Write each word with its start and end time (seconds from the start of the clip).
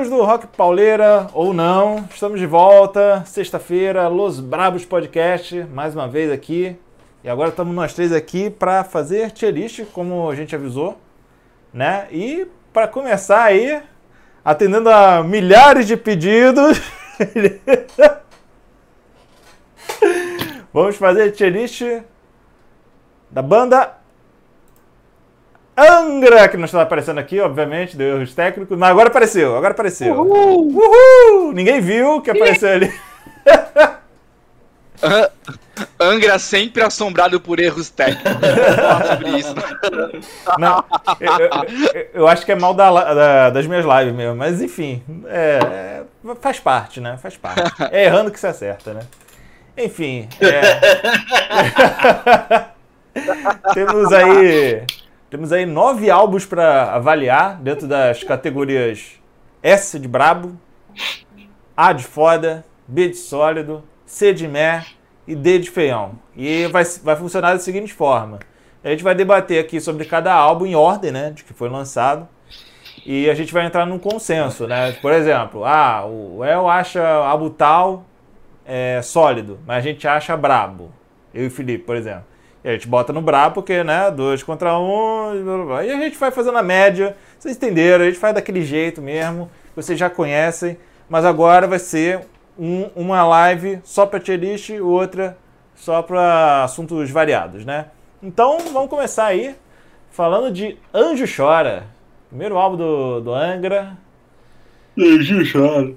Amigos 0.00 0.18
do 0.18 0.24
Rock 0.24 0.46
Pauleira, 0.46 1.28
ou 1.34 1.52
não, 1.52 2.08
estamos 2.10 2.40
de 2.40 2.46
volta, 2.46 3.22
sexta-feira, 3.26 4.08
Los 4.08 4.40
Brabos 4.40 4.82
Podcast, 4.82 5.64
mais 5.64 5.94
uma 5.94 6.08
vez 6.08 6.32
aqui. 6.32 6.74
E 7.22 7.28
agora 7.28 7.50
estamos 7.50 7.74
nós 7.74 7.92
três 7.92 8.10
aqui 8.10 8.48
para 8.48 8.82
fazer 8.82 9.30
tier 9.30 9.52
list, 9.52 9.84
como 9.92 10.30
a 10.30 10.34
gente 10.34 10.54
avisou, 10.54 10.98
né? 11.70 12.08
E 12.10 12.46
para 12.72 12.88
começar 12.88 13.42
aí, 13.42 13.82
atendendo 14.42 14.88
a 14.88 15.22
milhares 15.22 15.86
de 15.86 15.98
pedidos, 15.98 16.80
vamos 20.72 20.96
fazer 20.96 21.30
tier 21.32 21.52
list 21.52 21.82
da 23.30 23.42
banda 23.42 23.99
Angra, 25.76 26.48
que 26.48 26.56
não 26.56 26.64
está 26.64 26.82
aparecendo 26.82 27.18
aqui, 27.18 27.40
obviamente, 27.40 27.96
deu 27.96 28.16
erros 28.16 28.34
técnicos, 28.34 28.76
mas 28.76 28.90
agora 28.90 29.08
apareceu, 29.08 29.56
agora 29.56 29.72
apareceu. 29.72 30.14
Uhul! 30.14 30.76
Uhul! 30.76 31.52
Ninguém 31.52 31.80
viu 31.80 32.20
que 32.20 32.30
apareceu 32.30 32.70
ali. 32.70 32.92
Angra 35.98 36.38
sempre 36.38 36.82
assombrado 36.82 37.40
por 37.40 37.58
erros 37.58 37.88
técnicos. 37.88 38.32
sobre 39.08 39.38
isso. 39.38 39.54
Não, 40.58 40.84
eu, 41.18 41.32
eu, 41.94 42.08
eu, 42.14 42.28
acho 42.28 42.44
que 42.44 42.52
é 42.52 42.54
mal 42.54 42.74
da, 42.74 43.14
da, 43.14 43.50
das 43.50 43.66
minhas 43.66 43.84
lives 43.84 44.14
mesmo, 44.14 44.36
mas 44.36 44.60
enfim, 44.60 45.02
é, 45.26 45.58
é, 45.62 46.34
faz 46.40 46.60
parte, 46.60 47.00
né? 47.00 47.16
Faz 47.16 47.36
parte. 47.36 47.60
É 47.90 48.04
errando 48.04 48.30
que 48.30 48.38
se 48.38 48.46
acerta, 48.46 48.92
né? 48.92 49.00
Enfim. 49.76 50.28
É... 50.40 50.60
Temos 53.72 54.12
aí 54.12 54.84
temos 55.30 55.52
aí 55.52 55.64
nove 55.64 56.10
álbuns 56.10 56.44
para 56.44 56.92
avaliar 56.92 57.54
dentro 57.62 57.86
das 57.86 58.24
categorias 58.24 59.12
S 59.62 59.96
de 59.96 60.08
brabo, 60.08 60.58
A 61.76 61.92
de 61.92 62.02
foda, 62.02 62.64
B 62.86 63.08
de 63.08 63.16
sólido, 63.16 63.84
C 64.04 64.34
de 64.34 64.48
meh 64.48 64.84
e 65.28 65.36
D 65.36 65.60
de 65.60 65.70
feião. 65.70 66.18
E 66.36 66.66
vai, 66.66 66.82
vai 67.04 67.14
funcionar 67.14 67.52
da 67.52 67.60
seguinte 67.60 67.94
forma. 67.94 68.40
A 68.82 68.90
gente 68.90 69.04
vai 69.04 69.14
debater 69.14 69.62
aqui 69.62 69.80
sobre 69.80 70.04
cada 70.04 70.34
álbum 70.34 70.66
em 70.66 70.74
ordem, 70.74 71.12
né, 71.12 71.30
de 71.30 71.44
que 71.44 71.52
foi 71.52 71.68
lançado. 71.68 72.26
E 73.06 73.30
a 73.30 73.34
gente 73.34 73.52
vai 73.52 73.64
entrar 73.64 73.86
num 73.86 73.98
consenso, 73.98 74.66
né? 74.66 74.92
Por 75.00 75.12
exemplo, 75.12 75.64
ah, 75.64 76.04
o 76.06 76.44
El 76.44 76.68
acha 76.68 77.06
álbum 77.06 77.48
tal 77.48 78.04
é, 78.66 79.00
sólido, 79.00 79.60
mas 79.66 79.78
a 79.78 79.80
gente 79.80 80.06
acha 80.08 80.36
brabo. 80.36 80.90
Eu 81.32 81.44
e 81.44 81.46
o 81.46 81.50
Felipe, 81.50 81.84
por 81.84 81.96
exemplo. 81.96 82.29
E 82.62 82.68
a 82.68 82.72
gente 82.72 82.86
bota 82.86 83.12
no 83.12 83.22
Brabo, 83.22 83.54
porque, 83.54 83.82
né, 83.82 84.10
dois 84.10 84.42
contra 84.42 84.78
um, 84.78 85.34
e, 85.34 85.42
blá, 85.42 85.56
blá, 85.56 85.64
blá. 85.64 85.84
e 85.84 85.90
a 85.90 85.96
gente 85.96 86.18
vai 86.18 86.30
fazendo 86.30 86.58
a 86.58 86.62
média. 86.62 87.16
Vocês 87.38 87.56
entenderam, 87.56 88.04
a 88.04 88.06
gente 88.06 88.18
faz 88.18 88.34
daquele 88.34 88.62
jeito 88.62 89.00
mesmo, 89.00 89.50
vocês 89.74 89.98
já 89.98 90.10
conhecem, 90.10 90.78
mas 91.08 91.24
agora 91.24 91.66
vai 91.66 91.78
ser 91.78 92.20
um, 92.58 92.90
uma 92.94 93.26
live 93.26 93.80
só 93.82 94.04
para 94.04 94.20
tier 94.20 94.38
list 94.38 94.68
e 94.68 94.80
outra 94.80 95.36
só 95.74 96.02
para 96.02 96.64
assuntos 96.64 97.10
variados, 97.10 97.64
né? 97.64 97.86
Então, 98.22 98.58
vamos 98.72 98.90
começar 98.90 99.26
aí 99.26 99.56
falando 100.10 100.52
de 100.52 100.76
Anjo 100.92 101.24
Chora. 101.34 101.86
Primeiro 102.28 102.58
álbum 102.58 102.76
do, 102.76 103.20
do 103.22 103.34
Angra. 103.34 103.96
Anjo 104.98 105.50
Chora. 105.50 105.94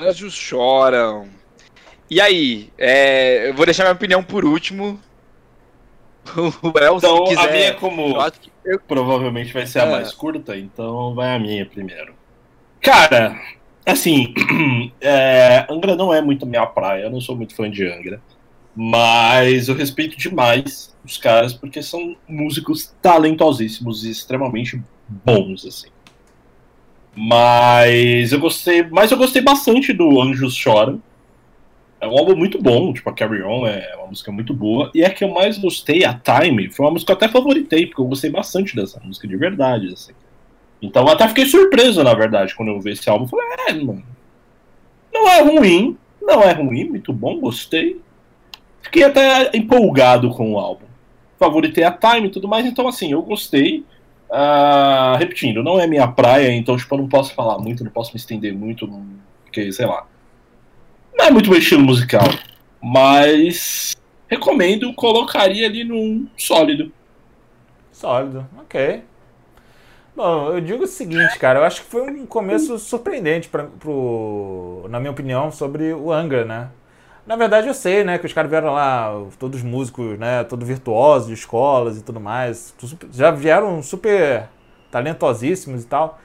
Anjos 0.00 0.32
choram. 0.32 1.28
E 2.08 2.20
aí, 2.20 2.70
é, 2.78 3.48
eu 3.48 3.54
vou 3.54 3.66
deixar 3.66 3.82
minha 3.82 3.94
opinião 3.94 4.22
por 4.22 4.44
último, 4.44 4.98
o 6.62 6.78
El, 6.78 6.96
então, 6.96 7.24
quiser, 7.24 7.48
a 7.48 7.52
minha, 7.52 7.74
como 7.74 8.16
eu... 8.64 8.80
provavelmente 8.80 9.52
vai 9.52 9.66
ser 9.66 9.80
a 9.80 9.86
é. 9.86 9.90
mais 9.90 10.12
curta, 10.12 10.56
então 10.56 11.14
vai 11.14 11.34
a 11.34 11.38
minha 11.38 11.64
primeiro. 11.66 12.14
Cara, 12.80 13.40
assim, 13.84 14.34
é, 15.00 15.66
Angra 15.68 15.96
não 15.96 16.12
é 16.12 16.20
muito 16.20 16.46
minha 16.46 16.66
praia, 16.66 17.04
eu 17.04 17.10
não 17.10 17.20
sou 17.20 17.36
muito 17.36 17.54
fã 17.54 17.70
de 17.70 17.86
Angra. 17.86 18.20
Mas 18.80 19.68
eu 19.68 19.74
respeito 19.74 20.16
demais 20.16 20.94
os 21.04 21.16
caras 21.16 21.52
porque 21.52 21.82
são 21.82 22.16
músicos 22.28 22.94
talentosíssimos 23.02 24.04
e 24.04 24.10
extremamente 24.10 24.80
bons, 25.08 25.66
assim. 25.66 25.88
Mas 27.16 28.30
eu 28.30 28.38
gostei, 28.38 28.84
mas 28.84 29.10
eu 29.10 29.18
gostei 29.18 29.42
bastante 29.42 29.92
do 29.92 30.20
Anjos 30.22 30.54
Choram. 30.54 31.02
É 32.00 32.06
um 32.06 32.16
álbum 32.16 32.36
muito 32.36 32.62
bom, 32.62 32.92
tipo, 32.92 33.10
a 33.10 33.12
Carry 33.12 33.42
On 33.42 33.66
é 33.66 33.96
uma 33.96 34.06
música 34.06 34.30
muito 34.30 34.54
boa. 34.54 34.90
E 34.94 35.04
a 35.04 35.10
que 35.10 35.24
eu 35.24 35.30
mais 35.30 35.58
gostei, 35.58 36.04
a 36.04 36.14
Time, 36.14 36.70
foi 36.70 36.86
uma 36.86 36.92
música 36.92 37.06
que 37.06 37.12
eu 37.12 37.26
até 37.26 37.32
favoritei, 37.32 37.86
porque 37.86 38.00
eu 38.00 38.06
gostei 38.06 38.30
bastante 38.30 38.76
dessa 38.76 39.00
música 39.00 39.26
de 39.26 39.36
verdade, 39.36 39.92
assim. 39.92 40.12
Então 40.80 41.02
eu 41.02 41.08
até 41.08 41.26
fiquei 41.26 41.44
surpreso, 41.46 42.04
na 42.04 42.14
verdade, 42.14 42.54
quando 42.54 42.68
eu 42.68 42.80
vi 42.80 42.92
esse 42.92 43.10
álbum. 43.10 43.26
Falei, 43.26 43.46
é, 43.68 43.74
mano. 43.74 44.04
Não 45.12 45.28
é 45.28 45.42
ruim, 45.42 45.98
não 46.22 46.40
é 46.40 46.52
ruim, 46.52 46.84
muito 46.84 47.12
bom, 47.12 47.40
gostei. 47.40 48.00
Fiquei 48.80 49.02
até 49.02 49.50
empolgado 49.56 50.30
com 50.30 50.52
o 50.52 50.58
álbum. 50.58 50.86
Favoritei 51.36 51.82
a 51.82 51.90
Time 51.90 52.28
e 52.28 52.30
tudo 52.30 52.46
mais, 52.46 52.64
então 52.64 52.86
assim, 52.86 53.10
eu 53.10 53.22
gostei. 53.22 53.84
Uh, 54.30 55.16
repetindo, 55.18 55.64
não 55.64 55.80
é 55.80 55.86
minha 55.86 56.06
praia, 56.06 56.52
então 56.52 56.76
tipo, 56.76 56.94
eu 56.94 56.98
não 56.98 57.08
posso 57.08 57.34
falar 57.34 57.58
muito, 57.58 57.82
não 57.82 57.90
posso 57.90 58.12
me 58.12 58.20
estender 58.20 58.54
muito, 58.54 58.86
porque, 59.44 59.72
sei 59.72 59.86
lá 59.86 60.06
não 61.18 61.26
é 61.26 61.30
muito 61.32 61.50
meu 61.50 61.58
estilo 61.58 61.82
musical, 61.82 62.28
mas 62.80 63.96
recomendo, 64.28 64.94
colocaria 64.94 65.66
ali 65.66 65.82
num 65.82 66.28
sólido. 66.36 66.92
Sólido, 67.90 68.46
ok. 68.56 69.02
Bom, 70.14 70.52
eu 70.52 70.60
digo 70.60 70.84
o 70.84 70.86
seguinte, 70.86 71.38
cara, 71.38 71.58
eu 71.58 71.64
acho 71.64 71.82
que 71.82 71.90
foi 71.90 72.02
um 72.02 72.24
começo 72.24 72.78
surpreendente, 72.78 73.48
pra, 73.48 73.64
pro, 73.64 74.86
na 74.88 75.00
minha 75.00 75.10
opinião, 75.10 75.50
sobre 75.50 75.92
o 75.92 76.12
Angra, 76.12 76.44
né? 76.44 76.70
Na 77.26 77.36
verdade, 77.36 77.68
eu 77.68 77.74
sei, 77.74 78.04
né, 78.04 78.16
que 78.16 78.26
os 78.26 78.32
caras 78.32 78.50
vieram 78.50 78.72
lá, 78.72 79.12
todos 79.38 79.62
músicos, 79.62 80.18
né, 80.18 80.44
todos 80.44 80.66
virtuosos 80.66 81.28
de 81.28 81.34
escolas 81.34 81.98
e 81.98 82.02
tudo 82.02 82.18
mais, 82.18 82.74
já 83.12 83.30
vieram 83.30 83.82
super 83.82 84.48
talentosíssimos 84.90 85.84
e 85.84 85.86
tal, 85.86 86.18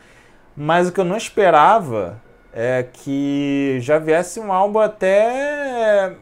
mas 0.55 0.87
o 0.87 0.93
que 0.93 0.99
eu 0.99 1.05
não 1.05 1.17
esperava 1.17 2.21
é 2.53 2.83
que 2.83 3.79
já 3.81 3.97
viesse 3.97 4.39
um 4.39 4.53
álbum 4.53 4.79
até 4.79 6.13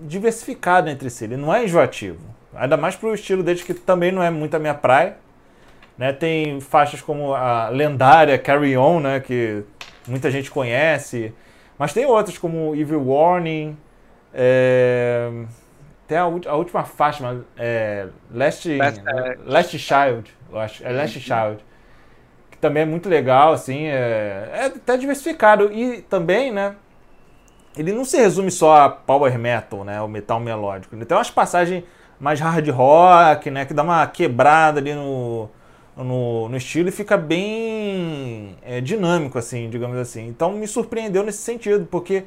diversificado 0.00 0.88
entre 0.88 1.10
si. 1.10 1.24
Ele 1.24 1.36
não 1.36 1.52
é 1.52 1.64
enjoativo. 1.64 2.20
Ainda 2.54 2.76
mais 2.76 2.96
pro 2.96 3.14
estilo 3.14 3.42
dele, 3.42 3.60
que 3.60 3.74
também 3.74 4.12
não 4.12 4.22
é 4.22 4.30
muito 4.30 4.54
a 4.54 4.58
minha 4.58 4.74
praia. 4.74 5.16
Né? 5.98 6.12
Tem 6.12 6.60
faixas 6.60 7.00
como 7.00 7.34
a 7.34 7.68
lendária 7.68 8.38
Carry 8.38 8.76
On, 8.76 9.00
né? 9.00 9.20
que 9.20 9.64
muita 10.06 10.30
gente 10.30 10.50
conhece. 10.50 11.34
Mas 11.76 11.92
tem 11.92 12.06
outras 12.06 12.38
como 12.38 12.74
Evil 12.74 13.04
Warning. 13.06 13.76
É... 14.32 15.28
Tem 16.06 16.18
a, 16.18 16.22
a, 16.22 16.56
última 16.56 16.82
faixa, 16.82 17.44
é, 17.56 18.08
Last, 18.32 18.68
Last, 18.76 19.02
Last 19.46 19.78
Child, 19.78 20.34
eu 20.50 20.58
acho. 20.58 20.84
É 20.84 20.90
Last 20.90 21.20
Child 21.20 21.62
também 22.60 22.82
é 22.82 22.86
muito 22.86 23.08
legal, 23.08 23.52
assim, 23.52 23.86
é, 23.86 24.50
é 24.52 24.64
até 24.66 24.96
diversificado. 24.96 25.72
E 25.72 26.02
também, 26.02 26.52
né, 26.52 26.74
ele 27.76 27.92
não 27.92 28.04
se 28.04 28.16
resume 28.16 28.50
só 28.50 28.76
a 28.76 28.88
power 28.88 29.38
metal, 29.38 29.84
né, 29.84 30.00
o 30.02 30.08
metal 30.08 30.38
melódico. 30.40 30.94
Ele 30.94 31.04
tem 31.04 31.16
umas 31.16 31.30
passagens 31.30 31.84
mais 32.18 32.38
hard 32.40 32.68
rock, 32.68 33.50
né, 33.50 33.64
que 33.64 33.72
dá 33.72 33.82
uma 33.82 34.06
quebrada 34.06 34.78
ali 34.78 34.94
no, 34.94 35.48
no, 35.96 36.48
no 36.48 36.56
estilo 36.56 36.88
e 36.88 36.92
fica 36.92 37.16
bem 37.16 38.56
é, 38.62 38.80
dinâmico, 38.80 39.38
assim, 39.38 39.70
digamos 39.70 39.96
assim. 39.96 40.26
Então 40.28 40.52
me 40.52 40.66
surpreendeu 40.66 41.22
nesse 41.22 41.38
sentido, 41.38 41.86
porque 41.90 42.24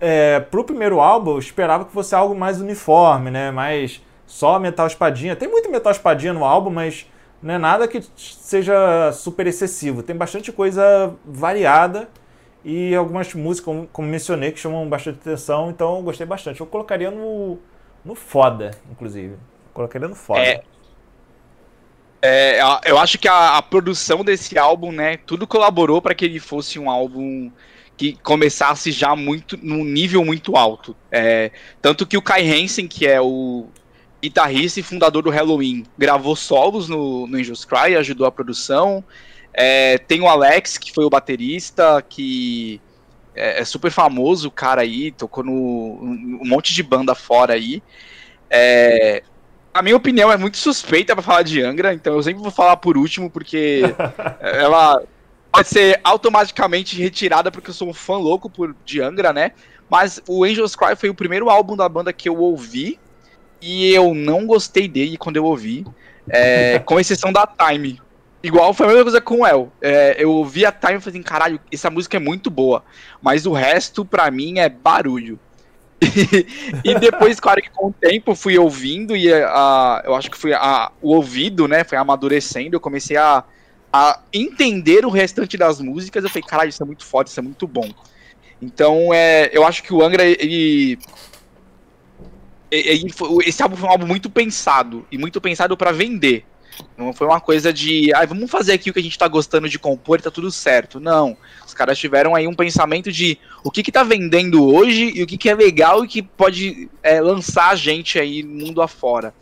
é, 0.00 0.40
pro 0.40 0.64
primeiro 0.64 1.00
álbum 1.00 1.32
eu 1.32 1.38
esperava 1.38 1.84
que 1.84 1.92
fosse 1.92 2.14
algo 2.14 2.34
mais 2.34 2.60
uniforme, 2.60 3.30
né, 3.30 3.52
mais 3.52 4.02
só 4.26 4.58
metal 4.58 4.86
espadinha. 4.86 5.36
Tem 5.36 5.48
muito 5.48 5.70
metal 5.70 5.92
espadinha 5.92 6.32
no 6.32 6.44
álbum, 6.44 6.70
mas 6.70 7.06
não 7.42 7.54
é 7.54 7.58
nada 7.58 7.88
que 7.88 8.00
seja 8.16 9.10
super 9.12 9.46
excessivo. 9.46 10.02
Tem 10.02 10.14
bastante 10.14 10.52
coisa 10.52 11.14
variada 11.24 12.08
e 12.64 12.94
algumas 12.94 13.34
músicas, 13.34 13.88
como, 13.92 14.08
mencionei, 14.08 14.52
que 14.52 14.60
chamam 14.60 14.88
bastante 14.88 15.18
atenção, 15.18 15.70
então 15.70 15.96
eu 15.96 16.02
gostei 16.02 16.26
bastante. 16.26 16.60
Eu 16.60 16.66
colocaria 16.66 17.10
no, 17.10 17.58
no 18.04 18.14
foda, 18.14 18.70
inclusive. 18.90 19.34
colocaria 19.74 20.06
no 20.06 20.14
foda. 20.14 20.40
É, 20.40 20.62
é, 22.22 22.60
eu 22.84 22.96
acho 22.98 23.18
que 23.18 23.26
a, 23.26 23.56
a, 23.56 23.62
produção 23.62 24.22
desse 24.22 24.56
álbum, 24.56 24.92
né, 24.92 25.16
tudo 25.16 25.44
colaborou 25.44 26.00
para 26.00 26.14
que 26.14 26.24
ele 26.24 26.38
fosse 26.38 26.78
um 26.78 26.88
álbum 26.88 27.50
que 27.96 28.14
começasse 28.22 28.92
já 28.92 29.16
muito 29.16 29.58
num 29.60 29.84
nível 29.84 30.24
muito 30.24 30.56
alto. 30.56 30.94
É, 31.10 31.50
tanto 31.80 32.06
que 32.06 32.16
o 32.16 32.22
Kai 32.22 32.48
Hansen, 32.48 32.86
que 32.86 33.06
é 33.06 33.20
o 33.20 33.66
guitarrista 34.22 34.78
e 34.78 34.82
fundador 34.84 35.22
do 35.22 35.30
Halloween, 35.30 35.84
gravou 35.98 36.36
solos 36.36 36.88
no, 36.88 37.26
no 37.26 37.36
Angels 37.36 37.64
Cry, 37.64 37.96
ajudou 37.96 38.26
a 38.26 38.30
produção. 38.30 39.02
É, 39.52 39.98
tem 39.98 40.20
o 40.20 40.28
Alex, 40.28 40.78
que 40.78 40.92
foi 40.92 41.04
o 41.04 41.10
baterista, 41.10 42.00
que 42.08 42.80
é, 43.34 43.60
é 43.60 43.64
super 43.64 43.90
famoso, 43.90 44.48
o 44.48 44.50
cara 44.50 44.82
aí, 44.82 45.10
tocou 45.10 45.42
no 45.42 45.52
um, 45.52 46.40
um 46.42 46.48
monte 46.48 46.72
de 46.72 46.82
banda 46.84 47.14
fora 47.14 47.54
aí. 47.54 47.82
É, 48.48 49.24
a 49.74 49.82
minha 49.82 49.96
opinião 49.96 50.30
é 50.30 50.36
muito 50.36 50.56
suspeita 50.56 51.14
para 51.14 51.22
falar 51.22 51.42
de 51.42 51.60
Angra, 51.60 51.92
então 51.92 52.14
eu 52.14 52.22
sempre 52.22 52.42
vou 52.42 52.52
falar 52.52 52.76
por 52.76 52.96
último, 52.96 53.28
porque 53.28 53.82
ela 54.40 55.02
pode 55.50 55.68
ser 55.68 56.00
automaticamente 56.04 56.96
retirada 56.96 57.50
porque 57.50 57.70
eu 57.70 57.74
sou 57.74 57.88
um 57.88 57.94
fã 57.94 58.16
louco 58.16 58.48
por, 58.48 58.74
de 58.84 59.00
Angra, 59.00 59.32
né? 59.32 59.52
Mas 59.90 60.22
o 60.28 60.44
Angels 60.44 60.76
Cry 60.76 60.94
foi 60.94 61.10
o 61.10 61.14
primeiro 61.14 61.50
álbum 61.50 61.76
da 61.76 61.88
banda 61.88 62.12
que 62.12 62.28
eu 62.28 62.36
ouvi 62.38 63.00
e 63.62 63.94
eu 63.94 64.12
não 64.12 64.44
gostei 64.44 64.88
dele 64.88 65.16
quando 65.16 65.36
eu 65.36 65.44
ouvi, 65.44 65.86
é, 66.28 66.80
com 66.84 66.98
exceção 66.98 67.32
da 67.32 67.46
Time. 67.46 68.00
Igual 68.42 68.74
foi 68.74 68.86
a 68.86 68.88
mesma 68.88 69.04
coisa 69.04 69.20
com 69.20 69.40
o 69.40 69.46
El. 69.46 69.72
É, 69.80 70.16
eu 70.18 70.32
ouvi 70.32 70.66
a 70.66 70.72
Time 70.72 70.96
e 70.96 71.00
falei 71.00 71.18
assim, 71.18 71.22
caralho, 71.22 71.60
essa 71.72 71.88
música 71.88 72.16
é 72.16 72.20
muito 72.20 72.50
boa, 72.50 72.84
mas 73.22 73.46
o 73.46 73.52
resto 73.52 74.04
pra 74.04 74.30
mim 74.30 74.58
é 74.58 74.68
barulho. 74.68 75.38
e 76.84 76.98
depois, 76.98 77.38
claro 77.38 77.62
que 77.62 77.70
com 77.70 77.86
o 77.86 77.92
tempo 77.92 78.34
fui 78.34 78.58
ouvindo 78.58 79.16
e 79.16 79.32
a, 79.32 80.02
eu 80.04 80.16
acho 80.16 80.28
que 80.28 80.36
foi 80.36 80.52
a, 80.52 80.90
o 81.00 81.14
ouvido, 81.14 81.68
né, 81.68 81.84
foi 81.84 81.96
amadurecendo, 81.96 82.74
eu 82.74 82.80
comecei 82.80 83.16
a, 83.16 83.44
a 83.92 84.18
entender 84.32 85.06
o 85.06 85.10
restante 85.10 85.56
das 85.56 85.80
músicas, 85.80 86.24
eu 86.24 86.30
falei, 86.30 86.42
caralho, 86.42 86.70
isso 86.70 86.82
é 86.82 86.86
muito 86.86 87.04
foda, 87.04 87.28
isso 87.28 87.38
é 87.38 87.42
muito 87.42 87.68
bom. 87.68 87.88
Então, 88.60 89.14
é, 89.14 89.50
eu 89.52 89.64
acho 89.64 89.82
que 89.82 89.92
o 89.92 90.02
Angra, 90.02 90.24
ele, 90.24 90.98
esse 92.72 93.62
álbum 93.62 93.76
foi 93.76 93.88
um 93.88 93.92
álbum 93.92 94.06
muito 94.06 94.30
pensado, 94.30 95.06
e 95.12 95.18
muito 95.18 95.40
pensado 95.40 95.76
para 95.76 95.92
vender. 95.92 96.44
Não 96.96 97.12
foi 97.12 97.26
uma 97.26 97.40
coisa 97.40 97.72
de, 97.72 98.12
ah, 98.14 98.24
vamos 98.24 98.50
fazer 98.50 98.72
aqui 98.72 98.90
o 98.90 98.92
que 98.94 98.98
a 98.98 99.02
gente 99.02 99.18
tá 99.18 99.28
gostando 99.28 99.68
de 99.68 99.78
compor 99.78 100.18
e 100.18 100.22
tá 100.22 100.30
tudo 100.30 100.50
certo. 100.50 100.98
Não. 100.98 101.36
Os 101.66 101.74
caras 101.74 101.98
tiveram 101.98 102.34
aí 102.34 102.46
um 102.46 102.54
pensamento 102.54 103.12
de 103.12 103.38
o 103.62 103.70
que 103.70 103.82
que 103.82 103.92
tá 103.92 104.02
vendendo 104.02 104.66
hoje 104.66 105.12
e 105.14 105.22
o 105.22 105.26
que 105.26 105.36
que 105.36 105.50
é 105.50 105.54
legal 105.54 106.04
e 106.04 106.08
que 106.08 106.22
pode 106.22 106.88
é, 107.02 107.20
lançar 107.20 107.70
a 107.70 107.74
gente 107.74 108.18
aí 108.18 108.42
mundo 108.42 108.80
afora. 108.80 109.34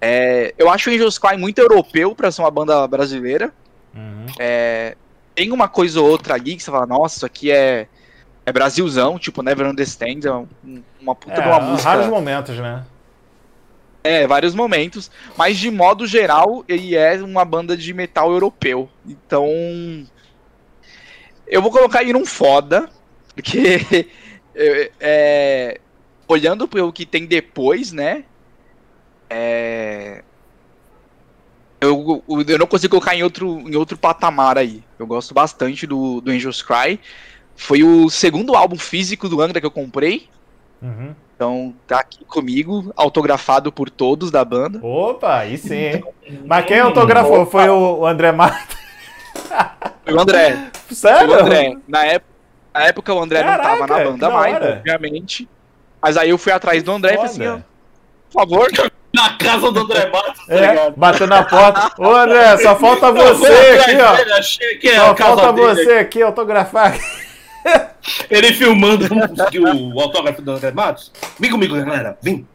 É, 0.00 0.54
eu 0.58 0.68
acho 0.68 0.90
o 0.90 0.92
Angels 0.92 1.18
Cry 1.18 1.36
muito 1.38 1.58
europeu 1.58 2.14
para 2.14 2.30
ser 2.30 2.42
uma 2.42 2.50
banda 2.50 2.86
brasileira. 2.86 3.52
Uhum. 3.94 4.26
É, 4.38 4.96
tem 5.34 5.52
uma 5.52 5.68
coisa 5.68 6.00
ou 6.00 6.08
outra 6.08 6.34
ali 6.34 6.56
que 6.56 6.62
você 6.62 6.70
fala, 6.70 6.86
nossa, 6.86 7.16
isso 7.16 7.26
aqui 7.26 7.50
é, 7.50 7.86
é 8.44 8.52
Brasilzão, 8.52 9.18
tipo 9.18 9.42
Never 9.42 9.66
Understand, 9.66 10.20
é 10.24 10.80
uma 11.00 11.14
puta 11.14 11.36
é, 11.36 11.42
de 11.42 11.48
uma 11.48 11.60
música. 11.60 11.88
Raros 11.88 12.06
momentos, 12.08 12.56
né? 12.58 12.84
É, 14.04 14.26
vários 14.26 14.54
momentos, 14.54 15.10
mas 15.36 15.56
de 15.56 15.70
modo 15.70 16.06
geral, 16.06 16.64
ele 16.66 16.96
é 16.96 17.22
uma 17.22 17.44
banda 17.44 17.76
de 17.76 17.94
metal 17.94 18.32
europeu. 18.32 18.88
Então. 19.06 19.46
Eu 21.46 21.60
vou 21.60 21.70
colocar 21.70 22.02
ele 22.02 22.12
num 22.12 22.26
foda, 22.26 22.88
porque. 23.34 24.08
é, 25.00 25.80
olhando 26.26 26.68
o 26.70 26.92
que 26.92 27.06
tem 27.06 27.26
depois, 27.26 27.92
né? 27.92 28.24
É, 29.30 30.22
eu, 31.80 32.22
eu 32.46 32.58
não 32.58 32.66
consigo 32.66 32.92
colocar 32.92 33.14
em 33.14 33.22
outro, 33.22 33.60
em 33.68 33.74
outro 33.74 33.98
patamar 33.98 34.56
aí. 34.56 34.84
Eu 34.98 35.06
gosto 35.06 35.34
bastante 35.34 35.86
do, 35.86 36.20
do 36.20 36.30
Angels 36.30 36.62
Cry. 36.62 37.00
Foi 37.62 37.84
o 37.84 38.10
segundo 38.10 38.56
álbum 38.56 38.76
físico 38.76 39.28
do 39.28 39.40
Angra 39.40 39.60
que 39.60 39.66
eu 39.66 39.70
comprei. 39.70 40.28
Uhum. 40.82 41.14
Então 41.36 41.72
tá 41.86 42.00
aqui 42.00 42.24
comigo, 42.24 42.92
autografado 42.96 43.70
por 43.70 43.88
todos 43.88 44.32
da 44.32 44.44
banda. 44.44 44.84
Opa, 44.84 45.38
aí 45.38 45.56
sim, 45.56 45.76
hein? 45.76 46.04
Mas 46.44 46.66
quem 46.66 46.80
autografou? 46.80 47.46
Foi 47.46 47.68
o 47.68 48.04
André 48.04 48.32
Mata? 48.32 48.58
Foi 50.04 50.14
o 50.14 50.20
André. 50.20 50.70
Sério? 50.90 51.28
Foi 51.28 51.36
o 51.36 51.40
André. 51.40 51.76
Na 51.86 52.04
época, 52.04 52.32
na 52.74 52.80
época 52.82 53.14
o 53.14 53.22
André 53.22 53.42
Caraca, 53.44 53.68
não 53.68 53.78
tava 53.78 53.86
na 53.86 54.10
banda 54.10 54.30
mais, 54.30 54.56
obviamente. 54.56 55.48
Mas 56.00 56.16
aí 56.16 56.30
eu 56.30 56.38
fui 56.38 56.52
atrás 56.52 56.82
do 56.82 56.90
André 56.90 57.12
e 57.12 57.16
falei 57.16 57.30
assim, 57.30 57.46
ó, 57.46 57.58
por 58.28 58.40
favor. 58.40 58.68
Na 59.14 59.36
casa 59.36 59.70
do 59.70 59.80
André 59.80 60.08
Matos, 60.08 60.46
tá 60.46 60.54
é, 60.54 60.90
bateu 60.92 61.26
na 61.26 61.44
porta. 61.44 61.92
Ô 61.98 62.14
André, 62.14 62.56
só 62.56 62.74
falta 62.76 63.12
você 63.12 63.46
aqui, 63.46 63.96
ó. 64.00 65.04
Só 65.06 65.16
falta 65.16 65.52
você 65.52 65.92
aqui 65.98 66.22
autografar. 66.22 66.98
Ele 68.30 68.52
filmando 68.52 69.06
o 69.94 70.00
autógrafo 70.00 70.42
do 70.42 70.52
André 70.52 70.72
Matos. 70.72 71.12
Vem 71.38 71.50
comigo, 71.50 71.76
galera, 71.76 72.18
vem. 72.20 72.46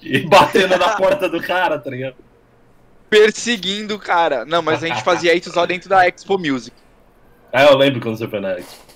E 0.00 0.20
batendo 0.20 0.76
na 0.76 0.96
porta 0.96 1.28
do 1.28 1.40
cara, 1.42 1.78
tá 1.78 1.90
ligado? 1.90 2.16
Perseguindo 3.08 3.94
o 3.94 3.98
cara. 3.98 4.44
Não, 4.44 4.62
mas 4.62 4.82
a 4.82 4.88
gente 4.88 5.02
fazia 5.02 5.34
isso 5.34 5.50
só 5.52 5.66
dentro 5.66 5.88
da 5.88 6.06
Expo 6.06 6.38
Music. 6.38 6.76
É, 7.52 7.64
eu 7.64 7.76
lembro 7.76 8.00
quando 8.00 8.18
você 8.18 8.28
foi 8.28 8.40
na 8.40 8.58
Expo. 8.58 8.88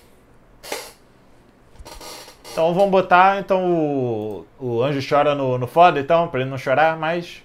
Então 2.53 2.75
vamos 2.75 2.91
botar 2.91 3.41
então 3.41 3.65
o, 3.73 4.47
o 4.59 4.83
Anjo 4.83 5.01
chora 5.09 5.35
no, 5.35 5.57
no 5.57 5.67
foda, 5.67 5.99
então, 5.99 6.29
pra 6.29 6.41
ele 6.41 6.51
não 6.51 6.59
chorar, 6.59 6.99
mas. 6.99 7.43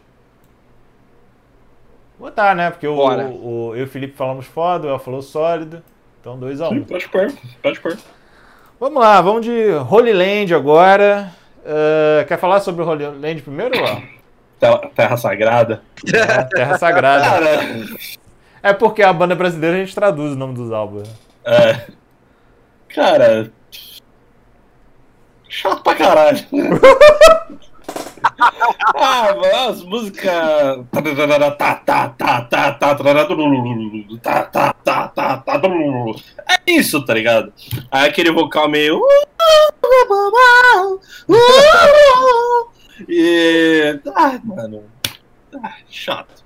Botar, 2.19 2.53
né? 2.53 2.69
Porque 2.71 2.87
o, 2.87 2.97
o, 2.97 3.75
eu 3.75 3.81
e 3.81 3.83
o 3.83 3.87
Felipe 3.87 4.17
falamos 4.17 4.45
foda, 4.45 4.87
o 4.87 4.89
El 4.89 4.99
falou 4.99 5.21
sólido. 5.21 5.81
Então 6.27 6.37
2x1. 6.37 6.71
Um. 6.71 6.83
Pode 6.83 7.07
pôr, 7.07 7.33
pode 7.63 7.79
pôr. 7.79 7.97
Vamos 8.77 9.01
lá, 9.01 9.21
vamos 9.21 9.45
de 9.45 9.69
Holy 9.89 10.11
Land 10.11 10.53
agora. 10.53 11.31
Uh, 11.59 12.27
quer 12.27 12.37
falar 12.37 12.59
sobre 12.59 12.83
o 12.83 12.85
Holy 12.87 13.05
Land 13.05 13.41
primeiro, 13.41 13.73
Terra, 14.59 14.89
terra 14.93 15.17
Sagrada. 15.17 15.83
É, 16.13 16.43
terra 16.43 16.77
Sagrada. 16.77 17.23
Cara... 17.23 17.59
É 18.61 18.73
porque 18.73 19.03
a 19.03 19.13
banda 19.13 19.35
brasileira 19.35 19.77
a 19.77 19.79
gente 19.79 19.95
traduz 19.95 20.33
o 20.33 20.35
nome 20.35 20.53
dos 20.55 20.71
álbuns. 20.71 21.07
É. 21.45 21.85
Cara, 22.89 23.49
chato 25.47 25.81
pra 25.81 25.95
caralho. 25.95 26.39
ah, 28.95 29.67
as 29.69 29.83
músicas. 29.83 30.33
É 36.49 36.71
isso, 36.71 37.05
tá 37.05 37.13
ligado? 37.13 37.53
Aí 37.91 38.07
aquele 38.07 38.31
vocal 38.31 38.69
meio. 38.69 39.01
E. 43.07 43.99
Ai, 44.15 44.41
mano. 44.43 44.83
Ai, 45.63 45.83
chato. 45.89 46.43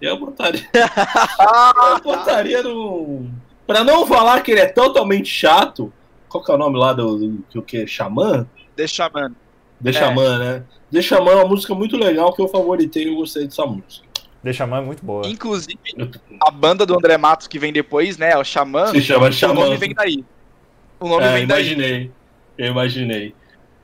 Eu 0.00 0.18
botaria. 0.18 0.68
Eu 0.74 2.00
botaria 2.02 2.62
no. 2.62 3.30
Pra 3.66 3.82
não 3.82 4.06
falar 4.06 4.42
que 4.42 4.52
ele 4.52 4.60
é 4.60 4.66
totalmente 4.66 5.28
chato, 5.28 5.92
qual 6.28 6.44
que 6.44 6.50
é 6.50 6.54
o 6.54 6.58
nome 6.58 6.78
lá 6.78 6.92
do, 6.92 7.16
do, 7.16 7.44
do 7.52 7.62
que? 7.62 7.86
Xamã? 7.86 8.46
The 8.76 8.86
Xamã. 8.86 9.32
The 9.82 9.90
é. 9.90 9.92
Xamã, 9.92 10.38
né? 10.38 10.62
The 10.92 11.02
Xamã 11.02 11.32
é 11.32 11.34
uma 11.36 11.48
música 11.48 11.74
muito 11.74 11.96
legal 11.96 12.32
que 12.32 12.40
eu 12.40 12.48
favoritei 12.48 13.04
e 13.04 13.08
eu 13.08 13.16
gostei 13.16 13.44
dessa 13.44 13.66
música. 13.66 14.06
The 14.42 14.52
Xamã 14.52 14.78
é 14.78 14.80
muito 14.82 15.04
boa. 15.04 15.26
Inclusive, 15.26 15.78
a 16.40 16.50
banda 16.50 16.86
do 16.86 16.94
André 16.94 17.16
Matos 17.16 17.48
que 17.48 17.58
vem 17.58 17.72
depois, 17.72 18.16
né? 18.16 18.36
O 18.36 18.44
Xamã. 18.44 18.86
Se 18.88 19.00
chama 19.00 19.32
Xamã. 19.32 19.60
O 19.60 19.64
nome 19.64 19.76
vem 19.76 19.94
daí. 19.94 20.24
O 21.00 21.08
nome 21.08 21.24
é, 21.24 21.32
vem 21.32 21.42
imaginei. 21.42 21.90
daí. 21.90 22.10
Eu 22.56 22.66
imaginei. 22.68 23.34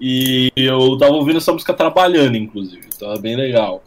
E 0.00 0.52
eu 0.56 0.96
tava 0.98 1.12
ouvindo 1.12 1.38
essa 1.38 1.52
música 1.52 1.74
trabalhando, 1.74 2.36
inclusive. 2.36 2.88
Tava 2.98 3.18
bem 3.18 3.36
legal. 3.36 3.82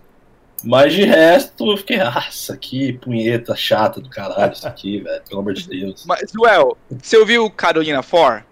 Mas 0.63 0.93
de 0.93 1.03
resto, 1.03 1.71
eu 1.71 1.77
fiquei, 1.77 1.97
nossa, 1.97 2.57
que 2.57 2.93
punheta 2.93 3.55
chata 3.55 4.01
do 4.01 4.09
caralho 4.09 4.53
isso 4.53 4.67
aqui, 4.67 4.99
velho. 5.03 5.21
Pelo 5.27 5.41
amor 5.41 5.53
de 5.53 5.67
Deus. 5.67 6.05
Mas, 6.05 6.31
Duel, 6.31 6.77
você 6.89 7.17
ouviu 7.17 7.49
Carolina 7.49 8.01
For? 8.01 8.43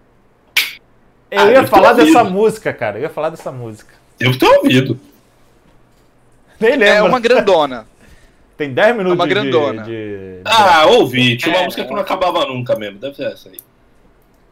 Eu 1.31 1.39
ah, 1.39 1.51
ia 1.51 1.57
eu 1.57 1.67
falar 1.67 1.93
dessa 1.93 2.23
música, 2.23 2.71
cara. 2.71 2.99
Eu 2.99 3.03
ia 3.03 3.09
falar 3.09 3.29
dessa 3.31 3.51
música. 3.51 4.02
Eu 4.23 4.37
tô 4.37 4.47
ouvindo. 4.57 4.99
Nem 6.59 6.77
lembro. 6.77 6.95
É 6.95 7.03
uma 7.03 7.19
grandona. 7.19 7.85
Tem 8.55 8.73
10 8.73 8.95
minutos 8.95 9.11
é 9.11 9.21
uma 9.21 9.27
grandona. 9.27 9.83
De, 9.83 9.91
de... 9.91 10.41
Ah, 10.45 10.85
ouvi. 10.85 11.35
Tinha 11.35 11.55
uma 11.55 11.61
é, 11.61 11.65
música 11.65 11.83
que 11.83 11.93
não 11.93 12.01
acabava 12.01 12.45
nunca 12.45 12.75
mesmo. 12.75 12.99
Deve 12.99 13.15
ser 13.15 13.27
essa 13.27 13.49
aí. 13.49 13.57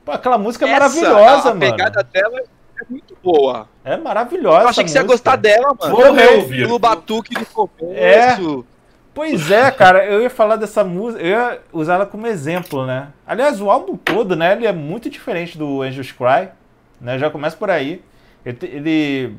Pô, 0.04 0.12
aquela 0.12 0.38
música 0.38 0.68
é 0.68 0.72
maravilhosa, 0.72 1.50
a, 1.50 1.52
a 1.52 1.56
mano. 1.56 1.66
A 1.66 1.72
pegada 1.72 2.04
dela 2.04 2.40
é 2.40 2.86
muito 2.90 3.16
boa. 3.24 3.70
É 3.86 3.96
maravilhosa. 3.96 4.64
Eu 4.64 4.68
achei 4.68 4.84
que 4.84 4.90
você 4.90 4.98
ia 4.98 5.04
gostar 5.04 5.36
dela, 5.36 5.76
mano. 5.80 5.96
Vou 5.96 6.12
reouvir. 6.12 6.66
Pelo 6.66 6.80
batuque 6.80 7.34
do 7.36 7.46
começo. 7.46 8.66
É. 8.68 8.82
Pois 9.14 9.52
é, 9.52 9.70
cara, 9.72 10.06
eu 10.06 10.22
ia 10.22 10.30
falar 10.30 10.56
dessa 10.56 10.86
música, 10.86 11.22
eu 11.22 11.30
ia 11.30 11.60
usar 11.74 11.96
ela 11.96 12.06
como 12.06 12.26
exemplo, 12.28 12.86
né? 12.86 13.10
Aliás, 13.28 13.60
o 13.60 13.70
álbum 13.70 13.98
todo, 13.98 14.38
né, 14.38 14.54
ele 14.54 14.66
é 14.66 14.72
muito 14.72 15.10
diferente 15.10 15.58
do 15.58 15.82
Angels 15.82 16.14
Cry, 16.14 16.48
né? 17.00 17.20
Já 17.20 17.30
começa 17.30 17.58
por 17.58 17.70
aí. 17.70 18.02
Ele, 18.46 18.58
ele 18.62 19.36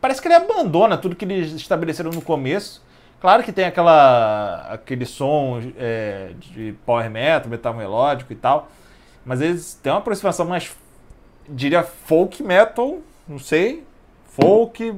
parece 0.00 0.20
que 0.20 0.28
ele 0.28 0.34
abandona 0.34 0.96
tudo 0.96 1.16
que 1.16 1.24
eles 1.24 1.52
estabeleceram 1.52 2.10
no 2.10 2.22
começo. 2.22 2.82
Claro 3.20 3.42
que 3.42 3.52
tem 3.52 3.64
aquela 3.64 4.66
aquele 4.70 5.04
som 5.04 5.60
é, 5.76 6.30
de 6.38 6.74
power 6.86 7.10
metal, 7.10 7.50
metal 7.50 7.74
melódico 7.74 8.32
e 8.32 8.36
tal, 8.36 8.68
mas 9.24 9.40
eles 9.40 9.74
têm 9.82 9.92
uma 9.92 9.98
aproximação 9.98 10.46
mais 10.46 10.74
diria 11.48 11.82
folk 11.82 12.42
metal, 12.42 12.98
não 13.26 13.38
sei, 13.38 13.82
folk, 14.26 14.92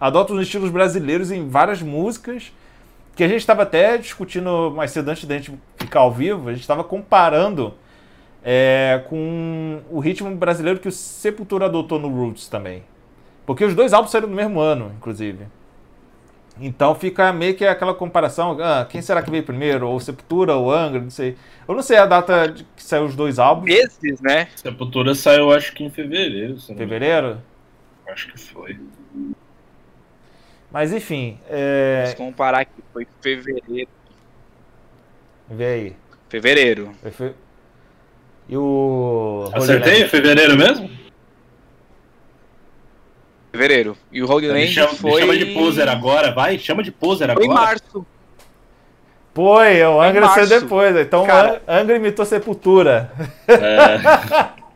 adotam 0.00 0.36
os 0.36 0.42
estilos 0.42 0.70
brasileiros 0.70 1.30
em 1.30 1.48
várias 1.48 1.82
músicas, 1.82 2.52
que 3.14 3.24
a 3.24 3.28
gente 3.28 3.40
estava 3.40 3.62
até 3.62 3.98
discutindo 3.98 4.72
mais 4.74 4.90
cedo 4.90 5.08
antes 5.10 5.24
da 5.24 5.36
gente 5.36 5.52
ficar 5.76 6.00
ao 6.00 6.12
vivo, 6.12 6.48
a 6.48 6.52
gente 6.52 6.62
estava 6.62 6.84
comparando 6.84 7.74
é, 8.44 9.02
com 9.08 9.80
o 9.90 9.98
ritmo 9.98 10.34
brasileiro 10.34 10.78
que 10.78 10.88
o 10.88 10.92
Sepultura 10.92 11.66
adotou 11.66 11.98
no 11.98 12.08
Roots 12.08 12.48
também. 12.48 12.82
Porque 13.46 13.64
os 13.64 13.74
dois 13.74 13.92
álbuns 13.92 14.10
saíram 14.10 14.28
no 14.28 14.34
mesmo 14.36 14.60
ano, 14.60 14.92
inclusive. 14.96 15.46
Então 16.60 16.94
fica 16.94 17.32
meio 17.32 17.54
que 17.54 17.66
aquela 17.66 17.94
comparação, 17.94 18.56
ah, 18.62 18.86
quem 18.88 19.00
será 19.02 19.22
que 19.22 19.30
veio 19.30 19.42
primeiro? 19.42 19.88
Ou 19.88 20.00
Sepultura 20.00 20.54
ou 20.54 20.72
Angra, 20.72 21.00
não 21.00 21.10
sei. 21.10 21.36
Eu 21.68 21.74
não 21.74 21.82
sei 21.82 21.98
a 21.98 22.06
data 22.06 22.48
de 22.48 22.64
que 22.64 22.82
saiu 22.82 23.04
os 23.04 23.14
dois 23.14 23.38
álbuns. 23.38 23.66
Meses, 23.66 24.20
né? 24.22 24.48
Sepultura 24.56 25.14
saiu, 25.14 25.52
acho 25.52 25.72
que 25.74 25.84
em 25.84 25.90
fevereiro. 25.90 26.58
se 26.58 26.74
Fevereiro? 26.74 27.38
Acho 28.08 28.32
que 28.32 28.38
foi. 28.38 28.78
Mas 30.72 30.92
enfim, 30.92 31.38
Vamos 31.46 32.10
é... 32.10 32.14
comparar 32.16 32.60
aqui. 32.60 32.82
Foi 32.92 33.06
fevereiro. 33.20 33.88
vê 35.48 35.64
aí. 35.66 35.96
Fevereiro. 36.28 36.90
Foi 37.02 37.10
fe- 37.10 37.34
E 38.48 38.56
o. 38.56 39.50
Acertei? 39.54 40.06
Fevereiro 40.08 40.56
mesmo? 40.56 40.90
Fevereiro. 43.56 43.96
E 44.12 44.22
o 44.22 44.30
Holy 44.30 44.48
Land 44.48 44.68
chama, 44.68 44.94
foi. 44.94 45.20
chama 45.20 45.36
de 45.36 45.46
poser 45.46 45.88
agora, 45.88 46.32
vai. 46.32 46.58
Chama 46.58 46.82
de 46.82 46.90
poser 46.92 47.32
Foi 47.34 47.44
em 47.44 47.50
agora. 47.50 47.66
março. 47.66 48.06
Foi, 49.34 49.82
o 49.84 50.00
Angra 50.00 50.28
Foi 50.28 50.30
em 50.30 50.34
saiu 50.34 50.48
março. 50.48 50.60
depois. 50.64 50.96
Então 50.96 51.26
Cara. 51.26 51.62
An- 51.68 51.80
Angra 51.80 51.96
imitou 51.96 52.24
Sepultura. 52.24 53.10
É, 53.48 54.56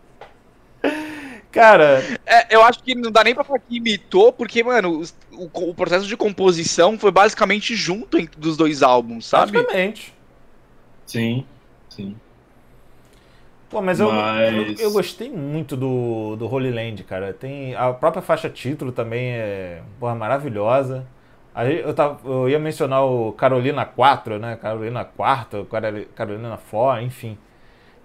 Cara, 1.53 2.05
É, 2.25 2.55
eu 2.55 2.63
acho 2.63 2.81
que 2.83 2.95
não 2.95 3.11
dá 3.11 3.25
nem 3.25 3.35
pra 3.35 3.43
falar 3.43 3.59
que 3.59 3.77
imitou, 3.77 4.33
porque, 4.33 4.63
mano, 4.63 5.03
o, 5.33 5.51
o 5.71 5.75
processo 5.75 6.07
de 6.07 6.17
composição 6.17 6.97
foi 6.97 7.11
basicamente 7.11 7.75
junto 7.75 8.17
entre 8.19 8.39
dos 8.41 8.57
dois 8.57 8.83
álbuns, 8.85 9.27
sabe? 9.27 9.53
praticamente. 9.53 10.15
sim, 11.07 11.45
sim. 11.89 12.15
Pô, 13.71 13.81
mas, 13.81 14.01
eu, 14.01 14.11
Mas- 14.11 14.81
eu, 14.81 14.87
eu 14.87 14.93
gostei 14.93 15.31
muito 15.31 15.77
do, 15.77 16.35
do 16.37 16.53
Holy 16.53 16.71
Land, 16.73 17.05
cara. 17.05 17.33
Tem 17.33 17.75
a 17.77 17.93
própria 17.93 18.21
faixa 18.21 18.51
título 18.51 18.91
também 18.91 19.31
é 19.31 19.81
porra, 20.01 20.15
maravilhosa. 20.15 21.07
Aí 21.55 21.81
eu, 21.81 21.95
tava, 21.95 22.19
eu 22.25 22.49
ia 22.49 22.59
mencionar 22.59 23.05
o 23.05 23.33
Carolina 23.33 23.85
4, 23.85 24.39
né? 24.41 24.57
Carolina 24.61 25.05
4, 25.05 25.65
Caroli- 25.67 26.09
Carolina 26.17 26.59
4, 26.71 27.03
enfim. 27.05 27.39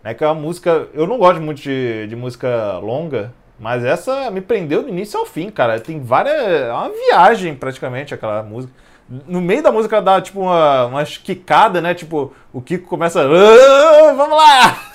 Né? 0.04 0.14
Que 0.14 0.24
é 0.24 0.28
uma 0.28 0.36
música. 0.40 0.88
Eu 0.94 1.08
não 1.08 1.18
gosto 1.18 1.42
muito 1.42 1.62
de, 1.62 2.06
de 2.08 2.16
música 2.16 2.78
longa, 2.78 3.34
mas 3.60 3.84
essa 3.84 4.30
me 4.30 4.42
prendeu 4.42 4.84
do 4.84 4.90
início 4.90 5.20
ao 5.20 5.26
fim, 5.26 5.50
cara. 5.50 5.80
Tem 5.80 6.00
várias. 6.00 6.36
É 6.44 6.72
uma 6.72 6.90
viagem 6.90 7.56
praticamente 7.56 8.14
aquela 8.14 8.44
música. 8.44 8.72
No 9.10 9.42
meio 9.42 9.62
da 9.64 9.72
música 9.72 9.96
ela 9.98 10.06
dá 10.06 10.22
tipo 10.22 10.42
uma, 10.42 10.86
uma 10.86 11.04
quicada, 11.06 11.82
né? 11.82 11.94
Tipo, 11.96 12.34
o 12.54 12.62
Kiko 12.62 12.88
começa. 12.88 13.22
"Ah, 13.22 14.14
vamos 14.14 14.38
lá! 14.38 14.92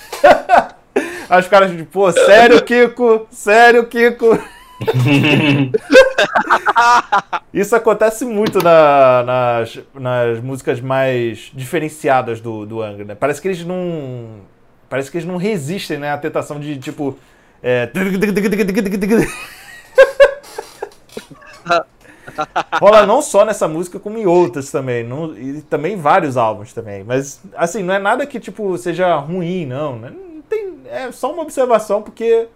Aí 1.29 1.39
os 1.39 1.47
caras, 1.47 1.71
tipo, 1.71 1.85
pô, 1.85 2.11
sério, 2.11 2.61
Kiko? 2.63 3.27
Sério, 3.31 3.85
Kiko? 3.85 4.37
Isso 7.53 7.75
acontece 7.75 8.25
muito 8.25 8.63
na- 8.63 9.23
nas, 9.23 9.79
nas 9.93 10.39
músicas 10.39 10.79
mais 10.81 11.51
diferenciadas 11.53 12.41
do, 12.41 12.65
do 12.65 12.81
Angra, 12.81 13.05
né? 13.05 13.15
Parece 13.15 13.39
que 13.41 13.47
eles 13.47 13.63
não. 13.63 14.39
Parece 14.89 15.11
que 15.11 15.17
eles 15.17 15.27
não 15.27 15.37
resistem, 15.37 15.97
né? 15.99 16.11
À 16.11 16.17
tentação 16.17 16.59
de, 16.59 16.77
tipo. 16.77 17.17
É... 17.63 17.85
Rola 22.79 23.05
não 23.05 23.21
só 23.21 23.45
nessa 23.45 23.67
música, 23.67 23.99
como 23.99 24.17
em 24.17 24.25
outras 24.25 24.71
também. 24.71 25.07
E 25.37 25.61
também 25.61 25.95
vários 25.95 26.37
álbuns 26.37 26.73
também. 26.73 27.03
Mas, 27.03 27.41
assim, 27.55 27.83
não 27.83 27.93
é 27.93 27.99
nada 27.99 28.25
que, 28.25 28.39
tipo, 28.39 28.77
seja 28.77 29.15
ruim, 29.15 29.65
não. 29.65 29.99
né? 29.99 30.09
Não 30.11 30.41
tem, 30.41 30.75
é 30.89 31.11
só 31.11 31.31
uma 31.31 31.43
observação, 31.43 32.01
porque 32.01 32.47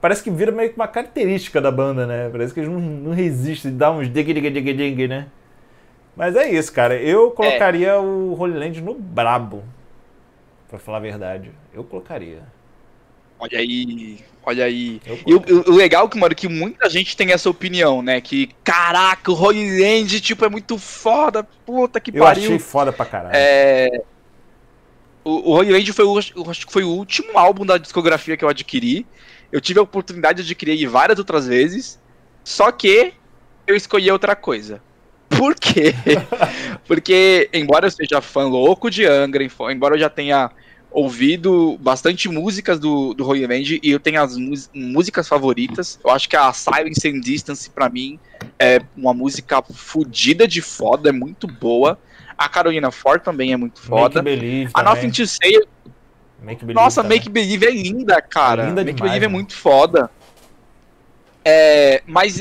parece 0.00 0.22
que 0.22 0.30
vira 0.30 0.52
meio 0.52 0.70
que 0.70 0.76
uma 0.76 0.88
característica 0.88 1.60
da 1.60 1.70
banda, 1.70 2.06
né? 2.06 2.28
Parece 2.30 2.52
que 2.52 2.60
eles 2.60 2.70
não, 2.70 2.80
não 2.80 3.12
resistem, 3.12 3.76
dá 3.76 3.90
uns 3.90 4.08
dig 4.08 4.32
dig 4.32 4.50
dig 4.50 4.72
dig, 4.72 5.08
né? 5.08 5.26
Mas 6.16 6.36
é 6.36 6.50
isso, 6.50 6.72
cara. 6.72 6.96
Eu 6.96 7.30
colocaria 7.32 7.98
o 8.00 8.38
Holy 8.38 8.58
Land 8.58 8.80
no 8.80 8.94
brabo. 8.94 9.64
Pra 10.68 10.78
falar 10.78 10.98
a 10.98 11.00
verdade. 11.00 11.50
Eu 11.72 11.84
colocaria. 11.84 12.42
Olha 13.38 13.58
aí, 13.58 14.24
olha 14.46 14.64
aí. 14.64 15.00
Eu 15.06 15.18
E 15.26 15.34
o, 15.34 15.70
o- 15.70 15.74
legal, 15.74 16.08
que, 16.08 16.18
mano, 16.18 16.34
que 16.34 16.48
muita 16.48 16.88
gente 16.90 17.16
tem 17.16 17.32
essa 17.32 17.48
opinião, 17.50 18.02
né? 18.02 18.20
Que, 18.20 18.50
caraca, 18.62 19.30
o 19.30 19.34
Holy 19.34 19.80
Land, 19.80 20.20
tipo, 20.20 20.44
é 20.44 20.48
muito 20.48 20.78
foda, 20.78 21.42
puta 21.66 21.98
que 22.00 22.10
Eu 22.14 22.22
pariu. 22.24 22.42
achei 22.44 22.58
foda 22.58 22.92
pra 22.92 23.04
caralho. 23.06 23.34
É, 23.36 23.88
O, 25.24 25.50
o 25.50 25.54
Holy 25.54 25.72
Land 25.72 25.92
foi, 25.92 26.04
o- 26.04 26.20
eu 26.36 26.50
acho 26.50 26.66
que 26.66 26.72
foi 26.72 26.84
o 26.84 26.90
último 26.90 27.38
álbum 27.38 27.64
da 27.64 27.78
discografia 27.78 28.36
que 28.36 28.44
eu 28.44 28.48
adquiri. 28.48 29.06
Eu 29.50 29.60
tive 29.60 29.78
a 29.78 29.82
oportunidade 29.82 30.42
de 30.42 30.48
adquirir 30.52 30.72
ele 30.72 30.86
várias 30.86 31.18
outras 31.18 31.46
vezes. 31.46 31.98
Só 32.44 32.70
que 32.70 33.14
eu 33.66 33.74
escolhi 33.74 34.10
outra 34.10 34.36
coisa. 34.36 34.82
Por 35.30 35.54
quê? 35.54 35.94
Porque, 36.86 37.48
embora 37.52 37.86
eu 37.86 37.90
seja 37.90 38.20
fã 38.20 38.44
louco 38.44 38.90
de 38.90 39.06
Angra, 39.06 39.42
embora 39.70 39.94
eu 39.94 39.98
já 39.98 40.10
tenha 40.10 40.50
ouvido 40.94 41.76
bastante 41.80 42.28
músicas 42.28 42.78
do, 42.78 43.12
do 43.14 43.26
Holy 43.26 43.44
Land 43.44 43.80
e 43.82 43.90
eu 43.90 43.98
tenho 43.98 44.22
as 44.22 44.36
músicas 44.72 45.26
favoritas, 45.26 45.98
eu 46.02 46.08
acho 46.08 46.28
que 46.28 46.36
a 46.36 46.52
Silence 46.52 47.08
and 47.08 47.20
Distance, 47.20 47.68
pra 47.68 47.88
mim, 47.88 48.18
é 48.60 48.80
uma 48.96 49.12
música 49.12 49.60
fodida 49.60 50.46
de 50.46 50.62
foda, 50.62 51.08
é 51.08 51.12
muito 51.12 51.48
boa. 51.48 51.98
A 52.38 52.48
Carolina 52.48 52.92
Ford 52.92 53.20
também 53.22 53.52
é 53.52 53.56
muito 53.56 53.80
foda. 53.80 54.22
Make 54.22 54.40
Believe 54.40 54.70
A. 54.72 54.82
Nothing 54.84 55.10
to 55.10 55.26
Say, 55.26 55.60
Make 56.40 56.64
Believe 56.64 56.80
nossa, 56.80 57.02
também. 57.02 57.18
Make 57.18 57.28
Believe 57.28 57.66
é 57.66 57.70
linda, 57.70 58.22
cara. 58.22 58.62
É 58.62 58.66
linda 58.66 58.84
Make 58.84 58.96
demais, 58.96 59.10
Believe 59.10 59.24
é 59.24 59.28
mano. 59.28 59.38
muito 59.38 59.56
foda. 59.56 60.08
É, 61.44 62.02
mas 62.06 62.40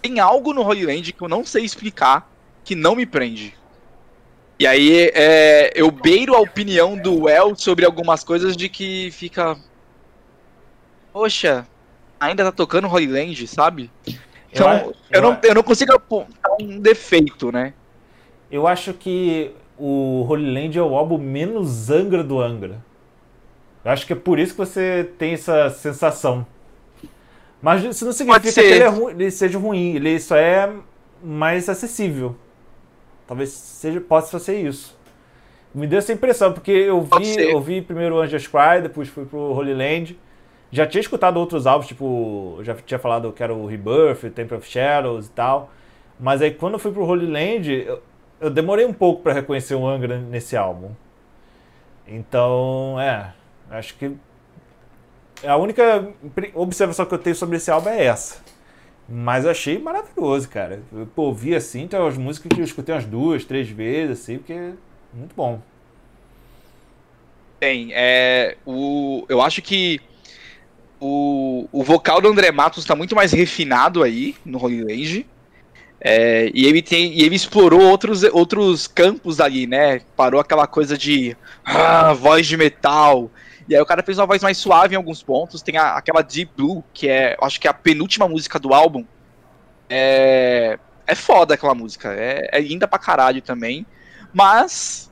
tem 0.00 0.20
algo 0.20 0.54
no 0.54 0.62
Holy 0.62 0.86
Land 0.86 1.12
que 1.12 1.22
eu 1.22 1.28
não 1.28 1.44
sei 1.44 1.64
explicar 1.64 2.30
que 2.62 2.76
não 2.76 2.94
me 2.94 3.06
prende. 3.06 3.54
E 4.60 4.66
aí 4.66 5.10
é, 5.14 5.72
eu 5.74 5.90
beiro 5.90 6.36
a 6.36 6.40
opinião 6.40 6.96
do 6.96 7.28
El 7.28 7.56
sobre 7.56 7.86
algumas 7.86 8.22
coisas 8.22 8.56
de 8.56 8.68
que 8.68 9.10
fica. 9.10 9.56
Poxa, 11.12 11.66
ainda 12.20 12.44
tá 12.44 12.52
tocando 12.52 12.86
Holy 12.88 13.06
Land, 13.06 13.46
sabe? 13.46 13.90
Então, 14.52 14.68
a- 14.68 14.76
eu, 14.82 14.96
eu 15.12 15.22
não, 15.22 15.38
eu 15.42 15.54
não 15.54 15.62
consigo 15.62 15.92
apontar 15.94 16.52
um 16.60 16.78
defeito, 16.78 17.50
né? 17.50 17.74
Eu 18.50 18.66
acho 18.66 18.92
que 18.92 19.52
o 19.78 20.26
Holy 20.28 20.52
Land 20.52 20.78
é 20.78 20.82
o 20.82 20.94
álbum 20.96 21.18
menos 21.18 21.88
Angra 21.90 22.22
do 22.22 22.40
Angra. 22.40 22.84
Eu 23.84 23.90
acho 23.92 24.06
que 24.06 24.12
é 24.12 24.16
por 24.16 24.38
isso 24.38 24.52
que 24.52 24.58
você 24.58 25.10
tem 25.18 25.32
essa 25.34 25.70
sensação. 25.70 26.46
Mas 27.62 27.84
isso 27.84 28.04
não 28.04 28.12
significa 28.12 28.64
que 28.64 28.74
ele, 28.74 28.84
é 28.84 28.88
ru- 28.88 29.10
ele 29.10 29.30
seja 29.30 29.58
ruim, 29.58 29.94
ele 29.96 30.18
só 30.20 30.36
é 30.36 30.70
mais 31.22 31.68
acessível. 31.68 32.36
Talvez 33.30 33.50
seja, 33.50 34.00
possa 34.00 34.40
ser 34.40 34.58
isso. 34.58 34.98
Me 35.72 35.86
deu 35.86 36.00
essa 36.00 36.12
impressão, 36.12 36.52
porque 36.52 36.72
eu 36.72 37.00
vi, 37.00 37.40
eu 37.40 37.60
vi 37.60 37.80
primeiro 37.80 38.16
o 38.16 38.20
Angels 38.20 38.48
Cry, 38.48 38.82
depois 38.82 39.08
fui 39.08 39.24
pro 39.24 39.38
Holy 39.38 39.72
Land. 39.72 40.18
Já 40.72 40.84
tinha 40.84 41.00
escutado 41.00 41.36
outros 41.36 41.64
álbuns, 41.64 41.86
tipo, 41.86 42.58
já 42.62 42.74
tinha 42.74 42.98
falado 42.98 43.30
que 43.30 43.40
era 43.40 43.54
o 43.54 43.66
Rebirth, 43.66 44.24
o 44.24 44.30
Temple 44.32 44.56
of 44.56 44.68
Shadows 44.68 45.28
e 45.28 45.30
tal. 45.30 45.70
Mas 46.18 46.42
aí 46.42 46.52
quando 46.52 46.72
eu 46.72 46.80
fui 46.80 46.90
pro 46.90 47.04
Holy 47.04 47.30
Land, 47.30 47.72
eu, 47.72 48.02
eu 48.40 48.50
demorei 48.50 48.84
um 48.84 48.92
pouco 48.92 49.22
pra 49.22 49.32
reconhecer 49.32 49.76
o 49.76 49.86
Angra 49.86 50.18
nesse 50.18 50.56
álbum. 50.56 50.90
Então, 52.08 53.00
é, 53.00 53.32
acho 53.70 53.94
que 53.94 54.10
a 55.46 55.56
única 55.56 56.08
observação 56.52 57.06
que 57.06 57.14
eu 57.14 57.18
tenho 57.18 57.36
sobre 57.36 57.58
esse 57.58 57.70
álbum 57.70 57.90
é 57.90 58.06
essa. 58.06 58.42
Mas 59.10 59.44
achei 59.44 59.76
maravilhoso, 59.76 60.48
cara. 60.48 60.82
Eu 60.92 61.04
pô, 61.04 61.22
ouvi 61.24 61.54
assim, 61.54 61.88
tem 61.88 61.98
umas 61.98 62.16
músicas 62.16 62.50
que 62.54 62.60
eu 62.60 62.64
escutei 62.64 62.94
umas 62.94 63.04
duas, 63.04 63.44
três 63.44 63.68
vezes, 63.68 64.20
assim, 64.20 64.38
porque 64.38 64.52
é 64.52 64.72
muito 65.12 65.34
bom. 65.34 65.60
Tem. 67.58 67.90
É, 67.92 68.56
o, 68.64 69.26
eu 69.28 69.42
acho 69.42 69.60
que 69.60 70.00
o, 71.00 71.68
o 71.72 71.82
vocal 71.82 72.20
do 72.20 72.28
André 72.28 72.52
Matos 72.52 72.84
tá 72.84 72.94
muito 72.94 73.16
mais 73.16 73.32
refinado 73.32 74.02
aí 74.04 74.36
no 74.44 74.62
Holy 74.62 74.84
Land. 74.84 75.26
É, 76.00 76.50
e 76.54 76.64
ele 76.64 76.80
tem 76.80 77.12
e 77.12 77.22
ele 77.22 77.34
explorou 77.34 77.82
outros, 77.82 78.22
outros 78.22 78.86
campos 78.86 79.40
ali, 79.40 79.66
né? 79.66 80.00
Parou 80.16 80.40
aquela 80.40 80.66
coisa 80.66 80.96
de 80.96 81.36
ah, 81.64 82.12
voz 82.14 82.46
de 82.46 82.56
metal. 82.56 83.30
E 83.70 83.74
aí 83.76 83.80
o 83.80 83.86
cara 83.86 84.02
fez 84.02 84.18
uma 84.18 84.26
voz 84.26 84.42
mais 84.42 84.58
suave 84.58 84.94
em 84.94 84.96
alguns 84.96 85.22
pontos. 85.22 85.62
Tem 85.62 85.76
a- 85.76 85.94
aquela 85.94 86.22
Deep 86.22 86.50
Blue, 86.56 86.82
que 86.92 87.08
é, 87.08 87.36
acho 87.40 87.60
que 87.60 87.68
é 87.68 87.70
a 87.70 87.74
penúltima 87.74 88.28
música 88.28 88.58
do 88.58 88.74
álbum. 88.74 89.04
É, 89.88 90.76
é 91.06 91.14
foda 91.14 91.54
aquela 91.54 91.74
música. 91.74 92.12
É, 92.12 92.48
é 92.52 92.60
linda 92.60 92.88
pra 92.88 92.98
caralho 92.98 93.40
também. 93.40 93.86
Mas, 94.34 95.10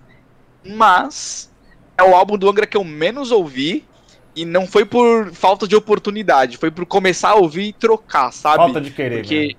mas 0.65 1.51
é 1.97 2.03
o 2.03 2.15
álbum 2.15 2.37
do 2.37 2.49
Angra 2.51 2.67
que 2.67 2.77
eu 2.77 2.85
menos 2.85 3.31
ouvi. 3.31 3.87
E 4.35 4.45
não 4.45 4.67
foi 4.69 4.85
por 4.85 5.33
falta 5.33 5.67
de 5.67 5.75
oportunidade, 5.75 6.59
foi 6.59 6.71
por 6.71 6.87
começar 6.87 7.31
a 7.31 7.35
ouvir 7.35 7.63
e 7.69 7.73
trocar, 7.73 8.33
sabe? 8.33 8.57
Falta 8.59 8.81
de 8.81 8.91
querer, 8.93 9.17
Porque. 9.23 9.49
né? 9.49 9.55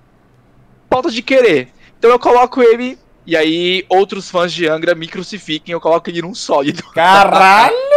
Falta 0.89 1.11
de 1.11 1.21
querer. 1.21 1.69
Então 1.97 2.09
eu 2.09 2.19
coloco 2.19 2.61
ele. 2.61 2.97
E 3.25 3.35
aí, 3.35 3.85
outros 3.89 4.29
fãs 4.29 4.53
de 4.53 4.67
Angra 4.67 4.95
me 4.95 5.07
crucifiquem, 5.07 5.73
eu 5.73 5.81
coloco 5.81 6.09
ele 6.09 6.21
num 6.21 6.33
sólido. 6.33 6.81
Caralho! 6.93 7.75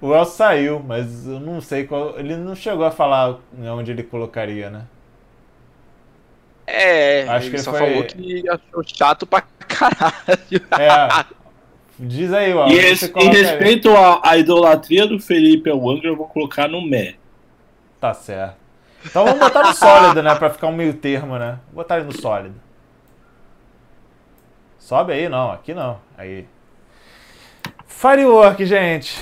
o 0.00 0.14
El 0.14 0.24
saiu, 0.24 0.80
mas 0.80 1.26
eu 1.26 1.40
não 1.40 1.60
sei 1.60 1.84
qual. 1.84 2.18
Ele 2.18 2.36
não 2.36 2.54
chegou 2.54 2.84
a 2.84 2.90
falar 2.90 3.36
onde 3.58 3.90
ele 3.90 4.02
colocaria, 4.02 4.70
né? 4.70 4.86
É, 6.66 7.22
Acho 7.28 7.40
que 7.50 7.56
ele 7.56 7.56
ele 7.56 7.62
só 7.62 7.70
foi- 7.72 7.80
falou 7.80 8.04
que 8.04 8.44
achou 8.48 8.82
chato 8.86 9.26
pra 9.26 9.42
caralho. 9.66 10.18
É. 10.78 11.24
Diz 11.98 12.32
aí, 12.32 12.52
ó. 12.54 12.68
E 12.68 12.94
você 12.94 13.10
em 13.16 13.28
respeito 13.30 13.90
à, 13.96 14.20
à 14.22 14.36
idolatria 14.36 15.06
do 15.06 15.18
Felipe 15.18 15.68
ao 15.68 15.88
Angra, 15.90 16.08
eu 16.08 16.16
vou 16.16 16.28
colocar 16.28 16.68
no 16.68 16.80
Mé. 16.80 17.14
Tá 18.00 18.14
certo. 18.14 18.56
Então 19.04 19.24
vamos 19.24 19.40
botar 19.40 19.62
no 19.64 19.74
sólido, 19.74 20.22
né? 20.22 20.34
Pra 20.36 20.50
ficar 20.50 20.68
um 20.68 20.76
meio 20.76 20.94
termo, 20.94 21.36
né? 21.38 21.58
Vou 21.72 21.82
botar 21.82 21.96
ele 21.96 22.06
no 22.06 22.12
sólido. 22.20 22.54
Sobe 24.78 25.12
aí, 25.12 25.28
não. 25.28 25.50
Aqui 25.50 25.74
não. 25.74 25.98
Aí. 26.16 26.46
Firework, 27.86 28.64
gente. 28.64 29.18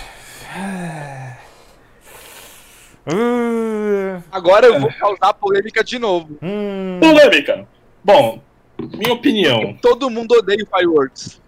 Agora 4.30 4.66
eu 4.66 4.80
vou 4.80 4.92
causar 4.92 5.32
polêmica 5.34 5.84
de 5.84 5.98
novo. 5.98 6.38
hum, 6.42 6.98
Polêmica. 7.00 7.66
Bom, 8.02 8.40
minha 8.78 9.12
opinião. 9.12 9.76
Todo 9.80 10.10
mundo 10.10 10.32
odeia 10.32 10.62
o 10.62 10.66
Fireworks. 10.66 11.40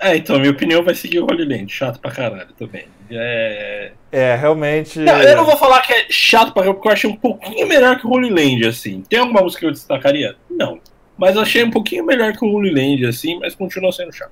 É, 0.00 0.16
então, 0.16 0.38
minha 0.38 0.52
opinião 0.52 0.82
vai 0.82 0.94
seguir 0.94 1.18
o 1.18 1.24
Holy 1.24 1.44
Land. 1.44 1.72
Chato 1.72 1.98
pra 1.98 2.10
caralho 2.10 2.52
também. 2.56 2.86
É... 3.10 3.92
é, 4.12 4.36
realmente. 4.36 4.98
Não, 5.00 5.20
eu 5.20 5.36
não 5.36 5.44
vou 5.44 5.56
falar 5.56 5.80
que 5.82 5.92
é 5.92 6.06
chato 6.08 6.52
pra 6.52 6.62
caralho, 6.62 6.74
porque 6.74 6.88
eu 6.88 6.92
achei 6.92 7.10
um 7.10 7.16
pouquinho 7.16 7.66
melhor 7.66 7.98
que 7.98 8.06
o 8.06 8.10
Holy 8.10 8.30
Land, 8.30 8.66
assim. 8.66 9.02
Tem 9.08 9.18
alguma 9.18 9.40
música 9.40 9.60
que 9.60 9.66
eu 9.66 9.72
destacaria? 9.72 10.36
Não. 10.48 10.78
Mas 11.16 11.34
eu 11.34 11.42
achei 11.42 11.64
um 11.64 11.70
pouquinho 11.70 12.04
melhor 12.04 12.32
que 12.32 12.44
o 12.44 12.48
Holy 12.48 12.70
Land, 12.70 13.06
assim, 13.06 13.40
mas 13.40 13.56
continua 13.56 13.90
sendo 13.90 14.12
chato. 14.12 14.30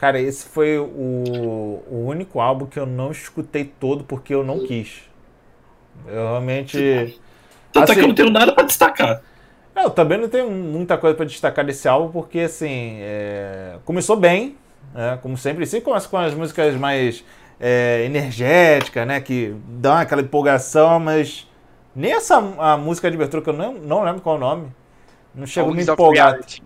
Cara, 0.00 0.18
esse 0.18 0.46
foi 0.46 0.78
o, 0.78 1.82
o 1.90 2.04
único 2.06 2.40
álbum 2.40 2.64
que 2.64 2.78
eu 2.78 2.86
não 2.86 3.10
escutei 3.10 3.64
todo 3.66 4.02
porque 4.02 4.34
eu 4.34 4.42
não 4.42 4.60
quis. 4.60 5.02
Eu 6.06 6.14
realmente. 6.30 7.20
Tanto 7.70 7.90
é 7.90 7.92
Assim- 7.92 7.94
que 7.94 8.00
eu 8.00 8.08
não 8.08 8.14
tenho 8.14 8.30
nada 8.30 8.52
pra 8.52 8.64
destacar. 8.64 9.20
É, 9.76 9.84
Eu 9.84 9.90
também 9.90 10.16
não 10.16 10.28
tenho 10.28 10.50
muita 10.50 10.96
coisa 10.96 11.14
pra 11.14 11.26
destacar 11.26 11.66
desse 11.66 11.86
álbum, 11.86 12.10
porque 12.10 12.40
assim, 12.40 12.96
é, 13.00 13.76
começou 13.84 14.16
bem, 14.16 14.56
né? 14.94 15.18
Como 15.22 15.36
sempre, 15.36 15.66
sempre 15.66 15.84
começa 15.84 16.08
com 16.08 16.16
as 16.16 16.32
músicas 16.32 16.74
mais 16.76 17.22
é, 17.60 18.02
energéticas, 18.06 19.06
né? 19.06 19.20
Que 19.20 19.54
dão 19.68 19.92
aquela 19.94 20.22
empolgação, 20.22 20.98
mas 20.98 21.46
nem 21.94 22.12
essa 22.12 22.38
a 22.58 22.76
música 22.78 23.10
de 23.10 23.16
abertura, 23.16 23.42
que 23.42 23.50
eu 23.50 23.54
não, 23.54 23.74
não 23.74 24.02
lembro 24.02 24.22
qual 24.22 24.36
é 24.36 24.38
o 24.38 24.40
nome, 24.40 24.68
não 25.34 25.46
chegou 25.46 25.72
a 25.72 25.74
me 25.74 25.82
empolgar. 25.82 26.30
Reality. 26.32 26.62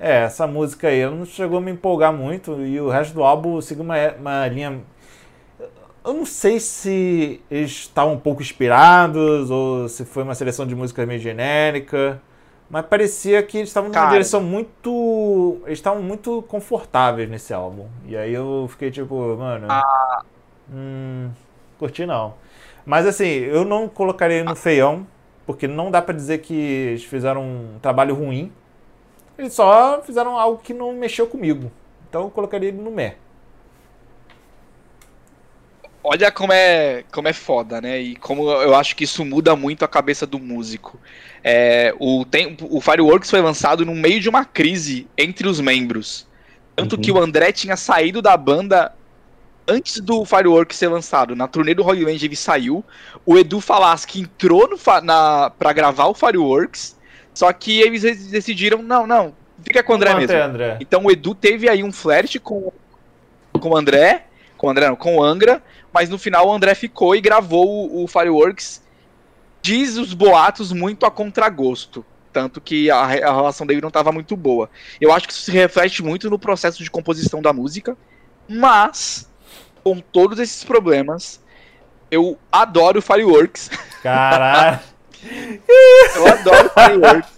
É, 0.00 0.22
essa 0.22 0.46
música 0.46 0.88
aí 0.88 1.04
não 1.04 1.26
chegou 1.26 1.58
a 1.58 1.60
me 1.60 1.70
empolgar 1.70 2.10
muito 2.10 2.58
e 2.62 2.80
o 2.80 2.88
resto 2.88 3.12
do 3.12 3.22
álbum 3.22 3.60
seguiu 3.60 3.84
uma, 3.84 3.94
uma 4.18 4.48
linha. 4.48 4.80
Eu 6.02 6.14
não 6.14 6.24
sei 6.24 6.58
se 6.58 7.42
eles 7.50 7.70
estavam 7.72 8.14
um 8.14 8.18
pouco 8.18 8.40
inspirados 8.40 9.50
ou 9.50 9.86
se 9.90 10.06
foi 10.06 10.22
uma 10.22 10.34
seleção 10.34 10.66
de 10.66 10.74
músicas 10.74 11.06
meio 11.06 11.20
genérica, 11.20 12.18
mas 12.70 12.86
parecia 12.86 13.42
que 13.42 13.58
eles 13.58 13.68
estavam 13.68 13.90
numa 13.90 14.06
direção 14.10 14.40
muito. 14.40 15.60
Eles 15.66 15.78
estavam 15.78 16.02
muito 16.02 16.40
confortáveis 16.48 17.28
nesse 17.28 17.52
álbum. 17.52 17.86
E 18.06 18.16
aí 18.16 18.32
eu 18.32 18.66
fiquei 18.70 18.90
tipo, 18.90 19.36
mano. 19.36 19.66
Hum, 20.72 21.30
curti 21.78 22.06
não. 22.06 22.34
Mas 22.86 23.06
assim, 23.06 23.26
eu 23.26 23.66
não 23.66 23.86
colocaria 23.86 24.42
no 24.44 24.56
feião, 24.56 25.06
porque 25.44 25.68
não 25.68 25.90
dá 25.90 26.00
pra 26.00 26.14
dizer 26.14 26.38
que 26.38 26.54
eles 26.54 27.04
fizeram 27.04 27.42
um 27.42 27.78
trabalho 27.82 28.14
ruim. 28.14 28.50
Eles 29.40 29.54
só 29.54 30.02
fizeram 30.04 30.38
algo 30.38 30.60
que 30.62 30.74
não 30.74 30.92
mexeu 30.92 31.26
comigo. 31.26 31.72
Então 32.08 32.24
eu 32.24 32.30
colocaria 32.30 32.68
ele 32.68 32.76
no 32.80 32.90
Mé. 32.90 33.16
Olha 36.02 36.30
como 36.32 36.52
é, 36.52 37.04
como 37.12 37.28
é 37.28 37.32
foda, 37.32 37.80
né? 37.80 38.00
E 38.00 38.16
como 38.16 38.50
eu 38.50 38.74
acho 38.74 38.96
que 38.96 39.04
isso 39.04 39.22
muda 39.24 39.54
muito 39.54 39.84
a 39.84 39.88
cabeça 39.88 40.26
do 40.26 40.38
músico. 40.38 40.98
É, 41.44 41.94
o, 41.98 42.24
tem, 42.24 42.56
o 42.62 42.80
Fireworks 42.80 43.30
foi 43.30 43.40
lançado 43.42 43.84
no 43.84 43.94
meio 43.94 44.18
de 44.20 44.28
uma 44.28 44.44
crise 44.44 45.06
entre 45.16 45.46
os 45.46 45.60
membros. 45.60 46.26
Tanto 46.74 46.96
Uhum. 46.96 47.02
que 47.02 47.12
o 47.12 47.18
André 47.18 47.52
tinha 47.52 47.76
saído 47.76 48.22
da 48.22 48.34
banda 48.36 48.94
antes 49.68 50.00
do 50.00 50.24
Fireworks 50.24 50.78
ser 50.78 50.88
lançado. 50.88 51.36
Na 51.36 51.46
turnê 51.46 51.74
do 51.74 51.84
Holy 51.86 52.04
Land 52.04 52.24
ele 52.24 52.36
saiu. 52.36 52.82
O 53.26 53.36
Edu 53.38 53.60
Falaschi 53.60 54.20
entrou 54.20 54.68
no, 54.68 54.78
fa- 54.78 55.02
na, 55.02 55.50
pra 55.50 55.72
gravar 55.74 56.06
o 56.06 56.14
Fireworks. 56.14 56.96
Só 57.34 57.52
que 57.52 57.80
eles 57.80 58.02
decidiram, 58.30 58.82
não, 58.82 59.06
não, 59.06 59.34
fica 59.62 59.82
com 59.82 59.92
o 59.92 59.96
André 59.96 60.14
mesmo. 60.14 60.36
André. 60.36 60.78
Então 60.80 61.04
o 61.04 61.10
Edu 61.10 61.34
teve 61.34 61.68
aí 61.68 61.82
um 61.82 61.92
flerte 61.92 62.38
com, 62.38 62.72
com 63.52 63.70
o 63.70 63.76
André, 63.76 64.26
com 64.56 64.66
o 64.66 64.70
André 64.70 64.88
não, 64.88 64.96
com 64.96 65.16
o 65.16 65.22
Angra, 65.22 65.62
mas 65.92 66.08
no 66.08 66.18
final 66.18 66.48
o 66.48 66.52
André 66.52 66.74
ficou 66.74 67.14
e 67.14 67.20
gravou 67.20 67.66
o, 67.66 68.04
o 68.04 68.06
Fireworks. 68.06 68.82
Diz 69.62 69.96
os 69.96 70.14
boatos 70.14 70.72
muito 70.72 71.04
a 71.04 71.10
contragosto. 71.10 72.04
Tanto 72.32 72.60
que 72.60 72.90
a, 72.90 72.98
a 72.98 73.06
relação 73.06 73.66
dele 73.66 73.80
não 73.80 73.88
estava 73.88 74.12
muito 74.12 74.36
boa. 74.36 74.70
Eu 75.00 75.12
acho 75.12 75.26
que 75.26 75.32
isso 75.32 75.42
se 75.42 75.50
reflete 75.50 76.02
muito 76.02 76.30
no 76.30 76.38
processo 76.38 76.82
de 76.82 76.90
composição 76.90 77.42
da 77.42 77.52
música. 77.52 77.96
Mas, 78.48 79.28
com 79.82 80.00
todos 80.00 80.38
esses 80.38 80.62
problemas, 80.62 81.42
eu 82.10 82.38
adoro 82.50 83.00
o 83.00 83.02
Fireworks. 83.02 83.70
Caralho. 84.02 84.80
Eu 86.16 86.26
adoro 86.26 86.70
Fireworks. 86.70 87.30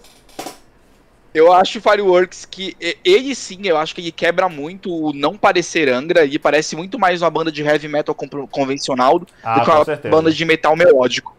Eu 1.35 1.51
acho 1.51 1.81
Fireworks 1.81 2.45
que 2.45 2.77
ele 3.03 3.35
sim, 3.35 3.61
eu 3.67 3.79
acho 3.79 3.95
que 3.95 4.03
ele 4.03 4.13
quebra 4.13 4.49
muito 4.51 4.93
o 4.93 5.13
não 5.15 5.35
parecer 5.37 5.89
Angra, 5.89 6.25
ele 6.25 6.39
parece 6.39 6.77
muito 6.77 6.99
mais 6.99 7.23
uma 7.23 7.31
banda 7.31 7.51
de 7.51 7.63
heavy 7.63 7.89
metal 7.89 8.15
convencional 8.15 9.19
do 9.19 9.27
Ah, 9.43 9.61
que 9.61 9.67
com 9.67 9.73
uma 9.73 9.85
certeza. 9.85 10.15
banda 10.15 10.31
de 10.31 10.45
metal 10.45 10.77
melódico. 10.77 11.35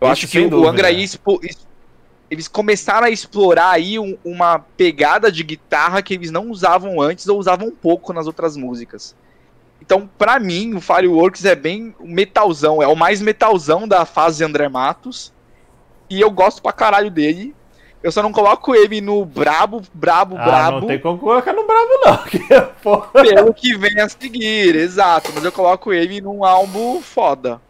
Eu 0.00 0.06
Isso 0.08 0.12
acho 0.12 0.20
que 0.26 0.32
sem 0.38 0.46
o 0.46 0.50
dúvida. 0.50 0.70
Angra 0.70 0.88
aí 0.88 1.06
eles 2.30 2.48
começaram 2.48 3.06
a 3.06 3.10
explorar 3.10 3.70
aí 3.70 3.98
um- 3.98 4.18
uma 4.24 4.58
pegada 4.58 5.30
de 5.32 5.42
guitarra 5.42 6.02
que 6.02 6.12
eles 6.14 6.30
não 6.30 6.50
usavam 6.50 7.00
antes 7.00 7.26
ou 7.26 7.38
usavam 7.38 7.68
um 7.68 7.74
pouco 7.74 8.12
nas 8.12 8.26
outras 8.26 8.54
músicas. 8.56 9.14
Então, 9.80 10.08
pra 10.18 10.38
mim, 10.38 10.74
o 10.74 10.80
Fireworks 10.80 11.44
é 11.44 11.54
bem 11.54 11.94
metalzão, 12.00 12.82
é 12.82 12.86
o 12.86 12.94
mais 12.94 13.20
metalzão 13.20 13.86
da 13.88 14.04
fase 14.04 14.44
André 14.44 14.68
Matos. 14.68 15.32
E 16.14 16.20
eu 16.20 16.30
gosto 16.30 16.62
pra 16.62 16.72
caralho 16.72 17.10
dele. 17.10 17.54
Eu 18.02 18.10
só 18.12 18.20
não 18.22 18.32
coloco 18.32 18.74
ele 18.74 19.00
no 19.00 19.24
brabo, 19.24 19.80
brabo, 19.94 20.36
Ah, 20.36 20.44
brabo, 20.44 20.80
não 20.80 20.86
tem 20.88 20.98
como 20.98 21.18
colocar 21.18 21.52
no 21.52 21.64
brabo, 21.66 21.88
não. 22.04 22.18
Que, 22.28 22.60
porra. 22.82 23.08
pelo 23.12 23.54
que 23.54 23.78
vem 23.78 23.98
a 24.00 24.08
seguir, 24.08 24.74
exato. 24.74 25.30
Mas 25.34 25.44
eu 25.44 25.52
coloco 25.52 25.92
ele 25.92 26.20
num 26.20 26.44
álbum 26.44 27.00
foda. 27.00 27.60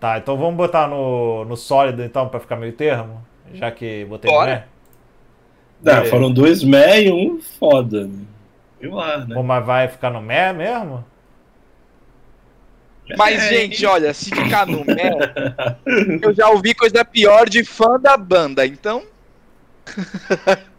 Tá, 0.00 0.18
então 0.18 0.36
vamos 0.36 0.56
botar 0.56 0.88
no, 0.88 1.44
no 1.44 1.56
sólido, 1.56 2.02
então, 2.02 2.28
pra 2.28 2.40
ficar 2.40 2.56
meio 2.56 2.72
termo? 2.72 3.24
Já 3.54 3.70
que 3.70 4.04
botei 4.06 4.30
Bora. 4.30 4.44
no 4.50 4.56
Mé? 4.56 4.64
Não, 5.82 5.92
Beleza. 5.94 6.10
foram 6.10 6.32
dois 6.32 6.62
Mé 6.64 7.02
e 7.04 7.12
um 7.12 7.40
foda. 7.40 8.04
né? 8.06 8.24
Eu 8.80 8.94
lá, 8.94 9.18
né? 9.18 9.36
Ou 9.36 9.42
mas 9.44 9.64
vai 9.64 9.86
ficar 9.88 10.10
no 10.10 10.20
Mé 10.20 10.52
mesmo? 10.52 11.04
Mas, 13.18 13.42
É. 13.42 13.48
gente, 13.48 13.84
olha, 13.84 14.14
se 14.14 14.30
ficar 14.30 14.66
no 14.66 14.84
Mé, 14.84 15.12
eu 16.22 16.32
já 16.34 16.48
ouvi 16.48 16.72
coisa 16.74 17.04
pior 17.04 17.48
de 17.48 17.64
fã 17.64 17.98
da 17.98 18.16
banda, 18.16 18.64
então. 18.66 19.02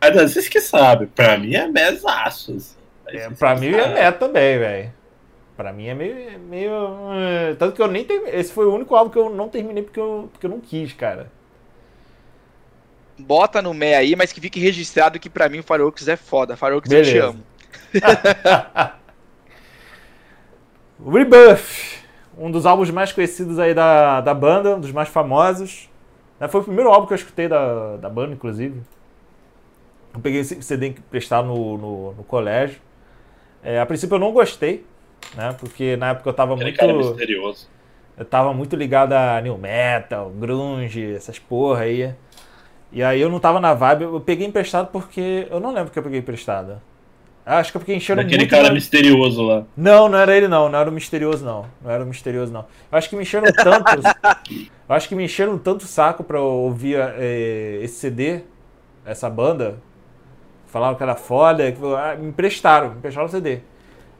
Mas 0.00 0.14
vocês 0.32 0.48
que 0.48 0.60
sabem, 0.60 1.08
pra 1.08 1.36
mim 1.38 1.54
é 1.54 1.66
mesaço. 1.68 2.54
Assim. 2.56 2.76
É, 3.08 3.30
pra 3.30 3.54
mim 3.56 3.68
é. 3.68 3.88
Mé 3.94 4.12
também, 4.12 4.58
velho. 4.58 4.92
Pra 5.56 5.72
mim 5.72 5.86
é 5.88 5.94
meio. 5.94 6.38
meio 6.40 6.72
eh, 7.14 7.54
tanto 7.58 7.74
que 7.74 7.82
eu 7.82 7.88
nem 7.88 8.04
terminei. 8.04 8.38
Esse 8.38 8.52
foi 8.52 8.66
o 8.66 8.74
único 8.74 8.94
álbum 8.94 9.10
que 9.10 9.18
eu 9.18 9.28
não 9.30 9.48
terminei 9.48 9.82
porque 9.82 9.98
eu, 9.98 10.28
porque 10.32 10.46
eu 10.46 10.50
não 10.50 10.60
quis, 10.60 10.92
cara. 10.92 11.32
Bota 13.18 13.60
no 13.60 13.74
Mé 13.74 13.96
aí, 13.96 14.14
mas 14.14 14.32
que 14.32 14.40
fique 14.40 14.60
registrado 14.60 15.18
que 15.18 15.28
pra 15.28 15.48
mim 15.48 15.58
o 15.58 15.62
Fireworks 15.64 16.06
é 16.06 16.16
foda. 16.16 16.56
Fireworks 16.56 16.90
eu 16.92 17.02
te 17.02 17.12
Beleza. 17.12 17.26
amo. 17.28 17.42
Rebirth, 21.04 22.02
um 22.36 22.50
dos 22.50 22.66
álbuns 22.66 22.90
mais 22.90 23.12
conhecidos 23.12 23.58
aí 23.58 23.74
da, 23.74 24.20
da 24.20 24.34
banda, 24.34 24.76
um 24.76 24.80
dos 24.80 24.92
mais 24.92 25.08
famosos. 25.08 25.88
Né, 26.38 26.48
Foi 26.48 26.60
o 26.60 26.64
primeiro 26.64 26.90
álbum 26.90 27.06
que 27.06 27.12
eu 27.12 27.16
escutei 27.16 27.48
da, 27.48 27.96
da 27.96 28.08
banda, 28.08 28.32
inclusive. 28.32 28.80
Eu 30.14 30.20
peguei 30.20 30.40
esse 30.40 30.60
CD 30.62 30.88
emprestado 30.88 31.46
no, 31.46 31.78
no, 31.78 32.12
no 32.14 32.24
colégio. 32.24 32.80
É, 33.62 33.80
a 33.80 33.86
princípio 33.86 34.14
eu 34.14 34.18
não 34.18 34.32
gostei, 34.32 34.84
né? 35.34 35.54
Porque 35.58 35.96
na 35.96 36.10
época 36.10 36.28
eu 36.28 36.34
tava 36.34 36.56
muito. 36.56 36.76
cara 36.76 36.92
misterioso. 36.92 37.68
Eu 38.16 38.24
tava 38.24 38.52
muito 38.52 38.74
ligado 38.74 39.12
a 39.12 39.40
new 39.40 39.56
metal, 39.56 40.30
grunge, 40.30 41.14
essas 41.14 41.38
porra 41.38 41.82
aí. 41.82 42.14
E 42.90 43.02
aí 43.02 43.20
eu 43.20 43.28
não 43.28 43.38
tava 43.38 43.60
na 43.60 43.74
vibe, 43.74 44.04
eu 44.04 44.20
peguei 44.20 44.46
emprestado 44.46 44.88
porque. 44.90 45.46
Eu 45.50 45.60
não 45.60 45.72
lembro 45.72 45.92
que 45.92 45.98
eu 45.98 46.02
peguei 46.02 46.20
emprestado. 46.20 46.80
Acho 47.56 47.70
que 47.72 47.76
eu 47.78 47.80
fiquei 47.80 47.96
enchendo 47.96 48.20
Daquele 48.22 48.42
muito. 48.42 48.50
cara 48.50 48.68
na- 48.68 48.74
misterioso 48.74 49.42
lá. 49.42 49.64
Não, 49.76 50.08
não 50.08 50.18
era 50.18 50.36
ele 50.36 50.48
não, 50.48 50.68
não 50.68 50.78
era 50.78 50.90
o 50.90 50.92
misterioso 50.92 51.44
não. 51.44 51.64
Não 51.82 51.90
era 51.90 52.04
o 52.04 52.06
misterioso 52.06 52.52
não. 52.52 52.66
Eu 52.92 52.98
acho 52.98 53.08
que 53.08 53.16
me 53.16 53.22
encheram 53.22 53.50
tanto. 53.52 53.90
eu 54.88 54.94
acho 54.94 55.08
que 55.08 55.14
me 55.14 55.24
encheram 55.24 55.56
tanto 55.56 55.82
o 55.82 55.86
saco 55.86 56.22
pra 56.22 56.40
ouvir 56.40 56.96
eh, 56.98 57.78
esse 57.82 57.94
CD, 57.94 58.40
essa 59.06 59.30
banda. 59.30 59.76
Falaram 60.66 60.94
que 60.96 61.02
era 61.02 61.14
foda, 61.14 61.72
que 61.72 61.78
ah, 61.96 62.14
me 62.18 62.28
emprestaram, 62.28 62.90
me 62.90 62.96
emprestaram 62.98 63.26
o 63.26 63.30
CD. 63.30 63.60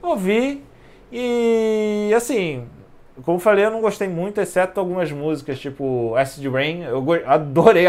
Eu 0.02 0.08
ouvi 0.10 0.64
e 1.12 2.10
assim, 2.16 2.66
como 3.22 3.38
falei, 3.38 3.64
eu 3.66 3.70
não 3.70 3.80
gostei 3.82 4.08
muito, 4.08 4.40
exceto 4.40 4.80
algumas 4.80 5.12
músicas, 5.12 5.58
tipo 5.58 6.14
Acid 6.16 6.46
Rain. 6.50 6.82
Eu 6.84 7.04
adorei. 7.26 7.84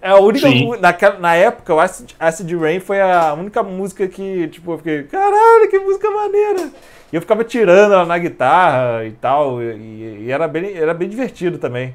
É 0.00 0.10
a 0.10 0.16
única. 0.16 0.48
Naquela, 0.80 1.18
na 1.18 1.34
época, 1.34 1.74
o 1.74 1.80
Acid, 1.80 2.14
Acid 2.18 2.52
Rain 2.54 2.80
foi 2.80 3.00
a 3.00 3.34
única 3.34 3.62
música 3.62 4.06
que, 4.06 4.48
tipo, 4.48 4.72
eu 4.72 4.78
fiquei, 4.78 5.02
caralho, 5.04 5.68
que 5.70 5.78
música 5.78 6.10
maneira! 6.10 6.70
E 7.12 7.16
eu 7.16 7.20
ficava 7.20 7.44
tirando 7.44 7.92
ela 7.92 8.04
na 8.04 8.18
guitarra 8.18 9.04
e 9.04 9.12
tal, 9.12 9.62
e, 9.62 10.24
e 10.24 10.30
era, 10.30 10.46
bem, 10.48 10.76
era 10.76 10.92
bem 10.92 11.08
divertido 11.08 11.58
também. 11.58 11.94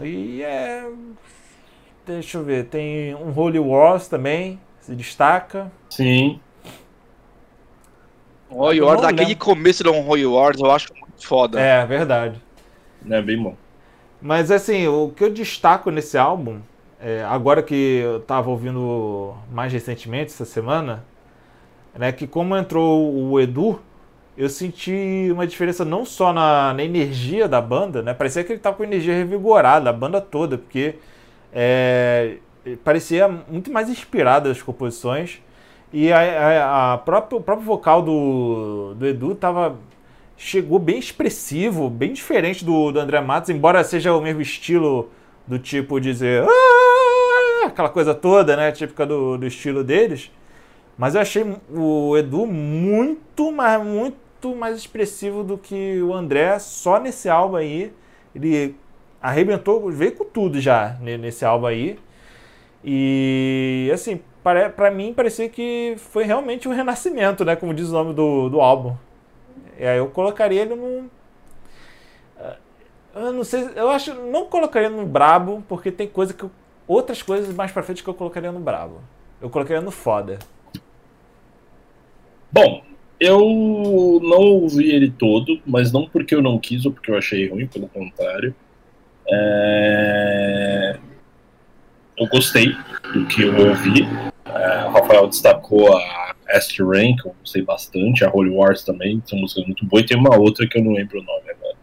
E 0.00 0.42
é. 0.42 0.84
Deixa 2.06 2.38
eu 2.38 2.44
ver, 2.44 2.66
tem 2.66 3.14
um 3.14 3.32
Holy 3.36 3.58
Wars 3.58 4.06
também, 4.06 4.60
se 4.80 4.94
destaca. 4.94 5.70
Sim. 5.90 6.40
Holy 8.48 8.80
Wars, 8.80 9.02
aquele 9.02 9.34
começo 9.34 9.82
do 9.82 9.92
Holy 9.92 10.24
Wars 10.26 10.60
eu 10.60 10.70
acho 10.70 10.94
muito 10.94 11.26
foda. 11.26 11.60
É, 11.60 11.84
verdade. 11.84 12.40
É 13.10 13.20
bem 13.20 13.42
bom. 13.42 13.56
Mas 14.26 14.50
assim, 14.50 14.88
o 14.88 15.12
que 15.14 15.22
eu 15.22 15.30
destaco 15.30 15.88
nesse 15.88 16.18
álbum, 16.18 16.58
é, 17.00 17.22
agora 17.28 17.62
que 17.62 18.00
eu 18.02 18.18
tava 18.18 18.50
ouvindo 18.50 19.32
mais 19.52 19.72
recentemente, 19.72 20.32
essa 20.32 20.44
semana, 20.44 21.04
né, 21.96 22.10
que 22.10 22.26
como 22.26 22.56
entrou 22.56 23.14
o 23.14 23.38
Edu, 23.38 23.78
eu 24.36 24.48
senti 24.48 25.28
uma 25.30 25.46
diferença 25.46 25.84
não 25.84 26.04
só 26.04 26.32
na, 26.32 26.74
na 26.74 26.82
energia 26.82 27.46
da 27.46 27.60
banda, 27.60 28.02
né? 28.02 28.12
Parecia 28.14 28.42
que 28.42 28.52
ele 28.52 28.58
tava 28.58 28.76
com 28.76 28.82
energia 28.82 29.14
revigorada, 29.14 29.90
a 29.90 29.92
banda 29.92 30.20
toda, 30.20 30.58
porque 30.58 30.96
é, 31.52 32.38
parecia 32.82 33.28
muito 33.28 33.70
mais 33.70 33.88
inspirada 33.88 34.50
as 34.50 34.60
composições. 34.60 35.40
E 35.92 36.12
a, 36.12 36.18
a, 36.18 36.94
a 36.94 36.98
própria, 36.98 37.38
o 37.38 37.42
próprio 37.42 37.64
vocal 37.64 38.02
do, 38.02 38.94
do 38.96 39.06
Edu 39.06 39.36
tava, 39.36 39.76
chegou 40.36 40.78
bem 40.78 40.98
expressivo, 40.98 41.88
bem 41.88 42.12
diferente 42.12 42.64
do, 42.64 42.92
do 42.92 43.00
André 43.00 43.20
Matos, 43.20 43.50
embora 43.50 43.82
seja 43.82 44.14
o 44.14 44.20
mesmo 44.20 44.40
estilo 44.40 45.10
do 45.46 45.58
tipo 45.58 46.00
dizer 46.00 46.44
ah", 46.44 47.66
aquela 47.66 47.88
coisa 47.88 48.14
toda, 48.14 48.56
né, 48.56 48.72
típica 48.72 49.06
do, 49.06 49.38
do 49.38 49.46
estilo 49.46 49.82
deles. 49.82 50.30
Mas 50.98 51.14
eu 51.14 51.20
achei 51.20 51.44
o 51.70 52.16
Edu 52.16 52.46
muito 52.46 53.52
mais, 53.52 53.82
muito 53.82 54.54
mais 54.54 54.76
expressivo 54.78 55.44
do 55.44 55.58
que 55.58 56.00
o 56.02 56.12
André 56.14 56.58
só 56.58 56.98
nesse 56.98 57.28
álbum 57.28 57.56
aí. 57.56 57.92
Ele 58.34 58.76
arrebentou, 59.20 59.90
veio 59.90 60.12
com 60.12 60.24
tudo 60.24 60.60
já 60.60 60.96
nesse 61.00 61.44
álbum 61.44 61.66
aí. 61.66 61.98
E 62.82 63.90
assim, 63.92 64.20
para 64.42 64.90
mim 64.90 65.12
parecia 65.12 65.48
que 65.48 65.94
foi 65.98 66.24
realmente 66.24 66.68
um 66.68 66.72
renascimento, 66.72 67.44
né? 67.44 67.56
Como 67.56 67.74
diz 67.74 67.90
o 67.90 67.92
nome 67.92 68.14
do, 68.14 68.48
do 68.48 68.60
álbum. 68.60 68.96
E 69.78 69.86
aí 69.86 69.98
eu 69.98 70.08
colocaria 70.08 70.62
ele 70.62 70.74
no. 70.74 71.10
Eh, 72.38 72.56
eu 73.14 73.32
não 73.32 73.44
sei, 73.44 73.68
eu 73.74 73.90
acho. 73.90 74.14
Não 74.14 74.46
colocaria 74.46 74.90
no 74.90 75.06
Brabo, 75.06 75.62
porque 75.68 75.90
tem 75.90 76.08
coisa 76.08 76.32
que. 76.32 76.44
Eu, 76.44 76.50
outras 76.86 77.22
coisas 77.22 77.54
mais 77.54 77.72
pra 77.72 77.82
frente 77.82 78.02
que 78.02 78.08
eu 78.08 78.14
colocaria 78.14 78.52
no 78.52 78.60
Brabo. 78.60 79.00
Eu 79.40 79.50
colocaria 79.50 79.82
no 79.82 79.90
foda. 79.90 80.38
Bom, 82.50 82.82
eu 83.20 83.40
não 84.22 84.40
ouvi 84.40 84.90
ele 84.90 85.10
todo, 85.10 85.60
mas 85.66 85.92
não 85.92 86.08
porque 86.08 86.34
eu 86.34 86.42
não 86.42 86.58
quis 86.58 86.86
ou 86.86 86.92
porque 86.92 87.10
eu 87.10 87.16
achei 87.16 87.48
ruim, 87.48 87.66
pelo 87.66 87.88
contrário. 87.88 88.54
É... 89.28 90.98
Eu 92.16 92.26
gostei 92.28 92.74
do 93.12 93.26
que 93.26 93.42
eu 93.42 93.54
ouvi. 93.68 94.06
É, 94.60 94.86
o 94.86 94.90
Rafael 94.90 95.26
destacou 95.26 95.96
a 95.96 96.34
Est 96.54 96.78
Rain, 96.80 97.16
que 97.16 97.26
eu 97.26 97.34
gostei 97.40 97.62
bastante, 97.62 98.24
a 98.24 98.30
Holy 98.30 98.50
Wars 98.50 98.82
também, 98.82 99.22
são 99.26 99.38
músicas 99.38 99.64
muito 99.64 99.84
boas, 99.86 100.04
e 100.04 100.06
tem 100.06 100.16
uma 100.16 100.36
outra 100.36 100.66
que 100.66 100.78
eu 100.78 100.84
não 100.84 100.92
lembro 100.92 101.20
o 101.20 101.22
nome 101.22 101.50
agora. 101.50 101.76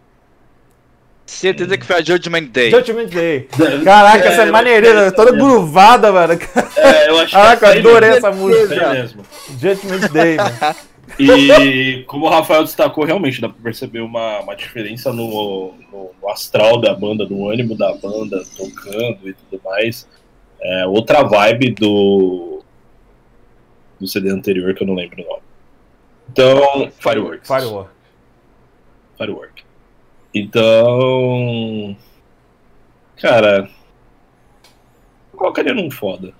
Certeza 1.25 1.77
que 1.77 1.86
foi 1.86 1.97
a 1.97 2.01
Judgment 2.01 2.45
Day. 2.45 2.71
Judgment 2.71 3.07
Day. 3.07 3.47
Caraca, 3.83 4.25
é, 4.25 4.27
essa 4.27 4.43
é 4.43 4.51
maneirinha, 4.51 5.12
toda 5.12 5.31
é, 5.31 5.33
gruvada, 5.33 6.12
mano. 6.12 6.33
É, 6.77 7.09
eu 7.09 7.19
acho 7.19 7.31
Caraca, 7.31 7.71
que 7.71 7.79
adorei 7.79 8.09
essa 8.12 8.31
música. 8.31 8.75
É 8.75 8.93
mesmo. 8.93 9.23
Judgment 9.59 10.09
Day, 10.12 10.38
mano. 10.38 10.75
E 11.19 12.03
como 12.07 12.25
o 12.25 12.29
Rafael 12.29 12.63
destacou, 12.63 13.03
realmente 13.03 13.39
dá 13.39 13.49
pra 13.49 13.62
perceber 13.62 13.99
uma, 13.99 14.39
uma 14.39 14.55
diferença 14.55 15.12
no, 15.12 15.73
no, 15.91 16.12
no 16.19 16.29
astral 16.29 16.79
da 16.79 16.93
banda, 16.93 17.27
no 17.29 17.49
ânimo 17.49 17.75
da 17.75 17.93
banda 17.93 18.43
tocando 18.57 19.29
e 19.29 19.33
tudo 19.33 19.62
mais. 19.63 20.07
É, 20.62 20.88
outra 20.88 21.23
vibe 21.23 21.71
do, 21.71 22.62
do 24.03 24.07
CD 24.07 24.29
anterior 24.29 24.73
que 24.75 24.83
eu 24.83 24.87
não 24.87 24.95
lembro 24.95 25.21
o 25.21 25.25
nome. 25.25 25.41
Então, 26.29 26.91
Fireworks. 26.99 27.47
Firework. 27.47 27.89
Firework. 29.17 29.63
Então. 30.33 31.95
Cara. 33.17 33.69
Eu 35.31 35.39
colocaria 35.39 35.73
num 35.73 35.89
foda. 35.89 36.33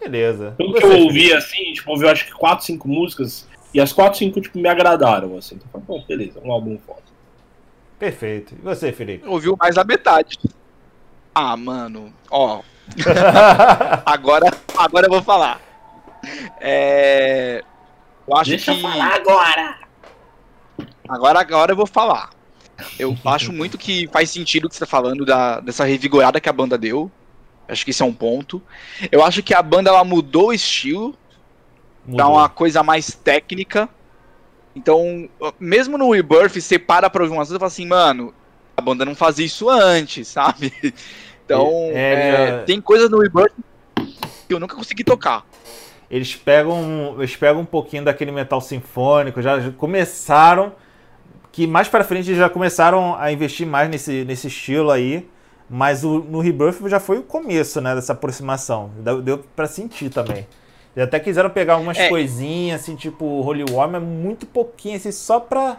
Beleza. 0.00 0.54
Pelo 0.56 0.74
que 0.74 0.84
eu 0.84 0.98
ouvi, 1.04 1.32
assim, 1.32 1.72
tipo, 1.72 1.90
ouvi 1.90 2.08
acho 2.08 2.26
que 2.26 2.32
4, 2.32 2.64
5 2.64 2.88
músicas. 2.88 3.48
E 3.72 3.80
as 3.80 3.92
4, 3.92 4.18
5, 4.18 4.40
tipo, 4.40 4.58
me 4.58 4.68
agradaram, 4.68 5.36
assim. 5.36 5.56
Então, 5.56 5.80
bom, 5.80 6.04
beleza, 6.06 6.40
um 6.44 6.50
álbum 6.50 6.78
foda. 6.78 7.02
Perfeito. 7.98 8.54
E 8.54 8.62
você, 8.62 8.92
Felipe? 8.92 9.26
Ouviu 9.26 9.56
mais 9.58 9.76
da 9.76 9.84
metade. 9.84 10.38
Ah, 11.34 11.56
mano, 11.56 12.12
ó. 12.30 12.62
agora, 14.04 14.50
agora 14.76 15.06
eu 15.06 15.10
vou 15.10 15.22
falar. 15.22 15.71
É. 16.60 17.64
Eu 18.26 18.36
acho 18.36 18.50
Deixa 18.50 18.72
que. 18.72 18.78
eu 18.78 18.90
falar 18.90 19.14
agora! 19.14 19.78
Agora, 21.08 21.40
agora 21.40 21.72
eu 21.72 21.76
vou 21.76 21.86
falar. 21.86 22.30
Eu 22.98 23.16
acho 23.24 23.52
muito 23.52 23.76
que 23.76 24.08
faz 24.08 24.30
sentido 24.30 24.64
o 24.64 24.68
que 24.68 24.74
você 24.74 24.80
tá 24.80 24.86
falando 24.86 25.24
da, 25.24 25.60
dessa 25.60 25.84
revigorada 25.84 26.40
que 26.40 26.48
a 26.48 26.52
banda 26.52 26.78
deu. 26.78 27.10
Acho 27.68 27.84
que 27.84 27.90
isso 27.90 28.02
é 28.02 28.06
um 28.06 28.12
ponto. 28.12 28.62
Eu 29.10 29.24
acho 29.24 29.42
que 29.42 29.54
a 29.54 29.62
banda 29.62 29.90
ela 29.90 30.04
mudou 30.04 30.48
o 30.48 30.52
estilo 30.52 31.16
mudou. 32.04 32.16
pra 32.16 32.28
uma 32.28 32.48
coisa 32.48 32.82
mais 32.82 33.14
técnica. 33.14 33.88
Então, 34.74 35.28
mesmo 35.60 35.98
no 35.98 36.10
Rebirth, 36.10 36.60
você 36.60 36.78
para 36.78 37.10
pra 37.10 37.22
ouvir 37.22 37.34
umas 37.34 37.48
coisas 37.48 37.56
e 37.56 37.60
fala 37.60 37.68
assim, 37.68 37.86
mano, 37.86 38.34
a 38.76 38.80
banda 38.80 39.04
não 39.04 39.14
fazia 39.14 39.44
isso 39.44 39.68
antes, 39.68 40.28
sabe? 40.28 40.72
Então, 41.44 41.68
é, 41.92 42.48
é, 42.48 42.58
tem 42.64 42.80
coisas 42.80 43.10
no 43.10 43.18
Rebirth 43.18 43.54
que 44.48 44.54
eu 44.54 44.60
nunca 44.60 44.74
consegui 44.74 45.04
tocar. 45.04 45.44
Eles 46.12 46.36
pegam, 46.36 47.14
eles 47.16 47.34
pegam 47.34 47.62
um 47.62 47.64
pouquinho 47.64 48.04
daquele 48.04 48.30
metal 48.30 48.60
sinfônico, 48.60 49.40
já, 49.40 49.72
começaram 49.72 50.74
que 51.50 51.66
mais 51.66 51.88
para 51.88 52.04
frente 52.04 52.34
já 52.34 52.50
começaram 52.50 53.16
a 53.18 53.32
investir 53.32 53.66
mais 53.66 53.88
nesse, 53.88 54.22
nesse 54.24 54.46
estilo 54.46 54.90
aí, 54.90 55.26
mas 55.70 56.04
o, 56.04 56.18
no 56.18 56.40
Rebirth 56.40 56.86
já 56.86 57.00
foi 57.00 57.18
o 57.18 57.22
começo, 57.22 57.80
né, 57.80 57.94
dessa 57.94 58.12
aproximação. 58.12 58.90
Deu, 58.98 59.22
deu 59.22 59.38
para 59.38 59.66
sentir 59.66 60.10
também. 60.10 60.46
E 60.94 61.00
até 61.00 61.18
quiseram 61.18 61.48
pegar 61.48 61.74
algumas 61.74 61.98
é. 61.98 62.10
coisinhas, 62.10 62.82
assim, 62.82 62.94
tipo 62.94 63.24
Holy 63.40 63.64
War, 63.70 63.88
mas 63.88 64.02
muito 64.02 64.44
pouquinho, 64.44 64.96
assim, 64.96 65.10
só 65.10 65.40
pra. 65.40 65.78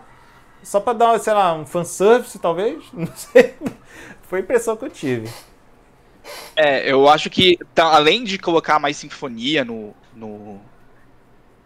Só 0.64 0.80
pra 0.80 0.94
dar, 0.94 1.20
sei 1.20 1.34
lá, 1.34 1.54
um 1.54 1.66
fanservice, 1.66 2.40
talvez? 2.40 2.84
Não 2.92 3.08
sei. 3.16 3.54
Foi 4.24 4.40
a 4.40 4.42
impressão 4.42 4.76
que 4.76 4.86
eu 4.86 4.90
tive. 4.90 5.30
É, 6.56 6.90
eu 6.90 7.08
acho 7.08 7.30
que, 7.30 7.60
tá, 7.76 7.84
além 7.94 8.24
de 8.24 8.40
colocar 8.40 8.80
mais 8.80 8.98
sinfonia 8.98 9.64
no, 9.66 9.94
no, 10.16 10.60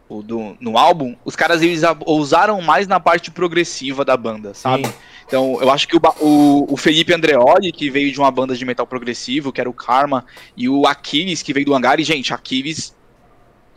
o 0.10 0.22
do, 0.22 0.56
no 0.60 0.78
álbum, 0.78 1.16
os 1.26 1.36
caras 1.36 1.62
eles 1.62 1.82
ousaram 2.06 2.62
mais 2.62 2.88
na 2.88 3.00
parte 3.00 3.30
progressiva 3.30 4.06
da 4.06 4.16
banda, 4.16 4.54
sabe? 4.54 4.88
Sim. 4.88 4.94
Então, 5.26 5.62
eu 5.62 5.70
acho 5.70 5.88
que 5.88 5.98
o, 5.98 6.02
o, 6.22 6.74
o, 6.74 6.78
Felipe 6.78 7.14
Andreoli, 7.14 7.72
que 7.74 7.90
veio 7.90 8.12
de 8.12 8.18
uma 8.18 8.32
banda 8.32 8.56
de 8.56 8.64
metal 8.64 8.88
progressivo, 8.88 9.52
que 9.52 9.60
era 9.60 9.70
o 9.70 9.74
Karma, 9.74 10.26
e 10.56 10.70
o 10.70 10.88
Aquiles, 10.88 11.44
que 11.44 11.52
veio 11.52 11.66
do 11.66 11.76
Hangar, 11.76 12.00
e, 12.00 12.04
gente, 12.04 12.34
Aquiles, 12.34 12.96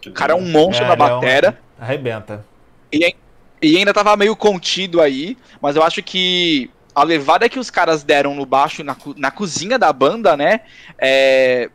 o 0.07 0.13
cara 0.13 0.33
é 0.33 0.37
um 0.37 0.49
monstro 0.49 0.85
é, 0.85 0.89
na 0.89 0.95
batera. 0.95 1.59
É 1.77 1.81
um... 1.81 1.85
Arrebenta. 1.85 2.47
E, 2.93 3.17
e 3.61 3.77
ainda 3.77 3.93
tava 3.93 4.17
meio 4.17 4.37
contido 4.37 5.01
aí, 5.01 5.37
mas 5.61 5.75
eu 5.75 5.83
acho 5.83 6.03
que 6.03 6.71
a 6.95 7.03
levada 7.03 7.49
que 7.49 7.59
os 7.59 7.71
caras 7.71 8.05
deram 8.05 8.35
no 8.35 8.47
baixo, 8.47 8.85
na, 8.85 8.97
na 9.17 9.31
cozinha 9.33 9.79
da 9.79 9.93
banda, 9.93 10.37
né, 10.37 10.61
é, 10.99 11.69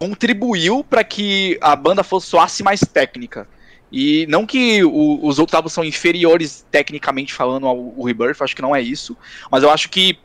contribuiu 0.00 0.82
para 0.82 1.04
que 1.04 1.58
a 1.60 1.76
banda 1.76 2.02
fosse 2.02 2.26
soasse 2.26 2.62
mais 2.62 2.80
técnica. 2.80 3.46
E 3.92 4.26
não 4.28 4.46
que 4.46 4.82
o, 4.82 5.20
os 5.22 5.38
outros 5.38 5.54
álbuns 5.54 5.74
são 5.74 5.84
inferiores 5.84 6.64
tecnicamente 6.70 7.34
falando 7.34 7.66
ao, 7.66 7.76
ao 7.76 8.02
Rebirth, 8.04 8.40
acho 8.40 8.56
que 8.56 8.62
não 8.62 8.74
é 8.74 8.80
isso, 8.80 9.14
mas 9.50 9.62
eu 9.62 9.70
acho 9.70 9.90
que 9.90 10.18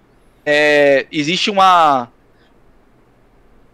é, 0.46 1.06
existe 1.12 1.50
uma 1.52 2.10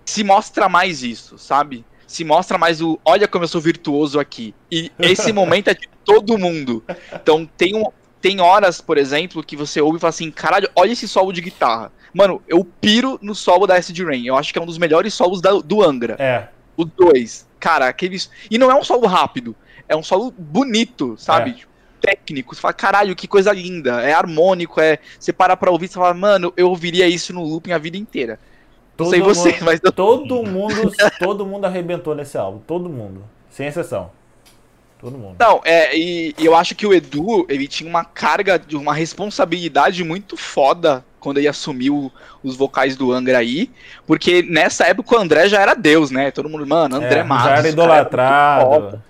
se 0.03 0.23
mostra 0.23 0.67
mais 0.67 1.03
isso, 1.03 1.37
sabe? 1.37 1.85
Se 2.07 2.23
mostra 2.23 2.57
mais 2.57 2.81
o 2.81 2.99
olha 3.05 3.27
como 3.27 3.43
eu 3.43 3.47
sou 3.47 3.61
virtuoso 3.61 4.19
aqui. 4.19 4.55
E 4.71 4.91
esse 4.99 5.31
momento 5.33 5.67
é 5.67 5.73
de 5.75 5.87
todo 6.03 6.37
mundo. 6.37 6.83
Então 7.13 7.45
tem 7.45 7.75
um, 7.75 7.85
tem 8.21 8.39
horas, 8.39 8.79
por 8.79 8.97
exemplo, 8.97 9.43
que 9.43 9.55
você 9.57 9.81
ouve 9.81 9.97
e 9.97 9.99
fala 9.99 10.09
assim: 10.09 10.29
caralho, 10.31 10.69
olha 10.75 10.91
esse 10.91 11.07
solo 11.07 11.31
de 11.33 11.41
guitarra. 11.41 11.91
Mano, 12.13 12.41
eu 12.47 12.63
piro 12.63 13.17
no 13.21 13.33
solo 13.33 13.65
da 13.65 13.75
Acid 13.75 13.97
Rain. 14.03 14.25
Eu 14.25 14.35
acho 14.37 14.51
que 14.53 14.59
é 14.59 14.61
um 14.61 14.65
dos 14.65 14.77
melhores 14.77 15.13
solos 15.13 15.41
da, 15.41 15.51
do 15.53 15.81
Angra. 15.81 16.15
É. 16.19 16.47
O 16.77 16.85
2. 16.85 17.47
Cara, 17.59 17.87
aqueles. 17.87 18.29
E 18.49 18.57
não 18.57 18.69
é 18.69 18.75
um 18.75 18.83
solo 18.83 19.07
rápido. 19.07 19.55
É 19.87 19.95
um 19.95 20.03
solo 20.03 20.31
bonito, 20.37 21.15
sabe? 21.17 21.65
técnico. 22.01 22.55
Você 22.55 22.61
fala, 22.61 22.73
caralho, 22.73 23.15
que 23.15 23.27
coisa 23.27 23.53
linda. 23.53 24.01
É 24.01 24.11
harmônico, 24.13 24.81
é. 24.81 24.97
Você 25.19 25.31
para 25.31 25.55
pra 25.55 25.69
ouvir 25.69 25.85
e 25.85 25.89
fala, 25.89 26.13
mano, 26.15 26.51
eu 26.57 26.67
ouviria 26.69 27.07
isso 27.07 27.31
no 27.31 27.43
looping 27.43 27.73
a 27.73 27.77
vida 27.77 27.95
inteira. 27.95 28.39
Não 28.97 29.05
sei 29.07 29.19
Todo 29.19 29.33
você, 29.35 29.51
mundo- 29.51 29.63
mas 29.65 29.79
eu- 29.83 29.91
Todo 29.91 30.43
mundo, 30.43 30.91
todo 31.19 31.45
mundo 31.45 31.65
arrebentou 31.65 32.15
nesse 32.15 32.37
álbum. 32.37 32.59
Todo 32.65 32.89
mundo. 32.89 33.23
Sem 33.51 33.67
exceção. 33.67 34.11
Todo 35.01 35.17
mundo. 35.17 35.35
Não, 35.39 35.61
é, 35.65 35.97
e, 35.97 36.35
e 36.37 36.45
eu 36.45 36.55
acho 36.55 36.75
que 36.75 36.85
o 36.85 36.93
Edu, 36.93 37.45
ele 37.49 37.67
tinha 37.67 37.89
uma 37.89 38.05
carga 38.05 38.59
de 38.59 38.77
uma 38.77 38.93
responsabilidade 38.93 40.03
muito 40.03 40.37
foda 40.37 41.03
quando 41.19 41.39
ele 41.39 41.47
assumiu 41.47 42.11
os 42.43 42.55
vocais 42.55 42.95
do 42.95 43.11
Angra 43.11 43.39
aí, 43.39 43.69
porque 44.07 44.43
nessa 44.43 44.85
época 44.85 45.15
o 45.15 45.19
André 45.19 45.49
já 45.49 45.59
era 45.61 45.73
Deus, 45.73 46.11
né? 46.11 46.31
Todo 46.31 46.47
mundo, 46.49 46.65
mano, 46.65 46.95
André 46.95 47.19
É, 47.19 47.23
Matos. 47.23 47.43
já 47.45 47.49
era 47.51 47.57
cara, 47.57 47.69
idolatrado. 47.69 49.03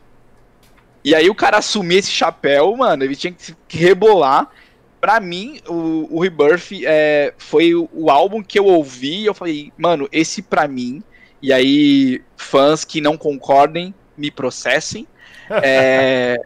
E 1.04 1.16
aí 1.16 1.30
o 1.30 1.36
cara 1.36 1.58
assumir 1.58 1.98
esse 1.98 2.12
chapéu, 2.12 2.76
mano, 2.76 3.04
ele 3.04 3.16
tinha 3.16 3.34
que 3.68 3.78
rebolar. 3.78 4.48
Pra 5.00 5.20
mim, 5.20 5.60
o, 5.68 6.08
o 6.12 6.22
Rebirth 6.22 6.84
é, 6.86 7.34
foi 7.38 7.74
o, 7.74 7.90
o 7.92 8.12
álbum 8.12 8.44
que 8.44 8.60
eu 8.60 8.66
ouvi 8.66 9.22
e 9.22 9.26
eu 9.26 9.34
falei, 9.34 9.74
mano, 9.76 10.08
esse 10.12 10.42
pra 10.44 10.68
mim. 10.68 11.02
E 11.42 11.52
aí, 11.52 12.22
fãs 12.38 12.86
que 12.86 13.02
não 13.02 13.18
concordem, 13.18 13.96
me 14.16 14.30
processem. 14.30 15.08
É, 15.64 16.40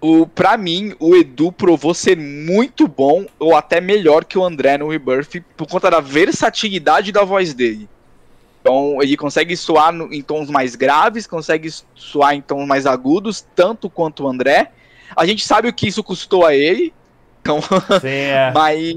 o, 0.00 0.26
pra 0.26 0.56
mim, 0.56 0.94
o 0.98 1.14
Edu 1.16 1.50
provou 1.52 1.92
ser 1.94 2.16
muito 2.16 2.86
bom, 2.88 3.26
ou 3.38 3.54
até 3.56 3.80
melhor 3.80 4.24
que 4.24 4.38
o 4.38 4.44
André 4.44 4.78
no 4.78 4.88
Rebirth, 4.88 5.42
por 5.56 5.66
conta 5.66 5.90
da 5.90 6.00
versatilidade 6.00 7.12
da 7.12 7.24
voz 7.24 7.52
dele. 7.54 7.88
Então, 8.60 8.98
ele 9.00 9.16
consegue 9.16 9.56
soar 9.56 9.90
no- 9.92 10.12
em 10.12 10.22
tons 10.22 10.50
mais 10.50 10.76
graves, 10.76 11.26
consegue 11.26 11.68
soar 11.94 12.34
em 12.34 12.40
tons 12.42 12.66
mais 12.66 12.86
agudos, 12.86 13.46
tanto 13.54 13.88
quanto 13.88 14.24
o 14.24 14.28
André. 14.28 14.70
A 15.16 15.26
gente 15.26 15.44
sabe 15.44 15.68
o 15.68 15.72
que 15.72 15.88
isso 15.88 16.04
custou 16.04 16.44
a 16.46 16.54
ele, 16.54 16.92
então, 17.40 17.58
Sim, 18.00 18.08
é. 18.08 18.52
mas 18.54 18.96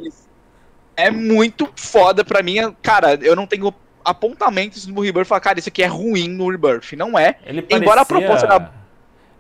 é 0.96 1.10
muito 1.10 1.68
foda 1.76 2.24
pra 2.26 2.44
mim. 2.44 2.58
Cara, 2.82 3.18
eu 3.22 3.36
não 3.36 3.48
tenho 3.48 3.74
apontamentos 4.06 4.86
no 4.86 5.02
Rebirth 5.02 5.26
falar, 5.28 5.40
cara, 5.42 5.60
isso 5.60 5.70
aqui 5.70 5.82
é 5.82 5.88
ruim 5.88 6.28
no 6.28 6.50
Rebirth. 6.52 6.92
Não 6.98 7.18
é. 7.18 7.38
Ele 7.46 7.66
Embora 7.70 8.02
a 8.02 8.06
parecia- 8.06 8.28
proposta 8.28 8.48
da- 8.48 8.83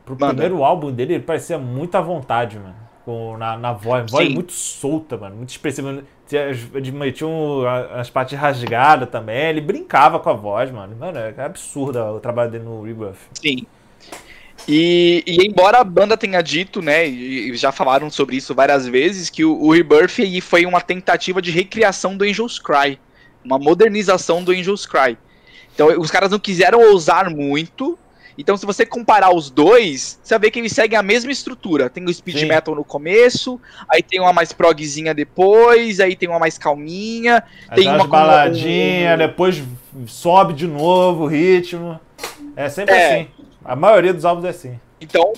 Pro 0.05 0.15
Manda. 0.19 0.33
primeiro 0.33 0.63
álbum 0.63 0.91
dele, 0.91 1.15
ele 1.15 1.23
parecia 1.23 1.57
muito 1.57 1.95
à 1.95 2.01
vontade, 2.01 2.57
mano. 2.59 2.75
Com, 3.05 3.37
na, 3.37 3.57
na 3.57 3.73
voz. 3.73 4.09
Voz 4.09 4.27
Sim. 4.27 4.33
muito 4.33 4.53
solta, 4.53 5.17
mano. 5.17 5.35
Muito 5.35 5.49
expressiva. 5.49 6.03
Tinha- 6.27 6.51
metia 6.93 7.27
um, 7.27 7.63
as 7.93 8.09
partes 8.09 8.37
rasgadas 8.37 9.09
também. 9.09 9.49
Ele 9.49 9.61
brincava 9.61 10.19
com 10.19 10.29
a 10.29 10.33
voz, 10.33 10.71
mano. 10.71 10.95
Mano, 10.97 11.17
é 11.19 11.43
absurdo 11.43 11.99
o 11.99 12.19
trabalho 12.19 12.51
dele 12.51 12.63
no 12.63 12.81
Rebirth. 12.81 13.17
Sim. 13.33 13.65
E, 14.67 15.23
e 15.27 15.45
embora 15.45 15.79
a 15.79 15.83
banda 15.83 16.15
tenha 16.15 16.41
dito, 16.41 16.81
né, 16.81 17.05
e 17.05 17.53
já 17.57 17.71
falaram 17.71 18.09
sobre 18.09 18.37
isso 18.37 18.55
várias 18.55 18.87
vezes, 18.87 19.29
que 19.29 19.43
o, 19.43 19.61
o 19.61 19.73
Rebirth 19.73 20.19
foi 20.41 20.65
uma 20.65 20.79
tentativa 20.79 21.41
de 21.41 21.51
recriação 21.51 22.15
do 22.15 22.23
Angel's 22.23 22.59
Cry, 22.59 22.97
uma 23.43 23.59
modernização 23.59 24.41
do 24.41 24.51
Angel's 24.53 24.85
Cry. 24.85 25.17
Então 25.73 25.87
os 25.99 26.09
caras 26.09 26.31
não 26.31 26.39
quiseram 26.39 26.79
ousar 26.91 27.29
muito. 27.29 27.97
Então 28.37 28.57
se 28.57 28.65
você 28.65 28.85
comparar 28.85 29.33
os 29.33 29.49
dois, 29.49 30.19
você 30.23 30.33
vai 30.33 30.39
ver 30.47 30.51
que 30.51 30.59
eles 30.59 30.71
seguem 30.71 30.97
a 30.97 31.03
mesma 31.03 31.31
estrutura. 31.31 31.89
Tem 31.89 32.03
o 32.03 32.13
speed 32.13 32.39
Sim. 32.39 32.45
metal 32.45 32.75
no 32.75 32.83
começo, 32.83 33.59
aí 33.87 34.01
tem 34.01 34.19
uma 34.19 34.33
mais 34.33 34.51
progzinha 34.51 35.13
depois, 35.13 35.99
aí 35.99 36.15
tem 36.15 36.29
uma 36.29 36.39
mais 36.39 36.57
calminha. 36.57 37.43
Aí 37.69 37.77
Tem 37.83 37.89
uma 37.89 38.07
baladinhas, 38.07 39.17
depois 39.17 39.63
sobe 40.07 40.53
de 40.53 40.67
novo 40.67 41.23
o 41.23 41.27
ritmo. 41.27 41.99
É 42.55 42.69
sempre 42.69 42.95
É. 42.95 43.13
assim. 43.15 43.27
A 43.63 43.75
maioria 43.75 44.13
dos 44.13 44.25
álbuns 44.25 44.45
é 44.45 44.49
assim. 44.49 44.79
Então, 44.99 45.33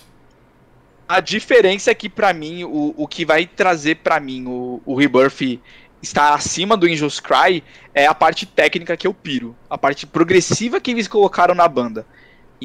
a 1.08 1.20
diferença 1.20 1.92
é 1.92 1.96
que, 1.96 2.10
pra 2.10 2.34
mim, 2.34 2.64
o, 2.64 2.94
o 2.98 3.08
que 3.08 3.26
vai 3.26 3.46
trazer 3.46 3.96
pra 3.98 4.20
mim 4.20 4.46
o, 4.48 4.82
o 4.86 4.96
Rebirth 4.96 5.60
estar 6.02 6.34
acima 6.34 6.76
do 6.76 6.86
Angel's 6.86 7.20
Cry 7.20 7.64
é 7.94 8.06
a 8.06 8.14
parte 8.14 8.46
técnica 8.46 8.98
que 8.98 9.08
eu 9.08 9.14
piro. 9.14 9.56
A 9.70 9.78
parte 9.78 10.06
progressiva 10.06 10.80
que 10.80 10.92
eles 10.92 11.08
colocaram 11.08 11.54
na 11.56 11.68
banda. 11.68 12.06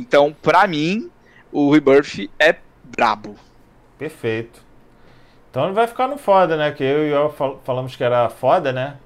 Então, 0.00 0.34
pra 0.40 0.66
mim, 0.66 1.10
o 1.52 1.70
Rebirth 1.70 2.30
é 2.38 2.56
brabo. 2.84 3.36
Perfeito. 3.98 4.62
Então 5.50 5.64
ele 5.64 5.74
vai 5.74 5.86
ficar 5.86 6.08
no 6.08 6.16
foda, 6.16 6.56
né? 6.56 6.70
Que 6.72 6.82
eu 6.82 7.06
e 7.06 7.10
eu 7.10 7.28
fal- 7.30 7.60
falamos 7.64 7.94
que 7.94 8.02
era 8.02 8.30
foda, 8.30 8.72
né? 8.72 8.96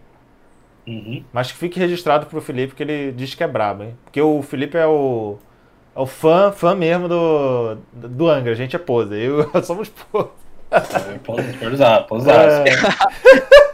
Uhum. 0.86 1.24
Mas 1.32 1.50
que 1.50 1.58
fique 1.58 1.80
registrado 1.80 2.26
pro 2.26 2.40
Felipe 2.40 2.74
que 2.74 2.82
ele 2.82 3.10
diz 3.12 3.34
que 3.34 3.42
é 3.42 3.48
brabo, 3.48 3.82
hein? 3.82 3.96
Porque 4.04 4.20
o 4.20 4.40
Felipe 4.42 4.76
é 4.76 4.86
o, 4.86 5.38
é 5.96 5.98
o 6.00 6.06
fã, 6.06 6.52
fã 6.52 6.74
mesmo 6.74 7.08
do, 7.08 7.76
do 7.92 8.28
Angra. 8.28 8.52
A 8.52 8.54
gente 8.54 8.76
é 8.76 8.78
pose. 8.78 9.14
Eu 9.18 9.50
somos 9.64 9.88
pose. 9.88 10.28
É, 10.70 11.18
pode, 11.24 11.52
pode 11.58 11.74
usar, 11.74 12.02
pode 12.02 12.22
usar. 12.22 12.34
É, 12.34 12.64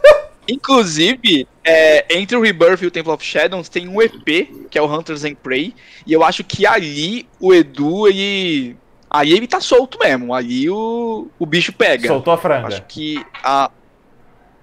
Inclusive, 0.53 1.47
é, 1.63 2.05
entre 2.17 2.35
o 2.35 2.41
Rebirth 2.41 2.81
e 2.81 2.85
o 2.87 2.91
Temple 2.91 3.11
of 3.11 3.23
Shadows 3.25 3.69
tem 3.69 3.87
um 3.87 4.01
EP, 4.01 4.49
que 4.69 4.77
é 4.77 4.81
o 4.81 4.85
Hunters 4.85 5.23
and 5.23 5.35
Prey, 5.35 5.73
e 6.05 6.13
eu 6.13 6.23
acho 6.23 6.43
que 6.43 6.65
ali 6.65 7.27
o 7.39 7.53
Edu, 7.53 8.07
ele. 8.07 8.75
Aí 9.09 9.31
ele 9.33 9.45
tá 9.47 9.59
solto 9.59 9.99
mesmo, 9.99 10.33
ali 10.33 10.69
o, 10.69 11.27
o 11.37 11.45
bicho 11.45 11.73
pega. 11.73 12.07
soltou 12.07 12.31
a 12.31 12.35
Acho 12.35 12.41
franga. 12.41 12.79
que 12.87 13.23
a, 13.43 13.69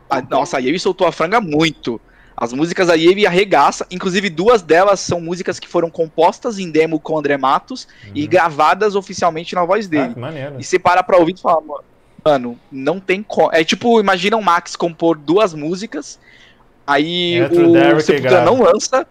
a- 0.08 0.22
Nossa, 0.22 0.56
a 0.56 0.60
Yemi 0.60 0.78
soltou 0.78 1.06
a 1.06 1.12
franga 1.12 1.40
muito. 1.40 2.00
As 2.34 2.52
músicas 2.52 2.88
a 2.88 2.94
Yemi 2.94 3.26
arregaça. 3.26 3.84
Inclusive, 3.90 4.30
duas 4.30 4.62
delas 4.62 5.00
são 5.00 5.20
músicas 5.20 5.58
que 5.58 5.66
foram 5.68 5.90
compostas 5.90 6.58
em 6.58 6.70
demo 6.70 6.98
com 7.00 7.14
o 7.14 7.18
André 7.18 7.36
Matos 7.36 7.86
e 8.14 8.26
gravadas 8.28 8.94
oficialmente 8.94 9.54
na 9.56 9.64
voz 9.64 9.86
Ah, 9.86 9.88
dele. 9.90 10.14
que 10.14 10.20
maneiro. 10.20 10.54
E 10.58 10.64
você 10.64 10.78
para 10.78 11.02
pra 11.02 11.18
ouvir 11.18 11.34
e 11.34 11.40
fala, 11.40 11.60
mano, 11.60 11.84
não 12.70 13.00
tem 13.00 13.22
como. 13.22 13.50
É 13.52 13.64
tipo, 13.64 14.00
imagina 14.00 14.36
o 14.36 14.42
Max 14.42 14.76
compor 14.76 15.16
duas 15.16 15.54
músicas, 15.54 16.18
aí 16.86 17.36
Entra 17.36 17.66
o 17.66 17.96
o 17.96 18.00
Sepultura 18.00 18.44
não 18.44 18.60
lança, 18.60 19.06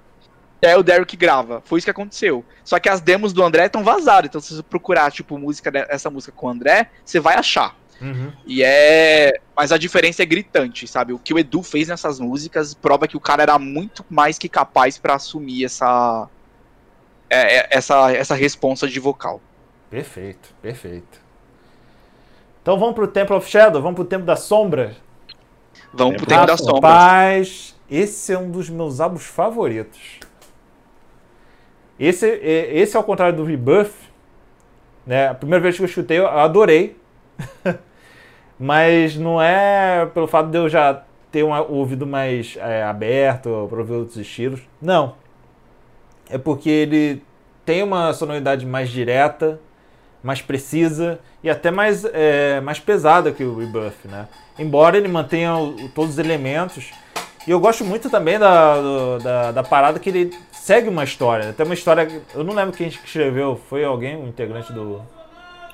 é 0.62 0.76
o 0.76 0.84
Derek 0.84 1.16
grava. 1.16 1.62
Foi 1.66 1.80
isso 1.80 1.86
que 1.86 1.92
aconteceu. 1.92 2.44
Só 2.64 2.80
que 2.80 2.90
as 2.90 3.02
demos 3.02 3.34
do 3.34 3.44
André 3.44 3.66
estão 3.66 3.84
vazadas, 3.84 4.30
então 4.30 4.42
se 4.42 4.56
você 4.56 4.64
procurar, 4.64 5.12
tipo, 5.12 5.38
música 5.38 5.72
essa 5.90 6.10
música 6.10 6.34
com 6.36 6.48
o 6.48 6.50
André, 6.50 6.90
você 7.04 7.20
vai 7.20 7.36
achar. 7.36 7.76
Uhum. 8.02 8.32
E 8.46 8.64
é. 8.64 9.40
Mas 9.56 9.72
a 9.72 9.78
diferença 9.78 10.22
é 10.22 10.26
gritante, 10.26 10.88
sabe? 10.88 11.14
O 11.14 11.20
que 11.20 11.34
o 11.34 11.40
Edu 11.40 11.64
fez 11.64 11.88
nessas 11.88 12.20
músicas 12.20 12.74
prova 12.74 13.08
que 13.08 13.18
o 13.18 13.20
cara 13.20 13.44
era 13.44 13.58
muito 13.58 14.06
mais 14.10 14.38
que 14.38 14.48
capaz 14.48 14.98
pra 14.98 15.16
assumir 15.16 15.66
essa. 15.66 16.28
é, 17.30 17.58
é, 17.58 17.68
essa, 17.72 18.12
essa 18.12 18.36
responsa 18.36 18.88
de 18.88 19.00
vocal. 19.00 19.42
Perfeito, 19.90 20.54
perfeito. 20.62 21.27
Então 22.68 22.78
vamos 22.78 22.96
pro 22.96 23.08
Temple 23.08 23.34
of 23.34 23.50
Shadow, 23.50 23.82
vamos 23.82 23.96
pro 23.96 24.04
Tempo 24.04 24.26
da 24.26 24.36
Sombra. 24.36 24.92
Vamos 25.94 26.18
pro 26.18 26.26
É, 26.26 26.28
tempo 26.36 26.48
da 26.48 26.58
sombra. 26.58 26.90
Rapaz, 26.90 27.74
esse 27.90 28.34
é 28.34 28.38
um 28.38 28.52
dos 28.52 28.70
meus 28.70 29.00
álbuns 29.00 29.24
favoritos. 29.26 30.20
Esse, 31.98 32.30
é- 32.30 32.78
esse 32.78 32.98
ao 32.98 33.06
contrário 33.06 33.38
do 33.38 33.46
Rebirth, 33.46 33.94
né? 35.06 35.30
A 35.30 35.34
primeira 35.34 35.64
vez 35.64 35.78
que 35.78 35.82
eu 35.82 35.86
escutei, 35.86 36.20
eu 36.20 36.28
adorei. 36.28 36.98
Mas 38.60 39.16
não 39.16 39.42
é 39.42 40.06
pelo 40.08 40.28
fato 40.28 40.50
de 40.50 40.58
eu 40.58 40.68
já 40.68 41.04
ter 41.32 41.44
um 41.44 41.58
ouvido 41.72 42.06
mais 42.06 42.58
é, 42.60 42.84
aberto 42.84 43.66
para 43.70 43.80
ouvir 43.80 43.94
outros 43.94 44.18
estilos. 44.18 44.60
Não. 44.82 45.16
É 46.30 46.38
porque 46.38 46.70
ele 46.70 47.24
tem 47.64 47.82
uma 47.82 48.12
sonoridade 48.12 48.66
mais 48.66 48.90
direta, 48.90 49.58
mais 50.24 50.42
precisa 50.42 51.20
e 51.44 51.50
até 51.50 51.70
mais, 51.72 52.06
é, 52.14 52.60
mais 52.62 52.80
pesada 52.80 53.32
que 53.32 53.44
o 53.44 53.58
Rebirth, 53.58 54.06
né? 54.06 54.28
Embora 54.60 54.98
ele 54.98 55.08
mantenha 55.08 55.56
o- 55.56 55.90
todos 55.90 56.14
os 56.14 56.18
elementos. 56.20 56.92
E 57.48 57.52
eu 57.52 57.60
gosto 57.60 57.86
muito 57.86 58.10
também 58.10 58.38
da, 58.38 58.76
do- 58.82 59.20
da, 59.20 59.52
da 59.52 59.64
parada 59.64 60.00
que 60.00 60.10
ele 60.10 60.32
segue 60.52 60.90
uma 60.90 61.04
história. 61.04 61.54
Tem 61.54 61.66
uma 61.66 61.76
história. 61.76 62.08
Eu 62.36 62.44
não 62.44 62.54
lembro 62.54 62.76
quem 62.76 62.88
escreveu. 62.88 63.60
Foi 63.70 63.86
alguém, 63.86 64.18
um 64.18 64.28
integrante 64.28 64.74
do. 64.74 65.02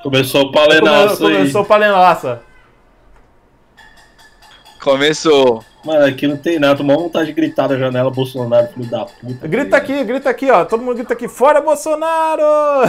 Começou 0.04 0.42
o 0.42 0.52
Come- 0.52 0.68
palenaço 0.68 1.26
aí. 1.26 1.34
Começou 1.38 1.62
o 1.62 1.66
Palenaça. 1.66 2.42
Começou. 4.84 5.64
Mano, 5.84 6.06
aqui 6.06 6.28
não 6.28 6.36
tem 6.38 6.60
nada. 6.60 6.76
Tomou 6.78 6.98
vontade 7.00 7.28
de 7.28 7.34
gritar 7.34 7.68
da 7.68 7.78
janela, 7.78 8.10
Bolsonaro, 8.12 8.68
filho 8.74 8.86
da 8.86 9.06
puta. 9.06 9.48
Grita 9.48 9.78
aqui, 9.78 10.04
grita 10.04 10.30
aqui, 10.30 10.52
ó. 10.52 10.66
Todo 10.66 10.82
mundo 10.84 10.96
grita 10.98 11.14
aqui. 11.14 11.28
Fora 11.28 11.62
Bolsonaro! 11.62 12.42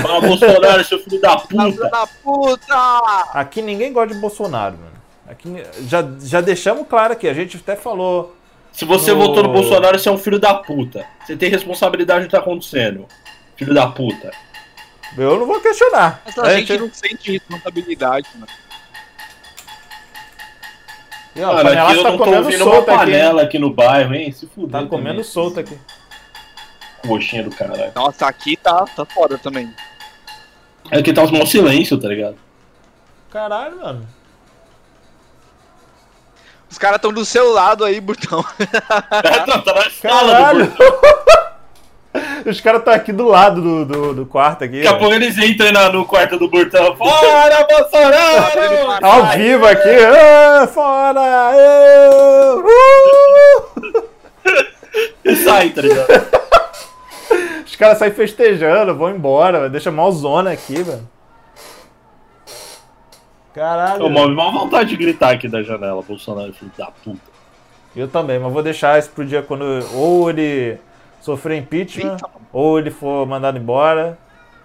Fala, 0.03 0.21
Bolsonaro, 0.21 0.85
seu 0.85 0.99
filho 0.99 1.21
da 1.21 1.37
puta. 1.37 1.89
da 1.89 2.07
puta! 2.23 2.75
Aqui 3.33 3.63
ninguém 3.63 3.93
gosta 3.93 4.13
de 4.15 4.21
Bolsonaro, 4.21 4.77
mano. 4.77 4.93
Aqui, 5.29 5.49
já, 5.89 6.05
já 6.21 6.41
deixamos 6.41 6.87
claro 6.89 7.13
aqui. 7.13 7.29
A 7.29 7.35
gente 7.35 7.57
até 7.57 7.77
falou. 7.77 8.35
Se 8.73 8.85
você 8.85 9.13
No- 9.13 9.19
votou 9.19 9.43
no 9.45 9.49
Bolsonaro, 9.53 9.97
você 9.99 10.09
é 10.09 10.13
um 10.13 10.19
filho 10.19 10.39
da 10.41 10.53
puta. 10.55 11.07
Você 11.25 11.37
tem 11.37 11.49
responsabilidade 11.49 12.23
do 12.25 12.27
que 12.27 12.33
tá 12.33 12.39
acontecendo. 12.39 13.07
Filho 13.57 13.73
da 13.73 13.87
puta. 13.87 14.33
Eu 15.17 15.39
não 15.39 15.47
vou 15.47 15.61
questionar. 15.61 16.21
Mas 16.27 16.37
a 16.39 16.57
gente 16.57 16.77
não 16.77 16.91
sente 16.93 17.31
responsabilidade, 17.33 18.27
mano. 18.35 18.47
E, 21.35 21.43
ó, 21.43 21.53
Mano, 21.55 21.69
aqui 21.71 21.97
eu 21.97 22.03
tá 22.03 22.11
não 22.11 22.19
tô 22.19 22.25
comendo 22.25 22.45
ouvindo 22.45 22.65
uma 22.65 22.75
solto 22.75 22.91
aqui. 22.91 22.99
panela 22.99 23.43
aqui 23.43 23.59
no 23.59 23.71
bairro, 23.71 24.15
hein? 24.15 24.31
Se 24.33 24.47
fuder. 24.47 24.71
Tá 24.83 24.87
comendo 24.87 25.09
também. 25.11 25.25
solto 25.25 25.61
aqui. 25.61 25.79
Coxinha 27.07 27.43
do 27.43 27.51
caralho. 27.51 27.93
Nossa, 27.95 28.27
aqui 28.27 28.57
tá, 28.57 28.85
tá 28.85 29.05
foda 29.05 29.37
também. 29.37 29.73
Aqui 30.91 31.13
tá 31.13 31.23
um 31.23 31.47
silêncio, 31.47 31.99
tá 31.99 32.09
ligado? 32.09 32.37
Caralho, 33.31 33.79
mano. 33.79 34.09
Os 36.71 36.79
caras 36.79 36.97
estão 36.97 37.13
do 37.13 37.25
seu 37.25 37.53
lado 37.53 37.85
aí, 37.85 38.01
Burtão. 38.01 38.45
É, 38.59 38.67
tá, 39.47 39.59
tá 39.61 39.75
na 39.75 39.87
escala 39.87 40.23
do 40.23 40.31
Caralho! 40.33 40.67
Burtão. 40.67 41.44
Os 42.47 42.61
caras 42.61 42.81
estão 42.81 42.93
aqui 42.93 43.11
do 43.13 43.27
lado 43.27 43.61
do, 43.63 43.85
do, 43.87 44.15
do 44.15 44.27
quarto 44.27 44.65
aqui. 44.65 44.83
Daqui 44.83 44.89
a 44.95 44.99
pouco 44.99 45.15
eles 45.15 45.37
entram 45.39 45.73
na- 45.73 45.89
no 45.91 46.05
quarto 46.05 46.39
do 46.39 46.49
Burtão. 46.49 46.95
Fora, 46.97 47.67
Bolsonaro! 47.67 49.05
Ao 49.07 49.27
vivo 49.39 49.67
aqui. 49.67 49.89
Ah, 49.89 50.67
fora! 50.67 51.53
Eu! 51.57 52.65
Uh! 52.65 54.05
E 55.25 55.37
sai, 55.37 55.71
tá 55.71 55.81
ligado? 55.83 56.07
Os 57.67 57.75
caras 57.77 57.99
saem 57.99 58.13
festejando, 58.13 58.95
vão 58.95 59.11
embora, 59.11 59.61
velho. 59.61 59.71
deixa 59.71 59.91
mal 59.91 60.13
zona 60.13 60.53
aqui, 60.53 60.83
velho. 60.83 61.09
Caralho. 63.55 64.05
Ô, 64.05 64.11
mal, 64.11 64.29
mal 64.31 64.53
vontade 64.53 64.91
de 64.91 64.97
gritar 64.97 65.33
aqui 65.33 65.49
da 65.49 65.63
janela, 65.63 66.03
Bolsonaro, 66.03 66.53
filho 66.53 66.71
da 66.77 66.87
puta. 66.87 67.19
Eu 67.97 68.09
também, 68.09 68.39
mas 68.39 68.53
vou 68.53 68.63
deixar 68.63 68.99
isso 68.99 69.11
pro 69.11 69.25
dia 69.25 69.43
quando 69.43 69.65
ou 69.95 70.29
ele 70.29 70.79
sofrer 71.25 71.59
impeachment, 71.59 72.13
Eita. 72.13 72.29
ou 72.53 72.79
ele 72.79 72.91
for 72.91 73.27
mandado 73.27 73.57
embora, 73.59 74.19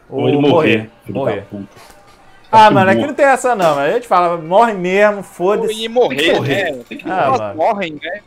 ou, 0.10 0.22
Ou 0.22 0.28
ele 0.28 0.38
morrer, 0.38 0.90
Morrer. 1.08 1.46
puta. 1.50 1.68
Ah, 2.52 2.66
Acho 2.66 2.74
mano, 2.74 2.90
aqui 2.90 2.98
boa. 3.00 3.08
não 3.08 3.14
tem 3.14 3.26
essa 3.26 3.56
não, 3.56 3.76
mas 3.76 3.90
a 3.92 3.94
gente 3.94 4.08
fala, 4.08 4.38
morre 4.38 4.74
mesmo, 4.74 5.22
foda-se. 5.24 5.84
E 5.84 5.88
morrer, 5.88 6.34
morrer, 6.36 6.72
né? 6.76 6.84
tem 6.90 6.98
que 6.98 7.10
Ah, 7.10 7.30
mano. 7.30 7.56
morrem, 7.56 7.98
né? 8.02 8.22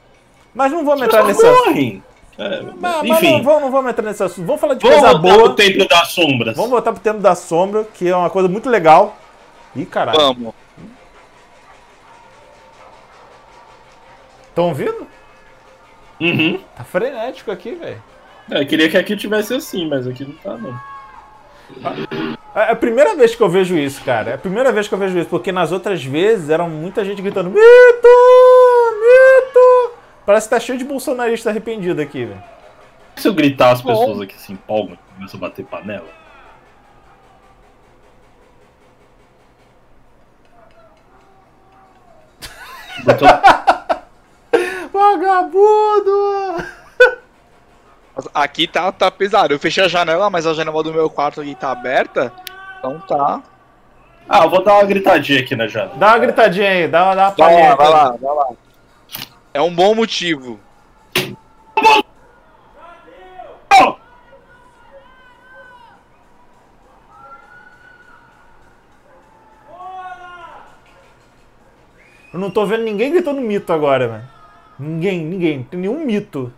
Mas 0.54 0.70
não 0.72 0.84
vamos 0.84 1.02
entrar 1.02 1.24
nesse 1.24 1.44
assunto. 1.44 1.66
morrem. 1.66 2.02
É, 2.38 2.62
Mas, 2.62 3.02
mas 3.02 3.04
enfim, 3.18 3.32
não, 3.36 3.42
vamos, 3.42 3.62
não 3.62 3.70
vamos 3.70 3.90
entrar 3.90 4.04
nesse 4.04 4.22
assunto. 4.22 4.46
Vamos 4.46 4.60
falar 4.60 4.74
de 4.74 4.80
vamos 4.82 4.98
coisa 5.00 5.12
voltar 5.18 5.34
boa. 5.36 5.44
pro 5.48 5.54
Templo 5.56 5.88
das 5.88 6.08
Sombras. 6.12 6.56
Vamos 6.56 6.70
voltar 6.70 6.92
pro 6.92 7.02
tempo 7.02 7.18
da 7.20 7.34
sombra, 7.34 7.84
que 7.92 8.08
é 8.08 8.16
uma 8.16 8.30
coisa 8.30 8.48
muito 8.48 8.70
legal. 8.70 9.16
Ih, 9.76 9.84
caralho. 9.84 10.18
Vamos. 10.18 10.54
Estão 14.48 14.68
ouvindo? 14.68 15.06
Uhum. 16.20 16.60
Tá 16.76 16.84
frenético 16.84 17.50
aqui, 17.50 17.72
velho. 17.74 18.02
É, 18.50 18.61
eu 18.61 18.66
queria 18.66 18.88
que 18.88 18.96
aqui 18.96 19.16
tivesse 19.16 19.55
assim, 19.55 19.88
mas 19.88 20.07
aqui 20.07 20.24
não 20.24 20.35
tá, 20.35 20.57
não. 20.57 20.81
É 22.55 22.72
a 22.72 22.76
primeira 22.76 23.14
vez 23.14 23.35
que 23.35 23.42
eu 23.42 23.48
vejo 23.48 23.76
isso, 23.78 24.02
cara. 24.05 24.33
É 24.33 24.35
a 24.35 24.38
primeira 24.38 24.70
vez 24.72 24.87
que 24.88 24.94
eu 24.94 24.98
vejo 24.98 25.18
isso, 25.18 25.28
porque 25.28 25.50
nas 25.50 25.72
outras 25.72 26.05
vezes 26.05 26.50
era 26.50 26.64
muita 26.64 27.05
gente 27.05 27.22
gritando 27.22 27.48
Mito! 27.48 28.09
Mito! 29.00 29.94
Parece 30.26 30.48
que 30.48 30.55
tá 30.55 30.61
cheio 30.61 30.78
de 30.78 30.85
bolsonarista 30.85 31.50
arrependido 31.50 32.00
aqui, 32.00 32.24
velho. 32.24 32.42
Se 33.16 33.28
eu 33.28 33.35
gritar, 33.35 33.72
as 33.72 33.83
pessoas 33.83 34.20
aqui 34.20 34.38
se 34.40 34.52
empolgam 34.52 34.94
e 34.94 35.14
começam 35.14 35.38
a 35.38 35.40
bater 35.40 35.64
panela. 35.64 36.09
Então, 43.05 43.26
Vagabundo! 44.92 46.81
Aqui 48.35 48.66
tá, 48.66 48.92
tá 48.92 49.11
pesado. 49.11 49.55
Eu 49.55 49.59
fechei 49.59 49.85
a 49.85 49.88
janela, 49.88 50.29
mas 50.29 50.46
a 50.46 50.53
janela 50.53 50.83
do 50.83 50.92
meu 50.92 51.09
quarto 51.09 51.40
aqui 51.40 51.55
tá 51.55 51.72
aberta. 51.72 52.33
Então 52.79 53.01
tá. 53.01 53.42
ah, 54.29 54.44
eu 54.44 54.51
vou 54.51 54.62
dar 54.62 54.75
uma 54.75 54.85
gritadinha 54.85 55.40
aqui 55.40 55.57
na 55.57 55.66
janela. 55.66 55.96
Dá 55.96 56.09
uma 56.09 56.18
gritadinha 56.18 56.70
aí, 56.70 56.88
dá 56.88 57.05
uma, 57.05 57.14
dá 57.14 57.22
uma 57.29 57.35
Vai 57.37 57.62
lá, 57.62 57.75
vai 57.75 57.88
lá, 57.88 58.16
vai 58.20 58.35
lá. 58.35 58.48
É 59.55 59.61
um 59.62 59.75
bom 59.75 59.94
motivo. 59.94 60.61
Eu 72.33 72.40
não 72.40 72.51
tô 72.51 72.64
vendo 72.64 72.83
ninguém 72.83 73.12
gritando 73.12 73.42
mito 73.42 73.72
agora, 73.72 74.09
velho. 74.09 74.25
Ninguém, 74.79 75.22
ninguém. 75.22 75.59
Não 75.59 75.64
tem 75.64 75.81
nenhum 75.81 76.05
mito. 76.05 76.53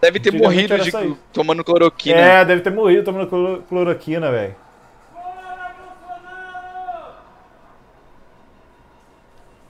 Deve 0.00 0.18
ter 0.18 0.32
morrido 0.32 0.78
de 0.78 0.90
tomando 1.32 1.62
cloroquina. 1.62 2.18
É, 2.18 2.44
deve 2.44 2.62
ter 2.62 2.70
morrido 2.70 3.04
tomando 3.04 3.26
cloro- 3.26 3.62
cloroquina, 3.68 4.30
velho. 4.30 4.54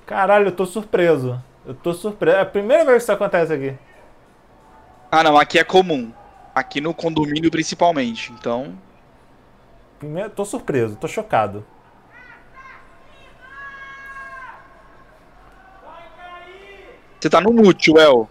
Caralho, 0.07 0.49
eu 0.49 0.53
tô 0.53 0.67
surpreso. 0.67 1.43
Eu 1.67 1.75
tô 1.75 1.93
surpreso. 1.93 2.37
É 2.37 2.41
a 2.41 2.47
primeira 2.47 2.85
vez 2.85 2.97
que 2.99 3.03
isso 3.05 3.13
acontece 3.13 3.53
aqui. 3.53 3.75
Ah, 5.11 5.23
não, 5.23 5.37
aqui 5.37 5.59
é 5.59 5.65
comum. 5.65 6.13
Aqui 6.55 6.81
no 6.81 6.95
condomínio 6.95 7.51
principalmente. 7.51 8.33
Então. 8.33 8.77
Primeiro, 9.99 10.31
tô 10.31 10.45
surpreso, 10.45 10.97
tô 10.97 11.07
chocado. 11.07 11.65
Você 17.21 17.29
tá 17.29 17.41
no 17.41 17.53
mute, 17.53 17.91
El. 17.99 18.29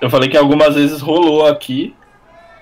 Eu 0.00 0.08
falei 0.08 0.28
que 0.28 0.36
algumas 0.36 0.74
vezes 0.74 1.00
rolou 1.00 1.46
aqui. 1.46 1.94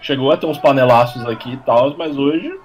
Chegou 0.01 0.31
a 0.31 0.37
ter 0.37 0.47
uns 0.47 0.59
panelaços 0.59 1.27
aqui 1.27 1.53
e 1.53 1.57
tal, 1.59 1.97
mas 1.97 2.17
hoje. 2.17 2.59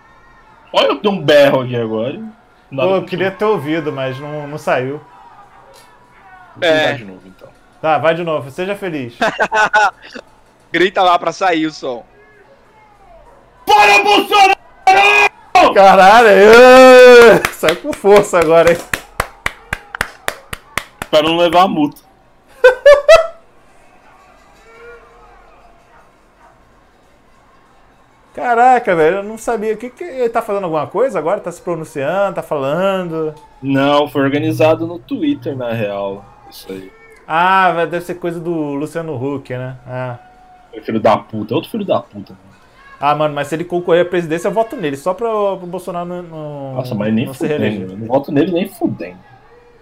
Olha, 0.72 0.88
eu 0.88 1.02
dei 1.02 1.12
um 1.12 1.22
berro 1.22 1.62
aqui 1.62 1.76
agora. 1.76 2.22
Pô, 2.70 2.96
eu 2.96 3.04
queria 3.04 3.32
ter 3.32 3.46
ouvido, 3.46 3.92
mas 3.92 4.20
não, 4.20 4.48
não 4.48 4.58
saiu. 4.58 5.02
É. 6.60 6.94
de 6.94 7.06
novo, 7.06 7.22
então. 7.26 7.50
Tá, 7.82 7.98
vai 7.98 8.14
de 8.14 8.24
novo, 8.24 8.50
seja 8.52 8.76
feliz. 8.76 9.18
Grita 10.72 11.02
lá 11.02 11.18
pra 11.18 11.32
sair 11.32 11.66
o 11.66 11.72
som. 11.72 12.06
Para, 13.66 14.04
Bolsonaro! 14.04 14.62
Caralho, 15.74 16.30
saiu 17.54 17.76
com 17.78 17.94
força 17.94 18.40
agora, 18.40 18.72
hein? 18.72 18.78
Pra 21.10 21.22
não 21.22 21.38
levar 21.38 21.64
a 21.64 21.68
multa. 21.68 22.01
Caraca, 28.42 28.96
velho, 28.96 29.18
eu 29.18 29.24
não 29.24 29.38
sabia. 29.38 29.76
O 29.76 29.78
que, 29.78 29.92
que 29.92 30.04
ele 30.04 30.28
tá 30.30 30.42
fazendo 30.42 30.64
alguma 30.64 30.88
coisa 30.88 31.20
agora? 31.20 31.40
Tá 31.40 31.52
se 31.52 31.62
pronunciando, 31.62 32.34
tá 32.36 32.42
falando? 32.42 33.36
Não, 33.62 34.08
foi 34.08 34.24
organizado 34.24 34.88
no 34.88 34.98
Twitter, 34.98 35.56
na 35.56 35.72
real. 35.72 36.26
Isso 36.50 36.72
aí. 36.72 36.92
Ah, 37.28 37.72
vai- 37.72 37.86
deve 37.88 38.04
ser 38.04 38.16
coisa 38.16 38.40
do 38.40 38.52
Luciano 38.74 39.14
Huck, 39.16 39.54
né? 39.54 39.76
Ah. 39.88 40.18
Foi 40.72 40.82
filho 40.82 41.00
da 41.00 41.16
puta. 41.18 41.54
Outro 41.54 41.70
filho 41.70 41.86
da 41.86 42.00
puta. 42.00 42.34
mano. 42.34 42.52
Ah, 43.00 43.14
mano, 43.16 43.34
mas 43.36 43.48
se 43.48 43.56
ele 43.56 43.64
concorrer 43.64 44.02
à 44.06 44.10
presidência, 44.10 44.48
eu 44.48 44.52
voto 44.52 44.76
nele, 44.76 44.98
só 44.98 45.14
pro, 45.14 45.58
pro 45.58 45.68
Bolsonaro 45.68 46.08
não, 46.08 46.74
Nossa, 46.74 46.96
mas 46.96 47.14
nem 47.14 47.32
fudendo. 47.32 47.96
Não 47.96 48.08
voto 48.08 48.32
nele 48.32 48.52
nem 48.52 48.68
fudendo. 48.68 49.18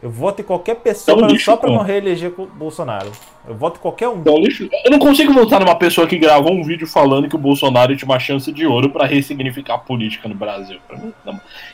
Eu 0.02 0.10
voto 0.10 0.40
em 0.42 0.46
qualquer 0.46 0.76
pessoa 0.76 1.14
Então, 1.16 1.28
pra- 1.28 1.34
lixo 1.34 1.46
só 1.46 1.58
pra 1.58 1.70
não 1.70 1.82
reeleger 1.84 2.32
o 2.38 2.46
Bolsonaro. 2.46 3.12
Eu 3.46 3.54
voto 3.54 3.78
em 3.78 3.82
qualquer 3.82 4.08
um. 4.08 4.16
Então, 4.20 4.38
lixo. 4.38 4.70
Eu 4.86 4.92
não 4.92 5.00
consigo 5.00 5.34
votar 5.34 5.60
numa 5.60 5.76
pessoa 5.76 6.08
que 6.08 6.18
gravou 6.18 6.54
um 6.54 6.64
vídeo 6.64 6.88
falando 6.88 7.28
que 7.28 7.36
o 7.36 7.40
Bolsonaro 7.40 7.94
tinha 7.98 8.08
uma 8.08 8.18
chance 8.20 8.50
de 8.52 8.66
ouro 8.66 8.90
pra 8.92 9.06
ressignificar 9.06 9.74
a 9.74 9.78
política 9.78 10.30
no 10.30 10.36
Brasil. 10.36 10.80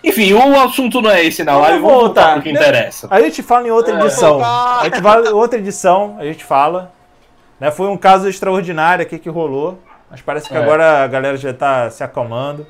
Enfim, 0.04 0.34
o 0.34 0.60
assunto 0.60 1.02
não 1.02 1.10
é 1.12 1.24
esse 1.24 1.44
na 1.44 1.56
live, 1.58 1.80
vamos 1.80 1.98
voltar 2.00 2.34
pro 2.34 2.42
que 2.44 2.50
interessa. 2.50 3.08
A 3.12 3.22
gente 3.22 3.44
fala 3.44 3.68
em 3.68 3.72
outra 3.72 3.94
É. 3.96 4.02
edição. 4.02 4.44
A 4.44 4.82
gente 4.86 5.02
fala 5.02 5.28
em 5.30 5.34
outra 5.34 5.60
edição, 5.60 6.16
a 6.20 6.24
gente 6.26 6.44
fala. 6.44 6.92
Né, 7.60 7.72
foi 7.72 7.88
um 7.88 7.96
caso 7.98 8.28
extraordinário 8.28 9.04
aqui 9.04 9.18
que 9.20 9.30
rolou. 9.30 9.78
Mas 10.10 10.22
parece 10.22 10.48
que 10.50 10.56
É. 10.56 10.58
agora 10.58 11.04
a 11.04 11.08
galera 11.08 11.38
já 11.38 11.54
tá 11.54 11.90
se 11.90 12.04
acalmando. 12.04 12.66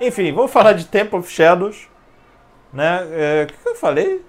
Enfim, 0.00 0.32
vamos 0.32 0.50
falar 0.50 0.72
de 0.74 0.84
Temple 0.86 1.18
of 1.18 1.30
Shadows. 1.32 1.88
Né? 2.72 3.06
É, 3.12 3.42
O 3.44 3.46
que, 3.46 3.54
que 3.62 3.68
eu 3.68 3.74
falei? 3.74 4.20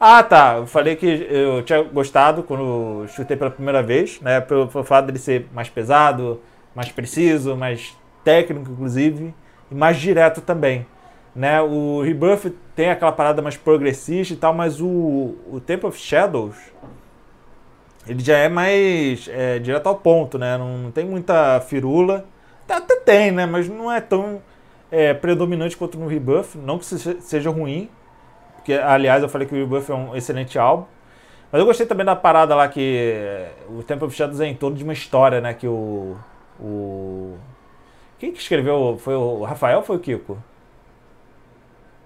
Ah, 0.00 0.22
tá. 0.22 0.56
Eu 0.58 0.66
falei 0.66 0.94
que 0.96 1.06
eu 1.06 1.62
tinha 1.62 1.82
gostado 1.82 2.42
quando 2.42 3.06
chutei 3.08 3.36
pela 3.36 3.50
primeira 3.50 3.82
vez, 3.82 4.20
né? 4.20 4.40
Pelo, 4.40 4.68
pelo 4.68 4.84
fato 4.84 5.06
dele 5.06 5.18
ser 5.18 5.46
mais 5.52 5.68
pesado, 5.68 6.40
mais 6.74 6.90
preciso, 6.92 7.56
mais 7.56 7.96
técnico, 8.24 8.70
inclusive, 8.70 9.34
e 9.70 9.74
mais 9.74 9.96
direto 9.98 10.40
também. 10.40 10.86
Né? 11.34 11.60
O 11.60 12.00
Rebirth 12.02 12.52
tem 12.74 12.90
aquela 12.90 13.12
parada 13.12 13.42
mais 13.42 13.56
progressista 13.56 14.34
e 14.34 14.36
tal, 14.36 14.54
mas 14.54 14.80
o, 14.80 15.36
o 15.50 15.60
Temple 15.64 15.88
of 15.88 15.98
Shadows 15.98 16.56
ele 18.06 18.20
já 18.24 18.36
é 18.38 18.48
mais 18.48 19.28
é, 19.28 19.58
direto 19.58 19.86
ao 19.86 19.96
ponto, 19.96 20.38
né? 20.38 20.56
Não, 20.56 20.78
não 20.78 20.90
tem 20.90 21.04
muita 21.04 21.60
firula. 21.60 22.24
Até 22.68 22.96
tem, 22.96 23.30
né? 23.32 23.46
Mas 23.46 23.68
não 23.68 23.90
é 23.92 24.00
tão 24.00 24.40
é, 24.90 25.12
predominante 25.14 25.76
quanto 25.76 25.98
no 25.98 26.06
Rebirth. 26.06 26.54
Não 26.56 26.78
que 26.78 26.86
se- 26.86 27.20
seja 27.20 27.50
ruim. 27.50 27.88
Porque, 28.68 28.82
aliás, 28.82 29.22
eu 29.22 29.30
falei 29.30 29.48
que 29.48 29.54
o 29.54 29.58
Rebirth 29.58 29.88
é 29.88 29.94
um 29.94 30.14
excelente 30.14 30.58
álbum. 30.58 30.84
Mas 31.50 31.60
eu 31.60 31.66
gostei 31.66 31.86
também 31.86 32.04
da 32.06 32.16
parada 32.16 32.54
lá 32.54 32.68
que 32.68 32.98
é, 33.14 33.52
o 33.68 33.82
Temple 33.82 34.06
of 34.06 34.16
Shadows 34.16 34.40
é 34.40 34.46
em 34.46 34.54
torno 34.54 34.76
de 34.76 34.84
uma 34.84 34.92
história, 34.92 35.40
né? 35.40 35.54
Que 35.54 35.66
o. 35.68 36.16
o... 36.60 37.38
Quem 38.18 38.32
que 38.32 38.40
escreveu? 38.40 38.98
Foi 38.98 39.14
o 39.14 39.44
Rafael 39.44 39.78
ou 39.78 39.84
foi 39.84 39.96
o 39.96 40.00
Kiko? 40.00 40.38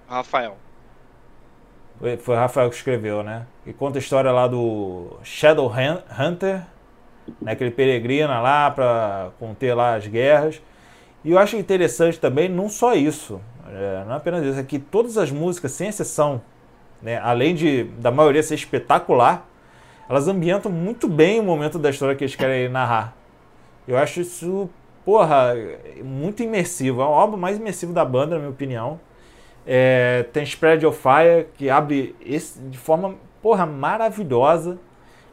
Rafael. 0.06 0.62
Foi 1.98 2.16
foi 2.16 2.34
o 2.34 2.38
Rafael 2.38 2.68
que 2.70 2.76
escreveu, 2.76 3.22
né? 3.22 3.46
E 3.66 3.72
conta 3.72 3.98
a 3.98 4.00
história 4.00 4.30
lá 4.32 4.46
do 4.48 5.18
Shadow 5.22 5.68
Hun- 5.70 6.02
Hunter, 6.18 6.62
né, 7.42 7.56
que 7.56 7.64
ele 7.64 7.70
peregrina 7.72 8.40
lá 8.40 8.70
para 8.70 9.32
conter 9.38 9.74
lá 9.74 9.96
as 9.96 10.06
guerras. 10.06 10.62
E 11.24 11.32
eu 11.32 11.38
acho 11.38 11.56
interessante 11.56 12.20
também, 12.20 12.48
não 12.48 12.68
só 12.68 12.94
isso, 12.94 13.40
é, 13.68 14.04
não 14.06 14.14
é 14.14 14.16
apenas 14.16 14.44
isso, 14.44 14.60
é 14.60 14.64
que 14.64 14.78
todas 14.78 15.18
as 15.18 15.30
músicas, 15.30 15.72
sem 15.72 15.88
exceção, 15.88 16.42
né, 17.02 17.18
além 17.18 17.54
de 17.54 17.84
da 17.98 18.10
maioria 18.10 18.42
ser 18.42 18.54
espetacular, 18.54 19.46
elas 20.08 20.28
ambientam 20.28 20.70
muito 20.70 21.08
bem 21.08 21.40
o 21.40 21.42
momento 21.42 21.78
da 21.78 21.90
história 21.90 22.14
que 22.14 22.24
eles 22.24 22.36
querem 22.36 22.68
narrar. 22.70 23.16
Eu 23.86 23.96
acho 23.98 24.20
isso, 24.20 24.70
porra, 25.04 25.54
muito 26.04 26.42
imersivo. 26.42 27.00
É 27.00 27.04
o 27.04 27.08
álbum 27.08 27.36
mais 27.36 27.56
imersivo 27.58 27.92
da 27.92 28.04
banda, 28.04 28.34
na 28.34 28.38
minha 28.38 28.50
opinião. 28.50 29.00
É, 29.66 30.26
tem 30.32 30.42
Spread 30.42 30.84
of 30.86 31.00
Fire, 31.00 31.46
que 31.54 31.70
abre 31.70 32.14
esse, 32.24 32.58
de 32.60 32.78
forma, 32.78 33.14
porra, 33.40 33.66
maravilhosa. 33.66 34.78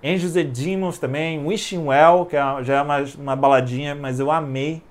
Angels 0.03 0.35
and 0.35 0.45
Demons 0.45 0.97
também. 0.97 1.45
Wishing 1.45 1.85
Well, 1.85 2.25
que 2.25 2.35
é, 2.35 2.63
já 2.63 2.77
é 2.77 2.81
uma, 2.81 3.03
uma 3.17 3.35
baladinha, 3.35 3.93
mas 3.93 4.19
eu 4.19 4.31
amei. 4.31 4.81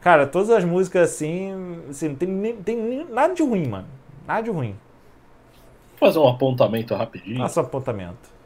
Cara, 0.00 0.26
todas 0.26 0.50
as 0.50 0.64
músicas 0.64 1.10
assim, 1.10 1.82
assim 1.90 2.08
não 2.08 2.14
tem, 2.14 2.56
tem 2.64 3.06
nada 3.10 3.34
de 3.34 3.42
ruim, 3.42 3.66
mano. 3.66 3.88
Nada 4.26 4.42
de 4.42 4.50
ruim. 4.50 4.76
Vou 5.98 6.08
fazer 6.08 6.18
um 6.18 6.28
apontamento 6.28 6.94
rapidinho. 6.94 7.38
Faça 7.38 7.60
um 7.60 7.64
apontamento. 7.64 8.36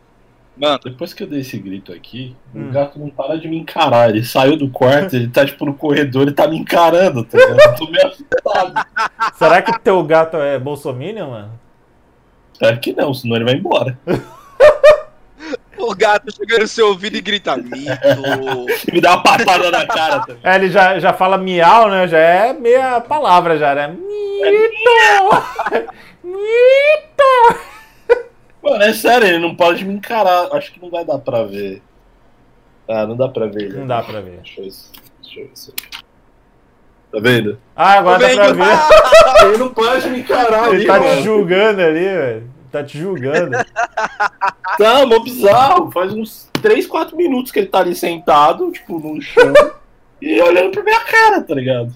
Mano, 0.56 0.78
depois 0.84 1.14
que 1.14 1.22
eu 1.22 1.26
dei 1.26 1.40
esse 1.40 1.58
grito 1.58 1.92
aqui, 1.92 2.36
hum. 2.54 2.68
o 2.68 2.72
gato 2.72 2.98
não 2.98 3.08
para 3.08 3.38
de 3.38 3.48
me 3.48 3.58
encarar. 3.58 4.10
Ele 4.10 4.22
saiu 4.22 4.56
do 4.56 4.68
quarto, 4.68 5.16
ele 5.16 5.28
tá 5.28 5.44
tipo 5.44 5.64
no 5.64 5.74
corredor, 5.74 6.22
ele 6.22 6.32
tá 6.32 6.46
me 6.46 6.58
encarando, 6.58 7.24
tá 7.24 7.38
Eu 7.38 7.76
tô 7.76 7.90
meio 7.90 8.06
assustado. 8.06 8.86
Será 9.36 9.62
que 9.62 9.78
teu 9.80 10.02
gato 10.04 10.36
é 10.36 10.58
bolsominion, 10.58 11.30
mano? 11.30 11.60
É 12.60 12.76
que 12.76 12.92
não, 12.92 13.14
senão 13.14 13.36
ele 13.36 13.44
vai 13.44 13.54
embora. 13.54 13.98
o 15.90 15.96
gato 15.96 16.34
chega 16.34 16.58
no 16.58 16.68
seu 16.68 16.88
ouvido 16.88 17.16
e 17.16 17.20
grita 17.20 17.56
mito. 17.56 17.70
me 18.92 19.00
dá 19.00 19.14
uma 19.14 19.22
patada 19.22 19.70
na 19.70 19.86
cara 19.86 20.20
também. 20.20 20.40
É, 20.42 20.54
ele 20.54 20.70
já, 20.70 20.98
já 20.98 21.12
fala 21.12 21.36
miau, 21.36 21.90
né? 21.90 22.06
Já 22.06 22.18
é 22.18 22.52
meia 22.52 23.00
palavra 23.00 23.58
já, 23.58 23.74
né? 23.74 23.88
Mito! 23.88 25.90
mito! 26.22 27.60
Mano, 28.62 28.82
é 28.82 28.92
sério, 28.92 29.26
ele 29.26 29.38
não 29.38 29.54
pode 29.54 29.84
me 29.84 29.94
encarar. 29.94 30.48
Acho 30.52 30.72
que 30.72 30.80
não 30.80 30.90
vai 30.90 31.04
dar 31.04 31.18
pra 31.18 31.44
ver. 31.44 31.82
Ah, 32.88 33.06
não 33.06 33.16
dá 33.16 33.28
pra 33.28 33.46
ver. 33.46 33.72
Não 33.72 33.86
dá 33.86 34.02
pra 34.02 34.20
ver. 34.20 34.40
Deixa 34.42 34.60
eu, 34.60 34.64
deixa 34.64 35.40
eu 35.40 35.44
ver 35.46 35.50
isso 35.54 35.72
aí. 35.78 36.00
Tá 37.12 37.18
vendo? 37.20 37.58
Ah, 37.74 37.94
agora 37.94 38.18
dá 38.18 38.34
pra 38.34 38.52
ver. 38.52 38.78
ele 39.48 39.58
não 39.58 39.72
pode 39.74 40.08
me 40.10 40.20
encarar 40.20 40.66
Ele 40.68 40.76
ali, 40.76 40.86
tá 40.86 41.00
mano. 41.00 41.16
te 41.16 41.22
julgando 41.22 41.80
ali, 41.80 42.04
velho. 42.04 42.50
Tá 42.70 42.84
te 42.84 42.98
julgando. 42.98 43.56
Tá, 44.78 45.04
mó 45.04 45.18
bizarro. 45.18 45.90
Faz 45.90 46.12
uns 46.12 46.48
3, 46.62 46.86
4 46.86 47.16
minutos 47.16 47.50
que 47.50 47.58
ele 47.58 47.66
tá 47.66 47.80
ali 47.80 47.94
sentado, 47.94 48.70
tipo, 48.70 48.98
no 48.98 49.20
chão, 49.20 49.52
e 50.22 50.40
olhando 50.40 50.70
pra 50.70 50.82
minha 50.82 51.00
cara, 51.00 51.42
tá 51.42 51.54
ligado? 51.54 51.92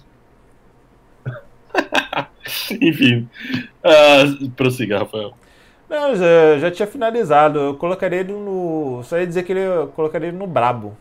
Enfim. 2.82 3.28
Uh, 3.82 4.50
prossiga, 4.50 4.98
Rafael. 4.98 5.32
Não, 5.88 6.16
já, 6.16 6.58
já 6.58 6.70
tinha 6.70 6.86
finalizado. 6.86 7.58
Eu 7.58 7.74
colocaria 7.76 8.20
ele 8.20 8.32
no. 8.32 9.02
Só 9.04 9.18
ia 9.18 9.26
dizer 9.26 9.44
que 9.44 9.52
ele, 9.52 9.60
eu 9.60 9.88
colocaria 9.88 10.28
ele 10.28 10.36
no 10.36 10.46
Brabo. 10.46 10.96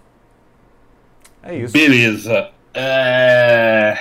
É 1.42 1.56
isso. 1.56 1.74
Beleza. 1.74 2.52
É... 2.74 3.98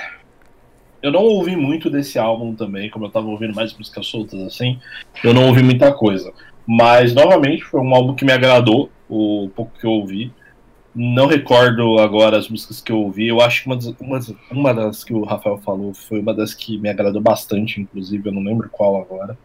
Eu 1.03 1.11
não 1.11 1.21
ouvi 1.23 1.53
muito 1.53 1.89
desse 1.89 2.17
álbum 2.17 2.55
também, 2.55 2.89
como 2.89 3.05
eu 3.05 3.09
tava 3.09 3.27
ouvindo 3.27 3.53
mais 3.53 3.77
músicas 3.77 4.07
soltas 4.07 4.39
assim. 4.41 4.79
Eu 5.21 5.33
não 5.33 5.47
ouvi 5.47 5.61
muita 5.61 5.91
coisa. 5.91 6.31
Mas, 6.65 7.13
novamente, 7.13 7.61
foi 7.65 7.81
um 7.81 7.93
álbum 7.93 8.15
que 8.15 8.23
me 8.23 8.31
agradou, 8.31 8.89
o 9.09 9.49
pouco 9.53 9.77
que 9.77 9.85
eu 9.85 9.91
ouvi. 9.91 10.31
Não 10.95 11.27
recordo 11.27 11.99
agora 11.99 12.37
as 12.37 12.47
músicas 12.47 12.79
que 12.79 12.89
eu 12.89 12.99
ouvi. 12.99 13.27
Eu 13.27 13.41
acho 13.41 13.63
que 13.63 13.67
uma 13.67 13.75
das, 13.75 13.87
uma, 13.99 14.19
uma 14.49 14.73
das 14.73 15.03
que 15.03 15.13
o 15.13 15.25
Rafael 15.25 15.57
falou 15.57 15.93
foi 15.93 16.21
uma 16.21 16.33
das 16.33 16.53
que 16.53 16.77
me 16.77 16.87
agradou 16.87 17.21
bastante, 17.21 17.81
inclusive. 17.81 18.29
Eu 18.29 18.33
não 18.33 18.41
lembro 18.41 18.69
qual 18.71 19.01
agora. 19.01 19.37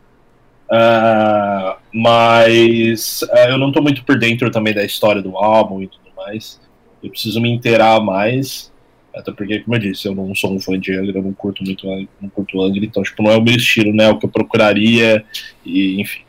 Uh, 0.71 1.77
mas 1.93 3.23
uh, 3.23 3.49
eu 3.49 3.59
não 3.59 3.69
estou 3.69 3.83
muito 3.83 4.05
por 4.05 4.17
dentro 4.17 4.51
também 4.51 4.75
da 4.75 4.85
história 4.85 5.23
do 5.23 5.37
álbum 5.37 5.83
e 5.83 5.89
tudo 5.89 6.09
mais. 6.17 6.61
Eu 7.03 7.11
preciso 7.11 7.41
me 7.41 7.51
inteirar 7.51 8.01
mais. 8.01 8.71
Até 9.15 9.33
porque, 9.33 9.61
como 9.61 9.77
eu 9.77 9.81
disse, 9.81 10.07
eu 10.07 10.15
não 10.15 10.35
sou 10.35 10.55
um 10.55 10.61
fã 10.61 10.79
de 10.79 10.95
Angra, 10.95 11.19
eu 11.19 11.23
não 11.23 11.33
curto 11.33 11.65
muito 11.65 11.87
não 12.21 12.29
curto 12.29 12.63
Angra, 12.63 12.85
então 12.85 13.03
tipo, 13.03 13.23
não 13.23 13.31
é 13.31 13.37
o 13.37 13.43
meu 13.43 13.57
estilo, 13.57 13.93
né? 13.93 14.05
É 14.05 14.11
o 14.11 14.19
que 14.19 14.27
eu 14.27 14.31
procuraria, 14.31 15.25
e 15.65 16.01
enfim. 16.01 16.21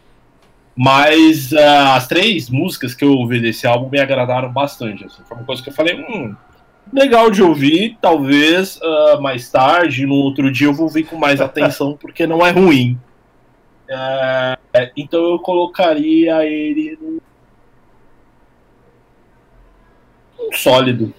Mas 0.76 1.52
uh, 1.52 1.94
as 1.94 2.08
três 2.08 2.50
músicas 2.50 2.96
que 2.96 3.04
eu 3.04 3.12
ouvi 3.12 3.40
desse 3.40 3.68
álbum 3.68 3.90
me 3.90 4.00
agradaram 4.00 4.52
bastante. 4.52 5.04
Assim. 5.04 5.22
Foi 5.28 5.38
uma 5.38 5.46
coisa 5.46 5.62
que 5.62 5.70
eu 5.70 5.74
falei, 5.74 5.96
hum, 5.96 6.34
legal 6.92 7.30
de 7.30 7.44
ouvir, 7.44 7.98
talvez 8.02 8.80
mais 9.22 9.50
tarde, 9.52 10.06
no 10.06 10.16
outro 10.16 10.52
dia 10.52 10.68
eu 10.68 10.74
vou 10.74 10.86
ouvir 10.86 11.04
com 11.04 11.18
mais 11.18 11.42
atenção, 11.42 11.98
porque 12.00 12.26
não 12.26 12.46
é 12.46 12.52
ruim. 12.52 12.98
É, 13.90 14.58
então 14.96 15.32
eu 15.32 15.40
colocaria 15.40 16.46
ele 16.46 16.98
no. 17.02 17.20
Um 20.40 20.54
sólido. 20.54 21.14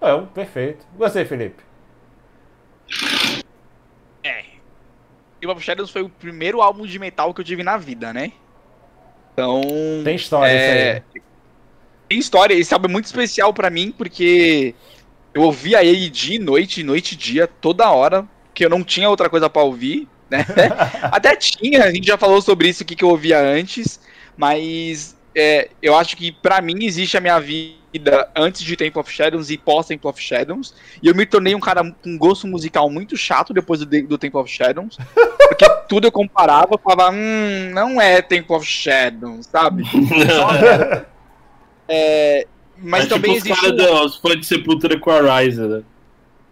É, 0.00 0.16
perfeito. 0.34 0.86
Você, 0.96 1.24
Felipe? 1.24 1.62
É. 4.22 4.44
Game 5.40 5.52
of 5.52 5.62
Shadows 5.62 5.90
foi 5.90 6.02
o 6.02 6.08
primeiro 6.08 6.60
álbum 6.60 6.86
de 6.86 6.98
metal 6.98 7.32
que 7.34 7.40
eu 7.40 7.44
tive 7.44 7.62
na 7.62 7.76
vida, 7.76 8.12
né? 8.12 8.32
Então. 9.32 9.60
Tem 10.04 10.16
história 10.16 10.50
é... 10.50 10.96
isso 10.96 11.04
aí. 11.14 11.22
Tem 12.08 12.18
história. 12.18 12.54
Esse 12.54 12.74
álbum 12.74 12.88
é 12.88 12.92
muito 12.92 13.06
especial 13.06 13.52
para 13.52 13.70
mim 13.70 13.92
porque 13.96 14.74
eu 15.32 15.42
ouvia 15.42 15.84
ele 15.84 16.10
de 16.10 16.38
noite, 16.38 16.82
noite 16.82 17.12
e 17.12 17.16
dia, 17.16 17.46
toda 17.46 17.90
hora, 17.90 18.26
que 18.52 18.64
eu 18.64 18.70
não 18.70 18.82
tinha 18.82 19.08
outra 19.08 19.30
coisa 19.30 19.48
para 19.48 19.62
ouvir 19.62 20.08
né? 20.30 20.46
Até 21.10 21.34
tinha, 21.34 21.84
a 21.84 21.92
gente 21.92 22.06
já 22.06 22.16
falou 22.16 22.40
sobre 22.40 22.68
isso 22.68 22.82
aqui 22.84 22.94
que 22.94 23.04
eu 23.04 23.08
ouvia 23.08 23.40
antes, 23.40 24.00
mas 24.36 25.16
é, 25.34 25.70
eu 25.82 25.96
acho 25.96 26.16
que 26.16 26.30
para 26.30 26.62
mim 26.62 26.84
existe 26.84 27.16
a 27.16 27.20
minha 27.20 27.38
vida 27.40 27.79
antes 28.36 28.62
de 28.62 28.76
Temple 28.76 29.00
of 29.00 29.12
Shadows 29.12 29.50
e 29.50 29.58
pós 29.58 29.86
Temple 29.86 30.08
of 30.08 30.22
Shadows, 30.22 30.74
e 31.02 31.08
eu 31.08 31.14
me 31.14 31.26
tornei 31.26 31.54
um 31.54 31.60
cara 31.60 31.82
com 32.02 32.16
gosto 32.16 32.46
musical 32.46 32.88
muito 32.88 33.16
chato 33.16 33.52
depois 33.52 33.80
do, 33.80 34.02
do 34.06 34.18
Temple 34.18 34.40
of 34.40 34.50
Shadows, 34.50 34.96
porque 35.48 35.68
tudo 35.88 36.06
eu 36.06 36.12
comparava, 36.12 36.78
falava, 36.78 37.14
hum, 37.14 37.70
não 37.72 38.00
é 38.00 38.22
Temple 38.22 38.54
of 38.54 38.66
Shadows, 38.66 39.46
sabe? 39.46 39.84
é, 41.88 42.46
mas 42.78 43.06
é 43.06 43.08
também 43.08 43.34
tipo 43.34 43.48
existe... 43.48 43.66
Os 43.66 43.76
caras 43.76 44.16
um... 44.16 44.20
fãs 44.20 44.40
de 44.40 44.46
Sepultura 44.46 44.98
com 44.98 45.10
a 45.10 45.40
Rise, 45.40 45.60
né? 45.60 45.82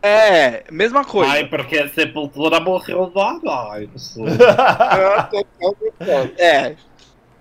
É, 0.01 0.63
mesma 0.71 1.05
coisa. 1.05 1.33
Ai, 1.33 1.47
porque 1.47 1.77
a 1.77 1.89
Sepultura 1.89 2.61
morreu 2.61 3.07
do 3.07 3.21
Ai, 3.21 3.89
É. 6.39 6.77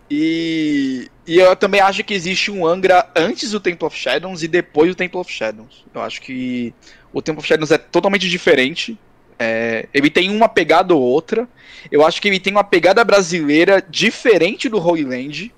E, 0.09 1.09
e 1.25 1.37
eu 1.37 1.55
também 1.55 1.81
acho 1.81 2.03
que 2.03 2.13
existe 2.13 2.49
um 2.49 2.65
Angra 2.65 3.09
antes 3.15 3.51
do 3.51 3.59
Temple 3.59 3.85
of 3.85 3.97
Shadows 3.97 4.41
e 4.41 4.47
depois 4.47 4.89
do 4.89 4.95
Temple 4.95 5.19
of 5.19 5.31
Shadows. 5.31 5.85
Eu 5.93 6.01
acho 6.01 6.21
que 6.21 6.73
o 7.11 7.21
Temple 7.21 7.39
of 7.39 7.47
Shadows 7.47 7.71
é 7.71 7.77
totalmente 7.77 8.29
diferente. 8.29 8.97
É, 9.37 9.87
ele 9.93 10.09
tem 10.09 10.29
uma 10.29 10.47
pegada 10.47 10.95
ou 10.95 11.01
outra. 11.01 11.47
Eu 11.91 12.05
acho 12.05 12.21
que 12.21 12.27
ele 12.27 12.39
tem 12.39 12.53
uma 12.53 12.63
pegada 12.63 13.03
brasileira 13.03 13.83
diferente 13.87 14.69
do 14.69 14.79
Holy 14.79 15.03
Land. 15.03 15.53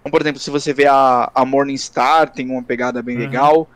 Então, 0.00 0.10
por 0.10 0.20
exemplo, 0.20 0.38
se 0.38 0.50
você 0.50 0.72
vê 0.72 0.86
a, 0.86 1.30
a 1.34 1.44
Morning 1.44 1.76
Star, 1.78 2.30
tem 2.30 2.50
uma 2.50 2.62
pegada 2.62 3.02
bem 3.02 3.16
uhum. 3.16 3.22
legal. 3.22 3.68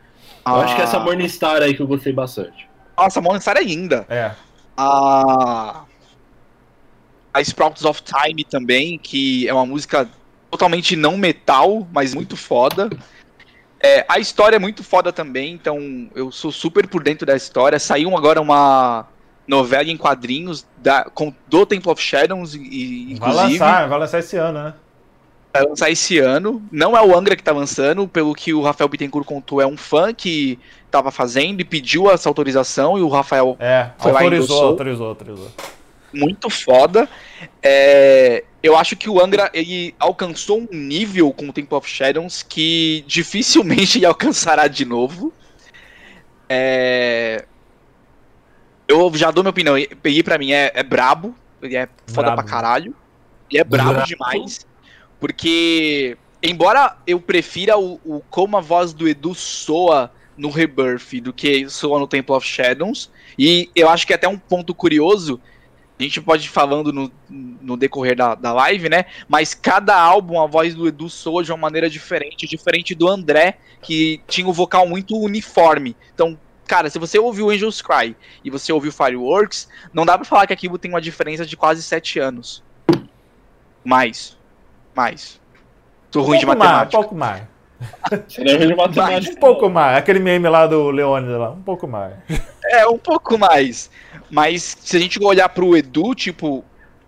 Eu 0.45 0.55
a... 0.55 0.63
acho 0.63 0.75
que 0.75 0.81
é 0.81 0.83
essa 0.83 0.99
Morning 0.99 1.27
Star 1.27 1.61
aí 1.61 1.73
que 1.73 1.81
eu 1.81 1.87
gostei 1.87 2.13
bastante. 2.13 2.69
Nossa, 2.95 3.21
Morningstar 3.21 3.57
é 3.57 3.63
linda. 3.63 4.05
É. 4.09 4.31
A. 4.77 5.85
A 7.33 7.41
Sprouts 7.41 7.85
of 7.85 8.01
Time 8.01 8.43
também, 8.43 8.97
que 8.97 9.47
é 9.47 9.53
uma 9.53 9.65
música 9.65 10.09
totalmente 10.49 10.95
não 10.95 11.17
metal, 11.17 11.87
mas 11.91 12.13
muito 12.13 12.35
foda. 12.35 12.89
É, 13.81 14.05
a 14.09 14.19
história 14.19 14.57
é 14.57 14.59
muito 14.59 14.83
foda 14.83 15.13
também, 15.13 15.53
então 15.53 16.09
eu 16.13 16.31
sou 16.31 16.51
super 16.51 16.87
por 16.87 17.01
dentro 17.01 17.25
da 17.25 17.35
história. 17.35 17.79
Saiu 17.79 18.15
agora 18.17 18.41
uma 18.41 19.07
novela 19.47 19.89
em 19.89 19.97
quadrinhos 19.97 20.65
da, 20.77 21.05
com, 21.05 21.33
do 21.47 21.65
Temple 21.65 21.91
of 21.91 22.01
Shadows, 22.01 22.53
e, 22.55 23.13
inclusive. 23.13 23.57
Vai 23.57 23.69
lançar, 23.69 23.89
vai 23.89 23.99
lançar 23.99 24.19
esse 24.19 24.37
ano, 24.37 24.63
né? 24.63 24.73
Vai 25.53 25.63
lançar 25.63 25.89
esse 25.89 26.19
ano. 26.19 26.61
Não 26.71 26.95
é 26.95 27.01
o 27.01 27.17
Angra 27.17 27.35
que 27.35 27.41
tá 27.41 27.51
lançando, 27.51 28.07
pelo 28.07 28.35
que 28.35 28.53
o 28.53 28.61
Rafael 28.61 28.89
Bittencourt 28.89 29.25
contou, 29.25 29.61
é 29.61 29.65
um 29.65 29.77
fã 29.77 30.13
que 30.13 30.59
tava 30.91 31.09
fazendo 31.09 31.61
e 31.61 31.65
pediu 31.65 32.11
essa 32.11 32.29
autorização 32.29 32.97
e 32.97 33.01
o 33.01 33.07
Rafael 33.07 33.55
é, 33.59 33.89
foi 33.97 34.11
autorizou, 34.11 34.61
lá 34.61 34.67
autorizou, 34.67 35.07
autorizou. 35.07 35.51
Muito 36.13 36.49
foda. 36.49 37.07
É, 37.61 38.43
eu 38.61 38.77
acho 38.77 38.95
que 38.95 39.09
o 39.09 39.23
Angra 39.23 39.49
ele 39.53 39.95
alcançou 39.99 40.67
um 40.71 40.75
nível 40.75 41.31
com 41.31 41.47
o 41.47 41.53
Temple 41.53 41.77
of 41.77 41.89
Shadows 41.89 42.43
que 42.43 43.03
dificilmente 43.07 43.97
ele 43.97 44.05
alcançará 44.07 44.67
de 44.67 44.85
novo. 44.85 45.33
É, 46.47 47.45
eu 48.87 49.11
já 49.15 49.31
dou 49.31 49.43
minha 49.43 49.51
opinião. 49.51 49.77
Ele 49.77 50.23
pra 50.23 50.37
mim 50.37 50.51
é, 50.51 50.71
é 50.73 50.83
brabo, 50.83 51.35
ele 51.61 51.77
é 51.77 51.87
foda 52.07 52.31
brabo. 52.31 52.41
pra 52.41 52.43
caralho. 52.43 52.95
Ele 53.49 53.59
é 53.59 53.63
brabo, 53.63 53.93
brabo 53.93 54.07
demais. 54.07 54.65
Porque 55.19 56.17
embora 56.41 56.97
eu 57.05 57.19
prefira 57.19 57.77
o, 57.77 57.99
o 58.03 58.21
como 58.29 58.57
a 58.57 58.61
voz 58.61 58.93
do 58.93 59.07
Edu 59.07 59.35
soa 59.35 60.11
no 60.37 60.49
Rebirth 60.49 61.19
do 61.21 61.33
que 61.33 61.69
soa 61.69 61.99
no 61.99 62.07
Temple 62.07 62.33
of 62.33 62.47
Shadows, 62.47 63.11
e 63.37 63.69
eu 63.75 63.89
acho 63.89 64.07
que 64.07 64.13
é 64.13 64.15
até 64.15 64.27
um 64.27 64.37
ponto 64.37 64.73
curioso, 64.73 65.39
a 65.99 66.03
gente 66.03 66.21
pode 66.21 66.45
ir 66.45 66.49
falando 66.49 66.93
no, 66.93 67.11
no 67.29 67.75
decorrer 67.75 68.15
da, 68.15 68.33
da 68.33 68.53
live, 68.53 68.87
né? 68.87 69.05
Mas 69.27 69.53
cada 69.53 69.99
álbum, 69.99 70.41
a 70.41 70.47
voz 70.47 70.73
do 70.73 70.87
Edu 70.87 71.09
soa 71.09 71.43
de 71.43 71.51
uma 71.51 71.57
maneira 71.57 71.89
diferente, 71.89 72.47
diferente 72.47 72.95
do 72.95 73.07
André, 73.09 73.57
que 73.81 74.21
tinha 74.25 74.47
o 74.47 74.51
um 74.51 74.53
vocal 74.53 74.87
muito 74.87 75.17
uniforme. 75.17 75.97
Então, 76.13 76.39
cara, 76.65 76.89
se 76.89 76.97
você 76.97 77.19
ouviu 77.19 77.49
Angels 77.49 77.81
Cry 77.81 78.15
e 78.43 78.49
você 78.49 78.71
ouviu 78.71 78.93
Fireworks, 78.93 79.67
não 79.93 80.05
dá 80.05 80.17
pra 80.17 80.23
falar 80.23 80.47
que 80.47 80.53
aquilo 80.53 80.77
tem 80.77 80.89
uma 80.89 81.01
diferença 81.01 81.45
de 81.45 81.57
quase 81.57 81.83
sete 81.83 82.17
anos. 82.17 82.63
Mais. 83.83 84.37
Mais. 84.95 85.39
Tô 86.09 86.21
Um 86.21 86.23
ruim 86.23 86.39
de 86.39 86.45
pouco 86.45 86.59
mais, 86.59 86.71
um 86.71 86.73
matemática. 86.75 86.97
pouco 86.97 87.15
mais. 87.15 87.43
Você 88.27 88.43
deve 88.43 88.67
de 88.67 88.75
matemática. 88.75 89.33
Um 89.33 89.39
pouco 89.39 89.69
mais. 89.69 89.97
Aquele 89.97 90.19
meme 90.19 90.47
lá 90.47 90.65
do 90.65 90.91
Leônidas 90.91 91.39
lá. 91.39 91.51
Um 91.51 91.61
pouco 91.61 91.87
mais. 91.87 92.13
É, 92.69 92.87
um 92.87 92.97
pouco 92.97 93.37
mais. 93.37 93.89
Mas 94.29 94.77
se 94.79 94.95
a 94.95 94.99
gente 94.99 95.21
olhar 95.23 95.49
pro 95.49 95.75
Edu, 95.75 96.13
tipo, 96.13 96.63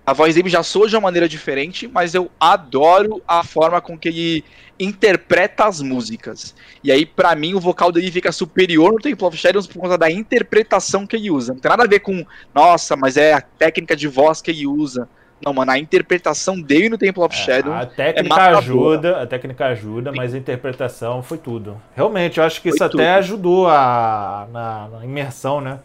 a 0.06 0.14
voz 0.14 0.36
dele 0.36 0.50
já 0.50 0.64
soa 0.64 0.90
de 0.90 0.96
uma 0.96 1.02
maneira 1.02 1.30
diferente, 1.30 1.88
mas 1.88 2.16
eu 2.16 2.30
adoro 2.40 3.22
a 3.28 3.44
forma 3.44 3.80
com 3.80 3.98
que 3.98 4.10
ele 4.10 4.44
interpreta 4.80 5.66
as 5.66 5.80
músicas. 5.82 6.56
E 6.84 6.92
aí, 6.92 7.06
pra 7.06 7.36
mim, 7.36 7.54
o 7.54 7.60
vocal 7.60 7.92
dele 7.92 8.12
fica 8.12 8.32
superior 8.32 8.92
no 8.92 9.00
Temple 9.00 9.26
of 9.26 9.38
Shadows 9.38 9.68
por 9.68 9.80
conta 9.80 9.98
da 9.98 10.10
interpretação 10.10 11.06
que 11.06 11.16
ele 11.16 11.30
usa. 11.30 11.54
Não 11.54 11.62
tem 11.62 11.70
nada 11.70 11.84
a 11.84 11.88
ver 11.88 12.00
com, 12.00 12.26
nossa, 12.54 12.96
mas 12.96 13.16
é 13.16 13.34
a 13.34 13.42
técnica 13.42 13.96
de 13.96 14.08
voz 14.08 14.42
que 14.42 14.50
ele 14.50 14.66
usa. 14.66 15.08
Não, 15.44 15.54
mano, 15.54 15.72
a 15.72 15.80
interpretação 15.80 16.60
dele 16.62 16.90
no 16.90 16.98
Temple 16.98 17.24
of 17.24 17.36
Shadows 17.36 17.76
A 17.76 17.86
técnica 17.86 18.30
matadora. 18.30 18.58
ajuda, 18.60 19.22
a 19.22 19.28
técnica 19.28 19.66
ajuda, 19.68 20.12
mas 20.12 20.34
a 20.36 20.38
interpretação 20.38 21.24
foi 21.24 21.38
tudo. 21.38 21.82
Realmente, 21.96 22.40
eu 22.40 22.44
acho 22.44 22.62
que 22.62 22.70
Foi 22.70 22.76
isso 22.78 22.90
tudo. 22.90 23.02
até 23.02 23.14
ajudou 23.16 23.68
a, 23.68 24.48
na, 24.52 24.88
na 24.90 25.06
imersão, 25.06 25.60
né? 25.62 25.80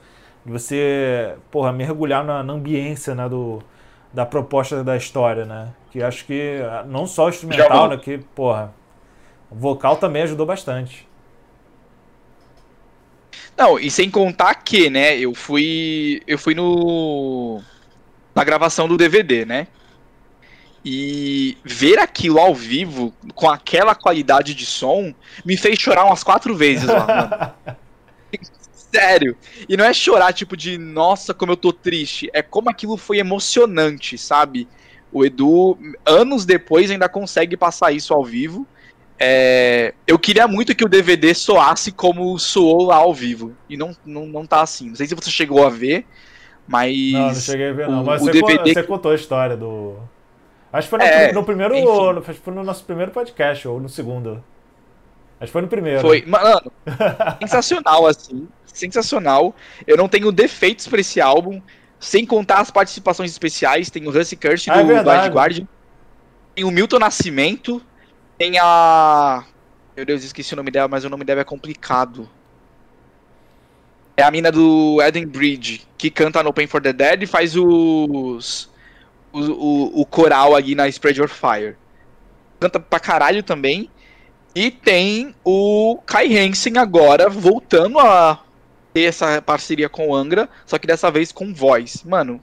De 0.45 0.53
você, 0.53 1.35
porra, 1.51 1.73
mergulhar 1.73 2.23
na, 2.25 2.43
na 2.43 2.53
ambiência, 2.53 3.15
né, 3.15 3.29
do, 3.29 3.61
da 4.13 4.25
proposta 4.27 4.85
da 4.85 4.97
história, 4.97 5.45
né? 5.45 5.69
Que 5.91 6.03
acho 6.03 6.25
que 6.27 6.61
ah, 6.63 6.85
não 6.87 7.07
só 7.07 7.27
o 7.27 7.29
instrumental, 7.31 7.89
né, 7.89 7.97
que, 7.97 8.19
porra, 8.19 8.73
o 9.51 9.57
vocal 9.57 9.97
também 9.97 10.23
ajudou 10.23 10.47
bastante. 10.47 11.09
Não, 13.57 13.79
e 13.79 13.91
sem 13.91 14.11
contar 14.11 14.55
que, 14.57 14.91
né, 14.91 15.17
eu 15.19 15.35
fui. 15.35 16.21
Eu 16.27 16.39
fui 16.39 16.55
no. 16.55 17.61
Na 18.37 18.45
gravação 18.45 18.87
do 18.87 18.99
DVD, 18.99 19.47
né? 19.47 19.67
E 20.85 21.57
ver 21.65 21.99
aquilo 21.99 22.39
ao 22.39 22.55
vivo, 22.55 23.15
com 23.35 23.49
aquela 23.49 23.95
qualidade 23.95 24.55
de 24.55 24.67
som, 24.67 25.15
me 25.43 25.57
fez 25.57 25.79
chorar 25.79 26.05
umas 26.05 26.23
quatro 26.23 26.55
vezes 26.55 26.85
lá, 26.85 27.07
mano. 27.07 27.77
Sério. 28.95 29.37
E 29.67 29.77
não 29.77 29.87
é 29.87 29.93
chorar, 29.93 30.35
tipo, 30.35 30.57
de 30.57 30.77
nossa, 30.77 31.33
como 31.33 31.53
eu 31.53 31.57
tô 31.57 31.73
triste. 31.73 32.31
É 32.33 32.43
como 32.43 32.69
aquilo 32.69 32.99
foi 32.99 33.19
emocionante, 33.19 34.19
sabe? 34.19 34.69
O 35.11 35.25
Edu, 35.25 35.79
anos 36.05 36.45
depois, 36.45 36.91
ainda 36.91 37.09
consegue 37.09 37.57
passar 37.57 37.93
isso 37.93 38.13
ao 38.13 38.23
vivo. 38.23 38.67
É, 39.19 39.95
eu 40.07 40.19
queria 40.19 40.47
muito 40.47 40.75
que 40.75 40.85
o 40.85 40.89
DVD 40.89 41.35
soasse 41.35 41.91
como 41.91 42.39
soou 42.39 42.85
lá 42.85 42.97
ao 42.97 43.15
vivo. 43.15 43.57
E 43.69 43.77
não, 43.77 43.97
não, 44.05 44.27
não 44.27 44.47
tá 44.47 44.61
assim. 44.61 44.91
Não 44.91 44.95
sei 44.95 45.07
se 45.07 45.15
você 45.15 45.31
chegou 45.31 45.67
a 45.67 45.71
ver, 45.71 46.07
mas. 46.67 46.97
Não, 47.13 47.27
não 47.29 47.35
cheguei 47.35 47.71
a 47.71 47.73
ver, 47.73 47.89
não. 47.89 48.03
o- 48.03 48.07
Mas 48.07 48.23
o 48.23 48.25
você, 48.27 48.33
DVD 48.33 48.59
con- 48.59 48.65
você 48.65 48.83
contou 48.83 49.13
a 49.13 49.15
história 49.15 49.57
do. 49.57 49.97
Acho 50.73 50.87
que 50.89 50.91
foi 50.91 50.99
no, 50.99 51.05
É, 51.05 51.33
no 51.33 51.45
primeiro. 51.45 51.75
no- 51.81 52.19
acho 52.19 52.23
que 52.33 52.33
foi 52.41 52.55
no 52.55 52.63
nosso 52.65 52.85
primeiro 52.85 53.11
podcast, 53.13 53.67
ou 53.69 53.81
no 53.81 53.89
segundo. 53.89 54.43
Acho 55.41 55.47
que 55.49 55.53
foi 55.53 55.63
no 55.63 55.69
primeiro. 55.69 56.01
Foi, 56.01 56.25
mano, 56.27 56.73
sensacional, 57.41 58.07
assim. 58.07 58.49
Sensacional. 58.65 59.55
Eu 59.87 59.97
não 59.97 60.09
tenho 60.09 60.31
defeitos 60.33 60.87
pra 60.89 61.01
esse 61.01 61.21
álbum. 61.21 61.61
Sem 61.99 62.27
contar 62.27 62.59
as 62.61 62.71
participações 62.71 63.31
especiais. 63.31 63.89
Tem 63.89 64.07
o 64.07 64.11
Hussey 64.11 64.37
Kirst 64.37 64.69
Ah, 64.69 64.81
é 64.81 64.85
do. 64.85 64.89
Blind 64.89 65.33
Guardian. 65.33 65.67
Tem 66.55 66.65
o 66.65 66.71
Milton 66.71 66.99
Nascimento. 66.99 67.81
Tem 68.37 68.59
a. 68.61 69.45
Meu 69.97 70.05
Deus, 70.05 70.23
esqueci 70.23 70.53
o 70.53 70.57
nome 70.57 70.71
dela, 70.71 70.89
mas 70.89 71.05
o 71.07 71.09
nome 71.09 71.25
dela 71.25 71.41
é 71.41 71.45
complicado. 71.45 72.29
É 74.17 74.23
a 74.23 74.31
mina 74.31 74.51
do 74.51 75.01
Eden 75.03 75.27
Bridge, 75.27 75.87
que 75.99 76.11
canta 76.11 76.43
no 76.43 76.53
Pain 76.53 76.67
for 76.67 76.81
the 76.81 76.93
Dead 76.93 77.23
e 77.23 77.27
faz 77.27 77.55
os. 77.55 78.71
O, 79.33 79.41
o, 79.41 80.01
o 80.01 80.07
coral 80.07 80.55
ali 80.55 80.75
na 80.75 80.89
Spread 80.89 81.19
Your 81.19 81.29
Fire. 81.29 81.77
Canta 82.59 82.81
pra 82.81 82.99
caralho 82.99 83.43
também. 83.43 83.91
E 84.55 84.71
tem 84.71 85.35
o 85.45 85.99
Kai 86.07 86.35
Hansen 86.39 86.79
agora 86.79 87.29
voltando 87.29 87.99
a 87.99 88.43
ter 88.95 89.03
essa 89.03 89.43
parceria 89.43 89.91
com 89.91 90.09
o 90.09 90.15
Angra, 90.15 90.49
só 90.65 90.79
que 90.79 90.87
dessa 90.87 91.11
vez 91.11 91.31
com 91.31 91.53
voz. 91.53 92.03
Mano, 92.03 92.41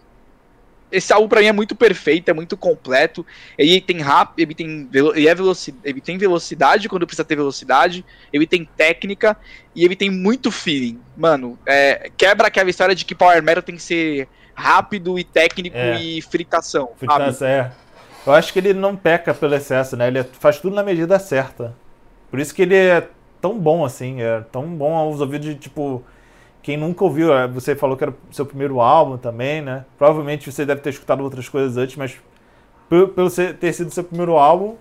esse 0.94 1.12
álbum 1.12 1.28
pra 1.28 1.42
mim 1.42 1.48
é 1.48 1.52
muito 1.52 1.76
perfeito, 1.76 2.30
é 2.30 2.34
muito 2.34 2.56
completo. 2.56 3.26
Ele 3.58 3.82
tem 3.82 3.98
rap, 4.02 4.40
ele 4.42 4.54
tem, 4.54 4.88
ele 4.94 5.28
é 5.28 5.36
veloci- 5.36 5.76
ele 5.84 6.00
tem 6.00 6.18
velocidade 6.18 6.88
quando 6.88 7.06
precisa 7.06 7.26
ter 7.26 7.36
velocidade, 7.36 8.06
ele 8.32 8.48
tem 8.48 8.64
técnica 8.78 9.36
e 9.76 9.84
ele 9.84 9.96
tem 9.96 10.10
muito 10.10 10.52
feeling. 10.52 11.00
Mano, 11.18 11.58
é, 11.66 12.10
quebra 12.16 12.48
aquela 12.48 12.70
história 12.70 12.96
de 12.96 13.04
que 13.06 13.16
Power 13.16 13.42
Metal 13.44 13.64
tem 13.64 13.76
que 13.76 13.82
ser 13.82 14.28
rápido 14.54 15.18
e 15.18 15.24
técnico 15.24 15.76
É. 15.76 16.00
e 16.02 16.22
fritação. 16.22 16.92
Fritação, 16.96 17.48
é. 17.48 17.72
Eu 18.26 18.34
acho 18.34 18.54
que 18.54 18.60
ele 18.60 18.74
não 18.74 18.96
peca 18.96 19.34
pelo 19.34 19.54
excesso, 19.56 19.98
né? 19.98 20.08
Ele 20.08 20.24
faz 20.40 20.58
tudo 20.60 20.76
na 20.76 20.84
medida 20.84 21.20
certa. 21.20 21.76
Por 22.32 22.40
isso 22.40 22.54
que 22.56 22.62
ele 22.62 22.76
é 22.76 23.08
tão 23.42 23.60
bom 23.60 23.84
assim, 23.84 24.22
é 24.22 24.42
tão 24.52 24.66
bom 24.68 24.96
aos 24.96 25.20
ouvidos 25.20 25.48
de 25.48 25.56
tipo. 25.56 26.04
Quem 26.64 26.78
nunca 26.78 27.04
ouviu, 27.04 27.34
é, 27.34 27.46
você 27.46 27.76
falou 27.76 27.98
que 27.98 28.06
era 28.06 28.12
o 28.12 28.34
seu 28.34 28.46
primeiro 28.46 28.80
álbum 28.80 29.18
também, 29.18 29.62
né? 29.62 29.84
Provavelmente 29.98 30.50
você 30.50 30.66
deve 30.66 30.80
ter 30.80 30.92
escutado 30.92 31.22
outras 31.22 31.50
coisas 31.50 31.76
antes, 31.76 31.98
mas 31.98 32.16
pelo 32.88 33.30
ter 33.30 33.74
sido 33.74 33.92
seu 33.92 34.04
primeiro 34.04 34.38
álbum, 34.38 34.76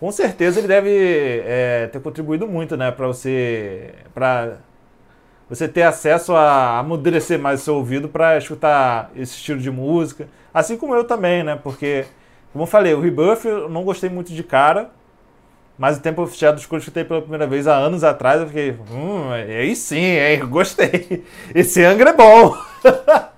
com 0.00 0.10
certeza 0.10 0.58
ele 0.58 0.68
deve 0.68 1.42
é, 1.44 1.86
ter 1.92 2.00
contribuído 2.00 2.48
muito, 2.48 2.78
né? 2.78 2.90
Pra 2.90 3.06
você. 3.06 3.94
Pra 4.14 4.56
você 5.50 5.68
ter 5.68 5.82
acesso 5.82 6.34
a 6.34 6.78
amadurecer 6.78 7.38
mais 7.38 7.60
o 7.60 7.64
seu 7.64 7.74
ouvido 7.74 8.08
para 8.08 8.38
escutar 8.38 9.10
esse 9.14 9.34
estilo 9.34 9.60
de 9.60 9.70
música. 9.70 10.28
Assim 10.52 10.78
como 10.78 10.94
eu 10.94 11.04
também, 11.04 11.44
né? 11.44 11.60
Porque, 11.62 12.06
como 12.54 12.64
eu 12.64 12.66
falei, 12.66 12.94
o 12.94 13.00
Rebirth 13.00 13.44
eu 13.44 13.68
não 13.68 13.84
gostei 13.84 14.08
muito 14.08 14.32
de 14.32 14.42
cara. 14.42 14.90
Mas 15.78 15.96
o 15.98 16.00
Temple 16.00 16.24
of 16.24 16.36
Shadows, 16.36 16.66
quando 16.66 16.80
eu 16.80 16.82
escutei 16.82 17.04
pela 17.04 17.20
primeira 17.20 17.46
vez 17.46 17.66
há 17.66 17.76
anos 17.76 18.04
atrás, 18.04 18.40
eu 18.40 18.46
fiquei, 18.46 18.72
hum, 18.90 19.30
aí 19.32 19.74
sim, 19.74 19.96
hein, 19.96 20.38
gostei. 20.46 21.24
Esse 21.54 21.82
Angra 21.84 22.10
é 22.10 22.12
bom. 22.12 22.56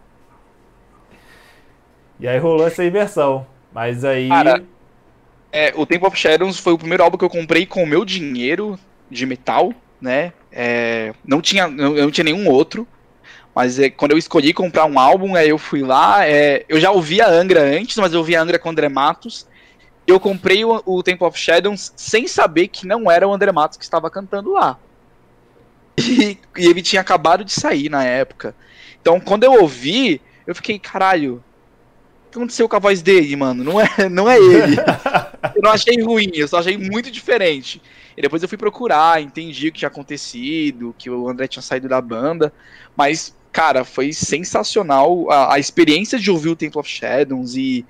e 2.20 2.28
aí 2.28 2.38
rolou 2.38 2.66
essa 2.66 2.84
inversão. 2.84 3.46
Mas 3.72 4.04
aí. 4.04 4.28
Cara, 4.28 4.62
É, 5.52 5.72
o 5.76 5.86
Temple 5.86 6.08
of 6.08 6.18
Shadows 6.18 6.58
foi 6.58 6.72
o 6.72 6.78
primeiro 6.78 7.02
álbum 7.04 7.16
que 7.18 7.24
eu 7.24 7.30
comprei 7.30 7.66
com 7.66 7.82
o 7.84 7.86
meu 7.86 8.04
dinheiro 8.04 8.78
de 9.10 9.24
metal, 9.26 9.72
né? 10.00 10.32
É, 10.52 11.14
não 11.24 11.40
tinha, 11.40 11.68
não, 11.68 11.94
não 11.94 12.10
tinha 12.10 12.24
nenhum 12.24 12.48
outro. 12.50 12.86
Mas 13.54 13.78
é, 13.78 13.88
quando 13.90 14.12
eu 14.12 14.18
escolhi 14.18 14.52
comprar 14.52 14.84
um 14.86 14.98
álbum, 14.98 15.36
aí 15.36 15.48
eu 15.48 15.58
fui 15.58 15.82
lá. 15.82 16.26
é, 16.26 16.64
eu 16.68 16.80
já 16.80 16.90
ouvia 16.90 17.28
Angra 17.28 17.62
antes, 17.62 17.96
mas 17.98 18.12
eu 18.12 18.18
ouvia 18.18 18.40
Angra 18.42 18.58
com 18.58 18.68
André 18.70 18.88
Matos. 18.88 19.46
Eu 20.06 20.20
comprei 20.20 20.64
o, 20.64 20.82
o 20.84 21.02
Temple 21.02 21.26
of 21.26 21.38
Shadows 21.38 21.92
sem 21.96 22.26
saber 22.26 22.68
que 22.68 22.86
não 22.86 23.10
era 23.10 23.26
o 23.26 23.32
André 23.32 23.50
Matos 23.52 23.78
que 23.78 23.84
estava 23.84 24.10
cantando 24.10 24.52
lá. 24.52 24.78
E, 25.96 26.38
e 26.56 26.66
ele 26.66 26.82
tinha 26.82 27.00
acabado 27.00 27.44
de 27.44 27.52
sair 27.52 27.88
na 27.88 28.04
época. 28.04 28.54
Então, 29.00 29.20
quando 29.20 29.44
eu 29.44 29.52
ouvi, 29.60 30.20
eu 30.46 30.54
fiquei, 30.54 30.78
caralho, 30.78 31.42
o 32.26 32.30
que 32.30 32.38
aconteceu 32.38 32.68
com 32.68 32.76
a 32.76 32.80
voz 32.80 33.00
dele, 33.00 33.34
mano? 33.36 33.64
Não 33.64 33.80
é, 33.80 34.08
não 34.10 34.30
é 34.30 34.38
ele. 34.38 34.76
Eu 35.54 35.62
não 35.62 35.70
achei 35.70 36.02
ruim, 36.02 36.30
eu 36.34 36.48
só 36.48 36.58
achei 36.58 36.76
muito 36.76 37.10
diferente. 37.10 37.80
E 38.16 38.22
depois 38.22 38.42
eu 38.42 38.48
fui 38.48 38.56
procurar, 38.56 39.20
entendi 39.20 39.68
o 39.68 39.72
que 39.72 39.80
tinha 39.80 39.88
acontecido, 39.88 40.94
que 40.96 41.10
o 41.10 41.28
André 41.28 41.46
tinha 41.46 41.62
saído 41.62 41.86
da 41.86 42.00
banda. 42.00 42.52
Mas, 42.96 43.36
cara, 43.52 43.84
foi 43.84 44.12
sensacional 44.12 45.30
a, 45.30 45.54
a 45.54 45.58
experiência 45.58 46.18
de 46.18 46.30
ouvir 46.30 46.48
o 46.48 46.56
Temple 46.56 46.80
of 46.80 46.88
Shadows 46.88 47.56
e 47.56 47.84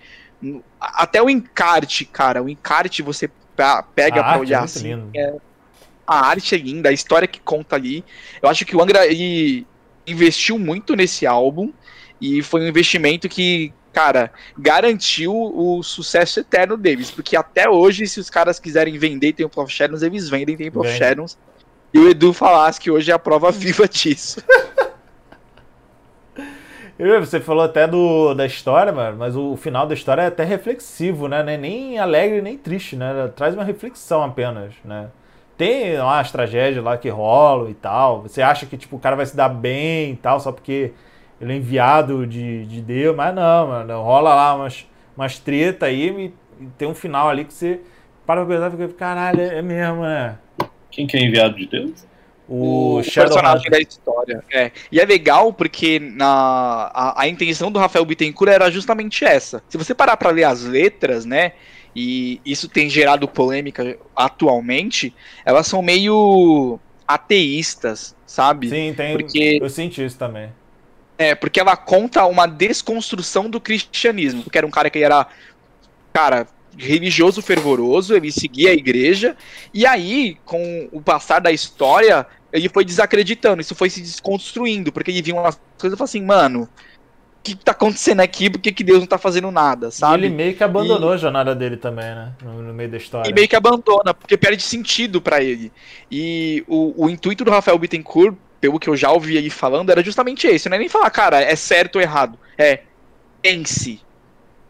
até 0.80 1.22
o 1.22 1.28
encarte, 1.30 2.04
cara. 2.04 2.42
O 2.42 2.48
encarte 2.48 3.02
você 3.02 3.28
pe- 3.28 3.82
pega 3.94 4.20
a 4.20 4.24
pra 4.24 4.34
é 4.34 4.38
olhar 4.38 4.58
muito 4.60 4.64
assim. 4.70 4.94
lindo. 4.94 5.40
A 6.06 6.26
arte 6.28 6.54
é 6.54 6.58
linda, 6.58 6.88
a 6.90 6.92
história 6.92 7.26
que 7.26 7.40
conta 7.40 7.76
ali. 7.76 8.04
Eu 8.42 8.48
acho 8.48 8.64
que 8.66 8.76
o 8.76 8.82
Angra 8.82 9.06
ele 9.06 9.66
investiu 10.06 10.58
muito 10.58 10.94
nesse 10.94 11.26
álbum 11.26 11.72
e 12.20 12.42
foi 12.42 12.60
um 12.60 12.66
investimento 12.68 13.26
que, 13.26 13.72
cara, 13.92 14.30
garantiu 14.58 15.32
o 15.34 15.82
sucesso 15.82 16.40
eterno 16.40 16.76
deles. 16.76 17.10
Porque 17.10 17.34
até 17.34 17.68
hoje, 17.70 18.06
se 18.06 18.20
os 18.20 18.28
caras 18.28 18.58
quiserem 18.60 18.98
vender 18.98 19.32
Temple 19.32 19.62
of 19.62 19.72
Shadows, 19.72 20.02
eles 20.02 20.28
vendem 20.28 20.56
Temple 20.56 20.78
of 20.80 20.88
Vende. 20.88 20.98
Shadows. 20.98 21.38
E 21.92 21.98
o 21.98 22.10
Edu 22.10 22.32
falasse 22.34 22.78
que 22.80 22.90
hoje 22.90 23.10
é 23.10 23.14
a 23.14 23.18
prova 23.18 23.50
viva 23.52 23.88
disso. 23.88 24.42
Você 26.96 27.40
falou 27.40 27.64
até 27.64 27.88
do, 27.88 28.34
da 28.34 28.46
história, 28.46 28.92
mano, 28.92 29.16
mas 29.18 29.36
o 29.36 29.56
final 29.56 29.84
da 29.84 29.94
história 29.94 30.22
é 30.22 30.26
até 30.26 30.44
reflexivo, 30.44 31.26
né? 31.26 31.42
Nem 31.56 31.98
alegre 31.98 32.40
nem 32.40 32.56
triste, 32.56 32.94
né? 32.94 33.28
Traz 33.34 33.54
uma 33.54 33.64
reflexão 33.64 34.22
apenas, 34.22 34.74
né? 34.84 35.08
Tem 35.56 35.96
lá 35.98 36.20
as 36.20 36.30
tragédias 36.30 36.84
lá 36.84 36.96
que 36.96 37.08
rolam 37.08 37.68
e 37.68 37.74
tal. 37.74 38.22
Você 38.22 38.40
acha 38.40 38.64
que 38.64 38.76
tipo, 38.76 38.96
o 38.96 39.00
cara 39.00 39.16
vai 39.16 39.26
se 39.26 39.36
dar 39.36 39.48
bem 39.48 40.12
e 40.12 40.16
tal, 40.16 40.38
só 40.38 40.52
porque 40.52 40.92
ele 41.40 41.52
é 41.52 41.56
enviado 41.56 42.26
de, 42.26 42.64
de 42.66 42.80
Deus, 42.80 43.14
mas 43.16 43.34
não, 43.34 43.68
mano. 43.68 44.02
Rola 44.02 44.32
lá 44.32 44.54
umas, 44.54 44.86
umas 45.16 45.38
treta 45.38 45.86
aí 45.86 46.32
e 46.60 46.68
tem 46.78 46.86
um 46.86 46.94
final 46.94 47.28
ali 47.28 47.44
que 47.44 47.52
você 47.52 47.80
para 48.24 48.44
pra 48.44 48.54
pensar 48.54 48.68
e 48.68 48.86
fica, 48.86 48.98
caralho, 48.98 49.40
é 49.40 49.60
mesmo, 49.60 50.02
né? 50.02 50.38
Quem 50.90 51.08
que 51.08 51.16
é 51.16 51.20
enviado 51.20 51.56
de 51.56 51.66
Deus? 51.66 52.06
O, 52.48 52.98
o 52.98 53.02
personagem 53.02 53.70
da 53.70 53.78
história. 53.78 54.44
É. 54.52 54.70
E 54.92 55.00
é 55.00 55.04
legal 55.04 55.52
porque 55.52 55.98
na, 55.98 56.90
a, 56.92 57.22
a 57.22 57.28
intenção 57.28 57.72
do 57.72 57.78
Rafael 57.78 58.04
Bittencourt 58.04 58.52
era 58.52 58.70
justamente 58.70 59.24
essa. 59.24 59.62
Se 59.68 59.78
você 59.78 59.94
parar 59.94 60.16
para 60.16 60.30
ler 60.30 60.44
as 60.44 60.62
letras, 60.62 61.24
né? 61.24 61.52
E 61.96 62.40
isso 62.44 62.68
tem 62.68 62.90
gerado 62.90 63.26
polêmica 63.28 63.96
atualmente, 64.16 65.14
elas 65.44 65.66
são 65.66 65.80
meio 65.80 66.78
ateístas, 67.06 68.16
sabe? 68.26 68.68
Sim, 68.68 68.94
tem. 68.94 69.16
Porque, 69.16 69.58
eu 69.62 69.70
senti 69.70 70.04
isso 70.04 70.18
também. 70.18 70.50
É, 71.16 71.34
porque 71.34 71.60
ela 71.60 71.76
conta 71.76 72.26
uma 72.26 72.46
desconstrução 72.46 73.48
do 73.48 73.60
cristianismo. 73.60 74.42
Porque 74.42 74.58
era 74.58 74.66
um 74.66 74.70
cara 74.70 74.90
que 74.90 74.98
era, 74.98 75.26
cara, 76.12 76.46
religioso 76.76 77.42
fervoroso, 77.42 78.14
ele 78.14 78.30
seguia 78.30 78.70
a 78.70 78.74
igreja, 78.74 79.36
e 79.72 79.86
aí, 79.86 80.36
com 80.44 80.88
o 80.92 81.00
passar 81.00 81.40
da 81.40 81.52
história, 81.52 82.26
ele 82.52 82.68
foi 82.68 82.84
desacreditando, 82.84 83.60
isso 83.60 83.74
foi 83.74 83.90
se 83.90 84.00
desconstruindo, 84.00 84.92
porque 84.92 85.10
ele 85.10 85.22
viu 85.22 85.36
umas 85.36 85.60
coisas 85.78 85.94
e 85.94 85.98
falou 85.98 86.04
assim, 86.04 86.22
mano, 86.22 86.62
o 86.62 86.68
que 87.42 87.54
tá 87.54 87.72
acontecendo 87.72 88.20
aqui? 88.20 88.48
Por 88.48 88.60
que, 88.60 88.72
que 88.72 88.84
Deus 88.84 89.00
não 89.00 89.06
tá 89.06 89.18
fazendo 89.18 89.50
nada, 89.50 89.90
sabe? 89.90 90.22
E 90.22 90.26
ele 90.26 90.34
meio 90.34 90.54
que 90.54 90.64
abandonou 90.64 91.12
e... 91.12 91.14
a 91.14 91.18
jornada 91.18 91.54
dele 91.54 91.76
também, 91.76 92.06
né? 92.06 92.32
No, 92.42 92.62
no, 92.62 92.72
meio 92.72 92.90
da 92.90 92.96
história. 92.96 93.28
E 93.28 93.34
meio 93.34 93.48
que 93.48 93.56
abandona, 93.56 94.14
porque 94.14 94.36
perde 94.36 94.62
sentido 94.62 95.20
para 95.20 95.42
ele. 95.42 95.70
E 96.10 96.64
o, 96.66 97.04
o 97.04 97.10
intuito 97.10 97.44
do 97.44 97.50
Rafael 97.50 97.78
Bittencourt, 97.78 98.34
pelo 98.60 98.78
que 98.78 98.88
eu 98.88 98.96
já 98.96 99.10
ouvi 99.10 99.36
ele 99.36 99.50
falando, 99.50 99.90
era 99.90 100.02
justamente 100.02 100.46
esse. 100.46 100.68
Não 100.70 100.76
é 100.76 100.78
nem 100.78 100.88
falar, 100.88 101.10
cara, 101.10 101.42
é 101.42 101.54
certo 101.54 101.96
ou 101.96 102.02
errado. 102.02 102.38
É 102.56 102.80
pense. 103.42 104.00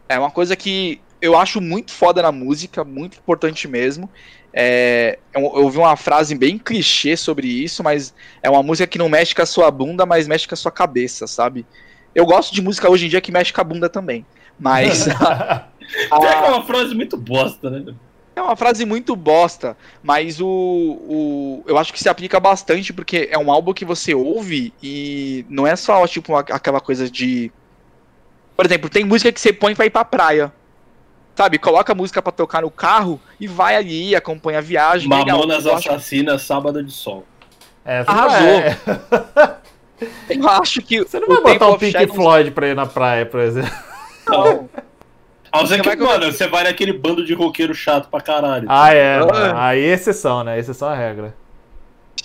É 0.09 0.19
uma 0.19 0.29
coisa 0.29 0.53
que 0.55 0.99
eu 1.25 1.37
acho 1.37 1.59
muito 1.59 1.91
foda 1.91 2.21
na 2.21 2.31
música, 2.31 2.83
muito 2.83 3.17
importante 3.17 3.67
mesmo. 3.67 4.09
É, 4.53 5.19
eu, 5.33 5.43
ouvi 5.43 5.77
uma 5.77 5.97
frase 5.97 6.33
bem 6.33 6.57
clichê 6.57 7.17
sobre 7.17 7.47
isso, 7.47 7.83
mas 7.83 8.13
é 8.41 8.49
uma 8.49 8.63
música 8.63 8.87
que 8.87 8.97
não 8.97 9.09
mexe 9.09 9.35
com 9.35 9.41
a 9.41 9.45
sua 9.45 9.69
bunda, 9.69 10.05
mas 10.05 10.27
mexe 10.27 10.47
com 10.47 10.53
a 10.53 10.57
sua 10.57 10.71
cabeça, 10.71 11.27
sabe? 11.27 11.65
Eu 12.13 12.25
gosto 12.25 12.53
de 12.53 12.61
música 12.61 12.89
hoje 12.89 13.05
em 13.05 13.09
dia 13.09 13.19
que 13.19 13.31
mexe 13.31 13.51
com 13.51 13.59
a 13.59 13.65
bunda 13.65 13.89
também. 13.89 14.25
Mas. 14.57 15.09
a, 15.09 15.67
a, 16.09 16.25
é 16.25 16.49
uma 16.49 16.63
frase 16.63 16.95
muito 16.95 17.17
bosta, 17.17 17.69
né? 17.69 17.93
É 18.35 18.41
uma 18.41 18.55
frase 18.55 18.85
muito 18.85 19.15
bosta, 19.15 19.77
mas 20.03 20.41
o, 20.41 20.47
o. 20.47 21.63
Eu 21.65 21.77
acho 21.77 21.93
que 21.93 21.99
se 21.99 22.09
aplica 22.09 22.39
bastante, 22.39 22.91
porque 22.91 23.29
é 23.31 23.37
um 23.37 23.49
álbum 23.49 23.73
que 23.73 23.85
você 23.85 24.13
ouve 24.13 24.73
e 24.83 25.45
não 25.49 25.65
é 25.65 25.75
só, 25.75 26.05
tipo, 26.05 26.35
aquela 26.35 26.81
coisa 26.81 27.09
de. 27.09 27.51
Por 28.55 28.65
exemplo, 28.65 28.89
tem 28.89 29.05
música 29.05 29.31
que 29.31 29.39
você 29.39 29.53
põe 29.53 29.73
pra 29.73 29.85
ir 29.85 29.89
pra 29.89 30.03
praia. 30.03 30.53
Sabe, 31.35 31.57
coloca 31.57 31.91
a 31.91 31.95
música 31.95 32.21
para 32.21 32.31
tocar 32.31 32.61
no 32.61 32.71
carro 32.71 33.19
e 33.39 33.47
vai 33.47 33.75
ali, 33.75 34.15
acompanha 34.15 34.59
a 34.59 34.61
viagem. 34.61 35.09
Mamonas 35.09 35.67
Assassinas, 35.67 36.41
Sábado 36.43 36.81
de 36.81 36.91
Sol. 36.91 37.25
É, 37.83 38.03
Arrasou. 38.07 38.47
É. 38.47 38.77
Eu 40.29 40.49
acho 40.49 40.81
que. 40.81 40.99
Você 40.99 41.19
não 41.19 41.27
vai 41.27 41.53
botar 41.53 41.67
o 41.67 41.77
Pink 41.77 41.91
Shadows... 41.91 42.15
Floyd 42.15 42.51
pra 42.51 42.67
ir 42.67 42.75
na 42.75 42.85
praia, 42.85 43.25
por 43.25 43.39
exemplo. 43.39 43.71
Não. 44.27 44.69
A 45.51 45.59
não 45.59 45.67
ser 45.67 45.81
que, 45.81 45.95
mano, 45.95 46.31
você 46.31 46.47
vai 46.47 46.63
naquele 46.63 46.91
bando 46.91 47.23
de 47.23 47.33
roqueiro 47.33 47.73
chato 47.73 48.09
pra 48.09 48.19
caralho. 48.19 48.65
Ah, 48.69 48.93
é. 48.93 49.19
Ah. 49.19 49.67
Aí 49.67 49.85
é 49.85 49.93
exceção, 49.93 50.43
né? 50.43 50.59
Exceção 50.59 50.89
à 50.89 50.95
regra. 50.95 51.33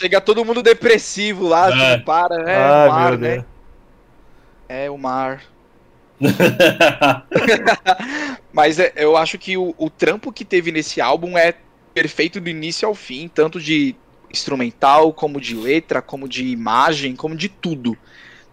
Chega 0.01 0.21
todo 0.21 0.45
mundo 0.45 0.63
depressivo 0.63 1.47
lá, 1.47 1.69
é. 1.69 1.95
Assim, 1.95 2.05
para, 2.05 2.51
é 2.51 2.57
ah, 2.57 2.87
o 2.87 2.93
mar, 2.93 3.19
né? 3.19 3.29
Deus. 3.29 3.45
É 4.69 4.91
o 4.91 4.99
mar. 4.99 5.43
Mas 8.53 8.79
é, 8.79 8.93
eu 8.97 9.17
acho 9.17 9.39
que 9.39 9.57
o, 9.57 9.75
o 9.79 9.89
trampo 9.89 10.33
que 10.33 10.45
teve 10.45 10.71
nesse 10.71 11.01
álbum 11.01 11.39
é 11.39 11.55
perfeito 11.95 12.41
do 12.41 12.49
início 12.49 12.87
ao 12.87 12.95
fim, 12.95 13.29
tanto 13.29 13.61
de 13.61 13.95
instrumental, 14.33 15.13
como 15.13 15.41
de 15.41 15.55
letra, 15.55 16.01
como 16.01 16.29
de 16.29 16.47
imagem, 16.47 17.17
como 17.17 17.35
de 17.35 17.49
tudo. 17.49 17.97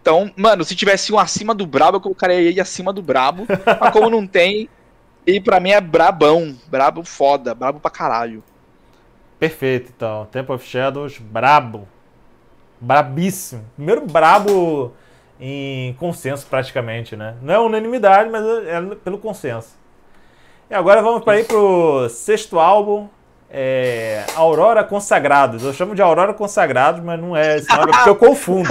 Então, 0.00 0.32
mano, 0.36 0.64
se 0.64 0.74
tivesse 0.74 1.12
um 1.12 1.18
acima 1.18 1.54
do 1.54 1.66
brabo, 1.66 1.98
eu 1.98 2.00
colocaria 2.00 2.36
ele 2.36 2.60
acima 2.60 2.92
do 2.92 3.02
brabo. 3.02 3.46
mas 3.80 3.92
como 3.92 4.08
não 4.08 4.26
tem, 4.26 4.68
ele 5.26 5.40
pra 5.40 5.60
mim 5.60 5.70
é 5.70 5.80
brabão. 5.80 6.56
Brabo 6.68 7.04
foda, 7.04 7.54
brabo 7.54 7.78
pra 7.78 7.90
caralho. 7.90 8.42
Perfeito, 9.38 9.92
então. 9.94 10.26
Temple 10.32 10.54
of 10.54 10.66
Shadows, 10.66 11.18
brabo. 11.18 11.86
Brabíssimo. 12.80 13.64
Primeiro 13.76 14.06
brabo 14.06 14.92
em 15.40 15.92
consenso 15.94 16.46
praticamente, 16.46 17.16
né? 17.16 17.34
Não 17.40 17.54
é 17.54 17.58
unanimidade, 17.58 18.30
mas 18.30 18.44
é 18.44 18.80
pelo 19.04 19.18
consenso. 19.18 19.76
E 20.70 20.74
agora 20.74 21.00
vamos 21.00 21.24
para 21.24 21.40
ir 21.40 21.46
pro 21.46 22.08
sexto 22.08 22.58
álbum, 22.58 23.08
é, 23.50 24.24
Aurora 24.34 24.84
Consagrados. 24.84 25.62
Eu 25.62 25.72
chamo 25.72 25.94
de 25.94 26.02
Aurora 26.02 26.34
Consagrados, 26.34 27.02
mas 27.02 27.18
não 27.20 27.36
é 27.36 27.56
esse 27.56 27.68
nome, 27.68 27.90
é 27.90 27.94
porque 27.94 28.10
eu 28.10 28.16
confundo. 28.16 28.68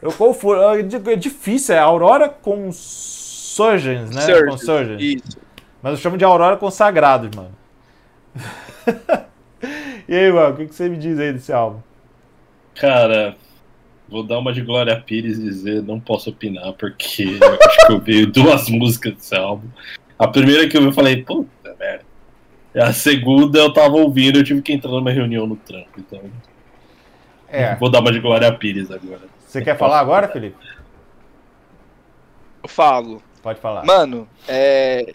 Eu 0.00 0.12
confundo. 0.12 0.60
É 1.10 1.16
difícil, 1.16 1.74
é 1.74 1.78
Aurora 1.78 2.28
Consurgens, 2.28 4.10
né? 4.14 4.22
Surgeons, 4.22 4.50
Consurgens. 4.50 5.02
Isso. 5.02 5.38
Mas 5.82 5.92
eu 5.92 5.98
chamo 5.98 6.16
de 6.16 6.24
Aurora 6.24 6.56
Consagrados, 6.56 7.28
mano. 7.36 7.52
e 10.08 10.14
aí, 10.14 10.32
mano, 10.32 10.54
o 10.54 10.56
que 10.56 10.66
você 10.68 10.88
me 10.88 10.96
diz 10.96 11.18
aí 11.18 11.32
desse 11.32 11.52
álbum? 11.52 11.80
Cara, 12.74 13.36
Vou 14.08 14.22
dar 14.22 14.38
uma 14.38 14.52
de 14.52 14.62
Glória 14.62 14.98
Pires 15.00 15.38
e 15.38 15.42
dizer, 15.42 15.82
não 15.82 15.98
posso 15.98 16.30
opinar, 16.30 16.72
porque 16.74 17.38
eu 17.40 17.58
acho 17.66 17.86
que 17.86 17.92
eu 17.92 18.00
vi 18.00 18.26
duas 18.26 18.68
músicas 18.70 19.14
desse 19.14 19.34
álbum. 19.34 19.68
A 20.18 20.28
primeira 20.28 20.68
que 20.68 20.76
eu 20.76 20.80
vi, 20.80 20.86
eu 20.88 20.92
falei, 20.92 21.22
puta 21.22 21.74
merda. 21.78 22.04
A 22.74 22.92
segunda 22.92 23.58
eu 23.58 23.72
tava 23.72 23.96
ouvindo, 23.96 24.38
eu 24.38 24.44
tive 24.44 24.60
que 24.60 24.72
entrar 24.72 24.90
numa 24.90 25.10
reunião 25.10 25.46
no 25.46 25.56
trampo, 25.56 25.98
então. 25.98 26.20
É. 27.48 27.74
Vou 27.76 27.90
dar 27.90 28.00
uma 28.00 28.12
de 28.12 28.20
Glória 28.20 28.52
Pires 28.52 28.90
agora. 28.90 29.22
Você 29.46 29.62
quer 29.62 29.78
falar 29.78 30.00
agora, 30.00 30.28
Felipe? 30.28 30.56
Eu 32.62 32.68
falo. 32.68 33.22
Pode 33.42 33.60
falar. 33.60 33.84
Mano, 33.84 34.28
é, 34.46 35.14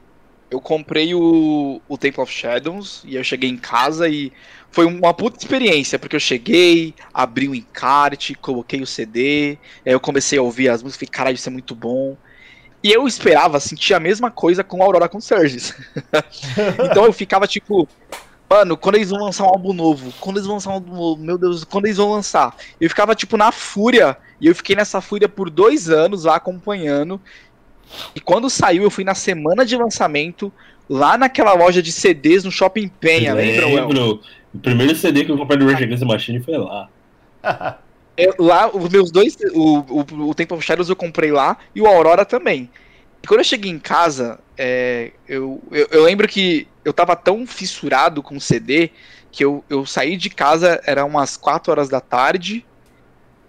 eu 0.49 0.59
comprei 0.59 1.13
o, 1.13 1.81
o 1.87 1.97
Temple 1.97 2.21
of 2.21 2.31
Shadows 2.31 3.03
e 3.05 3.15
eu 3.15 3.23
cheguei 3.23 3.49
em 3.49 3.57
casa 3.57 4.09
e 4.09 4.31
foi 4.71 4.85
uma 4.85 5.13
puta 5.13 5.37
experiência, 5.37 5.99
porque 5.99 6.15
eu 6.15 6.19
cheguei, 6.19 6.93
abri 7.13 7.47
o 7.49 7.53
encarte, 7.53 8.33
coloquei 8.35 8.81
o 8.81 8.87
CD, 8.87 9.57
aí 9.85 9.91
eu 9.91 9.99
comecei 9.99 10.39
a 10.39 10.41
ouvir 10.41 10.69
as 10.69 10.81
músicas, 10.81 10.99
falei, 10.99 11.11
caralho, 11.11 11.35
isso 11.35 11.49
é 11.49 11.51
muito 11.51 11.75
bom. 11.75 12.15
E 12.83 12.91
eu 12.91 13.05
esperava 13.05 13.59
sentir 13.59 13.93
a 13.93 13.99
mesma 13.99 14.31
coisa 14.31 14.63
com 14.63 14.81
Aurora 14.81 15.09
Concerges. 15.09 15.75
então 16.89 17.05
eu 17.05 17.13
ficava 17.13 17.45
tipo, 17.45 17.87
mano, 18.49 18.75
quando 18.75 18.95
eles 18.95 19.09
vão 19.09 19.19
lançar 19.19 19.43
um 19.43 19.49
álbum 19.49 19.73
novo? 19.73 20.11
Quando 20.19 20.37
eles 20.37 20.47
vão 20.47 20.55
lançar 20.55 20.71
um 20.71 20.73
álbum 20.73 20.95
novo? 20.95 21.21
Meu 21.21 21.37
Deus, 21.37 21.63
quando 21.63 21.85
eles 21.85 21.97
vão 21.97 22.09
lançar? 22.09 22.55
Eu 22.79 22.89
ficava 22.89 23.13
tipo 23.13 23.37
na 23.37 23.51
fúria, 23.51 24.17
e 24.39 24.47
eu 24.47 24.55
fiquei 24.55 24.75
nessa 24.75 25.01
fúria 25.01 25.29
por 25.29 25.49
dois 25.49 25.89
anos 25.89 26.23
lá 26.23 26.37
acompanhando. 26.37 27.21
E 28.15 28.21
quando 28.21 28.49
saiu, 28.49 28.83
eu 28.83 28.89
fui 28.89 29.03
na 29.03 29.13
semana 29.13 29.65
de 29.65 29.75
lançamento, 29.75 30.51
lá 30.89 31.17
naquela 31.17 31.53
loja 31.53 31.81
de 31.81 31.91
CDs 31.91 32.43
no 32.43 32.51
Shopping 32.51 32.87
Penha, 32.87 33.33
lembra? 33.33 33.65
Lembro. 33.67 34.21
O 34.53 34.59
primeiro 34.59 34.95
CD 34.95 35.25
que 35.25 35.31
eu 35.31 35.37
comprei 35.37 35.57
do 35.57 35.65
Rage 35.65 35.83
Against 35.83 36.01
the 36.01 36.05
Machine 36.05 36.41
foi 36.41 36.57
lá. 36.57 36.89
é, 38.17 38.29
lá, 38.37 38.69
os 38.69 38.89
meus 38.89 39.11
dois, 39.11 39.37
o, 39.53 39.79
o, 39.79 40.29
o 40.29 40.35
Temple 40.35 40.57
of 40.57 40.65
Shadows 40.65 40.89
eu 40.89 40.95
comprei 40.95 41.31
lá 41.31 41.57
e 41.73 41.81
o 41.81 41.87
Aurora 41.87 42.25
também. 42.25 42.69
E 43.23 43.27
quando 43.27 43.39
eu 43.39 43.45
cheguei 43.45 43.71
em 43.71 43.79
casa, 43.79 44.39
é, 44.57 45.11
eu, 45.27 45.61
eu, 45.71 45.87
eu, 45.91 46.03
lembro 46.03 46.27
que 46.27 46.67
eu 46.83 46.91
tava 46.91 47.15
tão 47.15 47.45
fissurado 47.45 48.21
com 48.21 48.35
o 48.35 48.41
CD 48.41 48.91
que 49.31 49.45
eu, 49.45 49.63
eu 49.69 49.85
saí 49.85 50.17
de 50.17 50.29
casa, 50.29 50.81
era 50.85 51.05
umas 51.05 51.37
4 51.37 51.71
horas 51.71 51.89
da 51.89 52.01
tarde 52.01 52.65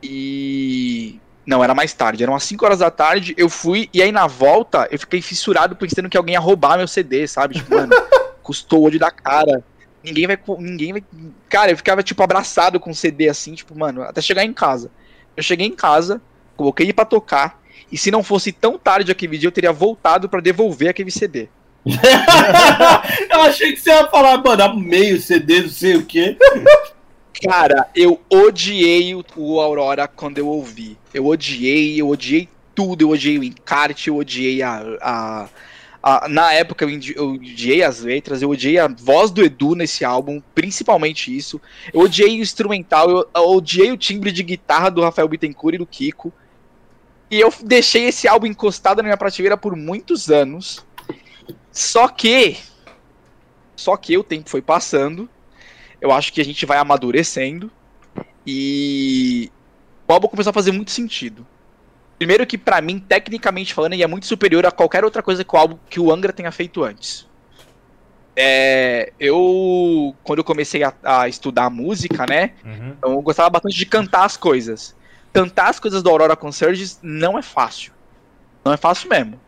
e. 0.02 1.18
Não, 1.44 1.64
era 1.64 1.74
mais 1.74 1.92
tarde, 1.92 2.22
eram 2.22 2.34
umas 2.34 2.44
5 2.44 2.64
horas 2.64 2.78
da 2.78 2.90
tarde, 2.90 3.34
eu 3.36 3.48
fui, 3.48 3.90
e 3.92 4.00
aí 4.00 4.12
na 4.12 4.28
volta 4.28 4.86
eu 4.92 4.98
fiquei 4.98 5.20
fissurado 5.20 5.74
pensando 5.74 6.08
que 6.08 6.16
alguém 6.16 6.34
ia 6.34 6.40
roubar 6.40 6.78
meu 6.78 6.86
CD, 6.86 7.26
sabe? 7.26 7.56
Tipo, 7.56 7.74
mano, 7.74 7.92
custou 8.44 8.80
o 8.80 8.82
olho 8.84 8.98
da 8.98 9.10
cara. 9.10 9.64
Ninguém 10.04 10.26
vai. 10.26 10.38
Ninguém 10.58 10.92
vai. 10.92 11.04
Cara, 11.48 11.70
eu 11.70 11.76
ficava, 11.76 12.02
tipo, 12.02 12.22
abraçado 12.22 12.80
com 12.80 12.90
o 12.90 12.94
CD 12.94 13.28
assim, 13.28 13.54
tipo, 13.54 13.78
mano, 13.78 14.02
até 14.02 14.20
chegar 14.20 14.44
em 14.44 14.52
casa. 14.52 14.90
Eu 15.36 15.42
cheguei 15.42 15.66
em 15.66 15.74
casa, 15.74 16.20
coloquei 16.56 16.86
ele 16.86 16.92
pra 16.92 17.04
tocar. 17.04 17.60
E 17.90 17.98
se 17.98 18.10
não 18.10 18.22
fosse 18.22 18.52
tão 18.52 18.78
tarde 18.78 19.12
aquele 19.12 19.36
dia, 19.36 19.48
eu 19.48 19.52
teria 19.52 19.72
voltado 19.72 20.28
para 20.28 20.40
devolver 20.40 20.88
aquele 20.88 21.10
CD. 21.10 21.48
eu 23.30 23.40
achei 23.42 23.72
que 23.72 23.80
você 23.80 23.90
ia 23.90 24.08
falar, 24.08 24.38
mano, 24.38 24.80
meio 24.80 25.20
CD, 25.20 25.62
não 25.62 25.68
sei 25.68 25.96
o 25.96 26.06
quê. 26.06 26.36
Cara, 27.42 27.88
eu 27.94 28.20
odiei 28.30 29.14
o, 29.14 29.60
Aurora 29.60 30.06
quando 30.06 30.38
eu 30.38 30.46
ouvi. 30.46 30.96
Eu 31.12 31.26
odiei, 31.26 32.00
eu 32.00 32.08
odiei 32.08 32.48
tudo. 32.74 33.02
Eu 33.02 33.10
odiei 33.10 33.38
o 33.38 33.44
encarte, 33.44 34.08
eu 34.08 34.16
odiei 34.16 34.62
a. 34.62 34.82
a, 35.00 35.48
na 36.28 36.52
época 36.52 36.84
eu 36.84 37.30
odiei 37.30 37.82
as 37.82 38.00
letras, 38.00 38.42
eu 38.42 38.50
odiei 38.50 38.78
a 38.78 38.88
voz 38.88 39.30
do 39.30 39.44
Edu 39.44 39.76
nesse 39.76 40.04
álbum, 40.04 40.42
principalmente 40.54 41.34
isso. 41.34 41.60
Eu 41.92 42.00
odiei 42.00 42.38
o 42.38 42.42
instrumental, 42.42 43.08
eu, 43.08 43.28
eu 43.34 43.50
odiei 43.50 43.92
o 43.92 43.96
timbre 43.96 44.32
de 44.32 44.42
guitarra 44.42 44.90
do 44.90 45.00
Rafael 45.00 45.28
Bittencourt 45.28 45.74
e 45.74 45.78
do 45.78 45.86
Kiko. 45.86 46.32
E 47.30 47.40
eu 47.40 47.52
deixei 47.64 48.04
esse 48.04 48.26
álbum 48.26 48.46
encostado 48.46 48.98
na 48.98 49.04
minha 49.04 49.16
prateleira 49.16 49.56
por 49.56 49.76
muitos 49.76 50.28
anos. 50.28 50.84
Só 51.70 52.08
que. 52.08 52.58
Só 53.76 53.96
que 53.96 54.18
o 54.18 54.24
tempo 54.24 54.50
foi 54.50 54.60
passando. 54.60 55.28
Eu 56.00 56.12
acho 56.12 56.32
que 56.32 56.40
a 56.40 56.44
gente 56.44 56.66
vai 56.66 56.78
amadurecendo. 56.78 57.70
E. 58.46 59.50
O 60.06 60.12
álbum 60.12 60.28
começou 60.28 60.50
a 60.50 60.54
fazer 60.54 60.72
muito 60.72 60.90
sentido. 60.90 61.46
Primeiro 62.22 62.46
que 62.46 62.56
para 62.56 62.80
mim, 62.80 63.00
tecnicamente 63.00 63.74
falando, 63.74 63.94
ele 63.94 64.04
é 64.04 64.06
muito 64.06 64.26
superior 64.26 64.64
a 64.64 64.70
qualquer 64.70 65.04
outra 65.04 65.24
coisa 65.24 65.42
que 65.42 65.56
o 65.56 65.58
álbum 65.58 65.76
que 65.90 65.98
o 65.98 66.12
Angra 66.12 66.32
tenha 66.32 66.52
feito 66.52 66.84
antes. 66.84 67.28
É, 68.36 69.12
eu 69.18 70.14
quando 70.22 70.38
eu 70.38 70.44
comecei 70.44 70.84
a, 70.84 70.94
a 71.02 71.28
estudar 71.28 71.68
música, 71.68 72.24
né, 72.24 72.52
Uhum. 72.64 72.96
eu 73.02 73.20
gostava 73.22 73.50
bastante 73.50 73.76
de 73.76 73.84
cantar 73.86 74.24
as 74.24 74.36
coisas. 74.36 74.94
Cantar 75.32 75.70
as 75.70 75.80
coisas 75.80 76.00
do 76.00 76.10
Aurora 76.10 76.36
Concerges 76.36 77.00
não 77.02 77.36
é 77.36 77.42
fácil. 77.42 77.92
Não 78.64 78.72
é 78.72 78.76
fácil 78.76 79.10
mesmo. 79.10 79.40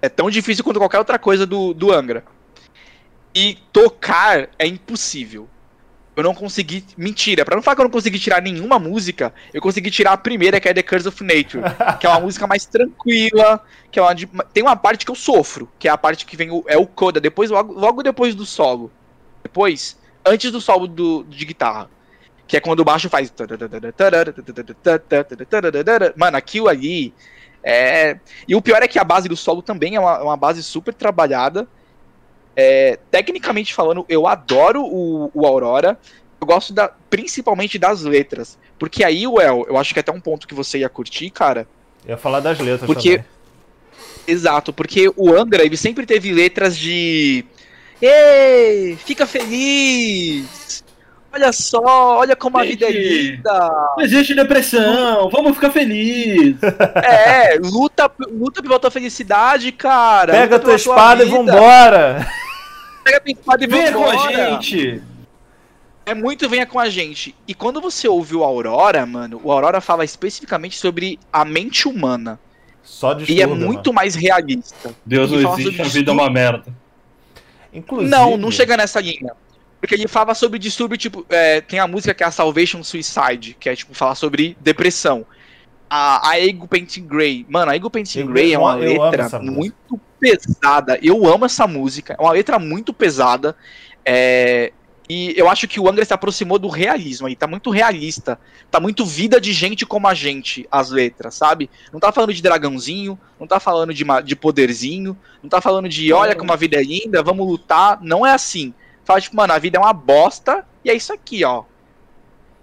É 0.00 0.08
tão 0.08 0.30
difícil 0.30 0.62
quanto 0.62 0.78
qualquer 0.78 0.98
outra 1.00 1.18
coisa 1.18 1.44
do, 1.44 1.74
do 1.74 1.90
Angra. 1.90 2.22
E 3.34 3.58
tocar 3.72 4.48
é 4.56 4.64
impossível. 4.68 5.48
Eu 6.16 6.22
não 6.22 6.34
consegui. 6.34 6.82
Mentira, 6.96 7.44
pra 7.44 7.54
não 7.54 7.62
falar 7.62 7.74
que 7.74 7.82
eu 7.82 7.84
não 7.84 7.90
consegui 7.90 8.18
tirar 8.18 8.40
nenhuma 8.40 8.78
música, 8.78 9.34
eu 9.52 9.60
consegui 9.60 9.90
tirar 9.90 10.12
a 10.12 10.16
primeira, 10.16 10.58
que 10.58 10.66
é 10.66 10.72
The 10.72 10.82
Curse 10.82 11.08
of 11.08 11.22
Nature. 11.22 11.62
que 12.00 12.06
é 12.06 12.08
uma 12.08 12.20
música 12.20 12.46
mais 12.46 12.64
tranquila. 12.64 13.62
Que 13.92 13.98
é 13.98 14.02
uma 14.02 14.14
de- 14.14 14.26
tem 14.52 14.62
uma 14.62 14.74
parte 14.74 15.04
que 15.04 15.10
eu 15.10 15.14
sofro, 15.14 15.70
que 15.78 15.86
é 15.86 15.90
a 15.90 15.98
parte 15.98 16.24
que 16.24 16.34
vem 16.36 16.50
o, 16.50 16.64
é 16.66 16.78
o 16.78 16.86
coda, 16.86 17.20
depois, 17.20 17.50
logo, 17.50 17.72
logo 17.74 18.02
depois 18.02 18.34
do 18.34 18.46
solo. 18.46 18.90
Depois, 19.42 19.98
antes 20.24 20.50
do 20.50 20.60
solo 20.60 20.86
do, 20.86 21.22
de 21.24 21.44
guitarra. 21.44 21.90
Que 22.48 22.56
é 22.56 22.60
quando 22.60 22.80
o 22.80 22.84
baixo 22.84 23.10
faz. 23.10 23.30
Mano, 26.16 26.36
aquilo 26.36 26.68
ali. 26.68 27.12
É... 27.62 28.18
E 28.46 28.54
o 28.54 28.62
pior 28.62 28.82
é 28.82 28.88
que 28.88 28.98
a 28.98 29.04
base 29.04 29.28
do 29.28 29.36
solo 29.36 29.60
também 29.60 29.96
é 29.96 30.00
uma, 30.00 30.16
é 30.16 30.22
uma 30.22 30.36
base 30.36 30.62
super 30.62 30.94
trabalhada. 30.94 31.66
É, 32.56 32.98
tecnicamente 33.10 33.74
falando, 33.74 34.04
eu 34.08 34.26
adoro 34.26 34.82
o, 34.82 35.30
o 35.34 35.46
Aurora. 35.46 35.98
Eu 36.40 36.46
gosto 36.46 36.72
da, 36.72 36.88
principalmente 37.10 37.78
das 37.78 38.02
letras. 38.02 38.58
Porque 38.78 39.04
aí, 39.04 39.26
Well, 39.26 39.66
eu 39.68 39.76
acho 39.76 39.92
que 39.92 39.98
é 39.98 40.02
até 40.02 40.12
um 40.12 40.20
ponto 40.20 40.46
que 40.48 40.54
você 40.54 40.78
ia 40.78 40.88
curtir, 40.88 41.30
cara. 41.30 41.68
Eu 42.04 42.10
ia 42.12 42.16
falar 42.18 42.40
das 42.40 42.58
letras 42.58 42.86
Porque- 42.86 43.18
também. 43.18 43.36
Exato, 44.28 44.72
porque 44.72 45.10
o 45.16 45.32
Angra, 45.32 45.64
ele 45.64 45.76
sempre 45.76 46.04
teve 46.04 46.32
letras 46.32 46.76
de. 46.76 47.44
Ei, 48.02 48.96
fica 48.96 49.24
feliz! 49.24 50.84
Olha 51.32 51.52
só, 51.52 52.18
olha 52.18 52.34
como 52.34 52.58
a 52.58 52.64
vida 52.64 52.86
é 52.86 52.92
Gente. 52.92 53.08
linda! 53.32 53.92
Não 53.96 54.02
existe 54.02 54.34
depressão, 54.34 55.30
vamos 55.30 55.54
ficar 55.54 55.70
felizes. 55.70 56.56
É, 57.04 57.56
luta, 57.62 58.10
luta 58.30 58.62
pela 58.62 58.78
tua 58.80 58.90
felicidade, 58.90 59.70
cara! 59.70 60.32
Pega 60.32 60.56
luta 60.56 60.58
tua 60.58 60.74
pela 60.76 60.78
tua 60.78 60.92
espada 60.92 61.24
e 61.24 61.28
vambora! 61.28 62.26
Pega 63.06 63.22
espada 63.26 63.64
e 63.64 63.66
Vem 63.68 63.92
com 63.92 64.04
a 64.04 64.16
gente. 64.32 65.02
É 66.04 66.14
muito 66.14 66.48
venha 66.48 66.66
com 66.66 66.78
a 66.78 66.88
gente. 66.88 67.34
E 67.46 67.54
quando 67.54 67.80
você 67.80 68.08
ouve 68.08 68.34
o 68.34 68.42
Aurora, 68.42 69.06
mano, 69.06 69.40
o 69.42 69.52
Aurora 69.52 69.80
fala 69.80 70.04
especificamente 70.04 70.76
sobre 70.76 71.18
a 71.32 71.44
mente 71.44 71.88
humana. 71.88 72.38
Só 72.82 73.12
de 73.12 73.32
E 73.32 73.40
é 73.40 73.46
muito 73.46 73.92
mais 73.92 74.14
realista. 74.14 74.94
Deus 75.04 75.32
Ele 75.32 75.42
não 75.42 75.58
existe, 75.58 75.82
a 75.82 75.84
vida 75.84 76.10
é 76.10 76.14
uma 76.14 76.30
merda. 76.30 76.72
Inclusive, 77.72 78.10
Não, 78.10 78.36
não 78.36 78.50
chega 78.50 78.76
nessa 78.76 79.00
linha. 79.00 79.32
Porque 79.80 79.94
ele 79.94 80.08
fala 80.08 80.34
sobre 80.34 80.58
distúrbio, 80.58 80.96
tipo, 80.96 81.26
é, 81.28 81.60
tem 81.60 81.78
a 81.78 81.86
música 81.86 82.14
que 82.14 82.22
é 82.22 82.26
a 82.26 82.30
Salvation 82.30 82.82
Suicide, 82.82 83.56
que 83.58 83.68
é, 83.68 83.76
tipo, 83.76 83.92
falar 83.92 84.14
sobre 84.14 84.56
depressão. 84.60 85.26
A, 85.90 86.30
a 86.30 86.40
Ego 86.40 86.66
Painting 86.66 87.06
Grey. 87.06 87.44
Mano, 87.48 87.70
a 87.70 87.76
Ego 87.76 87.90
Painting 87.90 88.26
Grey 88.26 88.54
é 88.54 88.58
uma 88.58 88.74
letra 88.74 89.40
muito 89.40 90.00
pesada. 90.20 90.98
Eu 91.02 91.26
amo 91.26 91.44
essa 91.44 91.66
música. 91.66 92.16
É 92.18 92.22
uma 92.22 92.32
letra 92.32 92.58
muito 92.58 92.92
pesada. 92.92 93.56
É, 94.04 94.72
e 95.08 95.34
eu 95.36 95.48
acho 95.48 95.68
que 95.68 95.78
o 95.78 95.88
Angra 95.88 96.04
se 96.04 96.12
aproximou 96.12 96.58
do 96.58 96.68
realismo 96.68 97.26
aí. 97.26 97.36
Tá 97.36 97.46
muito 97.46 97.70
realista. 97.70 98.38
Tá 98.70 98.80
muito 98.80 99.04
vida 99.04 99.40
de 99.40 99.52
gente 99.52 99.86
como 99.86 100.08
a 100.08 100.14
gente, 100.14 100.66
as 100.70 100.90
letras, 100.90 101.34
sabe? 101.34 101.70
Não 101.92 102.00
tá 102.00 102.10
falando 102.10 102.34
de 102.34 102.42
dragãozinho, 102.42 103.18
não 103.38 103.46
tá 103.46 103.60
falando 103.60 103.94
de, 103.94 104.04
de 104.24 104.36
poderzinho, 104.36 105.16
não 105.42 105.48
tá 105.48 105.60
falando 105.60 105.88
de 105.88 106.12
olha 106.12 106.34
como 106.34 106.52
a 106.52 106.56
vida 106.56 106.76
é 106.76 106.82
linda, 106.82 107.22
vamos 107.22 107.46
lutar. 107.46 108.00
Não 108.02 108.26
é 108.26 108.32
assim. 108.32 108.74
Fala, 109.04 109.20
tipo, 109.20 109.36
mano, 109.36 109.52
a 109.52 109.58
vida 109.58 109.78
é 109.78 109.80
uma 109.80 109.92
bosta 109.92 110.66
e 110.84 110.90
é 110.90 110.94
isso 110.94 111.12
aqui, 111.12 111.44
ó. 111.44 111.62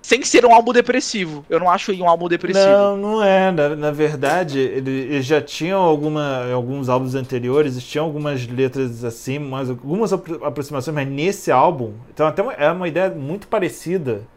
Sem 0.04 0.22
ser 0.24 0.45
um 0.45 0.54
álbum 0.54 0.74
depressivo. 0.74 1.45
Eu 1.49 1.60
não 1.62 1.72
acho 1.72 1.91
ele 1.91 2.01
um 2.04 2.08
álbum 2.10 2.28
depressivo. 2.28 2.68
Não, 2.68 2.97
não 2.97 3.24
é. 3.24 3.51
Na, 3.54 3.70
na 3.76 3.89
verdade, 3.89 4.60
ele, 4.60 4.91
eles 4.91 5.26
já 5.26 5.41
tinham 5.41 5.82
alguma, 5.82 6.51
alguns 6.54 6.89
álbuns 6.89 7.16
anteriores, 7.16 7.82
tinham 7.82 8.06
algumas 8.06 8.45
letras 8.45 9.04
assim, 9.06 9.39
mas 9.39 9.70
algumas 9.70 10.12
apro- 10.12 10.43
aproximações, 10.43 10.93
mas 10.93 11.08
nesse 11.08 11.51
álbum, 11.51 11.93
então 12.14 12.28
até 12.28 12.41
uma, 12.43 12.51
é 12.54 12.70
uma 12.70 12.88
ideia 12.88 13.10
muito 13.12 13.47
parecida 13.47 14.28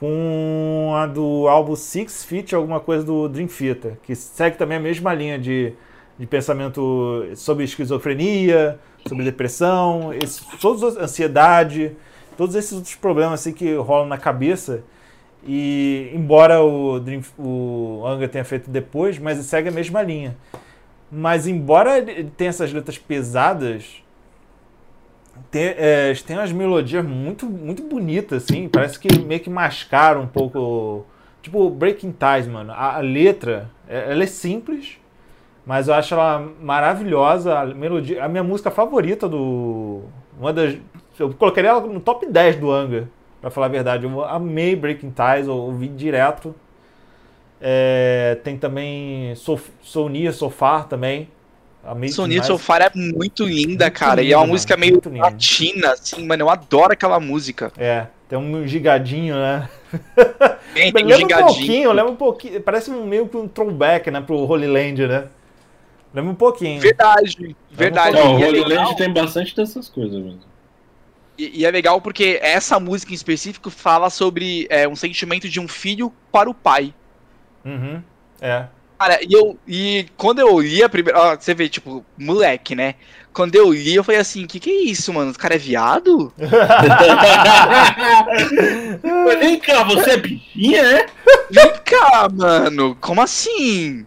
com 0.00 0.92
a 0.96 1.06
do 1.06 1.46
álbum 1.48 1.74
Six 1.76 2.24
Feet, 2.24 2.54
alguma 2.54 2.80
coisa 2.80 3.04
do 3.04 3.28
Dream 3.28 3.48
Theater, 3.48 3.98
que 4.02 4.14
segue 4.14 4.56
também 4.56 4.76
a 4.78 4.80
mesma 4.80 5.14
linha 5.14 5.38
de, 5.38 5.72
de 6.18 6.26
pensamento 6.26 7.24
sobre 7.34 7.64
esquizofrenia, 7.64 8.78
sobre 9.08 9.24
depressão, 9.24 10.12
esse, 10.22 10.42
todos 10.60 10.82
os- 10.82 10.96
ansiedade, 10.96 11.92
todos 12.36 12.54
esses 12.54 12.72
outros 12.72 12.94
problemas 12.94 13.40
assim 13.40 13.52
que 13.52 13.74
rolam 13.76 14.06
na 14.06 14.18
cabeça. 14.18 14.84
E 15.46 16.10
embora 16.12 16.60
o, 16.62 16.98
Dream, 16.98 17.22
o 17.38 18.02
tenha 18.30 18.44
feito 18.44 18.70
depois, 18.70 19.18
mas 19.18 19.38
segue 19.46 19.68
a 19.68 19.72
mesma 19.72 20.02
linha. 20.02 20.36
Mas 21.10 21.46
embora 21.46 22.02
tenha 22.36 22.50
essas 22.50 22.72
letras 22.72 22.98
pesadas, 22.98 24.02
tem, 25.50 25.74
é, 25.76 26.12
tem 26.26 26.36
umas 26.36 26.52
melodias 26.52 27.04
muito, 27.04 27.46
muito 27.46 27.82
bonitas, 27.82 28.44
assim. 28.44 28.68
Parece 28.68 28.98
que 28.98 29.08
meio 29.20 29.40
que 29.40 29.50
mascaram 29.50 30.22
um 30.22 30.26
pouco. 30.26 31.06
Tipo, 31.42 31.70
Breaking 31.70 32.12
Ties, 32.12 32.48
mano. 32.48 32.72
A, 32.72 32.96
a 32.96 33.00
letra, 33.00 33.70
é- 33.88 34.12
ela 34.12 34.24
é 34.24 34.26
simples, 34.26 34.98
mas 35.64 35.88
eu 35.88 35.94
acho 35.94 36.14
ela 36.14 36.40
maravilhosa. 36.60 37.58
A 37.58 37.66
melodia, 37.66 38.24
a 38.24 38.28
minha 38.28 38.42
música 38.42 38.70
favorita 38.70 39.28
do. 39.28 40.02
Uma 40.38 40.52
das. 40.52 40.76
Eu 41.18 41.32
colocaria 41.32 41.70
ela 41.70 41.80
no 41.80 42.00
top 42.00 42.26
10 42.26 42.56
do 42.56 42.70
Angra, 42.70 43.08
pra 43.40 43.50
falar 43.50 43.66
a 43.66 43.70
verdade. 43.70 44.04
Eu 44.04 44.24
amei 44.24 44.76
Breaking 44.76 45.10
Ties, 45.10 45.46
eu 45.46 45.54
ouvi 45.54 45.88
direto. 45.88 46.54
É, 47.60 48.38
tem 48.44 48.56
também 48.58 49.34
Sof, 49.34 49.70
Sonia 49.82 50.32
Sofar 50.32 50.86
também. 50.88 51.28
Amei 51.84 52.08
Sonia. 52.08 52.42
Sofar 52.42 52.82
é 52.82 52.90
muito 52.94 53.44
linda, 53.44 53.84
Muito 53.84 53.98
cara. 53.98 54.20
e 54.20 54.32
é 54.32 54.36
uma 54.36 54.42
mano, 54.42 54.52
música 54.52 54.76
meio 54.76 55.00
latina, 55.16 55.92
assim, 55.92 56.26
mano. 56.26 56.42
Eu 56.42 56.50
adoro 56.50 56.92
aquela 56.92 57.20
música. 57.20 57.72
É, 57.78 58.08
tem 58.28 58.36
um 58.36 58.66
gigadinho, 58.66 59.36
né? 59.36 59.68
Tem, 60.74 60.92
tem 60.92 61.04
um 61.04 61.08
lembra 61.08 61.16
um 61.16 61.20
gingadinho. 61.20 61.46
pouquinho, 61.46 61.92
lembra 61.92 62.12
um 62.12 62.16
pouquinho. 62.16 62.60
Parece 62.60 62.90
um, 62.90 63.06
meio 63.06 63.26
que 63.28 63.36
um 63.36 63.48
throwback, 63.48 64.10
né, 64.10 64.20
pro 64.20 64.36
Holy 64.36 64.66
Land, 64.66 65.06
né? 65.06 65.24
Lembra 66.12 66.32
um 66.32 66.34
pouquinho. 66.34 66.80
Verdade, 66.80 67.56
verdade. 67.70 68.14
Não, 68.14 68.36
o 68.36 68.42
é 68.42 68.46
Holy 68.46 68.60
Land 68.60 68.96
tem 68.96 69.10
bastante 69.10 69.56
dessas 69.56 69.88
coisas 69.88 70.20
mesmo. 70.20 70.40
E, 71.38 71.60
e 71.60 71.64
é 71.64 71.70
legal 71.70 72.00
porque 72.00 72.38
essa 72.42 72.80
música 72.80 73.12
em 73.12 73.14
específico 73.14 73.70
fala 73.70 74.10
sobre 74.10 74.66
é, 74.70 74.88
um 74.88 74.96
sentimento 74.96 75.48
de 75.48 75.60
um 75.60 75.68
filho 75.68 76.12
para 76.32 76.48
o 76.48 76.54
pai. 76.54 76.94
Uhum. 77.64 78.02
É. 78.40 78.66
Cara, 78.98 79.18
e 79.22 79.32
eu. 79.32 79.58
E 79.68 80.06
quando 80.16 80.38
eu 80.38 80.58
li 80.58 80.82
a 80.82 80.88
primeira. 80.88 81.18
ó, 81.18 81.36
você 81.36 81.52
vê, 81.52 81.68
tipo, 81.68 82.04
moleque, 82.18 82.74
né? 82.74 82.94
Quando 83.32 83.54
eu 83.54 83.70
li, 83.70 83.94
eu 83.94 84.02
falei 84.02 84.18
assim, 84.20 84.46
que 84.46 84.58
que 84.58 84.70
é 84.70 84.84
isso, 84.84 85.12
mano? 85.12 85.30
O 85.30 85.38
cara 85.38 85.56
é 85.56 85.58
viado? 85.58 86.32
Vem 89.38 89.60
cá, 89.60 89.82
você 89.82 90.12
é 90.12 90.16
bichinha, 90.16 90.80
é? 90.80 91.06
Vem 91.50 91.70
cá, 91.84 92.30
mano, 92.32 92.96
como 92.98 93.20
assim? 93.20 94.06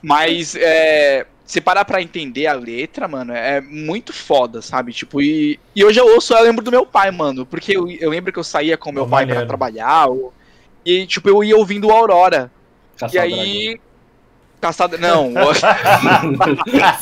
Mas, 0.00 0.54
é. 0.54 1.26
Se 1.46 1.60
parar 1.60 1.84
pra 1.84 2.00
entender 2.00 2.46
a 2.46 2.54
letra, 2.54 3.06
mano, 3.06 3.32
é 3.34 3.60
muito 3.60 4.12
foda, 4.14 4.62
sabe? 4.62 4.92
Tipo, 4.94 5.20
e, 5.20 5.60
e 5.76 5.84
hoje 5.84 6.00
eu 6.00 6.06
ouço, 6.14 6.32
eu 6.32 6.42
lembro 6.42 6.64
do 6.64 6.70
meu 6.70 6.86
pai, 6.86 7.10
mano. 7.10 7.44
Porque 7.44 7.76
eu, 7.76 7.86
eu 7.90 8.08
lembro 8.10 8.32
que 8.32 8.38
eu 8.38 8.44
saía 8.44 8.78
com 8.78 8.90
meu 8.90 9.04
Oh, 9.04 9.08
pai 9.08 9.24
pra 9.26 9.34
maneiro. 9.34 9.48
trabalhar. 9.48 10.06
ou- 10.06 10.32
e, 10.86 11.06
tipo, 11.06 11.28
eu 11.28 11.44
ia 11.44 11.56
ouvindo 11.56 11.90
Aurora. 11.90 12.50
E 12.96 13.00
Caçar 13.00 13.22
aí. 13.22 13.80
Caçada. 14.60 14.96
Não, 14.96 15.30
dragão. 15.34 15.54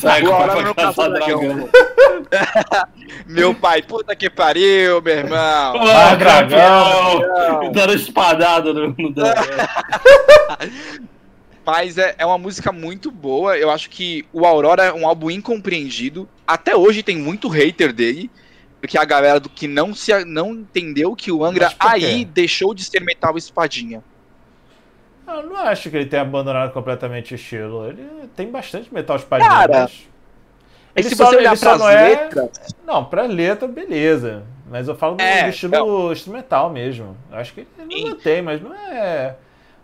Sai 0.00 0.22
O 0.24 0.32
Aurora 0.32 0.62
não 0.62 0.74
caçar 0.74 1.08
dragão. 1.10 1.38
dragão. 1.40 1.68
meu 3.26 3.54
pai, 3.54 3.82
puta 3.82 4.16
que 4.16 4.28
pariu, 4.28 5.00
meu 5.00 5.14
irmão. 5.18 5.36
Ah, 5.38 6.10
Ah, 6.10 6.14
dragão. 6.16 7.20
dragão! 7.20 7.72
Dando 7.72 7.94
espadada 7.94 8.72
no, 8.72 8.88
no 8.98 9.12
dragão. 9.12 9.44
Mas 11.64 11.96
é, 11.98 12.14
é 12.18 12.26
uma 12.26 12.38
música 12.38 12.72
muito 12.72 13.10
boa. 13.10 13.56
Eu 13.56 13.70
acho 13.70 13.88
que 13.88 14.24
o 14.32 14.44
Aurora 14.46 14.84
é 14.84 14.92
um 14.92 15.06
álbum 15.06 15.30
incompreendido. 15.30 16.28
Até 16.46 16.74
hoje 16.74 17.02
tem 17.02 17.16
muito 17.16 17.48
hater 17.48 17.92
dele. 17.92 18.30
Porque 18.80 18.98
a 18.98 19.04
galera 19.04 19.38
do 19.38 19.48
que 19.48 19.68
não 19.68 19.94
se 19.94 20.24
não 20.24 20.50
entendeu 20.54 21.14
que 21.14 21.30
o 21.30 21.44
Angra 21.44 21.72
aí 21.78 22.24
deixou 22.24 22.74
de 22.74 22.82
ser 22.84 22.98
metal 23.00 23.36
espadinha. 23.38 24.02
Eu 25.24 25.44
não 25.44 25.56
acho 25.56 25.88
que 25.88 25.96
ele 25.96 26.06
tenha 26.06 26.22
abandonado 26.22 26.72
completamente 26.72 27.32
o 27.32 27.36
estilo. 27.36 27.86
Ele 27.88 28.04
tem 28.34 28.50
bastante 28.50 28.92
metal 28.92 29.14
espadinha. 29.16 29.48
Cara, 29.48 29.88
E 30.96 31.00
ele 31.00 31.08
se 31.08 31.14
só- 31.14 31.26
você 31.26 31.36
olhar 31.36 31.56
pras 31.56 31.78
não 31.78 31.88
é- 31.88 32.08
letras, 32.08 32.50
Não, 32.84 33.04
pra 33.04 33.22
letra, 33.22 33.68
beleza. 33.68 34.42
Mas 34.68 34.88
eu 34.88 34.96
falo 34.96 35.14
do, 35.14 35.22
É, 35.22 35.44
do 35.44 35.50
estilo 35.50 36.12
instrumental 36.12 36.68
mesmo. 36.70 37.16
Eu 37.30 37.38
acho 37.38 37.54
que 37.54 37.60
ele 37.60 37.68
não 38.04 38.10
mantém, 38.10 38.42
mas 38.42 38.60
não 38.60 38.74
é 38.74 39.36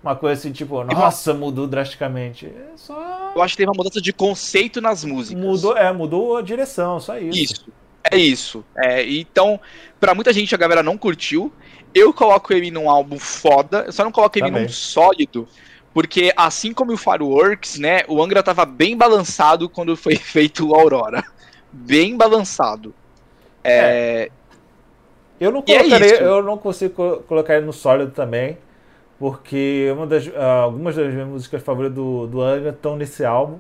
uma 0.03 0.15
coisa 0.17 0.39
assim, 0.41 0.53
tipo, 0.53 0.83
nossa, 0.85 1.35
mudou 1.35 1.67
drasticamente. 1.67 2.47
É 2.47 2.73
só. 2.77 3.33
eu 3.35 3.43
acho 3.43 3.55
que 3.55 3.59
teve 3.59 3.71
uma 3.71 3.77
mudança 3.77 4.01
de 4.01 4.13
conceito 4.13 4.81
nas 4.81 5.05
músicas. 5.05 5.43
Mudou, 5.43 5.77
é, 5.77 5.93
mudou 5.93 6.37
a 6.37 6.43
direção, 6.43 7.01
só 7.01 7.19
isso. 7.19 7.39
Isso. 7.39 7.67
É 8.11 8.17
isso. 8.17 8.65
É, 8.77 9.05
então, 9.09 9.61
pra 10.01 10.15
muita 10.15 10.33
gente 10.33 10.55
a 10.55 10.59
galera 10.59 10.83
não 10.83 10.97
curtiu. 10.97 11.53
Eu 11.95 12.13
coloco 12.15 12.53
ele 12.53 12.71
num 12.71 12.89
álbum 12.89 13.19
foda. 13.19 13.85
Eu 13.87 13.93
só 13.93 14.05
não 14.05 14.13
coloco 14.13 14.39
ele 14.39 14.47
Também. 14.47 14.63
num 14.63 14.69
sólido. 14.69 15.49
Porque 15.93 16.33
assim 16.37 16.73
como 16.73 16.93
o 16.93 16.97
Fireworks, 16.97 17.79
né? 17.79 18.03
O 18.09 18.23
Angra 18.23 18.43
tava 18.43 18.65
bem 18.65 18.97
balançado 18.97 19.69
quando 19.69 19.97
foi 19.97 20.15
feito 20.17 20.69
o 20.69 20.75
Aurora. 20.75 21.25
Bem 21.73 22.17
balançado. 22.17 22.95
É, 23.65 24.31
Eu 25.41 25.51
não 25.51 25.63
E 25.67 25.73
é 25.73 26.23
eu 26.23 26.43
não 26.43 26.57
consigo 26.57 26.95
co- 26.95 27.23
colocar 27.27 27.57
ele 27.57 27.67
no 27.67 27.73
sólido 27.73 28.13
também, 28.13 28.57
porque 29.19 29.91
uma 29.93 30.07
das, 30.07 30.31
ah, 30.37 30.63
algumas 30.63 30.95
das 30.95 31.13
minhas 31.13 31.29
músicas 31.29 31.63
favoritas 31.63 31.97
do, 31.97 32.27
do 32.27 32.41
Angra 32.41 32.71
estão 32.71 32.97
nesse 32.97 33.25
álbum. 33.25 33.59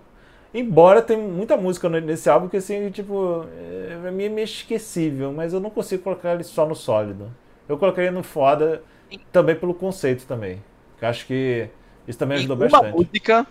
Embora 0.54 1.02
tem 1.02 1.18
muita 1.18 1.56
música 1.56 1.88
nesse 1.88 2.30
álbum 2.30 2.48
que 2.48 2.56
assim, 2.56 2.90
tipo, 2.90 3.44
é, 3.58 3.98
pra 4.00 4.10
mim 4.10 4.24
é 4.24 4.28
meio 4.28 4.44
esquecível, 4.44 5.32
mas 5.32 5.52
eu 5.52 5.60
não 5.60 5.68
consigo 5.68 6.02
colocar 6.02 6.32
ele 6.32 6.44
só 6.44 6.66
no 6.66 6.74
sólido. 6.74 7.30
Eu 7.68 7.76
colocaria 7.76 8.10
no 8.10 8.22
foda 8.22 8.82
também 9.30 9.54
pelo 9.56 9.74
conceito 9.74 10.26
também. 10.26 10.62
Que 10.98 11.04
eu 11.04 11.08
acho 11.08 11.26
que 11.26 11.68
isso 12.06 12.18
também 12.18 12.38
e 12.38 12.40
ajudou 12.40 12.56
uma 12.56 12.68
bastante. 12.68 12.96
música 12.96 13.46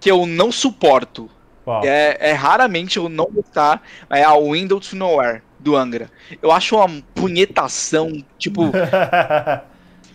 que 0.00 0.10
eu 0.10 0.26
não 0.26 0.50
suporto. 0.52 1.28
É, 1.82 2.30
é 2.30 2.32
raramente 2.32 2.96
eu 2.96 3.08
não 3.08 3.26
gostar. 3.26 3.82
É 4.08 4.22
a 4.22 4.34
Window 4.36 4.80
to 4.80 4.96
Nowhere, 4.96 5.42
do 5.58 5.76
Angra. 5.76 6.10
Eu 6.42 6.50
acho 6.50 6.76
uma 6.76 7.02
punhetação, 7.14 8.24
tipo, 8.38 8.70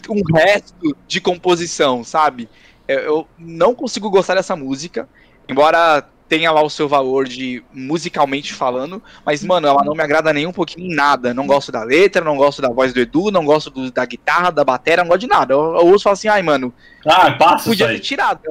um 0.09 0.21
resto 0.35 0.95
de 1.07 1.19
composição, 1.21 2.03
sabe? 2.03 2.49
Eu, 2.87 2.99
eu 2.99 3.27
não 3.37 3.75
consigo 3.75 4.09
gostar 4.09 4.35
dessa 4.35 4.55
música, 4.55 5.09
embora 5.47 6.07
tenha 6.27 6.51
lá 6.51 6.61
o 6.61 6.69
seu 6.69 6.87
valor 6.87 7.27
de 7.27 7.63
musicalmente 7.73 8.53
falando, 8.53 9.03
mas, 9.25 9.43
mano, 9.43 9.67
ela 9.67 9.83
não 9.83 9.95
me 9.95 10.03
agrada 10.03 10.31
nem 10.31 10.45
um 10.45 10.51
pouquinho 10.53 10.91
em 10.91 10.95
nada. 10.95 11.33
Não 11.33 11.47
gosto 11.47 11.71
da 11.71 11.83
letra, 11.83 12.23
não 12.23 12.37
gosto 12.37 12.61
da 12.61 12.69
voz 12.69 12.93
do 12.93 12.99
Edu, 12.99 13.31
não 13.31 13.43
gosto 13.43 13.71
do- 13.71 13.91
da 13.91 14.05
guitarra, 14.05 14.51
da 14.51 14.63
bateria, 14.63 15.03
não 15.03 15.09
gosto 15.09 15.21
de 15.21 15.27
nada. 15.27 15.53
Eu, 15.53 15.59
eu 15.59 15.87
ouço 15.87 16.01
e 16.01 16.03
falo 16.03 16.13
assim, 16.13 16.27
ai, 16.27 16.43
mano, 16.43 16.71
Ah, 17.05 17.31
passa 17.37 17.69
podia 17.71 17.87
ter 17.87 17.99
tirado. 17.99 18.41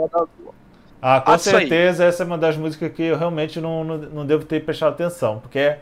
Ah, 1.00 1.20
com 1.20 1.32
Ah, 1.32 1.36
isso 1.36 1.56
aí. 1.56 1.64
certeza 1.64 2.04
essa 2.04 2.22
é 2.24 2.26
uma 2.26 2.38
das 2.38 2.56
músicas 2.56 2.92
que 2.92 3.02
eu 3.02 3.16
realmente 3.16 3.60
não, 3.60 3.84
não, 3.84 3.98
não 3.98 4.26
devo 4.26 4.44
ter 4.44 4.64
prestado 4.64 4.94
atenção, 4.94 5.38
porque 5.40 5.76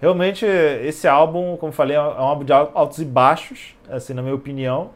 realmente 0.00 0.46
esse 0.46 1.06
álbum, 1.06 1.56
como 1.58 1.70
eu 1.70 1.76
falei, 1.76 1.96
é 1.96 2.00
um 2.00 2.04
álbum 2.04 2.44
de 2.44 2.52
altos 2.52 2.98
e 2.98 3.04
baixos, 3.04 3.74
assim, 3.90 4.14
na 4.14 4.22
minha 4.22 4.34
opinião, 4.34 4.90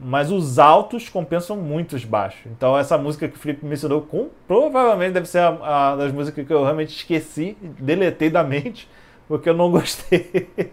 mas 0.00 0.30
os 0.30 0.58
altos 0.58 1.08
compensam 1.08 1.56
muito 1.56 1.96
os 1.96 2.04
baixos. 2.04 2.40
Então 2.46 2.76
essa 2.76 2.96
música 2.96 3.28
que 3.28 3.36
o 3.36 3.38
Felipe 3.38 3.64
mencionou, 3.64 4.02
com, 4.02 4.28
provavelmente 4.46 5.12
deve 5.12 5.26
ser 5.26 5.38
a, 5.38 5.92
a 5.92 5.96
das 5.96 6.12
músicas 6.12 6.46
que 6.46 6.52
eu 6.52 6.62
realmente 6.62 6.94
esqueci, 6.94 7.56
deletei 7.60 8.30
da 8.30 8.44
mente, 8.44 8.88
porque 9.26 9.48
eu 9.48 9.54
não 9.54 9.70
gostei. 9.70 10.48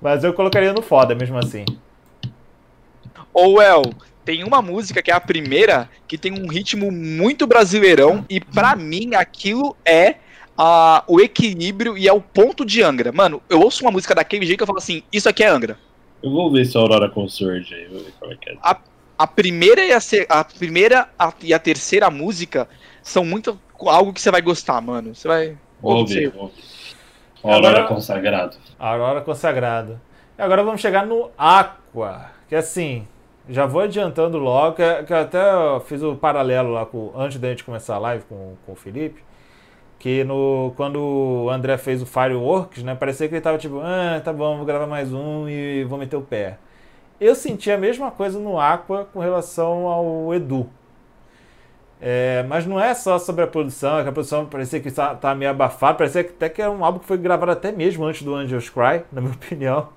mas 0.00 0.24
eu 0.24 0.34
colocaria 0.34 0.72
no 0.72 0.82
foda 0.82 1.14
mesmo 1.14 1.38
assim. 1.38 1.64
Ou 3.32 3.60
El, 3.60 3.82
tem 4.24 4.42
uma 4.44 4.62
música 4.62 5.02
que 5.02 5.10
é 5.10 5.14
a 5.14 5.20
primeira 5.20 5.88
que 6.06 6.18
tem 6.18 6.32
um 6.32 6.48
ritmo 6.48 6.90
muito 6.90 7.46
brasileirão 7.46 8.24
e 8.28 8.40
pra 8.40 8.74
mim 8.74 9.14
aquilo 9.14 9.76
é 9.84 10.16
ah, 10.56 11.04
o 11.06 11.20
equilíbrio 11.20 11.98
e 11.98 12.08
é 12.08 12.12
o 12.12 12.20
ponto 12.20 12.64
de 12.64 12.82
Angra. 12.82 13.12
Mano, 13.12 13.42
eu 13.48 13.60
ouço 13.60 13.84
uma 13.84 13.90
música 13.90 14.14
daquele 14.14 14.46
jeito 14.46 14.58
que 14.58 14.62
eu 14.62 14.66
falo 14.66 14.78
assim, 14.78 15.02
isso 15.12 15.28
aqui 15.28 15.42
é 15.42 15.48
Angra. 15.48 15.78
Eu 16.24 16.30
vou 16.30 16.50
ver 16.50 16.64
se 16.64 16.76
a 16.76 16.80
Aurora 16.80 17.08
Consorge 17.08 17.74
aí, 17.74 17.86
vou 17.86 18.00
ver 18.00 18.12
como 18.18 18.32
é 18.32 18.36
que 18.36 18.50
é. 18.50 18.56
A 19.16 19.26
primeira 19.26 19.84
e 19.84 19.92
a, 19.92 19.98
a 20.30 20.42
primeira 20.44 21.08
a- 21.18 21.32
e 21.40 21.54
a 21.54 21.58
terceira 21.58 22.10
música 22.10 22.66
são 23.02 23.24
muito 23.24 23.58
algo 23.80 24.12
que 24.12 24.20
você 24.20 24.30
vai 24.30 24.40
gostar, 24.42 24.80
mano. 24.80 25.14
Você 25.14 25.28
vai 25.28 25.56
Vou 25.80 25.98
Ou 25.98 26.06
sei. 26.06 26.22
ver, 26.22 26.30
vou 26.30 26.48
ver. 26.48 26.54
Aurora 27.42 27.68
Agora- 27.68 27.88
Consagrado. 27.88 28.56
Aurora 28.78 29.20
consagrado. 29.20 30.00
E 30.38 30.42
agora 30.42 30.62
vamos 30.64 30.80
chegar 30.80 31.06
no 31.06 31.30
Aqua, 31.38 32.30
que 32.48 32.56
assim, 32.56 33.06
já 33.48 33.66
vou 33.66 33.82
adiantando 33.82 34.38
logo, 34.38 34.76
que, 34.76 35.02
que 35.04 35.12
eu 35.12 35.18
até 35.18 35.40
fiz 35.86 36.02
o 36.02 36.16
paralelo 36.16 36.72
lá 36.72 36.86
com, 36.86 37.12
antes 37.14 37.38
da 37.38 37.50
gente 37.50 37.62
começar 37.62 37.96
a 37.96 37.98
live 37.98 38.24
com, 38.24 38.54
com 38.64 38.72
o 38.72 38.76
Felipe, 38.76 39.22
que 40.04 40.22
no, 40.22 40.74
quando 40.76 41.00
o 41.00 41.48
André 41.48 41.78
fez 41.78 42.02
o 42.02 42.04
Fireworks, 42.04 42.82
né, 42.82 42.94
parecia 42.94 43.26
que 43.26 43.36
ele 43.36 43.40
tava 43.40 43.56
tipo, 43.56 43.80
ah, 43.82 44.20
tá 44.22 44.34
bom, 44.34 44.58
vou 44.58 44.66
gravar 44.66 44.86
mais 44.86 45.10
um 45.14 45.48
e 45.48 45.82
vou 45.84 45.98
meter 45.98 46.14
o 46.14 46.20
pé. 46.20 46.58
Eu 47.18 47.34
senti 47.34 47.70
a 47.70 47.78
mesma 47.78 48.10
coisa 48.10 48.38
no 48.38 48.60
Aqua 48.60 49.06
com 49.06 49.18
relação 49.18 49.86
ao 49.88 50.34
Edu. 50.34 50.68
É, 51.98 52.44
mas 52.46 52.66
não 52.66 52.78
é 52.78 52.92
só 52.92 53.18
sobre 53.18 53.44
a 53.44 53.46
produção, 53.46 53.98
é 53.98 54.02
que 54.02 54.10
a 54.10 54.12
produção 54.12 54.44
parecia 54.44 54.78
que 54.78 54.90
tá, 54.90 55.14
tá 55.14 55.34
meio 55.34 55.50
abafada, 55.50 55.96
parecia 55.96 56.22
que 56.22 56.32
até 56.32 56.50
que 56.50 56.60
é 56.60 56.68
um 56.68 56.84
álbum 56.84 56.98
que 56.98 57.06
foi 57.06 57.16
gravado 57.16 57.52
até 57.52 57.72
mesmo 57.72 58.04
antes 58.04 58.22
do 58.22 58.34
Angels 58.34 58.68
Cry, 58.68 59.04
na 59.10 59.22
minha 59.22 59.32
opinião. 59.42 59.88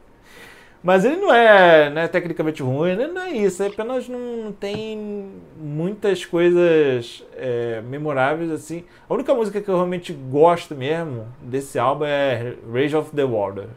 Mas 0.87 1.03
ele 1.03 1.17
não 1.17 1.33
é, 1.33 1.89
né, 1.89 2.07
tecnicamente 2.07 2.63
ruim, 2.63 2.95
né, 2.95 3.07
não 3.07 3.21
é 3.23 3.31
isso, 3.31 3.61
é 3.61 3.67
apenas 3.67 4.07
não, 4.07 4.17
não 4.45 4.51
tem 4.53 5.27
muitas 5.59 6.23
coisas 6.23 7.25
é, 7.35 7.81
memoráveis 7.81 8.49
assim. 8.49 8.85
A 9.09 9.13
única 9.13 9.35
música 9.35 9.59
que 9.59 9.67
eu 9.67 9.75
realmente 9.75 10.13
gosto 10.13 10.73
mesmo 10.73 11.27
desse 11.41 11.77
álbum 11.77 12.05
é 12.05 12.53
Rage 12.71 12.95
of 12.95 13.11
the 13.13 13.25
Waters. 13.25 13.67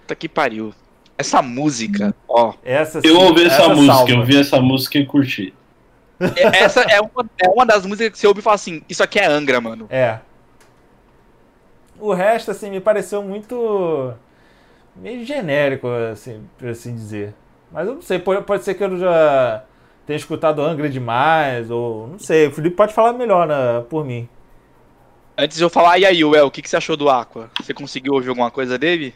Puta 0.00 0.14
que 0.14 0.30
pariu. 0.30 0.72
Essa 1.18 1.42
música, 1.42 2.14
ó. 2.26 2.54
Essa 2.64 3.02
Eu 3.04 3.16
sim, 3.16 3.22
ouvi 3.22 3.44
essa, 3.44 3.68
música, 3.68 3.92
salva. 3.92 4.10
eu 4.10 4.18
ouvi 4.20 4.40
essa 4.40 4.60
música 4.62 4.96
e 4.98 5.04
curti. 5.04 5.52
é- 6.18 6.62
Essa 6.64 6.80
é 6.84 7.02
uma, 7.02 7.30
é 7.38 7.48
uma 7.50 7.66
das 7.66 7.84
músicas 7.84 8.12
que 8.12 8.18
você 8.18 8.26
ouve 8.26 8.40
e 8.40 8.42
fala 8.42 8.54
assim, 8.54 8.80
isso 8.88 9.02
aqui 9.02 9.18
é 9.18 9.26
Angra, 9.26 9.60
mano. 9.60 9.86
É. 9.90 10.20
O 11.98 12.14
resto, 12.14 12.50
assim, 12.50 12.70
me 12.70 12.80
pareceu 12.80 13.22
muito. 13.22 14.14
Meio 14.96 15.24
genérico, 15.24 15.88
assim, 15.88 16.42
por 16.58 16.68
assim 16.68 16.94
dizer. 16.94 17.34
Mas 17.72 17.86
eu 17.86 17.94
não 17.94 18.02
sei, 18.02 18.18
pode, 18.18 18.44
pode 18.44 18.64
ser 18.64 18.74
que 18.74 18.82
eu 18.82 18.98
já 18.98 19.64
tenha 20.06 20.16
escutado 20.16 20.60
Angra 20.60 20.88
demais, 20.88 21.70
ou 21.70 22.08
não 22.08 22.18
sei. 22.18 22.48
O 22.48 22.52
Felipe 22.52 22.76
pode 22.76 22.92
falar 22.92 23.12
melhor 23.12 23.46
né, 23.46 23.84
por 23.88 24.04
mim. 24.04 24.28
Antes 25.38 25.56
de 25.56 25.64
eu 25.64 25.70
falar, 25.70 25.98
e 25.98 26.04
aí, 26.04 26.24
Well, 26.24 26.48
o 26.48 26.50
que, 26.50 26.60
que 26.60 26.68
você 26.68 26.76
achou 26.76 26.96
do 26.96 27.08
Aqua? 27.08 27.50
Você 27.60 27.72
conseguiu 27.72 28.14
ouvir 28.14 28.28
alguma 28.28 28.50
coisa 28.50 28.76
dele? 28.76 29.14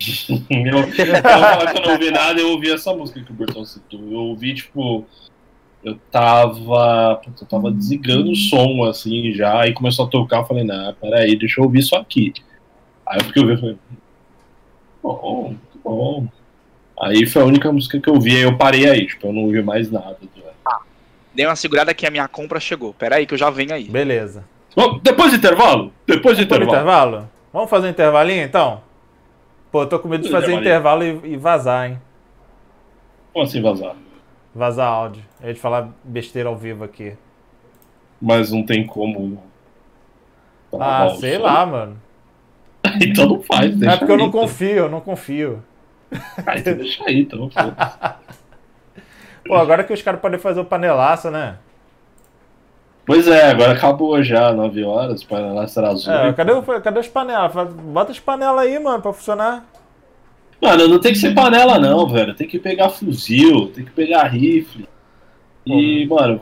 Eu, 0.50 0.78
eu, 0.78 1.82
não 1.82 1.92
ouvi 1.92 2.10
nada, 2.10 2.40
eu 2.40 2.50
ouvi 2.50 2.70
essa 2.70 2.92
música 2.92 3.22
que 3.22 3.30
o 3.30 3.34
Bertão 3.34 3.64
citou. 3.64 4.00
Eu 4.00 4.18
ouvi, 4.18 4.52
tipo. 4.54 5.06
Eu 5.84 5.96
tava. 6.10 7.22
Eu 7.40 7.46
tava 7.46 7.70
desligando 7.70 8.32
o 8.32 8.36
som, 8.36 8.84
assim, 8.84 9.32
já, 9.32 9.66
e 9.66 9.72
começou 9.72 10.06
a 10.06 10.08
tocar, 10.08 10.38
eu 10.38 10.46
falei, 10.46 10.64
não, 10.64 10.92
peraí, 10.94 11.36
deixa 11.38 11.60
eu 11.60 11.64
ouvir 11.64 11.78
isso 11.78 11.94
aqui. 11.94 12.32
Aí 13.06 13.18
eu 13.18 13.24
fiquei 13.24 13.42
ouvindo, 13.42 13.60
falei, 13.60 13.78
bom, 15.04 15.42
muito 15.42 15.80
bom. 15.84 16.26
Aí 17.00 17.26
foi 17.26 17.42
a 17.42 17.44
única 17.44 17.70
música 17.70 18.00
que 18.00 18.08
eu 18.08 18.14
ouvi, 18.14 18.36
aí 18.36 18.42
eu 18.42 18.56
parei 18.56 18.88
aí, 18.88 19.06
tipo, 19.06 19.26
eu 19.26 19.32
não 19.32 19.42
ouvi 19.42 19.62
mais 19.62 19.90
nada. 19.90 20.16
Dei 21.34 21.44
uma 21.44 21.56
segurada 21.56 21.92
que 21.92 22.06
a 22.06 22.10
minha 22.10 22.28
compra 22.28 22.60
chegou. 22.60 22.94
Pera 22.94 23.16
aí 23.16 23.26
que 23.26 23.34
eu 23.34 23.38
já 23.38 23.50
venho 23.50 23.74
aí. 23.74 23.84
Beleza. 23.84 24.44
Bom, 24.76 24.98
depois 25.02 25.32
do 25.32 25.36
intervalo? 25.36 25.92
Depois 26.06 26.38
do 26.38 26.44
intervalo. 26.44 26.70
intervalo? 26.70 27.30
Vamos 27.52 27.68
fazer 27.68 27.88
um 27.88 27.90
intervalinho 27.90 28.42
então? 28.42 28.80
Pô, 29.70 29.82
eu 29.82 29.88
tô 29.88 29.98
com 29.98 30.08
medo 30.08 30.22
de 30.22 30.30
fazer 30.30 30.52
intervalo 30.52 31.02
e, 31.02 31.32
e 31.32 31.36
vazar, 31.36 31.90
hein? 31.90 32.00
Como 33.32 33.44
assim 33.44 33.60
vazar? 33.60 33.96
Vazar 34.54 34.86
áudio. 34.86 35.22
A 35.42 35.48
gente 35.48 35.58
falar 35.58 35.90
besteira 36.04 36.48
ao 36.48 36.56
vivo 36.56 36.84
aqui. 36.84 37.14
Mas 38.22 38.52
não 38.52 38.64
tem 38.64 38.86
como. 38.86 39.42
Ah, 40.78 41.14
sei 41.18 41.36
som. 41.36 41.42
lá, 41.42 41.66
mano. 41.66 42.00
então 43.00 43.26
não 43.28 43.42
faz, 43.42 43.74
deixa 43.76 43.94
É 43.94 43.98
porque 43.98 44.12
eu 44.12 44.16
não 44.18 44.24
aí, 44.24 44.28
então. 44.28 44.40
confio, 44.42 44.76
eu 44.76 44.88
não 44.88 45.00
confio. 45.00 45.62
Ah, 46.46 46.56
então 46.58 46.74
deixa 46.74 47.02
aí, 47.06 47.20
então. 47.20 47.50
Pô, 49.46 49.56
agora 49.56 49.84
que 49.84 49.92
os 49.92 50.00
caras 50.02 50.20
podem 50.20 50.38
fazer 50.38 50.60
o 50.60 50.64
panelaço, 50.64 51.30
né? 51.30 51.56
pois 53.06 53.28
é, 53.28 53.50
agora 53.50 53.72
acabou 53.72 54.22
já, 54.22 54.52
9 54.52 54.82
horas, 54.84 55.22
para 55.22 55.52
lá 55.52 55.66
será 55.66 55.88
azul. 55.90 56.12
É, 56.12 56.32
cadê, 56.32 56.52
o- 56.52 56.62
cadê 56.62 57.00
as 57.00 57.08
panelas? 57.08 57.52
Bota 57.74 58.12
as 58.12 58.18
panelas 58.20 58.60
aí, 58.64 58.78
mano, 58.78 59.02
pra 59.02 59.12
funcionar. 59.12 59.64
Mano, 60.62 60.88
não 60.88 60.98
tem 60.98 61.12
que 61.12 61.18
ser 61.18 61.34
panela 61.34 61.78
não, 61.78 62.08
velho. 62.08 62.34
Tem 62.34 62.48
que 62.48 62.58
pegar 62.58 62.88
fuzil, 62.88 63.70
tem 63.74 63.84
que 63.84 63.90
pegar 63.90 64.24
rifle. 64.28 64.88
E, 65.66 66.06
mano, 66.06 66.38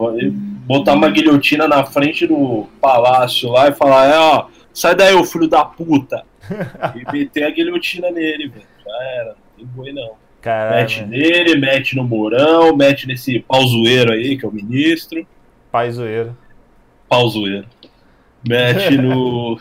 botar 0.66 0.93
uma 0.95 1.09
guilhotina 1.09 1.66
na 1.66 1.84
frente 1.84 2.26
do 2.26 2.68
palácio 2.80 3.51
lá 3.51 3.68
e 3.68 3.72
falar, 3.72 4.07
é, 4.07 4.18
ó, 4.18 4.47
sai 4.72 4.95
daí, 4.95 5.14
ô 5.14 5.24
filho 5.24 5.49
da 5.49 5.64
puta. 5.64 6.24
e 6.96 7.12
meter 7.12 7.44
a 7.44 7.50
guilhotina 7.50 8.11
nele, 8.11 8.48
velho. 8.48 8.66
Já 8.84 9.05
era, 9.05 9.28
não 9.28 9.57
tem 9.57 9.66
boi 9.66 9.92
não. 9.92 10.12
Caralho. 10.40 10.80
Mete 10.80 11.05
nele, 11.05 11.57
mete 11.57 11.96
no 11.96 12.05
Mourão, 12.05 12.76
mete 12.76 13.07
nesse 13.07 13.38
pauzoeiro 13.40 14.12
aí, 14.12 14.36
que 14.36 14.44
é 14.44 14.48
o 14.48 14.53
ministro. 14.53 15.26
Pai 15.70 15.90
zoeiro. 15.90 16.36
Pauzoeiro. 17.09 17.66
Mete 18.46 18.96
no. 18.96 19.59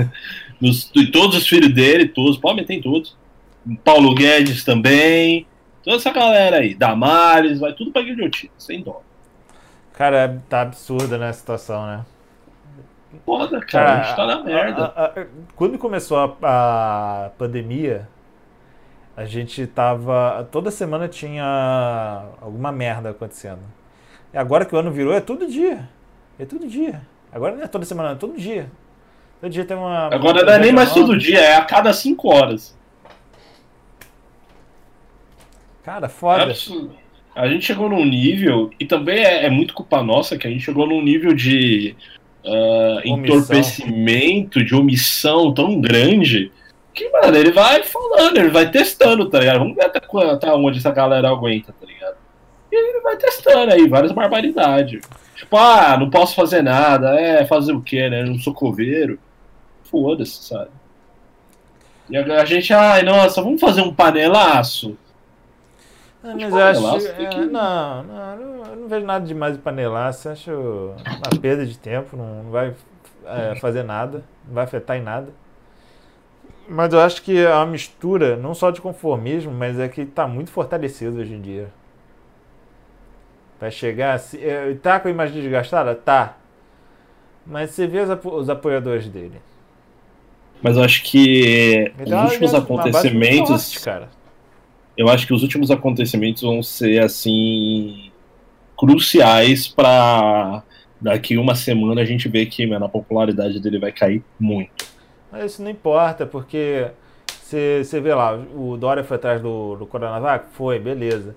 nos, 0.60 0.90
em 0.94 1.06
todos 1.06 1.36
os 1.36 1.46
filhos 1.46 1.72
dele, 1.72 2.08
todos, 2.08 2.36
pode 2.36 2.56
meter 2.56 2.74
em 2.74 2.82
todos. 2.82 3.16
Paulo 3.84 4.14
Guedes 4.14 4.64
também. 4.64 5.46
Toda 5.84 5.96
essa 5.96 6.10
galera 6.10 6.58
aí, 6.58 6.74
Damares, 6.74 7.60
vai 7.60 7.72
tudo 7.74 7.92
pra 7.92 8.02
guilhotina, 8.02 8.52
sem 8.58 8.82
dó. 8.82 9.02
Cara, 9.92 10.42
tá 10.48 10.62
absurda 10.62 11.16
né, 11.18 11.28
a 11.28 11.32
situação, 11.32 11.86
né? 11.86 12.04
Foda, 13.24 13.60
cara, 13.60 14.00
a 14.00 14.02
gente 14.02 14.16
tá 14.16 14.26
na 14.26 14.42
merda. 14.42 14.84
a- 14.96 15.04
a- 15.06 15.26
quando 15.56 15.78
começou 15.78 16.16
a, 16.18 17.26
a 17.26 17.30
pandemia, 17.38 18.08
a 19.16 19.24
gente 19.24 19.66
tava. 19.66 20.48
Toda 20.50 20.70
semana 20.70 21.08
tinha 21.08 22.24
alguma 22.40 22.72
merda 22.72 23.10
acontecendo. 23.10 23.60
E 24.32 24.38
agora 24.38 24.64
que 24.64 24.74
o 24.74 24.78
ano 24.78 24.90
virou, 24.90 25.12
é 25.12 25.20
todo 25.20 25.46
dia. 25.46 25.88
É 26.38 26.44
todo 26.44 26.66
dia. 26.66 27.02
Agora 27.32 27.54
não 27.54 27.62
é 27.62 27.66
toda 27.68 27.84
semana, 27.84 28.10
é 28.12 28.14
todo 28.16 28.36
dia. 28.36 28.70
Todo 29.40 29.50
dia 29.50 29.64
tem 29.64 29.76
uma. 29.76 30.06
Agora 30.12 30.44
não 30.44 30.52
é 30.52 30.58
nem 30.58 30.72
mais 30.72 30.92
todo 30.92 31.16
dia, 31.16 31.40
é 31.40 31.56
a 31.56 31.64
cada 31.64 31.92
cinco 31.92 32.32
horas. 32.34 32.76
Cara, 35.82 36.06
É 36.06 36.08
foda. 36.08 36.42
absurdo. 36.44 36.94
A 37.36 37.48
gente 37.48 37.64
chegou 37.66 37.88
num 37.88 38.04
nível, 38.04 38.70
e 38.78 38.86
também 38.86 39.18
é, 39.24 39.46
é 39.46 39.50
muito 39.50 39.74
culpa 39.74 40.02
nossa, 40.02 40.38
que 40.38 40.46
a 40.46 40.50
gente 40.50 40.62
chegou 40.62 40.86
num 40.86 41.02
nível 41.02 41.34
de 41.34 41.96
Omissão. 42.46 43.16
entorpecimento, 43.16 44.64
de 44.64 44.74
omissão 44.74 45.52
tão 45.52 45.80
grande, 45.80 46.52
que, 46.94 47.08
mano, 47.10 47.36
ele 47.36 47.50
vai 47.50 47.82
falando, 47.82 48.36
ele 48.36 48.50
vai 48.50 48.70
testando, 48.70 49.28
tá 49.28 49.40
ligado? 49.40 49.58
Vamos 49.58 49.74
ver 49.74 49.86
até, 49.86 50.00
até 50.30 50.52
onde 50.52 50.78
essa 50.78 50.92
galera 50.92 51.28
aguenta, 51.28 51.74
tá 51.78 51.86
ligado? 51.86 52.16
E 52.70 52.76
ele 52.76 53.00
vai 53.00 53.16
testando 53.16 53.72
aí 53.72 53.88
várias 53.88 54.12
barbaridades. 54.12 55.00
Tipo, 55.34 55.56
ah, 55.56 55.96
não 55.98 56.08
posso 56.08 56.36
fazer 56.36 56.62
nada, 56.62 57.18
é, 57.20 57.44
fazer 57.44 57.72
o 57.72 57.80
quê, 57.80 58.08
né? 58.08 58.22
Eu 58.22 58.26
não 58.26 58.38
sou 58.38 58.54
coveiro. 58.54 59.18
Foda-se, 59.90 60.44
sabe? 60.44 60.70
E 62.08 62.16
a, 62.16 62.40
a 62.40 62.44
gente, 62.44 62.72
ai, 62.72 63.02
nossa, 63.02 63.42
vamos 63.42 63.60
fazer 63.60 63.80
um 63.80 63.92
panelaço. 63.92 64.96
Ah, 66.24 66.34
mas 66.34 66.52
eu 66.54 66.62
acho. 66.62 67.06
é, 67.08 67.26
que- 67.26 67.44
não, 67.44 68.02
não, 68.02 68.36
não, 68.36 68.64
eu 68.70 68.76
não 68.76 68.88
vejo 68.88 69.04
nada 69.04 69.26
demais 69.26 69.56
de 69.56 69.62
panelaço. 69.62 70.28
Acho 70.28 70.50
uma 70.52 71.40
perda 71.40 71.66
de 71.66 71.76
tempo, 71.78 72.16
não, 72.16 72.44
não 72.44 72.50
vai 72.50 72.74
é, 73.26 73.54
fazer 73.56 73.82
nada, 73.82 74.24
não 74.46 74.54
vai 74.54 74.64
afetar 74.64 74.96
em 74.96 75.02
nada. 75.02 75.28
Mas 76.66 76.94
eu 76.94 77.00
acho 77.00 77.22
que 77.22 77.36
é 77.44 77.52
uma 77.54 77.66
mistura, 77.66 78.36
não 78.36 78.54
só 78.54 78.70
de 78.70 78.80
conformismo, 78.80 79.52
mas 79.52 79.78
é 79.78 79.86
que 79.86 80.06
tá 80.06 80.26
muito 80.26 80.50
fortalecido 80.50 81.18
hoje 81.20 81.34
em 81.34 81.40
dia. 81.42 81.68
Vai 83.60 83.70
chegar. 83.70 84.18
Se, 84.18 84.42
é, 84.42 84.74
tá 84.82 84.98
com 84.98 85.08
a 85.08 85.10
imagem 85.10 85.40
desgastada? 85.42 85.94
Tá. 85.94 86.36
Mas 87.46 87.70
você 87.72 87.86
vê 87.86 88.00
os, 88.00 88.08
apo- 88.10 88.34
os 88.34 88.48
apoiadores 88.48 89.08
dele. 89.08 89.40
Mas 90.62 90.74
eu 90.78 90.82
acho 90.82 91.02
que 91.02 91.92
os 92.02 92.10
últimos 92.32 92.54
acontecimentos. 92.54 93.48
forte, 93.74 93.80
cara. 93.84 94.08
Eu 94.96 95.08
acho 95.08 95.26
que 95.26 95.34
os 95.34 95.42
últimos 95.42 95.70
acontecimentos 95.70 96.42
vão 96.42 96.62
ser 96.62 97.02
assim 97.02 98.10
cruciais 98.76 99.68
pra 99.68 100.62
daqui 101.00 101.36
uma 101.36 101.54
semana 101.54 102.00
a 102.00 102.04
gente 102.04 102.28
ver 102.28 102.46
que 102.46 102.66
mano, 102.66 102.86
a 102.86 102.88
popularidade 102.88 103.60
dele 103.60 103.78
vai 103.78 103.92
cair 103.92 104.22
muito. 104.38 104.86
Mas 105.30 105.52
isso 105.52 105.62
não 105.62 105.70
importa, 105.70 106.24
porque 106.24 106.90
você 107.26 108.00
vê 108.00 108.14
lá, 108.14 108.34
o 108.34 108.76
Dória 108.76 109.04
foi 109.04 109.16
atrás 109.16 109.40
do, 109.40 109.76
do 109.76 109.86
Coronavac? 109.86 110.46
Foi, 110.52 110.78
beleza. 110.78 111.36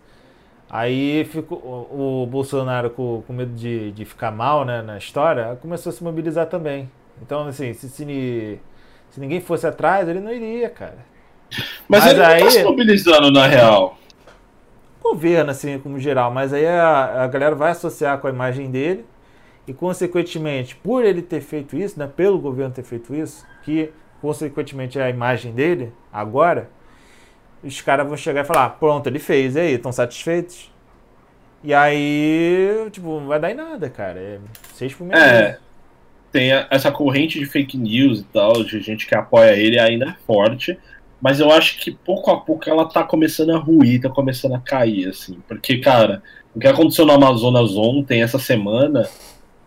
Aí 0.70 1.26
ficou, 1.26 1.58
o, 1.60 2.24
o 2.24 2.26
Bolsonaro, 2.26 2.90
com, 2.90 3.24
com 3.26 3.34
medo 3.34 3.54
de, 3.54 3.92
de 3.92 4.06
ficar 4.06 4.32
mal 4.32 4.66
né, 4.66 4.82
na 4.82 4.98
história, 4.98 5.58
começou 5.62 5.90
a 5.90 5.94
se 5.94 6.04
mobilizar 6.04 6.48
também. 6.48 6.90
Então, 7.22 7.48
assim, 7.48 7.74
se, 7.74 7.90
se, 7.90 8.60
se 9.10 9.20
ninguém 9.20 9.42
fosse 9.42 9.66
atrás, 9.66 10.08
ele 10.08 10.20
não 10.20 10.32
iria, 10.32 10.70
cara. 10.70 10.98
Mas, 11.88 12.04
Mas 12.04 12.06
ele 12.12 12.20
não 12.20 12.26
aí- 12.28 12.44
tá 12.44 12.50
se 12.52 12.64
mobilizando 12.64 13.32
na 13.32 13.48
real. 13.48 13.98
Governo, 15.02 15.52
assim, 15.52 15.80
como 15.80 16.00
geral, 16.00 16.32
mas 16.32 16.52
aí 16.52 16.66
a, 16.68 17.24
a 17.24 17.28
galera 17.28 17.56
vai 17.56 17.72
associar 17.72 18.18
com 18.20 18.28
a 18.28 18.30
imagem 18.30 18.70
dele 18.70 19.06
e, 19.66 19.74
consequentemente, 19.74 20.76
por 20.76 21.06
ele 21.06 21.22
ter 21.22 21.40
feito 21.40 21.78
isso, 21.78 21.98
né, 21.98 22.10
pelo 22.14 22.38
governo 22.40 22.74
ter 22.74 22.84
feito 22.84 23.16
isso, 23.16 23.46
que, 23.64 23.90
consequentemente, 24.22 25.00
é 25.00 25.04
a 25.04 25.10
imagem 25.10 25.54
dele, 25.54 25.94
agora, 26.12 26.70
os 27.64 27.80
caras 27.80 28.06
vão 28.06 28.18
chegar 28.18 28.42
e 28.42 28.46
falar, 28.46 28.66
"Ah, 28.66 28.70
pronto, 28.70 29.08
ele 29.08 29.20
fez, 29.20 29.56
e 29.56 29.60
aí, 29.62 29.74
estão 29.74 29.92
satisfeitos? 29.94 30.70
E 31.64 31.74
aí, 31.74 32.88
tipo, 32.92 33.20
não 33.20 33.28
vai 33.28 33.40
dar 33.40 33.52
em 33.52 33.56
nada, 33.56 33.90
cara. 33.90 34.20
É 34.20 34.40
6 34.74 34.94
por. 34.94 35.12
É. 35.14 35.58
Tem 36.32 36.52
essa 36.70 36.92
corrente 36.92 37.40
de 37.40 37.46
fake 37.46 37.78
news 37.78 38.20
e 38.20 38.24
tal, 38.26 38.64
de 38.64 38.80
gente 38.82 39.08
que 39.08 39.16
apoia 39.16 39.56
ele 39.56 39.80
ainda 39.80 40.06
é 40.10 40.16
forte. 40.28 40.78
Mas 41.22 41.40
eu 41.40 41.52
acho 41.52 41.80
que 41.80 41.92
pouco 41.92 42.30
a 42.32 42.40
pouco 42.40 42.70
ela 42.70 42.86
tá 42.86 43.04
começando 43.04 43.52
a 43.52 43.58
ruir, 43.58 44.02
tá 44.02 44.10
começando 44.10 44.54
a 44.56 44.60
cair, 44.60 45.08
assim. 45.10 45.38
Porque, 45.48 45.78
cara, 45.80 46.22
o 46.56 46.60
que 46.60 46.68
aconteceu 46.68 47.06
no 47.06 47.14
Amazonas 47.14 47.76
ontem, 47.76 48.22
essa 48.22 48.38
semana, 48.38 49.08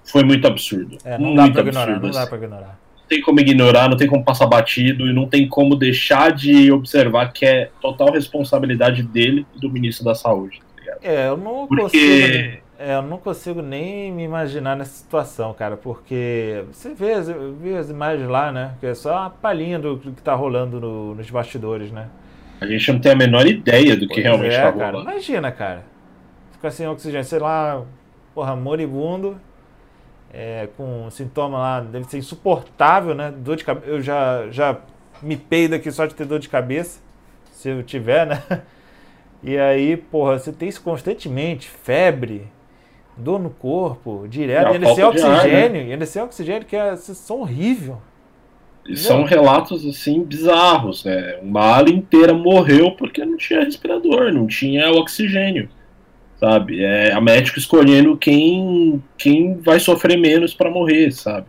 foi 0.05 0.22
muito 0.22 0.46
absurdo. 0.46 0.96
É, 1.05 1.18
não 1.18 1.34
muito 1.34 1.36
dá 1.36 1.51
pra 1.53 1.61
ignorar, 1.62 1.82
absurdo, 1.82 2.07
não 2.07 2.11
dá 2.12 2.20
assim. 2.20 2.28
pra 2.28 2.38
ignorar. 2.38 2.80
Não 3.01 3.07
tem 3.09 3.20
como 3.22 3.40
ignorar, 3.40 3.88
não 3.88 3.96
tem 3.96 4.07
como 4.09 4.24
passar 4.24 4.46
batido 4.46 5.09
e 5.09 5.12
não 5.12 5.26
tem 5.26 5.48
como 5.48 5.74
deixar 5.74 6.30
de 6.30 6.70
observar 6.70 7.32
que 7.32 7.44
é 7.44 7.70
total 7.80 8.12
responsabilidade 8.12 9.03
dele 9.03 9.44
e 9.57 9.59
do 9.61 9.68
ministro 9.68 10.05
da 10.05 10.14
Saúde. 10.14 10.61
tá 10.61 10.80
ligado? 10.80 10.98
É, 11.03 11.26
eu 11.28 11.36
não 11.36 11.66
Porque- 11.66 11.82
consigo. 11.82 12.69
É, 12.81 12.95
eu 12.97 13.03
não 13.03 13.18
consigo 13.18 13.61
nem 13.62 14.11
me 14.11 14.24
imaginar 14.24 14.74
nessa 14.76 14.93
situação, 14.93 15.53
cara, 15.55 15.76
porque 15.76 16.64
você 16.72 16.95
vê, 16.95 17.12
as- 17.12 17.28
vê 17.28 17.76
as 17.76 17.91
imagens 17.91 18.28
lá, 18.28 18.51
né? 18.51 18.74
Que 18.81 18.87
é 18.87 18.95
só 18.95 19.12
uma 19.20 19.31
palhinha 19.31 19.78
do 19.78 19.99
que 19.99 20.11
tá 20.22 20.35
rolando 20.35 20.81
no- 20.81 21.14
nos 21.14 21.31
bastidores, 21.31 21.93
né? 21.93 22.09
A 22.61 22.66
gente 22.66 22.93
não 22.93 22.99
tem 23.01 23.12
a 23.12 23.16
menor 23.16 23.47
ideia 23.47 23.95
do 23.97 24.07
que 24.09 24.14
Pois 24.14 24.24
realmente 24.24 24.55
é, 24.55 24.62
tá 24.62 24.72
cara. 24.72 24.93
rolando. 24.93 25.11
Imagina, 25.11 25.53
cara. 25.53 25.85
Ficar 26.53 26.70
sem 26.70 26.87
oxigênio, 26.89 27.24
sei 27.24 27.39
lá, 27.39 27.83
porra, 28.35 28.57
moribundo, 28.57 29.41
é, 30.33 30.68
com 30.76 31.09
sintoma 31.11 31.59
lá, 31.59 31.81
deve 31.81 32.05
ser 32.07 32.18
insuportável, 32.18 33.14
né? 33.14 33.33
Dor 33.37 33.57
de 33.57 33.64
cabeça. 33.64 33.87
Eu 33.87 34.01
já, 34.03 34.49
já 34.51 34.78
me 35.22 35.37
peido 35.37 35.74
aqui 35.74 35.91
só 35.91 36.07
de 36.07 36.14
ter 36.14 36.24
dor 36.26 36.39
de 36.39 36.49
cabeça, 36.49 37.01
se 37.53 37.68
eu 37.68 37.83
tiver, 37.83 38.26
né? 38.26 38.43
E 39.43 39.57
aí, 39.57 39.97
porra, 39.97 40.39
você 40.39 40.53
tem 40.53 40.68
isso 40.68 40.83
constantemente, 40.83 41.66
febre, 41.66 42.47
dor 43.20 43.38
no 43.38 43.50
corpo, 43.50 44.26
direto, 44.28 44.68
É, 44.68 44.70
e 44.72 44.74
ainda 44.74 44.94
sem 44.94 45.04
ar, 45.04 45.10
oxigênio, 45.10 45.82
e 45.82 45.92
ainda 45.92 46.06
sem 46.06 46.22
oxigênio, 46.22 46.66
que 46.66 46.76
é 46.76 46.96
sensação 46.96 47.40
horrível. 47.40 47.98
E 48.88 48.96
são 48.96 49.24
relatos 49.24 49.86
assim 49.86 50.24
bizarros, 50.24 51.04
né? 51.04 51.38
Uma 51.42 51.76
ala 51.76 51.90
inteira 51.90 52.32
morreu 52.34 52.92
porque 52.92 53.24
não 53.24 53.36
tinha 53.36 53.62
respirador, 53.64 54.32
não 54.32 54.46
tinha 54.46 54.90
oxigênio, 54.90 55.68
sabe? 56.36 56.82
É 56.82 57.12
a 57.12 57.20
médico 57.20 57.58
escolhendo 57.58 58.16
quem 58.16 59.02
quem 59.16 59.58
vai 59.60 59.78
sofrer 59.78 60.16
menos 60.18 60.54
pra 60.54 60.70
morrer, 60.70 61.12
sabe? 61.12 61.46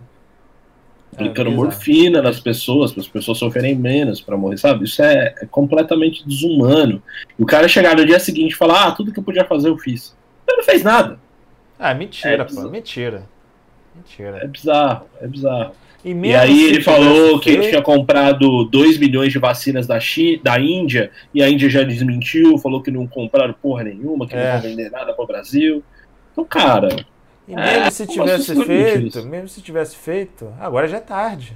Aplicando 1.14 1.50
bizarro. 1.50 1.66
morfina 1.66 2.22
nas 2.22 2.40
pessoas, 2.40 2.92
para 2.92 3.02
as 3.02 3.08
pessoas 3.08 3.38
sofrerem 3.38 3.76
menos 3.76 4.22
pra 4.22 4.38
morrer, 4.38 4.58
sabe? 4.58 4.86
Isso 4.86 5.02
é, 5.02 5.34
é 5.42 5.46
completamente 5.46 6.26
desumano. 6.28 7.02
E 7.38 7.44
o 7.44 7.46
cara 7.46 7.68
chegar 7.68 7.96
no 7.98 8.06
dia 8.06 8.20
seguinte 8.20 8.54
e 8.54 8.58
falar: 8.58 8.88
Ah, 8.88 8.92
tudo 8.92 9.12
que 9.12 9.20
eu 9.20 9.24
podia 9.24 9.46
fazer 9.46 9.70
eu 9.70 9.78
fiz. 9.78 10.16
Ele 10.48 10.58
não 10.58 10.64
fez 10.64 10.84
nada. 10.84 11.20
Ah, 11.84 11.94
mentira, 11.96 12.44
É 12.44 12.46
pô, 12.46 12.70
mentira. 12.70 13.24
Mentira. 13.96 14.38
É 14.44 14.48
bizarro, 14.48 15.06
é 15.20 15.28
bizarro. 15.28 15.72
E, 16.06 16.12
E 16.14 16.36
aí 16.36 16.64
ele 16.66 16.82
falou 16.82 17.40
que 17.40 17.50
ele 17.50 17.70
tinha 17.70 17.82
comprado 17.82 18.64
2 18.66 18.98
milhões 18.98 19.32
de 19.32 19.38
vacinas 19.40 19.86
da, 19.86 20.00
Chi, 20.00 20.40
da 20.44 20.60
Índia, 20.60 21.12
e 21.34 21.44
a 21.44 21.50
Índia 21.50 21.70
já 21.70 21.84
desmentiu, 21.84 22.58
falou 22.58 22.82
que 22.82 22.90
não 22.90 23.06
compraram 23.06 23.54
porra 23.54 23.84
nenhuma, 23.84 24.28
que 24.28 24.34
É. 24.36 24.44
não 24.54 24.62
vão 24.62 24.70
vender 24.70 24.90
nada 24.90 25.14
pro 25.14 25.28
Brasil. 25.28 25.84
Então, 26.32 26.46
cara, 26.46 26.90
E 27.48 27.56
mesmo 27.56 27.70
É, 27.86 27.90
se 27.90 28.08
tivesse 28.08 28.56
feito, 28.64 28.66
Corinthians? 28.66 29.26
mesmo 29.26 29.48
se 29.50 29.62
tivesse 29.62 29.96
feito, 29.96 30.54
agora 30.60 30.88
já 30.88 30.98
é 30.98 31.02
tarde. 31.02 31.54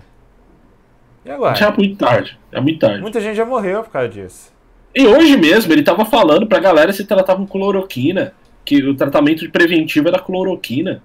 E 1.23 1.29
agora? 1.31 1.55
já 1.55 1.67
é 1.69 1.71
muito 1.77 1.95
tarde. 1.95 2.37
É 2.51 2.59
muito 2.59 2.79
tarde. 2.79 3.01
Muita 3.01 3.21
gente 3.21 3.35
já 3.35 3.45
morreu 3.45 3.83
por 3.83 3.91
causa 3.91 4.09
disso. 4.09 4.51
E 4.93 5.05
hoje 5.07 5.37
mesmo 5.37 5.71
ele 5.71 5.83
tava 5.83 6.03
falando 6.05 6.47
pra 6.47 6.59
galera 6.59 6.91
se 6.93 7.05
tratar 7.05 7.35
com 7.35 7.47
cloroquina, 7.47 8.33
que 8.65 8.83
o 8.83 8.95
tratamento 8.95 9.39
de 9.41 9.49
preventivo 9.49 10.07
era 10.07 10.19
cloroquina. 10.19 11.01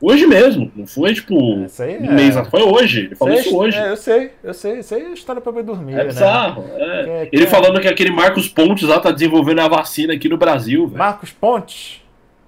Hoje 0.00 0.26
mesmo, 0.26 0.68
não 0.74 0.84
foi 0.84 1.14
tipo 1.14 1.36
aí 1.78 1.94
é. 1.94 1.98
um 2.00 2.12
mês 2.12 2.36
atrás, 2.36 2.48
foi 2.50 2.62
hoje. 2.62 3.00
Ele 3.06 3.14
falou 3.14 3.34
isso 3.34 3.56
hoje. 3.56 3.76
É, 3.78 3.90
eu 3.90 3.96
sei, 3.96 4.30
eu 4.42 4.52
sei. 4.52 4.78
Isso 4.80 4.94
aí 4.96 5.02
é 5.02 5.12
história 5.12 5.40
pra 5.40 5.52
bem 5.52 5.62
dormir, 5.62 5.92
É 5.92 5.96
né? 5.98 6.04
bizarro. 6.06 6.64
é. 6.76 7.20
Que- 7.24 7.30
que 7.30 7.36
Ele 7.36 7.44
é- 7.44 7.46
falando 7.46 7.80
que 7.80 7.86
aquele 7.86 8.10
Marcos 8.10 8.48
Pontes 8.48 8.88
lá 8.88 8.98
tá 8.98 9.12
desenvolvendo 9.12 9.60
a 9.60 9.68
vacina 9.68 10.12
aqui 10.14 10.28
no 10.28 10.36
Brasil, 10.36 10.86
velho. 10.88 10.98
Marcos 10.98 11.30
Pontes. 11.30 12.02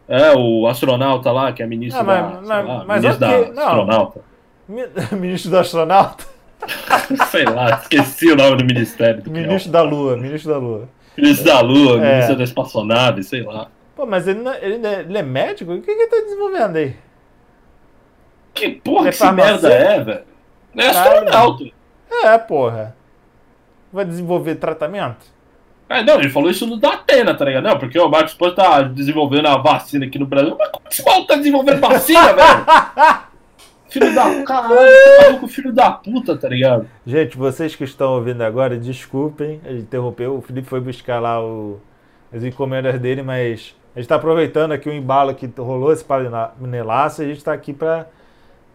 É, 0.08 0.32
o 0.36 0.66
astronauta 0.66 1.30
lá, 1.30 1.52
que 1.52 1.62
é 1.62 1.66
ministro 1.66 2.00
Ah, 2.00 2.04
mas- 2.04 2.22
da, 2.22 2.40
mas- 2.40 2.66
lá, 2.66 2.84
mas 2.88 3.00
ministro 3.02 3.20
da 3.20 3.38
não. 3.52 3.62
astronauta. 3.68 4.20
Mi- 4.68 4.88
Ministro 5.20 5.50
do 5.52 5.58
astronauta? 5.58 6.24
sei 7.30 7.44
lá, 7.44 7.78
esqueci 7.82 8.32
o 8.32 8.36
nome 8.36 8.56
do 8.56 8.64
ministério. 8.64 9.22
Do 9.22 9.30
é. 9.30 9.32
Ministro 9.42 9.70
da 9.70 9.82
Lua, 9.82 10.16
ministro 10.16 10.50
da 10.50 10.58
Lua. 10.58 10.88
Ministro 11.16 11.44
da 11.44 11.60
Lua, 11.60 12.04
É. 12.04 12.10
ministro 12.14 12.36
da 12.36 12.42
espaçonave, 12.44 13.22
sei 13.22 13.42
lá. 13.42 13.68
Pô, 13.96 14.04
mas 14.06 14.26
ele, 14.26 14.40
não- 14.40 14.54
ele, 14.54 14.78
não 14.78 14.90
é- 14.90 15.00
ele 15.00 15.18
é 15.18 15.22
médico? 15.22 15.72
O 15.72 15.80
que, 15.80 15.86
que 15.86 15.90
ele 16.02 16.06
tá 16.10 16.16
desenvolvendo 16.16 16.76
aí? 16.76 16.96
Que 18.52 18.70
porra 18.70 19.08
É 19.08 19.10
que 19.10 19.16
essa 19.16 19.32
merda 19.32 19.68
é, 19.72 20.00
velho? 20.02 20.22
É 20.76 20.86
astronauta. 20.88 21.64
É, 22.24 22.38
porra. 22.38 22.96
Vai 23.92 24.04
desenvolver 24.04 24.56
tratamento? 24.56 25.32
Ah, 25.88 26.02
não, 26.02 26.14
ele 26.14 26.30
falou 26.30 26.50
isso 26.50 26.66
no 26.66 26.76
Datena, 26.76 27.34
tá 27.34 27.44
ligado? 27.44 27.64
Não, 27.64 27.78
porque 27.78 27.98
o 27.98 28.08
Marcos 28.08 28.34
Ponte 28.34 28.56
tá 28.56 28.82
desenvolvendo 28.82 29.46
a 29.46 29.58
vacina 29.58 30.06
aqui 30.06 30.18
no 30.18 30.26
Brasil. 30.26 30.56
Mas 30.58 30.68
como 30.70 30.88
esse 30.90 31.04
maluco 31.04 31.26
tá 31.28 31.36
desenvolvendo 31.36 31.80
vacina, 31.80 32.32
velho? 32.34 33.24
Filho 33.88 34.14
da. 34.14 34.42
Caralho, 34.44 34.76
maluco 35.22 35.46
filho 35.46 35.72
da 35.72 35.90
puta, 35.92 36.36
tá 36.36 36.48
ligado? 36.48 36.88
Gente, 37.06 37.36
vocês 37.36 37.76
que 37.76 37.84
estão 37.84 38.12
ouvindo 38.14 38.42
agora, 38.42 38.76
desculpem, 38.76 39.60
gente 39.64 39.82
interrompeu. 39.82 40.36
O 40.38 40.40
Felipe 40.42 40.66
foi 40.68 40.80
buscar 40.80 41.20
lá 41.20 41.40
o- 41.44 41.80
as 42.32 42.42
encomendas 42.42 42.98
dele, 42.98 43.22
mas 43.22 43.76
a 43.94 43.98
gente 43.98 44.04
está 44.06 44.16
aproveitando 44.16 44.72
aqui 44.72 44.88
o 44.88 44.92
embalo 44.92 45.34
que 45.34 45.46
rolou 45.58 45.92
esse 45.92 46.04
panelaço 46.04 47.22
e 47.22 47.24
a 47.24 47.28
gente 47.28 47.38
está 47.38 47.52
aqui 47.52 47.72
para 47.72 48.06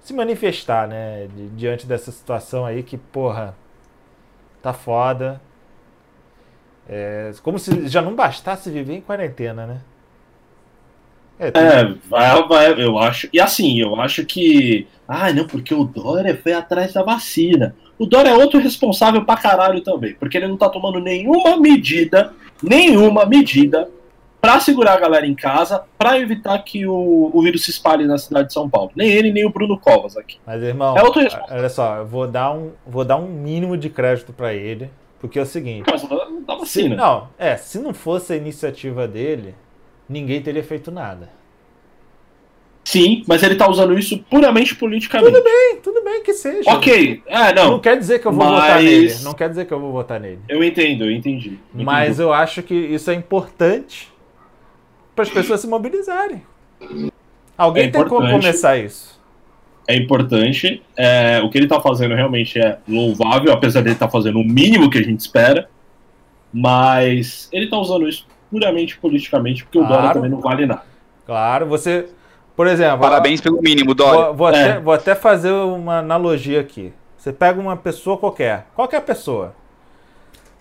se 0.01 0.13
manifestar, 0.13 0.87
né? 0.87 1.27
di- 1.35 1.47
diante 1.49 1.85
dessa 1.85 2.11
situação 2.11 2.65
aí 2.65 2.83
que, 2.83 2.97
porra, 2.97 3.55
tá 4.61 4.71
foda. 4.73 5.41
É, 6.87 7.31
como 7.43 7.59
se 7.59 7.87
já 7.87 8.01
não 8.01 8.15
bastasse 8.15 8.69
viver 8.71 8.93
em 8.95 9.01
quarentena, 9.01 9.67
né? 9.67 9.81
É, 11.37 11.51
tem- 11.51 11.63
É, 11.63 11.85
vai, 12.09 12.47
vai, 12.47 12.83
eu 12.83 12.97
acho. 12.97 13.29
E 13.31 13.39
assim, 13.39 13.79
eu 13.79 13.99
acho 13.99 14.25
que. 14.25 14.87
Ah, 15.07 15.31
não, 15.31 15.45
porque 15.47 15.73
o 15.73 15.83
Dória 15.83 16.37
foi 16.41 16.53
atrás 16.53 16.93
da 16.93 17.03
vacina. 17.03 17.75
O 17.97 18.05
Dória 18.05 18.29
é 18.29 18.33
outro 18.35 18.59
responsável 18.59 19.23
pra 19.23 19.37
caralho 19.37 19.81
também, 19.81 20.13
porque 20.15 20.37
ele 20.37 20.47
não 20.47 20.57
tá 20.57 20.67
tomando 20.69 20.99
nenhuma 20.99 21.57
medida, 21.57 22.33
nenhuma 22.61 23.25
medida, 23.25 23.89
pra 24.41 24.59
segurar 24.59 24.93
a 24.93 24.99
galera 24.99 25.25
em 25.27 25.35
casa, 25.35 25.83
pra 25.97 26.17
evitar 26.19 26.57
que 26.59 26.85
o, 26.87 27.29
o 27.33 27.41
vírus 27.41 27.63
se 27.63 27.71
espalhe 27.71 28.05
na 28.05 28.17
cidade 28.17 28.47
de 28.47 28.53
São 28.53 28.69
Paulo. 28.69 28.91
Nem 28.95 29.09
ele, 29.09 29.31
nem 29.31 29.45
o 29.45 29.49
Bruno 29.49 29.77
Covas 29.77 30.15
aqui. 30.17 30.37
Mas, 30.45 30.61
irmão, 30.63 30.97
É 30.97 31.03
outro 31.03 31.21
olha 31.51 31.69
só, 31.69 31.97
eu 31.97 32.07
vou 32.07 32.27
dar 32.27 32.51
um, 32.53 32.71
vou 32.87 33.03
dar 33.03 33.17
um 33.17 33.27
mínimo 33.27 33.75
de 33.77 33.89
crédito 33.89 34.31
para 34.33 34.53
ele, 34.53 34.89
porque 35.19 35.37
é 35.37 35.41
o 35.41 35.45
seguinte. 35.45 35.85
Mas 35.91 36.03
não 36.03 36.41
dá 36.43 36.53
Se, 36.53 36.59
vacina. 36.59 36.95
não, 36.95 37.27
é, 37.37 37.57
se 37.57 37.79
não 37.79 37.93
fosse 37.93 38.31
a 38.33 38.35
iniciativa 38.37 39.07
dele, 39.07 39.55
ninguém 40.07 40.41
teria 40.41 40.63
feito 40.63 40.89
nada. 40.91 41.29
Sim, 42.85 43.23
mas 43.27 43.43
ele 43.43 43.53
tá 43.55 43.69
usando 43.69 43.97
isso 43.99 44.17
puramente 44.29 44.73
politicamente. 44.75 45.31
Tudo 45.31 45.43
bem, 45.43 45.75
tudo 45.83 46.03
bem 46.03 46.23
que 46.23 46.33
seja. 46.33 46.71
Ok, 46.71 47.21
é, 47.27 47.53
Não, 47.53 47.71
não. 47.71 47.79
quer 47.79 47.95
dizer 47.99 48.17
que 48.19 48.25
eu 48.25 48.31
vou 48.31 48.43
Mas- 48.45 48.61
votar 48.63 48.81
nele. 48.81 49.13
Não 49.21 49.33
quer 49.33 49.49
dizer 49.49 49.65
que 49.65 49.73
eu 49.73 49.79
vou 49.79 49.91
votar 49.91 50.19
nele. 50.19 50.39
Eu 50.49 50.63
entendo, 50.63 51.03
eu 51.05 51.11
entendi. 51.11 51.59
Eu 51.77 51.83
Mas 51.83 52.07
entendi. 52.07 52.21
eu 52.23 52.33
acho 52.33 52.63
que 52.63 52.73
isso 52.73 53.11
é 53.11 53.13
importante 53.13 54.11
para 55.19 55.23
as 55.23 55.29
pessoas 55.29 55.59
se 55.59 55.67
mobilizarem. 55.67 56.41
Alguém 57.57 57.87
É 57.87 57.91
tem 57.91 58.05
como 58.07 58.29
começar 58.29 58.77
isso. 58.77 59.19
é 59.85 59.95
importante. 59.97 60.81
É, 60.95 61.41
o 61.43 61.49
que 61.49 61.57
ele 61.57 61.67
tá 61.67 61.81
fazendo 61.81 62.15
realmente 62.15 62.57
é 62.57 62.77
louvável, 62.87 63.51
apesar 63.51 63.81
dele 63.81 63.95
estar 63.95 64.07
fazendo 64.09 64.39
o 64.39 64.45
mínimo 64.45 64.89
que 64.89 64.97
a 64.97 65.03
gente 65.03 65.19
espera. 65.19 65.69
Mas 66.53 67.49
ele 67.51 67.69
tá 67.69 67.77
usando 67.77 68.07
isso 68.07 68.25
puramente 68.49 68.97
politicamente, 68.97 69.63
porque 69.65 69.77
o 69.77 69.81
Claro. 69.81 69.95
Dória 70.01 70.13
também 70.13 70.29
não 70.31 70.39
vale 70.39 70.65
nada. 70.65 70.83
Claro, 71.25 71.65
você, 71.67 72.07
por 72.55 72.65
exemplo, 72.65 72.99
Parabéns 72.99 73.41
pelo 73.41 73.61
mínimo, 73.61 73.93
Dória. 73.93 74.25
Vou, 74.27 74.33
vou 74.35 74.49
É. 74.49 74.51
até, 74.71 74.79
vou 74.79 74.93
até 74.93 75.15
fazer 75.15 75.51
uma 75.51 75.99
analogia 75.99 76.61
aqui. 76.61 76.93
Você 77.17 77.33
pega 77.33 77.59
uma 77.59 77.75
pessoa 77.75 78.17
qualquer, 78.17 78.67
qualquer 78.73 79.01
pessoa. 79.01 79.53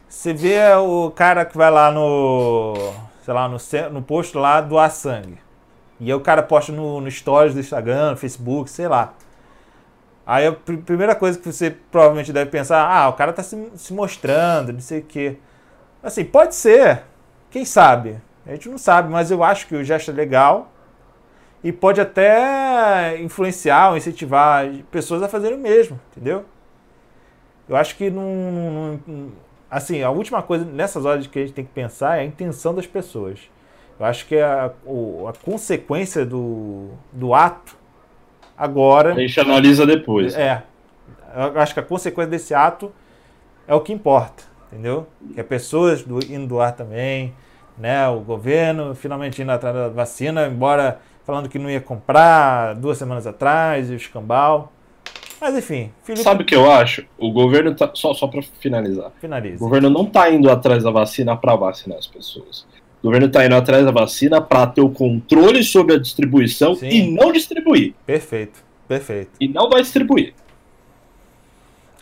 Você 0.08 0.32
vê 0.32 0.58
o 0.74 1.10
cara 1.12 1.44
que 1.44 1.56
vai 1.56 1.70
lá 1.70 1.90
no, 1.92 2.74
sei 3.28 3.34
lá, 3.34 3.46
no, 3.46 3.58
no 3.92 4.02
posto 4.02 4.38
lá 4.38 4.58
doar 4.62 4.90
sangue. 4.90 5.38
E 6.00 6.06
aí 6.06 6.14
o 6.14 6.20
cara 6.20 6.42
posta 6.42 6.72
no, 6.72 6.98
no 6.98 7.10
stories 7.10 7.52
do 7.52 7.60
Instagram, 7.60 8.12
no 8.12 8.16
Facebook, 8.16 8.70
sei 8.70 8.88
lá. 8.88 9.12
Aí 10.26 10.46
a 10.46 10.52
pr- 10.52 10.78
primeira 10.78 11.14
coisa 11.14 11.38
que 11.38 11.52
você 11.52 11.70
provavelmente 11.90 12.32
deve 12.32 12.50
pensar, 12.50 12.80
ah, 12.88 13.06
o 13.10 13.12
cara 13.12 13.32
tá 13.34 13.42
se, 13.42 13.70
se 13.74 13.92
mostrando, 13.92 14.72
não 14.72 14.80
sei 14.80 15.00
o 15.00 15.04
quê. 15.04 15.36
Assim, 16.02 16.24
pode 16.24 16.54
ser, 16.54 17.02
quem 17.50 17.66
sabe? 17.66 18.18
A 18.46 18.52
gente 18.52 18.70
não 18.70 18.78
sabe, 18.78 19.10
mas 19.12 19.30
eu 19.30 19.44
acho 19.44 19.66
que 19.66 19.74
o 19.76 19.84
gesto 19.84 20.10
é 20.10 20.14
legal 20.14 20.72
e 21.62 21.70
pode 21.70 22.00
até 22.00 23.20
influenciar 23.20 23.90
ou 23.90 23.96
incentivar 23.98 24.66
pessoas 24.90 25.22
a 25.22 25.28
fazerem 25.28 25.58
o 25.58 25.60
mesmo, 25.60 26.00
entendeu? 26.12 26.46
Eu 27.68 27.76
acho 27.76 27.94
que 27.94 28.08
não, 28.08 28.22
não- 28.22 29.00
não- 29.06 29.32
assim, 29.70 30.02
a 30.02 30.10
última 30.10 30.42
coisa 30.42 30.64
nessas 30.64 31.04
horas 31.04 31.26
que 31.26 31.38
a 31.38 31.42
gente 31.42 31.54
tem 31.54 31.64
que 31.64 31.72
pensar 31.72 32.16
é 32.16 32.20
a 32.20 32.24
intenção 32.24 32.74
das 32.74 32.86
pessoas. 32.86 33.40
Eu 33.98 34.06
acho 34.06 34.26
que 34.26 34.38
a, 34.38 34.66
a 34.66 35.32
consequência 35.44 36.24
do, 36.24 36.90
do 37.12 37.34
ato 37.34 37.76
agora 38.56 39.14
A 39.14 39.20
gente 39.20 39.38
analisa 39.40 39.86
depois. 39.86 40.34
é. 40.36 40.62
Eu 41.34 41.60
acho 41.60 41.74
que 41.74 41.80
a 41.80 41.82
consequência 41.82 42.30
desse 42.30 42.54
ato 42.54 42.90
é 43.66 43.74
o 43.74 43.80
que 43.80 43.92
importa, 43.92 44.44
entendeu? 44.72 45.06
Que 45.34 45.40
é 45.40 45.42
pessoas 45.42 46.02
do, 46.02 46.18
indo 46.24 46.46
doar 46.46 46.72
também, 46.74 47.34
né? 47.76 48.08
O 48.08 48.20
governo 48.20 48.94
finalmente 48.94 49.42
indo 49.42 49.52
atrás 49.52 49.74
da 49.74 49.88
vacina, 49.88 50.46
embora 50.46 51.00
falando 51.24 51.48
que 51.48 51.58
não 51.58 51.68
ia 51.68 51.80
comprar 51.80 52.74
duas 52.74 52.96
semanas 52.96 53.26
atrás 53.26 53.90
e 53.90 53.92
o 53.92 53.96
escambau. 53.96 54.72
Mas 55.40 55.54
enfim, 55.56 55.92
Felipe 56.02 56.24
Sabe 56.24 56.42
o 56.42 56.46
que 56.46 56.54
eu 56.54 56.70
acho? 56.70 57.06
O 57.16 57.30
governo 57.30 57.74
tá. 57.74 57.90
Só, 57.94 58.12
só 58.14 58.26
pra 58.26 58.42
finalizar. 58.42 59.08
O 59.08 59.20
finaliza. 59.20 59.58
governo 59.58 59.88
não 59.88 60.04
tá 60.04 60.28
indo 60.30 60.50
atrás 60.50 60.82
da 60.82 60.90
vacina 60.90 61.36
pra 61.36 61.54
vacinar 61.54 61.98
as 61.98 62.06
pessoas. 62.06 62.66
O 63.00 63.06
governo 63.06 63.28
tá 63.30 63.46
indo 63.46 63.54
atrás 63.54 63.84
da 63.84 63.92
vacina 63.92 64.40
pra 64.40 64.66
ter 64.66 64.80
o 64.80 64.90
controle 64.90 65.62
sobre 65.62 65.94
a 65.94 65.98
distribuição 65.98 66.74
Sim. 66.74 66.88
e 66.88 67.10
não 67.12 67.30
distribuir. 67.30 67.94
Perfeito, 68.04 68.64
perfeito. 68.88 69.30
E 69.40 69.46
não 69.46 69.70
vai 69.70 69.80
distribuir. 69.82 70.34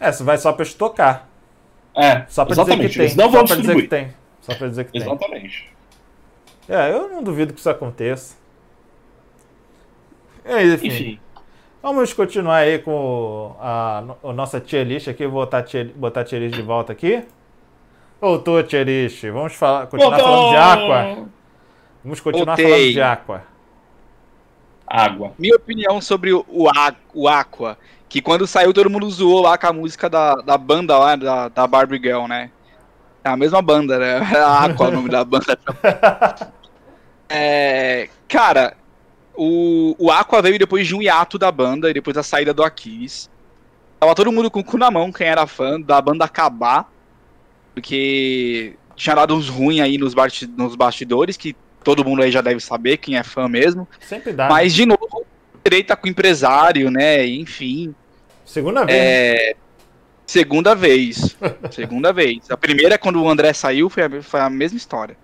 É, 0.00 0.10
você 0.10 0.22
vai 0.24 0.38
só 0.38 0.52
pra 0.52 0.62
estocar. 0.62 1.28
É, 1.94 2.24
Só 2.28 2.44
pra 2.44 2.54
dizer 2.54 2.62
exatamente. 2.62 2.88
que 2.90 2.96
tem. 2.96 3.04
Eles 3.04 3.16
não 3.16 3.24
só 3.26 3.30
vão 3.30 3.44
pra 3.46 3.56
dizer 3.56 3.74
que 3.74 3.80
distribuir. 3.82 3.88
tem. 3.88 4.14
Só 4.42 4.54
pra 4.54 4.68
dizer 4.68 4.84
que 4.84 4.92
tem. 4.92 5.00
Exatamente. 5.02 5.68
É, 6.68 6.90
eu 6.90 7.08
não 7.08 7.22
duvido 7.22 7.52
que 7.54 7.60
isso 7.60 7.70
aconteça. 7.70 8.36
É, 10.44 10.62
enfim. 10.64 10.86
Enfim. 10.88 11.20
Vamos 11.86 12.12
continuar 12.12 12.56
aí 12.56 12.80
com 12.80 13.54
a, 13.60 14.02
a 14.24 14.32
nossa 14.32 14.58
tier 14.58 14.84
list 14.84 15.06
aqui. 15.06 15.24
Vou 15.24 15.44
botar, 15.44 15.62
tier, 15.62 15.92
botar 15.94 16.22
a 16.22 16.24
tier 16.24 16.42
list 16.42 16.56
de 16.56 16.62
volta 16.62 16.92
aqui. 16.92 17.22
Voltou 18.20 18.58
a 18.58 18.64
tier 18.64 18.84
list. 18.84 19.22
Vamos 19.26 19.54
falar, 19.54 19.86
continuar 19.86 20.18
falando 20.18 20.50
de 20.50 20.56
Aqua. 20.56 21.28
Vamos 22.02 22.18
continuar 22.18 22.56
Voltei. 22.56 22.66
falando 22.66 22.92
de 22.92 23.00
Aqua. 23.00 23.42
Água. 24.84 25.32
Minha 25.38 25.54
opinião 25.54 26.00
sobre 26.00 26.32
o, 26.32 26.44
o, 26.48 27.28
Aqua, 27.28 27.78
que 28.08 28.20
quando 28.20 28.48
saiu 28.48 28.74
todo 28.74 28.90
mundo 28.90 29.08
zoou 29.08 29.42
lá 29.42 29.56
com 29.56 29.68
a 29.68 29.72
música 29.72 30.10
da, 30.10 30.34
da 30.34 30.58
banda 30.58 30.98
lá, 30.98 31.14
da, 31.14 31.48
da 31.48 31.68
Barbie 31.68 32.00
Girl, 32.02 32.26
né? 32.26 32.50
É 33.22 33.28
a 33.28 33.36
mesma 33.36 33.62
banda, 33.62 33.96
né? 33.96 34.28
É 34.34 34.38
a 34.42 34.64
Aqua 34.64 34.88
o 34.88 34.90
nome 34.90 35.08
da 35.08 35.24
banda. 35.24 35.56
É, 37.28 38.08
cara, 38.28 38.76
o, 39.36 39.94
o 39.98 40.10
Aqua 40.10 40.42
veio 40.42 40.58
depois 40.58 40.86
de 40.86 40.94
um 40.94 41.02
hiato 41.02 41.38
da 41.38 41.50
banda 41.52 41.90
e 41.90 41.94
depois 41.94 42.14
da 42.14 42.22
saída 42.22 42.54
do 42.54 42.62
Aquiles. 42.62 43.30
Tava 43.98 44.14
todo 44.14 44.32
mundo 44.32 44.50
com 44.50 44.60
o 44.60 44.64
cu 44.64 44.76
na 44.76 44.90
mão, 44.90 45.12
quem 45.12 45.26
era 45.26 45.46
fã, 45.46 45.80
da 45.80 46.00
banda 46.00 46.24
acabar. 46.24 46.90
Porque 47.74 48.74
tinha 48.94 49.14
dado 49.14 49.34
uns 49.34 49.48
ruins 49.48 49.80
aí 49.80 49.98
nos, 49.98 50.14
nos 50.56 50.74
bastidores, 50.74 51.36
que 51.36 51.54
todo 51.84 52.04
mundo 52.04 52.22
aí 52.22 52.30
já 52.30 52.40
deve 52.40 52.60
saber, 52.60 52.96
quem 52.96 53.16
é 53.16 53.22
fã 53.22 53.48
mesmo. 53.48 53.86
Sempre 54.00 54.32
dá. 54.32 54.48
Mas, 54.48 54.74
de 54.74 54.86
novo, 54.86 55.24
direita 55.64 55.96
com 55.96 56.06
o 56.06 56.10
empresário, 56.10 56.90
né? 56.90 57.26
Enfim. 57.26 57.94
Segunda 58.44 58.84
vez. 58.84 58.98
né? 58.98 59.04
É, 59.04 59.56
segunda 60.26 60.74
vez. 60.74 61.36
segunda 61.70 62.12
vez. 62.12 62.50
A 62.50 62.56
primeira, 62.56 62.96
quando 62.98 63.22
o 63.22 63.28
André 63.28 63.52
saiu, 63.52 63.90
foi 63.90 64.04
a, 64.04 64.22
foi 64.22 64.40
a 64.40 64.50
mesma 64.50 64.76
história. 64.76 65.16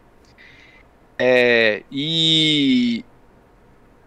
É, 1.18 1.82
e. 1.90 3.04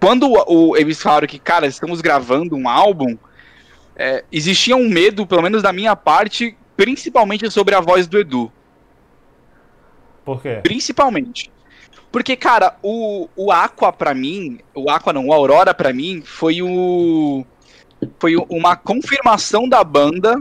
Quando 0.05 0.31
o, 0.31 0.77
eles 0.77 1.01
falaram 1.01 1.25
que, 1.25 1.39
cara, 1.39 1.65
estamos 1.65 1.99
gravando 1.99 2.55
um 2.55 2.69
álbum, 2.69 3.17
é, 3.95 4.23
existia 4.31 4.75
um 4.75 4.87
medo, 4.87 5.25
pelo 5.25 5.41
menos 5.41 5.63
da 5.63 5.73
minha 5.73 5.95
parte, 5.95 6.55
principalmente 6.77 7.49
sobre 7.49 7.73
a 7.73 7.79
voz 7.79 8.05
do 8.05 8.19
Edu. 8.19 8.51
Por 10.23 10.43
quê? 10.43 10.59
Principalmente. 10.61 11.51
Porque, 12.11 12.35
cara, 12.35 12.77
o, 12.83 13.27
o 13.35 13.51
Aqua 13.51 13.91
pra 13.91 14.13
mim, 14.13 14.59
o 14.75 14.91
Aqua 14.91 15.11
não, 15.11 15.25
o 15.25 15.33
Aurora 15.33 15.73
pra 15.73 15.91
mim, 15.91 16.21
foi 16.23 16.61
o. 16.61 17.43
Foi 18.19 18.35
uma 18.47 18.75
confirmação 18.75 19.67
da 19.67 19.83
banda 19.83 20.39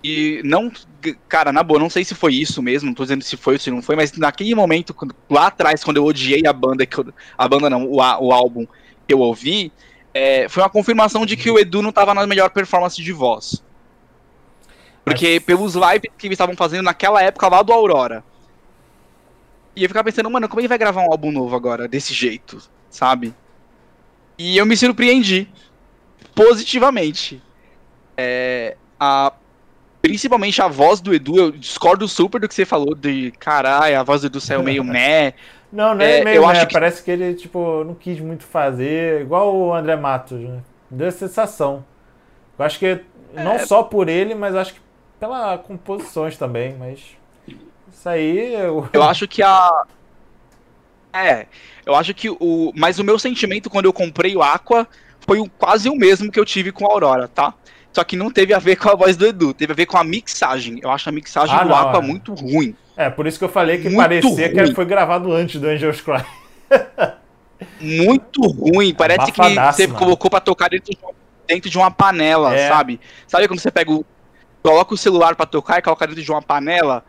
E 0.00 0.40
não, 0.44 0.70
cara, 1.12 1.52
na 1.52 1.62
boa, 1.62 1.78
não 1.78 1.90
sei 1.90 2.04
se 2.04 2.14
foi 2.14 2.34
isso 2.34 2.62
mesmo, 2.62 2.86
não 2.86 2.94
tô 2.94 3.02
dizendo 3.02 3.22
se 3.22 3.36
foi 3.36 3.54
ou 3.54 3.60
se 3.60 3.70
não 3.70 3.82
foi, 3.82 3.96
mas 3.96 4.12
naquele 4.16 4.54
momento, 4.54 4.94
quando, 4.94 5.14
lá 5.28 5.48
atrás, 5.48 5.84
quando 5.84 5.98
eu 5.98 6.04
odiei 6.04 6.46
a 6.46 6.52
banda, 6.52 6.86
que 6.86 6.98
eu, 6.98 7.12
a 7.36 7.48
banda 7.48 7.68
não, 7.68 7.86
o, 7.86 7.96
o 7.96 8.32
álbum 8.32 8.66
que 9.06 9.12
eu 9.12 9.20
ouvi, 9.20 9.72
é, 10.14 10.48
foi 10.48 10.62
uma 10.62 10.70
confirmação 10.70 11.26
de 11.26 11.36
que 11.36 11.50
o 11.50 11.58
Edu 11.58 11.82
não 11.82 11.92
tava 11.92 12.14
na 12.14 12.26
melhor 12.26 12.50
performance 12.50 13.02
de 13.02 13.12
voz. 13.12 13.62
Porque 15.04 15.34
mas... 15.34 15.44
pelos 15.44 15.74
lives 15.74 16.10
que 16.16 16.26
eles 16.26 16.36
estavam 16.36 16.56
fazendo 16.56 16.84
naquela 16.84 17.22
época 17.22 17.48
lá 17.48 17.62
do 17.62 17.72
Aurora. 17.72 18.24
E 19.76 19.82
eu 19.82 19.88
ficava 19.88 20.04
pensando, 20.04 20.30
mano, 20.30 20.48
como 20.48 20.60
ele 20.60 20.68
vai 20.68 20.78
gravar 20.78 21.02
um 21.02 21.10
álbum 21.10 21.32
novo 21.32 21.54
agora, 21.54 21.88
desse 21.88 22.14
jeito, 22.14 22.62
sabe? 22.88 23.34
E 24.38 24.56
eu 24.56 24.64
me 24.64 24.76
surpreendi 24.76 25.48
positivamente. 26.34 27.42
É, 28.16 28.76
a, 28.98 29.32
principalmente 30.04 30.60
a 30.60 30.68
voz 30.68 31.00
do 31.00 31.14
Edu, 31.14 31.38
eu 31.38 31.50
discordo 31.50 32.06
super 32.06 32.38
do 32.38 32.46
que 32.46 32.54
você 32.54 32.66
falou 32.66 32.94
de 32.94 33.30
caralho, 33.38 33.98
a 33.98 34.02
voz 34.02 34.20
do 34.20 34.26
Edu 34.26 34.38
saiu 34.38 34.62
meio 34.62 34.84
meh. 34.84 35.32
Não, 35.72 35.94
não 35.94 36.04
é, 36.04 36.18
é 36.18 36.24
meio 36.24 36.36
eu 36.36 36.46
acho 36.46 36.66
que... 36.66 36.74
Parece 36.74 37.02
que 37.02 37.10
ele, 37.10 37.32
tipo, 37.32 37.82
não 37.84 37.94
quis 37.94 38.20
muito 38.20 38.44
fazer, 38.44 39.22
igual 39.22 39.56
o 39.56 39.72
André 39.72 39.96
Matos, 39.96 40.38
né? 40.38 40.60
Deu 40.90 41.10
sensação. 41.10 41.82
Eu 42.58 42.66
acho 42.66 42.78
que 42.78 43.00
não 43.32 43.52
é... 43.52 43.60
só 43.60 43.82
por 43.82 44.10
ele, 44.10 44.34
mas 44.34 44.54
acho 44.54 44.74
que 44.74 44.80
pela 45.18 45.56
composições 45.56 46.36
também, 46.36 46.76
mas 46.78 47.00
isso 47.90 48.06
aí 48.06 48.52
eu... 48.56 48.86
eu 48.92 49.02
acho 49.02 49.26
que 49.26 49.42
a 49.42 49.86
é, 51.14 51.46
eu 51.86 51.94
acho 51.94 52.12
que 52.12 52.28
o 52.28 52.72
mas 52.76 52.98
o 52.98 53.04
meu 53.04 53.18
sentimento 53.18 53.70
quando 53.70 53.86
eu 53.86 53.92
comprei 53.92 54.36
o 54.36 54.42
Aqua 54.42 54.86
foi 55.20 55.42
quase 55.56 55.88
o 55.88 55.96
mesmo 55.96 56.30
que 56.30 56.38
eu 56.38 56.44
tive 56.44 56.72
com 56.72 56.84
a 56.86 56.92
Aurora, 56.92 57.26
tá? 57.26 57.54
Só 57.94 58.02
que 58.02 58.16
não 58.16 58.28
teve 58.28 58.52
a 58.52 58.58
ver 58.58 58.74
com 58.74 58.88
a 58.88 58.96
voz 58.96 59.16
do 59.16 59.24
Edu, 59.24 59.54
teve 59.54 59.72
a 59.72 59.76
ver 59.76 59.86
com 59.86 59.96
a 59.96 60.02
mixagem. 60.02 60.80
Eu 60.82 60.90
acho 60.90 61.08
a 61.08 61.12
mixagem 61.12 61.54
ah, 61.54 61.62
do 61.62 61.68
não, 61.68 61.76
Aqua 61.76 62.00
é. 62.00 62.02
muito 62.02 62.34
ruim. 62.34 62.74
É, 62.96 63.08
por 63.08 63.24
isso 63.24 63.38
que 63.38 63.44
eu 63.44 63.48
falei 63.48 63.78
que 63.78 63.84
muito 63.84 63.98
parecia 63.98 64.48
ruim. 64.48 64.66
que 64.68 64.74
foi 64.74 64.84
gravado 64.84 65.32
antes 65.32 65.60
do 65.60 65.68
Angel's 65.68 66.00
Cry. 66.00 66.24
muito 67.80 68.42
ruim. 68.48 68.92
Parece 68.92 69.30
que 69.30 69.40
você 69.40 69.86
mano. 69.86 69.98
colocou 69.98 70.28
pra 70.28 70.40
tocar 70.40 70.70
dentro 70.70 70.90
de, 70.90 70.98
uma, 71.00 71.12
dentro 71.46 71.70
de 71.70 71.78
uma 71.78 71.88
panela, 71.88 72.52
é. 72.52 72.68
sabe? 72.68 73.00
Sabe 73.28 73.46
quando 73.46 73.60
você 73.60 73.70
pega 73.70 73.92
o. 73.92 74.04
Coloca 74.60 74.94
o 74.94 74.98
celular 74.98 75.36
pra 75.36 75.46
tocar 75.46 75.78
e 75.78 75.82
coloca 75.82 76.04
dentro 76.04 76.22
de 76.22 76.30
uma 76.32 76.42
panela? 76.42 77.04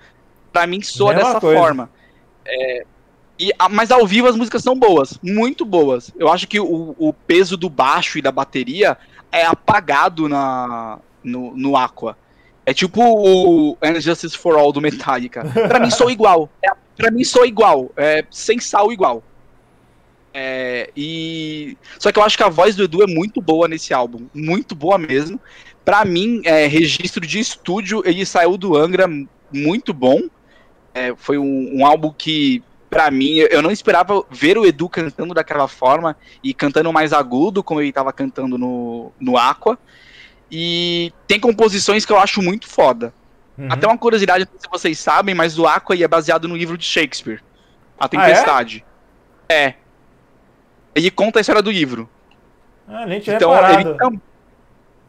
Pra 0.54 0.68
mim 0.68 0.84
soa 0.84 1.14
Mesma 1.14 1.30
dessa 1.30 1.42
coisa. 1.42 1.60
forma. 1.60 1.90
É, 2.46 2.86
e, 3.38 3.52
mas 3.70 3.92
ao 3.92 4.08
vivo 4.08 4.28
as 4.28 4.36
músicas 4.36 4.64
são 4.64 4.78
boas, 4.78 5.20
muito 5.22 5.66
boas. 5.66 6.12
Eu 6.18 6.32
acho 6.32 6.48
que 6.48 6.60
o, 6.60 6.96
o 6.98 7.14
peso 7.14 7.58
do 7.58 7.70
baixo 7.70 8.18
e 8.18 8.22
da 8.22 8.32
bateria 8.32 8.98
é 9.32 9.46
apagado 9.46 10.30
na, 10.30 11.00
no, 11.24 11.56
no 11.56 11.76
Aqua. 11.76 12.18
É 12.66 12.74
tipo 12.74 13.02
o 13.04 13.78
Justice 14.00 14.38
for 14.38 14.58
All 14.58 14.72
do 14.72 14.82
Metallica. 14.82 15.44
Pra 15.68 15.80
mim 15.80 15.92
sou 15.92 16.10
igual. 16.10 16.50
É, 16.64 16.72
pra 16.98 17.12
mim 17.12 17.24
sou 17.24 17.46
igual. 17.46 17.92
É, 17.96 18.26
sem 18.32 18.60
sal 18.60 18.92
igual. 18.92 19.22
É, 20.34 20.90
e 20.98 21.78
Só 22.00 22.12
que 22.12 22.20
eu 22.20 22.24
acho 22.24 22.36
que 22.36 22.44
a 22.44 22.50
voz 22.50 22.76
do 22.76 22.84
Edu 22.84 23.04
é 23.04 23.08
muito 23.08 23.40
boa 23.40 23.68
nesse 23.68 23.94
álbum. 23.94 24.28
Muito 24.34 24.74
boa 24.74 24.98
mesmo. 24.98 25.40
Pra 25.84 26.04
mim, 26.04 26.42
é, 26.44 26.66
registro 26.66 27.26
de 27.26 27.40
estúdio, 27.40 28.02
ele 28.04 28.26
saiu 28.26 28.58
do 28.58 28.76
Angra 28.76 29.08
muito 29.52 29.94
bom. 29.94 30.22
É, 30.94 31.14
foi 31.16 31.38
um, 31.38 31.80
um 31.80 31.86
álbum 31.86 32.12
que 32.12 32.64
para 32.96 33.12
mim, 33.12 33.40
eu 33.52 33.62
não 33.62 33.72
esperava 33.72 34.24
ver 34.32 34.58
o 34.58 34.66
Edu 34.66 34.88
cantando 34.88 35.34
daquela 35.34 35.68
forma 35.68 36.16
e 36.42 36.54
cantando 36.54 36.94
mais 36.94 37.12
agudo, 37.12 37.62
como 37.62 37.82
ele 37.82 37.90
estava 37.90 38.14
cantando 38.14 38.58
no, 38.58 39.12
no 39.20 39.38
Aqua. 39.38 39.78
E 40.50 41.12
tem 41.28 41.38
composições 41.38 42.06
que 42.06 42.14
eu 42.14 42.18
acho 42.18 42.42
muito 42.42 42.70
foda. 42.70 43.14
Uhum. 43.58 43.68
Até 43.70 43.86
uma 43.86 43.98
curiosidade, 43.98 44.46
não 44.46 44.52
sei 44.52 44.62
se 44.62 44.70
vocês 44.72 44.98
sabem, 44.98 45.36
mas 45.36 45.60
o 45.60 45.68
Aqua 45.68 45.94
é 45.94 46.08
baseado 46.08 46.48
no 46.48 46.56
livro 46.56 46.78
de 46.78 46.86
Shakespeare, 46.86 47.44
A 48.00 48.08
Tempestade. 48.08 48.86
Ah, 49.50 49.54
é? 49.54 49.66
é? 49.66 49.76
Ele 50.96 51.12
conta 51.12 51.40
a 51.40 51.42
história 51.42 51.62
do 51.62 51.72
livro. 51.72 52.10
Ah, 52.88 53.06
nem 53.06 53.20
tinha 53.20 53.36
então, 53.36 53.52
reparado. 53.52 53.90
Ele, 53.90 53.98
tam 53.98 54.22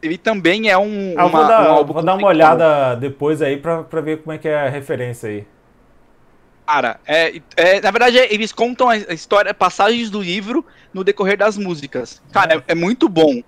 ele 0.01 0.17
também 0.17 0.69
é 0.69 0.77
um. 0.77 1.13
Ah, 1.15 1.25
uma, 1.25 1.39
vou 1.39 1.47
dar, 1.47 1.61
um 1.61 1.73
álbum 1.73 1.93
vou 1.93 2.03
dar 2.03 2.15
uma 2.15 2.27
olhada 2.27 2.95
depois 2.95 3.41
aí 3.41 3.55
pra, 3.55 3.81
pra 3.81 4.01
ver 4.01 4.17
como 4.17 4.33
é 4.33 4.37
que 4.37 4.49
é 4.49 4.67
a 4.67 4.69
referência 4.69 5.29
aí. 5.29 5.47
Cara, 6.67 6.99
é, 7.05 7.41
é, 7.55 7.79
na 7.79 7.91
verdade, 7.91 8.17
eles 8.17 8.51
contam 8.51 8.89
a 8.89 8.97
história, 8.97 9.53
passagens 9.53 10.09
do 10.09 10.21
livro 10.21 10.65
no 10.93 11.01
decorrer 11.01 11.37
das 11.37 11.57
músicas. 11.57 12.21
Cara, 12.33 12.55
é, 12.55 12.63
é 12.73 12.75
muito 12.75 13.07
bom. 13.07 13.41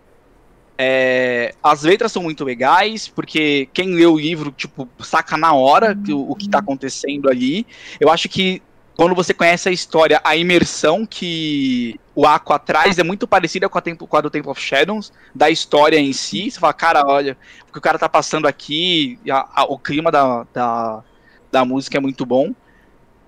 É, 0.77 1.53
as 1.61 1.83
letras 1.83 2.13
são 2.13 2.23
muito 2.23 2.45
legais, 2.45 3.09
porque 3.09 3.67
quem 3.73 3.93
lê 3.93 4.05
o 4.05 4.17
livro, 4.17 4.51
tipo, 4.51 4.87
saca 5.01 5.35
na 5.35 5.53
hora 5.53 5.93
que, 5.93 6.13
o, 6.13 6.31
o 6.31 6.33
que 6.33 6.47
tá 6.47 6.59
acontecendo 6.59 7.29
ali. 7.29 7.67
Eu 7.99 8.09
acho 8.09 8.29
que 8.29 8.61
quando 8.95 9.13
você 9.13 9.33
conhece 9.33 9.67
a 9.67 9.71
história, 9.73 10.21
a 10.23 10.37
imersão 10.37 11.05
que 11.05 11.99
o 12.15 12.25
Aqua 12.25 12.57
traz 12.57 12.97
é 12.99 13.03
muito 13.03 13.27
parecida 13.27 13.67
com 13.67 13.77
a, 13.77 13.81
tempo, 13.81 14.07
com 14.07 14.15
a 14.15 14.21
do 14.21 14.29
Temple 14.29 14.51
of 14.51 14.61
Shadows, 14.61 15.11
da 15.35 15.49
história 15.49 15.97
em 15.97 16.13
si. 16.13 16.49
Você 16.49 16.57
fala, 16.57 16.73
cara, 16.73 17.05
olha, 17.05 17.37
o 17.67 17.71
que 17.73 17.77
o 17.77 17.81
cara 17.81 17.99
tá 17.99 18.07
passando 18.07 18.47
aqui, 18.47 19.19
a, 19.29 19.61
a, 19.61 19.63
o 19.65 19.77
clima 19.77 20.09
da, 20.09 20.47
da, 20.53 21.03
da 21.51 21.65
música 21.65 21.97
é 21.97 22.01
muito 22.01 22.25
bom. 22.25 22.53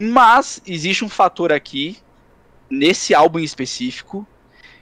Mas 0.03 0.59
existe 0.65 1.05
um 1.05 1.09
fator 1.09 1.53
aqui, 1.53 1.95
nesse 2.67 3.13
álbum 3.13 3.37
em 3.37 3.43
específico, 3.43 4.25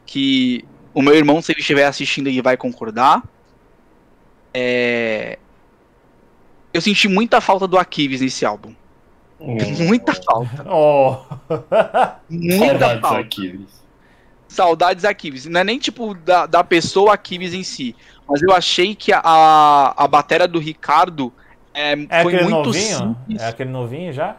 que 0.05 0.63
o 0.93 1.01
meu 1.01 1.13
irmão, 1.13 1.41
se 1.41 1.51
ele 1.51 1.59
estiver 1.59 1.85
assistindo, 1.85 2.27
ele 2.27 2.41
vai 2.41 2.55
concordar. 2.55 3.21
É... 4.53 5.37
Eu 6.73 6.79
senti 6.79 7.09
muita 7.09 7.41
falta 7.41 7.67
do 7.67 7.77
Aquiles 7.77 8.21
nesse 8.21 8.45
álbum. 8.45 8.73
Oh. 9.37 9.55
Muita 9.83 10.13
falta. 10.13 10.63
Oh. 10.71 11.17
muita 12.29 12.65
Saudades 12.65 13.01
falta. 13.01 13.19
Aquiles. 13.19 13.83
Saudades 14.47 15.03
Aquiles. 15.03 15.45
Não 15.47 15.59
é 15.59 15.63
nem 15.65 15.79
tipo 15.79 16.13
da, 16.13 16.45
da 16.45 16.63
pessoa 16.63 17.15
Aquiles 17.15 17.53
em 17.53 17.63
si. 17.63 17.93
Mas 18.25 18.41
eu 18.41 18.53
achei 18.53 18.95
que 18.95 19.11
a, 19.11 19.19
a, 19.21 20.05
a 20.05 20.07
bateria 20.07 20.47
do 20.47 20.59
Ricardo 20.59 21.33
é, 21.73 21.91
é 22.09 22.23
foi 22.23 22.41
muito 22.41 22.49
novinho? 22.49 22.97
Simples. 22.97 23.41
É 23.41 23.47
aquele 23.47 23.69
novinho 23.69 24.13
já? 24.13 24.37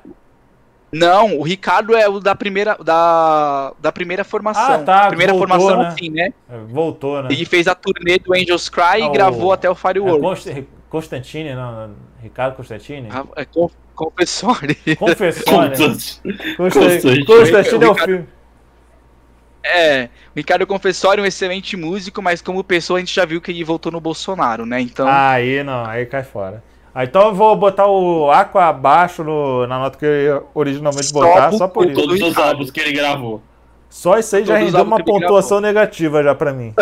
Não, 0.93 1.39
o 1.39 1.43
Ricardo 1.43 1.95
é 1.95 2.09
o 2.09 2.19
da 2.19 2.35
primeira, 2.35 2.77
da, 2.83 3.73
da 3.79 3.93
primeira 3.93 4.25
formação. 4.25 4.75
Ah, 4.75 4.79
tá. 4.79 5.09
Primeira 5.09 5.33
voltou, 5.33 5.49
formação, 5.49 5.83
né? 5.83 5.89
assim, 5.89 6.11
né? 6.11 6.33
É, 6.49 6.59
voltou, 6.59 7.23
né? 7.23 7.29
Ele 7.31 7.45
fez 7.45 7.69
a 7.69 7.75
turnê 7.75 8.19
do 8.19 8.35
Angels 8.35 8.69
Cry 8.69 8.83
ah, 8.83 8.99
e 8.99 9.09
gravou 9.11 9.53
até 9.53 9.71
o 9.71 9.75
Fireworks. 9.75 10.49
É 10.49 10.65
Constantine, 10.89 11.55
não? 11.55 11.95
Ricardo 12.21 12.57
Constantine? 12.57 13.09
Ah, 13.11 13.25
é 13.37 13.45
co 13.45 13.71
Confessore. 13.95 14.75
Confessore. 14.97 15.71
Constantine, 16.57 17.25
Constantine 17.25 17.85
é 17.85 17.89
o 17.89 17.95
filme. 17.95 18.27
É, 19.63 20.05
o 20.05 20.37
Ricardo 20.37 20.67
Confessori 20.67 21.21
é 21.21 21.23
um 21.23 21.27
excelente 21.27 21.77
músico, 21.77 22.23
mas 22.23 22.41
como 22.41 22.65
pessoa 22.65 22.97
a 22.99 23.01
gente 23.01 23.15
já 23.15 23.27
viu 23.27 23.41
que 23.43 23.51
ele 23.51 23.63
voltou 23.63 23.93
no 23.93 24.01
Bolsonaro, 24.01 24.65
né? 24.65 24.81
Então. 24.81 25.07
Aí 25.07 25.63
não, 25.63 25.85
aí 25.85 26.07
cai 26.07 26.25
fora. 26.25 26.65
Ah, 27.01 27.05
então 27.05 27.29
eu 27.29 27.35
vou 27.35 27.57
botar 27.57 27.87
o 27.87 28.31
Aqua 28.31 28.67
abaixo 28.67 29.25
no, 29.25 29.67
na 29.67 29.79
nota 29.79 29.99
que 29.99 30.05
eu 30.05 30.23
ia 30.23 30.43
originalmente 30.53 31.07
só 31.07 31.15
botar, 31.15 31.51
só 31.53 31.67
por 31.67 31.87
isso. 31.87 31.95
Todos 31.99 32.21
os 32.21 32.37
álbuns 32.37 32.71
que 32.71 32.79
ele 32.79 32.93
gravou. 32.93 33.43
Só 33.89 34.19
isso 34.19 34.37
aí 34.37 34.45
já 34.45 34.59
rendeu 34.59 34.83
uma 34.83 35.03
pontuação 35.03 35.63
negativa 35.63 36.23
já 36.23 36.35
pra 36.35 36.53
mim. 36.53 36.75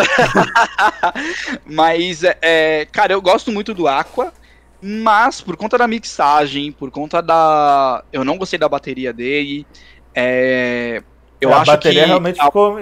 mas, 1.65 2.23
é, 2.41 2.85
cara, 2.91 3.13
eu 3.13 3.21
gosto 3.21 3.49
muito 3.49 3.73
do 3.73 3.87
Aqua, 3.87 4.33
mas 4.81 5.39
por 5.39 5.55
conta 5.55 5.77
da 5.77 5.87
mixagem, 5.87 6.73
por 6.73 6.91
conta 6.91 7.21
da... 7.21 8.03
Eu 8.11 8.25
não 8.25 8.37
gostei 8.37 8.59
da 8.59 8.67
bateria 8.67 9.13
dele, 9.13 9.65
é... 10.13 11.01
Eu 11.41 11.51
é, 11.51 11.53
acho 11.53 11.71
a 11.71 11.75
bateria 11.75 12.01
que 12.01 12.07
realmente 12.07 12.39
a... 12.39 12.45
ficou 12.45 12.77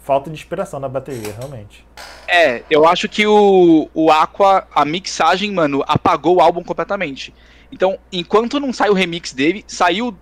falta 0.00 0.30
de 0.30 0.36
inspiração 0.36 0.80
na 0.80 0.88
bateria, 0.88 1.34
realmente. 1.36 1.86
É, 2.26 2.62
eu 2.70 2.86
acho 2.86 3.08
que 3.08 3.26
o, 3.26 3.88
o 3.92 4.10
Aqua, 4.10 4.66
a 4.74 4.84
mixagem, 4.84 5.52
mano, 5.52 5.84
apagou 5.86 6.36
o 6.36 6.40
álbum 6.40 6.62
completamente. 6.62 7.34
Então, 7.70 7.98
enquanto 8.12 8.58
não 8.58 8.72
sai 8.72 8.88
o 8.88 8.94
remix 8.94 9.32
dele, 9.32 9.64
saiu 9.66 10.16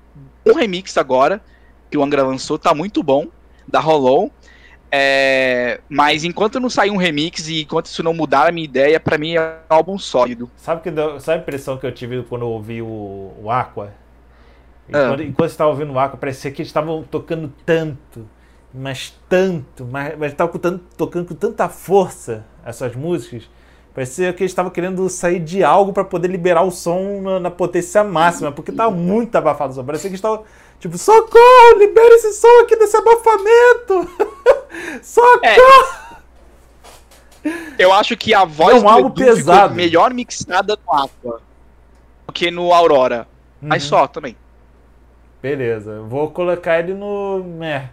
um 0.44 0.54
remix 0.54 0.96
agora, 0.96 1.40
que 1.90 1.96
o 1.96 2.02
Angra 2.02 2.22
lançou, 2.22 2.58
tá 2.58 2.74
muito 2.74 3.02
bom, 3.02 3.28
da 3.68 3.78
Hollow. 3.78 4.32
É, 4.94 5.80
mas 5.88 6.22
enquanto 6.22 6.60
não 6.60 6.68
sair 6.68 6.90
um 6.90 6.98
remix 6.98 7.48
e 7.48 7.62
enquanto 7.62 7.86
isso 7.86 8.02
não 8.02 8.12
mudar 8.12 8.48
a 8.48 8.52
minha 8.52 8.64
ideia, 8.64 9.00
para 9.00 9.16
mim 9.16 9.36
é 9.36 9.40
um 9.40 9.74
álbum 9.74 9.98
sólido. 9.98 10.50
Sabe, 10.54 10.82
que 10.82 10.90
deu, 10.90 11.18
sabe 11.18 11.38
a 11.38 11.42
impressão 11.42 11.78
que 11.78 11.86
eu 11.86 11.92
tive 11.92 12.22
quando 12.24 12.42
eu 12.42 12.48
ouvi 12.48 12.82
o, 12.82 13.32
o 13.42 13.50
Aqua? 13.50 13.90
Enquanto, 14.92 15.20
ah. 15.20 15.24
enquanto 15.24 15.48
você 15.48 15.54
estava 15.54 15.70
ouvindo 15.70 15.92
o 15.92 15.98
Aqua, 15.98 16.18
parecia 16.18 16.50
que 16.50 16.60
eles 16.60 16.68
estavam 16.68 17.02
tocando 17.02 17.52
tanto, 17.64 18.28
mas 18.72 19.18
tanto, 19.28 19.84
mas, 19.90 20.18
mas 20.18 20.32
estavam 20.32 20.52
tocando, 20.52 20.80
tocando 20.96 21.28
com 21.28 21.34
tanta 21.34 21.68
força 21.68 22.44
essas 22.64 22.94
músicas. 22.94 23.48
Parecia 23.94 24.32
que 24.32 24.42
eles 24.42 24.52
estavam 24.52 24.70
querendo 24.70 25.06
sair 25.08 25.38
de 25.38 25.62
algo 25.62 25.92
para 25.92 26.04
poder 26.04 26.28
liberar 26.28 26.62
o 26.62 26.70
som 26.70 27.20
na, 27.20 27.40
na, 27.40 27.50
potência 27.50 28.02
máxima, 28.02 28.50
porque 28.50 28.70
estava 28.70 28.90
muito 28.90 29.36
abafado 29.36 29.72
o 29.72 29.74
som. 29.74 29.84
Parecia 29.84 30.08
que 30.08 30.14
eles 30.14 30.18
estavam 30.18 30.44
tipo, 30.80 30.96
socorro, 30.96 31.78
libera 31.78 32.14
esse 32.14 32.32
som 32.34 32.60
aqui 32.60 32.76
desse 32.76 32.96
abafamento! 32.96 34.10
socorro! 35.02 35.40
É. 35.44 36.22
Eu 37.78 37.92
acho 37.92 38.16
que 38.16 38.32
a 38.32 38.44
voz 38.44 38.76
É 38.76 38.84
um 38.84 38.88
álbum 38.88 39.08
Edu 39.08 39.18
ficou 39.18 39.34
pesado. 39.34 39.74
melhor 39.74 40.14
mixada 40.14 40.78
no 40.86 40.92
Aqua 40.94 41.40
do 42.26 42.32
que 42.32 42.50
no 42.50 42.72
Aurora. 42.72 43.26
Mas 43.60 43.84
Uhum. 43.84 43.88
só 43.90 44.06
também. 44.06 44.36
Beleza, 45.42 46.00
vou 46.02 46.30
colocar 46.30 46.78
ele 46.78 46.94
no 46.94 47.42
Meh. 47.42 47.90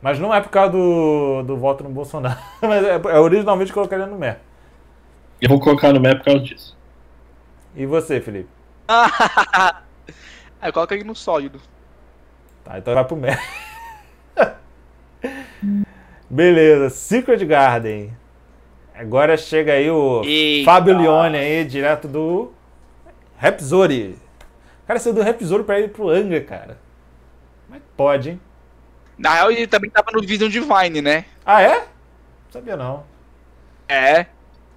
Mas 0.00 0.18
não 0.18 0.34
é 0.34 0.40
por 0.40 0.48
causa 0.48 0.72
do, 0.72 1.42
do 1.42 1.58
voto 1.58 1.84
no 1.84 1.90
Bolsonaro. 1.90 2.38
Mas 2.62 2.82
é, 2.82 2.94
é 2.94 3.18
originalmente 3.18 3.70
colocaria 3.70 4.06
no 4.06 4.18
Meh. 4.18 4.38
Eu 5.42 5.50
vou 5.50 5.60
colocar 5.60 5.92
no 5.92 6.00
map 6.00 6.18
por 6.18 6.24
causa 6.24 6.40
disso. 6.40 6.76
E 7.76 7.84
você, 7.84 8.18
Felipe? 8.18 8.48
Aí 10.58 10.72
coloca 10.72 10.94
ele 10.94 11.04
no 11.04 11.14
sólido. 11.14 11.60
Tá, 12.64 12.78
então 12.78 12.94
vai 12.94 13.04
pro 13.04 13.16
Meh. 13.16 13.38
Beleza, 16.30 16.88
Secret 16.88 17.44
Garden. 17.44 18.16
Agora 18.94 19.36
chega 19.36 19.72
aí 19.72 19.90
o 19.90 20.22
Eita. 20.24 20.64
Fábio 20.64 20.96
Leone 20.96 21.36
aí, 21.36 21.64
direto 21.64 22.08
do 22.08 22.52
Rhapsody. 24.84 24.86
Cara, 24.86 24.98
saiu 24.98 25.14
do 25.14 25.22
Rhapsody 25.22 25.64
pra 25.64 25.80
ir 25.80 25.90
pro 25.90 26.08
Angra, 26.08 26.40
cara. 26.40 26.78
Que 27.72 27.80
pode, 27.96 28.30
hein? 28.30 28.40
Na 29.16 29.34
real, 29.34 29.50
ele 29.50 29.66
também 29.66 29.90
tava 29.90 30.10
no 30.12 30.20
Vision 30.20 30.48
Divine, 30.48 31.00
né? 31.00 31.24
Ah, 31.44 31.62
é? 31.62 31.78
Não 31.78 32.52
sabia 32.52 32.76
não. 32.76 33.04
É. 33.88 34.26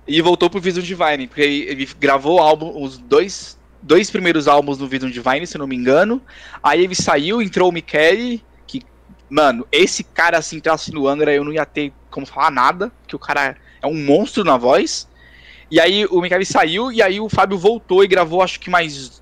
E 0.07 0.21
voltou 0.21 0.49
pro 0.49 0.61
Vision 0.61 0.83
Divine, 0.83 1.27
porque 1.27 1.41
ele, 1.41 1.85
gravou 1.99 2.37
o 2.37 2.41
álbum, 2.41 2.81
os 2.81 2.97
dois, 2.97 3.59
dois 3.81 4.09
primeiros 4.09 4.47
álbuns 4.47 4.77
no 4.77 4.87
Vision 4.87 5.11
Divine, 5.11 5.45
se 5.45 5.57
eu 5.57 5.59
não 5.59 5.67
me 5.67 5.75
engano. 5.75 6.21
Aí 6.61 6.83
ele 6.83 6.95
saiu, 6.95 7.41
entrou 7.41 7.69
o 7.69 7.73
Michele, 7.73 8.43
que, 8.65 8.83
mano, 9.29 9.67
esse 9.71 10.03
cara 10.03 10.41
se 10.41 10.55
entrasse 10.55 10.91
no 10.93 11.07
Angra, 11.07 11.33
eu 11.33 11.43
não 11.43 11.51
ia 11.51 11.65
ter 11.65 11.91
como 12.09 12.25
falar 12.25 12.51
nada, 12.51 12.91
porque 13.01 13.15
o 13.15 13.19
cara 13.19 13.57
é 13.81 13.87
um 13.87 14.05
monstro 14.05 14.43
na 14.43 14.55
voz. 14.57 15.07
E 15.69 15.79
aí 15.79 16.05
o 16.05 16.21
Michele 16.21 16.45
saiu, 16.45 16.91
e 16.91 17.01
aí 17.01 17.19
o 17.19 17.27
Fábio 17.27 17.57
voltou 17.57 18.03
e 18.03 18.07
gravou, 18.07 18.41
acho 18.41 18.59
que 18.59 18.69
mais 18.69 19.21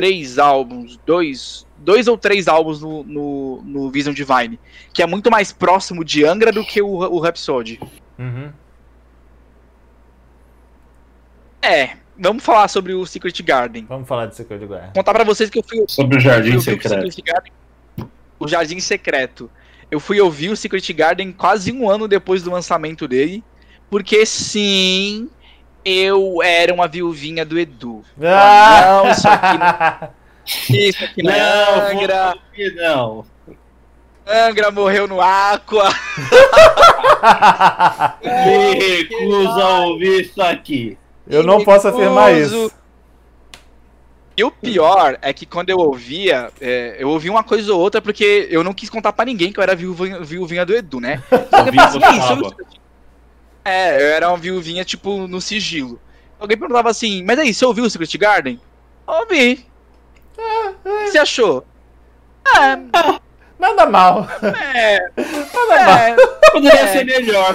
três 0.00 0.38
álbuns, 0.38 0.98
dois, 1.04 1.66
dois 1.76 2.08
ou 2.08 2.16
três 2.16 2.48
álbuns 2.48 2.80
no, 2.80 3.04
no, 3.04 3.62
no 3.62 3.90
Vision 3.90 4.14
Divine, 4.14 4.58
que 4.94 5.02
é 5.02 5.06
muito 5.06 5.30
mais 5.30 5.52
próximo 5.52 6.02
de 6.02 6.24
Angra 6.24 6.50
do 6.50 6.64
que 6.64 6.80
o, 6.80 6.88
o 6.88 7.18
Rhapsody. 7.18 7.78
Uhum. 8.18 8.50
É, 11.60 11.98
vamos 12.18 12.42
falar 12.42 12.68
sobre 12.68 12.94
o 12.94 13.04
Secret 13.04 13.42
Garden. 13.42 13.84
Vamos 13.86 14.08
falar 14.08 14.24
de 14.24 14.36
Secret 14.36 14.66
Garden. 14.66 14.90
Contar 14.94 15.12
pra 15.12 15.22
vocês 15.22 15.50
que 15.50 15.58
eu 15.58 15.62
fui 15.68 15.84
Sobre 15.86 16.16
o 16.16 16.20
Jardim 16.20 16.58
Secreto. 16.58 17.12
Secret 17.12 17.22
Garden, 17.34 17.52
o 18.38 18.48
Jardim 18.48 18.80
Secreto. 18.80 19.50
Eu 19.90 20.00
fui 20.00 20.18
ouvir 20.18 20.48
o 20.48 20.56
Secret 20.56 20.94
Garden 20.94 21.30
quase 21.30 21.70
um 21.72 21.90
ano 21.90 22.08
depois 22.08 22.42
do 22.42 22.50
lançamento 22.50 23.06
dele, 23.06 23.44
porque 23.90 24.24
sim, 24.24 25.28
eu 25.84 26.40
era 26.42 26.72
uma 26.72 26.88
viuvinha 26.88 27.44
do 27.44 27.58
Edu. 27.58 28.02
Ah! 28.22 29.02
Não, 29.04 29.10
isso 29.10 29.28
aqui 29.28 29.58
não, 29.58 30.08
isso 30.88 31.04
aqui 31.04 31.22
não, 31.22 31.32
é 31.32 31.38
Não, 31.38 32.00
Angra, 32.00 32.34
não. 32.76 33.24
Angra 34.26 34.70
morreu 34.70 35.08
no 35.08 35.20
Aqua. 35.20 35.88
Me 38.22 38.74
recuso 38.74 39.60
a 39.60 39.80
ouvir 39.86 40.22
isso 40.22 40.40
aqui. 40.42 40.98
Eu 41.28 41.42
não 41.42 41.64
posso 41.64 41.88
afirmar 41.88 42.32
isso. 42.32 42.70
E 44.36 44.44
o 44.44 44.50
pior 44.50 45.18
é 45.20 45.32
que 45.32 45.44
quando 45.44 45.68
eu 45.68 45.78
ouvia, 45.78 46.50
é, 46.60 46.96
eu 46.98 47.10
ouvia 47.10 47.30
uma 47.30 47.44
coisa 47.44 47.72
ou 47.74 47.80
outra 47.80 48.00
porque 48.00 48.48
eu 48.50 48.64
não 48.64 48.72
quis 48.72 48.88
contar 48.88 49.12
pra 49.12 49.24
ninguém 49.24 49.52
que 49.52 49.58
eu 49.58 49.62
era 49.62 49.76
viúva, 49.76 50.06
viuvinha 50.24 50.64
do 50.64 50.74
Edu, 50.74 50.98
né? 51.00 51.22
"Isso 51.30 52.32
eu 52.32 52.36
não- 52.36 52.50
É, 53.64 53.96
eu 54.02 54.06
era 54.14 54.28
uma 54.28 54.36
viuvinha, 54.38 54.84
tipo, 54.84 55.26
no 55.26 55.40
sigilo. 55.40 56.00
Alguém 56.38 56.56
perguntava 56.56 56.90
assim, 56.90 57.22
mas 57.22 57.38
aí, 57.38 57.52
você 57.52 57.64
ouviu 57.64 57.84
o 57.84 57.90
Secret 57.90 58.16
Garden? 58.18 58.60
Ouvi. 59.06 59.66
O 60.84 61.04
que 61.04 61.10
você 61.10 61.18
achou? 61.18 61.64
Nada 63.58 63.86
mal. 63.86 64.26
É, 64.74 64.98
Nada 65.14 65.84
mal. 65.86 65.98
é, 65.98 66.16
Poderia 66.50 66.80
É. 66.80 66.86
ser 66.92 67.04
melhor. 67.04 67.54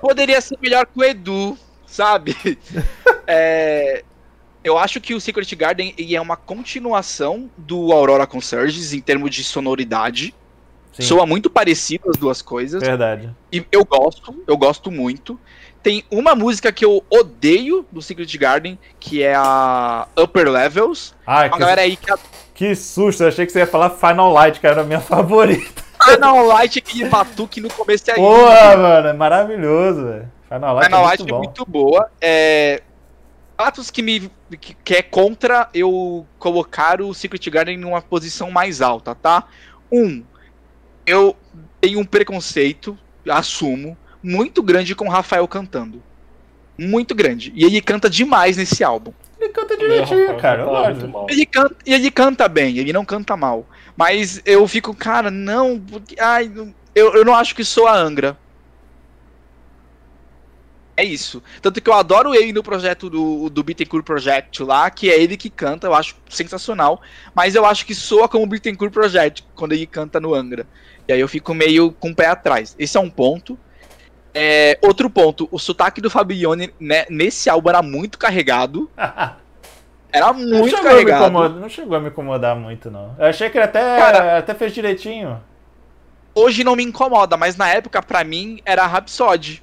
poderia 0.00 0.40
ser 0.40 0.58
melhor 0.60 0.86
que 0.86 0.98
o 0.98 1.04
Edu, 1.04 1.56
sabe? 1.86 2.36
É, 3.26 4.02
eu 4.64 4.76
acho 4.76 5.00
que 5.00 5.14
o 5.14 5.20
Secret 5.20 5.54
Garden 5.54 5.94
é 5.96 6.20
uma 6.20 6.36
continuação 6.36 7.48
do 7.56 7.92
Aurora 7.92 8.26
Consurges 8.26 8.92
em 8.92 9.00
termos 9.00 9.30
de 9.30 9.44
sonoridade. 9.44 10.34
Sim, 10.92 11.02
Soa 11.02 11.26
muito 11.26 11.48
parecido 11.48 12.10
as 12.10 12.16
duas 12.16 12.42
coisas. 12.42 12.82
verdade. 12.82 13.30
E 13.50 13.64
eu 13.72 13.84
gosto, 13.84 14.34
eu 14.46 14.56
gosto 14.56 14.90
muito. 14.90 15.38
Tem 15.82 16.04
uma 16.10 16.34
música 16.34 16.70
que 16.70 16.84
eu 16.84 17.02
odeio 17.10 17.84
do 17.90 18.00
Secret 18.00 18.36
Garden, 18.38 18.78
que 19.00 19.22
é 19.22 19.34
a 19.34 20.06
Upper 20.16 20.48
Levels. 20.48 21.14
Ah, 21.26 21.40
Uma 21.46 21.50
que, 21.50 21.58
galera 21.58 21.80
aí 21.80 21.96
que 21.96 22.12
que 22.54 22.74
susto. 22.76 23.22
Eu 23.22 23.28
achei 23.28 23.44
que 23.44 23.50
você 23.52 23.60
ia 23.60 23.66
falar 23.66 23.90
Final 23.90 24.32
Light, 24.32 24.60
que 24.60 24.66
era 24.66 24.82
a 24.82 24.84
minha 24.84 25.00
favorita. 25.02 25.82
Final 26.04 26.46
Light 26.46 26.78
aquele 26.78 27.08
batuque 27.08 27.60
no 27.60 27.68
começo 27.72 28.10
é 28.10 28.14
Porra, 28.14 28.76
mano. 28.76 29.08
É 29.08 29.12
maravilhoso, 29.12 30.04
velho. 30.04 30.30
Final 30.48 30.74
Light 30.74 30.86
Final 30.86 31.00
é 31.00 31.04
Light 31.04 31.18
muito 31.20 31.28
é 31.28 31.32
bom. 31.32 31.38
muito 31.38 31.64
boa. 31.66 32.10
É... 32.20 32.82
Fatos 33.56 33.90
que 33.90 34.02
me 34.02 34.30
que, 34.60 34.74
que 34.74 34.94
é 34.94 35.02
contra 35.02 35.68
eu 35.72 36.26
colocar 36.38 37.00
o 37.00 37.14
Secret 37.14 37.48
Garden 37.50 37.78
numa 37.78 38.02
posição 38.02 38.50
mais 38.50 38.80
alta, 38.82 39.14
tá? 39.14 39.44
Um, 39.90 40.22
eu 41.06 41.36
tenho 41.80 41.98
um 42.00 42.04
preconceito, 42.04 42.98
assumo, 43.28 43.96
muito 44.22 44.62
grande 44.62 44.94
com 44.94 45.06
o 45.06 45.10
Rafael 45.10 45.46
cantando. 45.48 46.02
Muito 46.78 47.14
grande. 47.14 47.52
E 47.54 47.64
ele 47.64 47.80
canta 47.80 48.08
demais 48.08 48.56
nesse 48.56 48.82
álbum. 48.82 49.12
Ele 49.38 49.50
canta 49.50 49.76
direitinho, 49.76 50.36
cara. 50.38 50.62
Eu. 50.62 51.26
Ele 51.28 51.44
canta, 51.44 51.76
ele 51.84 52.10
canta 52.10 52.48
bem, 52.48 52.78
ele 52.78 52.92
não 52.92 53.04
canta 53.04 53.36
mal. 53.36 53.66
Mas 53.96 54.40
eu 54.46 54.66
fico, 54.68 54.94
cara, 54.94 55.30
não, 55.30 55.78
porque, 55.78 56.16
ai, 56.18 56.50
eu, 56.94 57.14
eu 57.14 57.24
não 57.24 57.34
acho 57.34 57.54
que 57.54 57.64
sou 57.64 57.86
a 57.86 57.96
Angra. 57.96 58.38
É 60.94 61.02
isso. 61.02 61.42
Tanto 61.60 61.80
que 61.80 61.88
eu 61.88 61.94
adoro 61.94 62.34
ele 62.34 62.52
no 62.52 62.62
projeto 62.62 63.08
do, 63.08 63.48
do 63.48 63.62
Bittencourt 63.62 64.04
Project 64.04 64.62
lá, 64.62 64.90
que 64.90 65.10
é 65.10 65.20
ele 65.20 65.38
que 65.38 65.48
canta, 65.48 65.86
eu 65.86 65.94
acho 65.94 66.14
sensacional. 66.28 67.00
Mas 67.34 67.54
eu 67.54 67.64
acho 67.64 67.86
que 67.86 67.94
soa 67.94 68.28
como 68.28 68.44
o 68.44 68.46
Bittencourt 68.46 68.92
Project 68.92 69.44
quando 69.54 69.72
ele 69.72 69.86
canta 69.86 70.20
no 70.20 70.34
Angra. 70.34 70.66
E 71.08 71.12
aí 71.12 71.20
eu 71.20 71.28
fico 71.28 71.52
meio 71.54 71.92
com 71.92 72.10
o 72.10 72.14
pé 72.14 72.26
atrás. 72.26 72.74
Esse 72.78 72.96
é 72.96 73.00
um 73.00 73.10
ponto. 73.10 73.58
É, 74.34 74.78
outro 74.80 75.10
ponto, 75.10 75.46
o 75.50 75.58
sotaque 75.58 76.00
do 76.00 76.08
Fabione 76.08 76.72
né, 76.80 77.04
nesse 77.10 77.50
álbum 77.50 77.68
era 77.68 77.82
muito 77.82 78.18
carregado. 78.18 78.90
Era 80.14 80.30
Não 80.30 80.58
muito 80.58 80.76
me 80.76 80.82
carregado. 80.82 81.22
incomodar, 81.24 81.58
não 81.58 81.68
chegou 81.70 81.96
a 81.96 82.00
me 82.00 82.08
incomodar 82.10 82.54
muito, 82.54 82.90
não. 82.90 83.14
Eu 83.18 83.24
achei 83.26 83.48
que 83.48 83.56
ele 83.56 83.64
até, 83.64 83.80
Cara- 83.98 84.38
até 84.38 84.52
fez 84.54 84.72
direitinho. 84.74 85.40
hoje 86.34 86.62
não 86.62 86.76
me 86.76 86.82
incomoda, 86.84 87.34
mas 87.38 87.56
na 87.56 87.68
época, 87.70 88.02
pra 88.02 88.22
mim, 88.22 88.60
era 88.66 88.86
Rhapsody. 88.86 89.62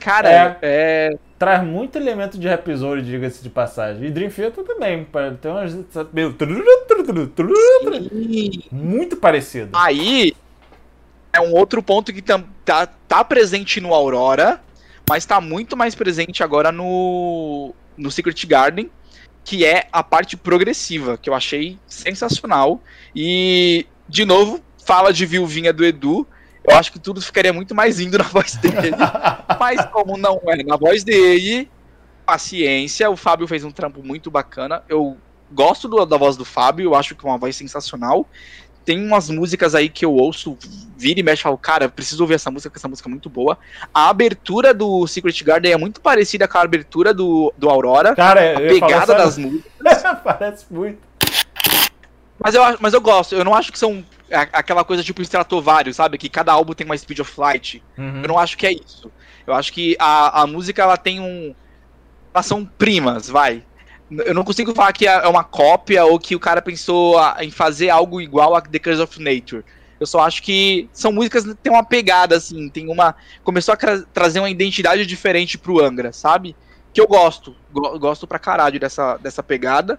Cara, 0.00 0.30
É. 0.30 0.58
é. 0.62 1.18
Traz 1.38 1.62
muito 1.62 1.98
elemento 1.98 2.38
de 2.38 2.48
episódio, 2.48 3.04
diga-se 3.04 3.42
de 3.42 3.50
passagem. 3.50 4.06
E 4.06 4.10
Dream 4.10 4.30
Theater 4.30 4.64
também. 4.64 5.06
Tem 5.42 5.50
umas. 5.50 5.74
Muito 8.72 9.16
parecido. 9.16 9.70
Aí 9.74 10.34
é 11.36 11.40
um 11.40 11.52
outro 11.54 11.82
ponto 11.82 12.12
que 12.12 12.22
tam- 12.22 12.44
tá, 12.64 12.86
tá 12.86 13.22
presente 13.24 13.80
no 13.80 13.92
Aurora, 13.94 14.60
mas 15.08 15.24
tá 15.24 15.40
muito 15.40 15.76
mais 15.76 15.94
presente 15.94 16.42
agora 16.42 16.72
no, 16.72 17.74
no 17.96 18.10
Secret 18.10 18.44
Garden, 18.46 18.90
que 19.44 19.64
é 19.64 19.86
a 19.92 20.02
parte 20.02 20.36
progressiva, 20.36 21.16
que 21.16 21.30
eu 21.30 21.34
achei 21.34 21.78
sensacional. 21.86 22.80
E, 23.14 23.86
de 24.08 24.24
novo, 24.24 24.60
fala 24.84 25.12
de 25.12 25.24
viuvinha 25.26 25.72
do 25.72 25.84
Edu. 25.84 26.26
Eu 26.68 26.76
acho 26.76 26.90
que 26.90 26.98
tudo 26.98 27.22
ficaria 27.22 27.52
muito 27.52 27.72
mais 27.74 28.00
lindo 28.00 28.18
na 28.18 28.24
voz 28.24 28.56
dele. 28.56 28.90
Mas 29.60 29.84
como 29.86 30.16
não 30.16 30.40
é 30.48 30.64
na 30.64 30.76
voz 30.76 31.04
dele, 31.04 31.70
paciência. 32.26 33.08
O 33.08 33.16
Fábio 33.16 33.46
fez 33.46 33.62
um 33.64 33.70
trampo 33.70 34.02
muito 34.02 34.30
bacana. 34.30 34.82
Eu 34.88 35.16
gosto 35.52 35.86
do- 35.86 36.04
da 36.04 36.16
voz 36.16 36.36
do 36.36 36.44
Fábio, 36.44 36.86
eu 36.90 36.94
acho 36.96 37.14
que 37.14 37.24
é 37.24 37.28
uma 37.30 37.38
voz 37.38 37.54
sensacional. 37.54 38.26
Tem 38.86 39.04
umas 39.04 39.28
músicas 39.28 39.74
aí 39.74 39.88
que 39.90 40.04
eu 40.04 40.12
ouço, 40.14 40.56
vira 40.96 41.20
e 41.20 41.22
mexe, 41.22 41.40
e 41.40 41.42
falo, 41.42 41.58
cara, 41.58 41.88
preciso 41.88 42.22
ouvir 42.22 42.34
essa 42.34 42.50
música, 42.50 42.70
porque 42.70 42.78
essa 42.78 42.88
música 42.88 43.06
é 43.08 43.10
muito 43.10 43.28
boa. 43.28 43.58
A 43.92 44.08
abertura 44.08 44.72
do 44.72 45.06
Secret 45.08 45.42
Garden 45.44 45.72
é 45.72 45.76
muito 45.76 46.00
parecida 46.00 46.46
com 46.46 46.56
a 46.56 46.62
abertura 46.62 47.12
do, 47.12 47.52
do 47.58 47.68
Aurora. 47.68 48.14
Cara, 48.14 48.40
A 48.56 48.60
pegada 48.68 49.12
das 49.18 49.36
músicas. 49.36 49.72
Parece 50.24 50.64
muito. 50.70 50.98
Mas 52.38 52.54
eu, 52.54 52.62
mas 52.80 52.94
eu 52.94 53.00
gosto, 53.00 53.34
eu 53.34 53.44
não 53.44 53.54
acho 53.54 53.72
que 53.72 53.78
são 53.78 54.04
a- 54.30 54.42
aquela 54.58 54.84
coisa 54.84 55.02
tipo 55.02 55.22
Stratovarius, 55.22 55.96
sabe? 55.96 56.18
Que 56.18 56.28
cada 56.28 56.52
álbum 56.52 56.74
tem 56.74 56.84
uma 56.84 56.96
speed 56.96 57.18
of 57.20 57.32
light. 57.40 57.82
Uhum. 57.96 58.22
Eu 58.22 58.28
não 58.28 58.38
acho 58.38 58.56
que 58.58 58.66
é 58.66 58.72
isso. 58.72 59.10
Eu 59.46 59.54
acho 59.54 59.72
que 59.72 59.96
a, 59.98 60.42
a 60.42 60.46
música 60.46 60.82
ela 60.82 60.96
tem 60.96 61.18
um. 61.20 61.54
Elas 62.34 62.46
são 62.46 62.64
primas, 62.64 63.28
vai. 63.28 63.62
Eu 64.10 64.34
não 64.34 64.44
consigo 64.44 64.74
falar 64.74 64.92
que 64.92 65.06
é 65.06 65.26
uma 65.26 65.42
cópia 65.42 66.04
ou 66.04 66.18
que 66.18 66.36
o 66.36 66.40
cara 66.40 66.62
pensou 66.62 67.16
em 67.40 67.50
fazer 67.50 67.90
algo 67.90 68.20
igual 68.20 68.54
a 68.54 68.60
The 68.60 68.78
Curse 68.78 69.02
of 69.02 69.20
Nature. 69.20 69.64
Eu 69.98 70.06
só 70.06 70.20
acho 70.20 70.42
que 70.42 70.88
são 70.92 71.10
músicas 71.10 71.44
que 71.44 71.54
tem 71.54 71.72
uma 71.72 71.84
pegada, 71.84 72.36
assim, 72.36 72.68
tem 72.68 72.88
uma. 72.88 73.16
Começou 73.42 73.74
a 73.74 73.76
trazer 74.12 74.38
uma 74.38 74.50
identidade 74.50 75.06
diferente 75.06 75.56
pro 75.56 75.82
Angra, 75.82 76.12
sabe? 76.12 76.54
Que 76.92 77.00
eu 77.00 77.08
gosto. 77.08 77.56
Go 77.72 77.98
gosto 77.98 78.26
pra 78.26 78.38
caralho 78.38 78.78
dessa, 78.78 79.16
dessa 79.16 79.42
pegada. 79.42 79.98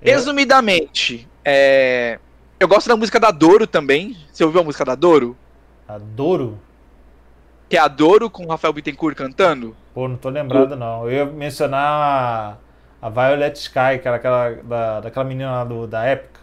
É. 0.00 0.10
Resumidamente, 0.12 1.28
é... 1.44 2.18
eu 2.58 2.66
gosto 2.66 2.88
da 2.88 2.96
música 2.96 3.20
da 3.20 3.30
Doro 3.30 3.66
também. 3.66 4.16
Você 4.32 4.42
ouviu 4.42 4.62
a 4.62 4.64
música 4.64 4.84
da 4.84 4.94
Doro? 4.94 5.36
A 5.86 5.98
Doro? 5.98 6.58
Que 7.68 7.76
é 7.76 7.80
a 7.80 7.86
Doro 7.86 8.30
com 8.30 8.46
o 8.46 8.48
Rafael 8.48 8.72
Bittencourt 8.72 9.14
cantando? 9.14 9.76
Pô, 9.92 10.08
não 10.08 10.16
tô 10.16 10.30
lembrado 10.30 10.74
não. 10.74 11.04
Eu 11.04 11.12
ia 11.12 11.26
mencionar 11.26 12.58
a, 13.00 13.08
Violet 13.08 13.56
Sky, 13.56 13.98
que 14.00 14.08
era 14.08 14.16
aquela 14.16 14.50
da, 14.62 15.00
daquela 15.00 15.24
menina 15.24 15.50
lá 15.50 15.64
do, 15.64 15.86
da 15.86 16.04
época. 16.04 16.40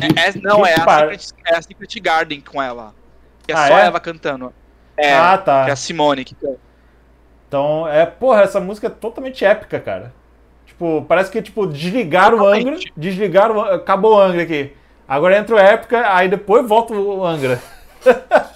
É, 0.00 0.28
é, 0.28 0.32
não, 0.42 0.64
é 0.64 0.74
a, 0.74 0.78
Secret, 0.78 1.34
é 1.46 1.56
a, 1.56 1.62
Secret, 1.62 2.00
Garden 2.00 2.40
com 2.40 2.62
ela. 2.62 2.94
Que 3.46 3.52
é 3.52 3.54
ah, 3.54 3.68
só 3.68 3.78
é? 3.78 3.86
ela 3.86 4.00
cantando. 4.00 4.52
É, 4.96 5.14
ah, 5.14 5.38
tá. 5.38 5.64
Que 5.64 5.70
é 5.70 5.72
a 5.72 5.76
Simone 5.76 6.24
que 6.24 6.36
Então, 7.48 7.88
é, 7.88 8.04
porra, 8.04 8.42
essa 8.42 8.60
música 8.60 8.88
é 8.88 8.90
totalmente 8.90 9.44
épica, 9.44 9.80
cara. 9.80 10.12
Tipo, 10.66 11.04
parece 11.08 11.30
que, 11.30 11.40
tipo, 11.40 11.66
desligaram 11.66 12.38
o 12.38 12.46
Angra, 12.46 12.76
desligaram, 12.96 13.60
acabou 13.60 14.16
o 14.16 14.20
Angra 14.20 14.42
aqui. 14.42 14.74
Agora 15.08 15.38
entra 15.38 15.54
o 15.54 15.58
Épica, 15.58 16.12
aí 16.12 16.28
depois 16.28 16.66
volta 16.66 16.92
o 16.92 17.24
Angra. 17.24 17.62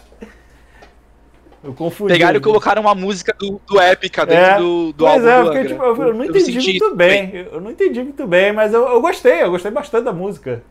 eu 1.63 1.75
confundi. 1.75 2.13
Pegaram 2.13 2.39
e 2.39 2.41
colocaram 2.41 2.83
uma 2.83 2.95
música 2.95 3.35
do, 3.39 3.61
do 3.67 3.79
Épica 3.79 4.25
dentro 4.25 4.45
é, 4.45 4.59
do, 4.59 4.93
do 4.93 5.07
álbum 5.07 5.29
é, 5.29 5.43
porque, 5.43 5.65
tipo, 5.65 5.83
eu, 5.83 5.97
eu, 5.97 6.15
não 6.15 6.25
entendi 6.25 6.57
eu 6.57 6.63
muito 6.63 6.97
bem. 6.97 7.27
bem. 7.27 7.49
Eu 7.53 7.61
não 7.61 7.71
entendi 7.71 8.03
muito 8.03 8.27
bem, 8.27 8.53
mas 8.53 8.73
eu, 8.73 8.89
eu 8.89 9.01
gostei, 9.01 9.43
eu 9.43 9.51
gostei 9.51 9.71
bastante 9.71 10.05
da 10.05 10.13
música. 10.13 10.63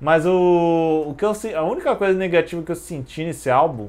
Mas 0.00 0.26
o, 0.26 1.06
o 1.08 1.14
que 1.14 1.24
eu 1.24 1.32
a 1.56 1.62
única 1.62 1.94
coisa 1.94 2.18
negativa 2.18 2.62
que 2.62 2.70
eu 2.70 2.76
senti 2.76 3.24
nesse 3.24 3.50
álbum 3.50 3.88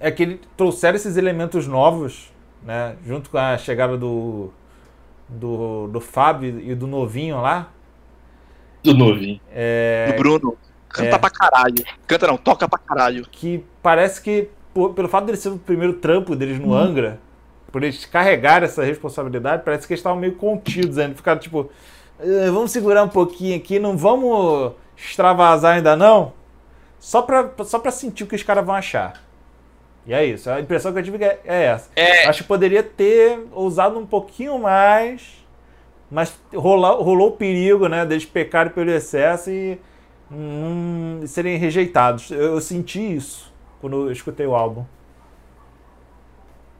é 0.00 0.10
que 0.10 0.22
ele 0.22 0.40
trouxeram 0.56 0.96
esses 0.96 1.16
elementos 1.16 1.66
novos, 1.66 2.32
né, 2.62 2.96
junto 3.06 3.30
com 3.30 3.38
a 3.38 3.56
chegada 3.58 3.96
do 3.96 4.50
do, 5.28 5.88
do 5.88 6.00
Fábio 6.00 6.60
e 6.60 6.74
do 6.74 6.86
novinho 6.86 7.40
lá. 7.40 7.70
Do 8.82 8.94
novinho. 8.94 9.40
É, 9.50 10.12
do 10.12 10.18
Bruno. 10.18 10.56
Canta 10.94 11.16
é, 11.16 11.18
pra 11.18 11.28
caralho. 11.30 11.84
Canta 12.06 12.26
não, 12.28 12.36
toca 12.36 12.68
pra 12.68 12.78
caralho. 12.78 13.26
Que 13.30 13.64
parece 13.82 14.22
que, 14.22 14.48
por, 14.72 14.94
pelo 14.94 15.08
fato 15.08 15.24
dele 15.24 15.36
ser 15.36 15.48
o 15.48 15.58
primeiro 15.58 15.94
trampo 15.94 16.36
deles 16.36 16.60
no 16.60 16.68
hum. 16.68 16.74
Angra, 16.74 17.18
por 17.72 17.82
eles 17.82 18.04
carregar 18.06 18.62
essa 18.62 18.84
responsabilidade, 18.84 19.64
parece 19.64 19.88
que 19.88 19.92
eles 19.92 19.98
estavam 19.98 20.20
meio 20.20 20.36
contidos 20.36 20.96
ainda. 20.96 21.16
Ficaram 21.16 21.40
tipo, 21.40 21.68
eh, 22.20 22.48
vamos 22.48 22.70
segurar 22.70 23.02
um 23.02 23.08
pouquinho 23.08 23.56
aqui, 23.56 23.80
não 23.80 23.96
vamos 23.96 24.72
extravasar 24.96 25.74
ainda 25.74 25.96
não, 25.96 26.32
só 27.00 27.20
pra, 27.22 27.50
só 27.64 27.80
pra 27.80 27.90
sentir 27.90 28.22
o 28.22 28.26
que 28.28 28.36
os 28.36 28.44
caras 28.44 28.64
vão 28.64 28.76
achar. 28.76 29.20
E 30.06 30.14
é 30.14 30.24
isso, 30.24 30.48
a 30.48 30.60
impressão 30.60 30.92
que 30.92 31.00
eu 31.00 31.02
tive 31.02 31.24
é, 31.24 31.40
é 31.44 31.62
essa. 31.64 31.90
É... 31.96 32.28
Acho 32.28 32.42
que 32.42 32.48
poderia 32.48 32.84
ter 32.84 33.40
ousado 33.50 33.98
um 33.98 34.06
pouquinho 34.06 34.56
mais, 34.60 35.44
mas 36.08 36.38
rolou, 36.54 37.02
rolou 37.02 37.28
o 37.30 37.32
perigo, 37.32 37.88
né, 37.88 38.06
deles 38.06 38.24
pecarem 38.24 38.70
pelo 38.70 38.92
excesso 38.92 39.50
e 39.50 39.80
serem 41.26 41.56
rejeitados. 41.56 42.30
Eu, 42.30 42.54
eu 42.54 42.60
senti 42.60 43.16
isso 43.16 43.52
quando 43.80 44.06
eu 44.06 44.12
escutei 44.12 44.46
o 44.46 44.54
álbum. 44.54 44.84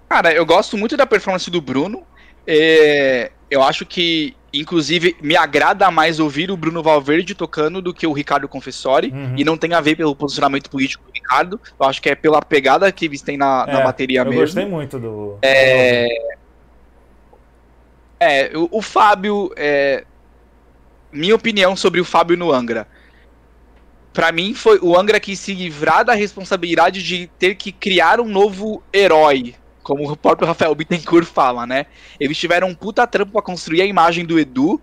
Cara, 0.09 0.33
eu 0.33 0.47
gosto 0.47 0.77
muito 0.77 0.97
da 0.97 1.07
performance 1.07 1.51
do 1.51 1.61
Bruno. 1.61 2.03
É, 2.47 3.33
eu 3.51 3.63
acho 3.63 3.85
que 3.87 4.37
Inclusive, 4.55 5.17
me 5.21 5.37
agrada 5.37 5.91
mais 5.91 6.21
ouvir 6.21 6.51
o 6.51 6.57
Bruno 6.57 6.81
Valverde 6.81 7.35
tocando 7.35 7.83
do 7.83 7.93
que 7.93 8.07
o 8.07 8.13
Ricardo 8.13 8.49
Confessori. 8.49 9.11
Uhum. 9.11 9.35
E 9.37 9.45
não 9.45 9.57
tem 9.57 9.75
a 9.75 9.81
ver 9.81 9.97
pelo 9.97 10.15
posicionamento 10.15 10.71
político 10.71 11.05
do 11.05 11.13
Ricardo. 11.13 11.61
Eu 11.79 11.87
acho 11.87 12.01
que 12.01 12.09
é 12.09 12.15
pela 12.15 12.41
pegada 12.41 12.91
que 12.93 13.07
eles 13.07 13.21
têm 13.21 13.37
na, 13.37 13.65
é, 13.67 13.73
na 13.73 13.81
bateria 13.81 14.21
eu 14.21 14.25
mesmo. 14.27 14.39
Eu 14.39 14.45
gostei 14.47 14.65
muito 14.65 14.99
do. 15.01 15.39
É, 15.43 16.37
é 18.21 18.57
o, 18.57 18.69
o 18.71 18.81
Fábio. 18.81 19.51
É... 19.57 20.05
Minha 21.11 21.35
opinião 21.35 21.77
sobre 21.77 22.01
o 22.01 22.05
Fábio 22.05 22.37
no 22.37 22.53
Angra. 22.53 22.87
Para 24.15 24.31
mim, 24.31 24.55
foi 24.55 24.79
o 24.81 24.97
Angra 24.97 25.21
que 25.21 25.37
se 25.37 25.53
livrar 25.53 26.05
da 26.05 26.15
responsabilidade 26.15 27.03
de 27.03 27.27
ter 27.39 27.57
que 27.57 27.73
criar 27.73 28.21
um 28.21 28.29
novo 28.29 28.83
herói 28.93 29.55
como 29.83 30.11
o 30.11 30.17
próprio 30.17 30.49
Rafael 30.49 30.75
Bittencourt 30.75 31.27
fala, 31.27 31.67
né? 31.67 31.87
Eles 32.19 32.39
tiveram 32.39 32.69
um 32.69 32.75
puta 32.75 33.07
trampo 33.07 33.33
pra 33.33 33.43
construir 33.43 33.83
a 33.83 33.85
imagem 33.85 34.25
do 34.25 34.39
Edu, 34.39 34.81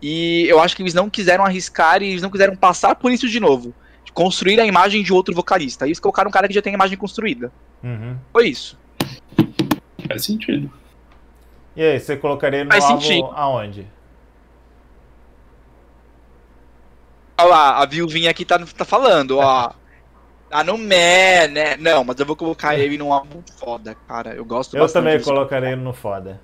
e 0.00 0.44
eu 0.46 0.60
acho 0.60 0.76
que 0.76 0.82
eles 0.82 0.92
não 0.92 1.08
quiseram 1.08 1.44
arriscar 1.44 2.02
e 2.02 2.10
eles 2.10 2.22
não 2.22 2.28
quiseram 2.28 2.54
passar 2.54 2.94
por 2.96 3.10
isso 3.10 3.28
de 3.28 3.40
novo. 3.40 3.72
De 4.04 4.12
construir 4.12 4.60
a 4.60 4.66
imagem 4.66 5.02
de 5.02 5.12
outro 5.12 5.34
vocalista. 5.34 5.86
Eles 5.86 5.98
colocaram 5.98 6.28
um 6.28 6.32
cara 6.32 6.48
que 6.48 6.54
já 6.54 6.60
tem 6.60 6.72
a 6.72 6.74
imagem 6.74 6.98
construída. 6.98 7.50
Uhum. 7.82 8.16
Foi 8.32 8.48
isso. 8.48 8.78
Faz 10.06 10.24
sentido. 10.24 10.70
E 11.74 11.82
aí, 11.82 11.98
você 11.98 12.16
colocaria 12.16 12.64
no 12.64 12.70
Faz 12.70 12.84
álbum 12.84 13.00
sentido. 13.00 13.30
aonde? 13.34 13.86
Olha 17.38 17.48
lá, 17.48 17.82
a 17.82 17.86
viuvinha 17.86 18.30
aqui 18.30 18.44
tá, 18.44 18.58
tá 18.58 18.84
falando, 18.84 19.38
ó. 19.38 19.72
Tá 20.52 20.62
no 20.62 20.76
meh, 20.76 21.48
né? 21.48 21.76
Não, 21.78 22.04
mas 22.04 22.20
eu 22.20 22.26
vou 22.26 22.36
colocar 22.36 22.78
ele 22.78 22.98
num 22.98 23.10
álbum 23.10 23.42
foda, 23.58 23.96
cara. 24.06 24.34
Eu 24.34 24.44
gosto 24.44 24.76
Eu 24.76 24.86
também 24.86 25.18
colocarei 25.18 25.72
ele 25.72 25.80
no 25.80 25.94
foda. 25.94 26.38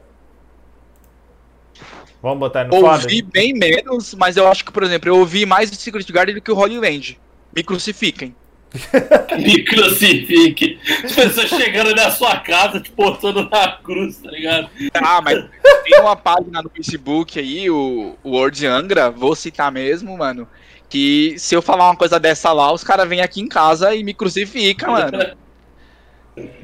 Vamos 2.23 2.39
botar 2.39 2.63
ele 2.63 2.71
no 2.71 2.77
ouvi 2.77 2.87
foda? 2.87 3.03
Ouvi 3.03 3.23
bem 3.23 3.53
menos, 3.53 4.15
mas 4.15 4.39
eu 4.39 4.49
acho 4.49 4.65
que, 4.65 4.73
por 4.73 4.83
exemplo, 4.83 5.11
eu 5.11 5.19
ouvi 5.19 5.45
mais 5.45 5.71
o 5.71 5.75
Secret 5.75 6.11
Garden 6.11 6.37
do 6.37 6.41
que 6.41 6.51
o 6.51 6.57
Holy 6.57 6.79
Land. 6.79 7.21
Me 7.55 7.63
crucifiquem. 7.63 8.35
Me 9.39 9.63
crucifique. 9.63 10.79
As 11.05 11.13
pessoas 11.13 11.49
chegando 11.51 11.95
na 11.95 12.11
sua 12.11 12.39
casa, 12.41 12.81
te 12.81 12.91
portando 12.91 13.49
na 13.51 13.73
cruz, 13.73 14.19
tá 14.19 14.31
ligado? 14.31 14.71
Ah, 14.95 15.21
mas 15.21 15.45
tem 15.85 16.01
uma 16.01 16.17
página 16.17 16.63
no 16.63 16.71
Facebook 16.71 17.39
aí, 17.39 17.69
o, 17.69 18.17
o 18.23 18.31
Word 18.31 18.67
Angra, 18.67 19.11
vou 19.11 19.35
citar 19.35 19.71
mesmo, 19.71 20.17
mano 20.17 20.49
que 20.89 21.39
se 21.39 21.55
eu 21.55 21.63
falar 21.63 21.85
uma 21.85 21.97
coisa 21.97 22.19
dessa 22.19 22.53
lá, 22.53 22.73
os 22.73 22.83
caras 22.83 23.09
vêm 23.09 23.21
aqui 23.21 23.41
em 23.41 23.49
casa 23.49 23.95
e 23.95 24.03
me 24.03 24.15
crucificam, 24.15 24.93
mano. 24.99 25.37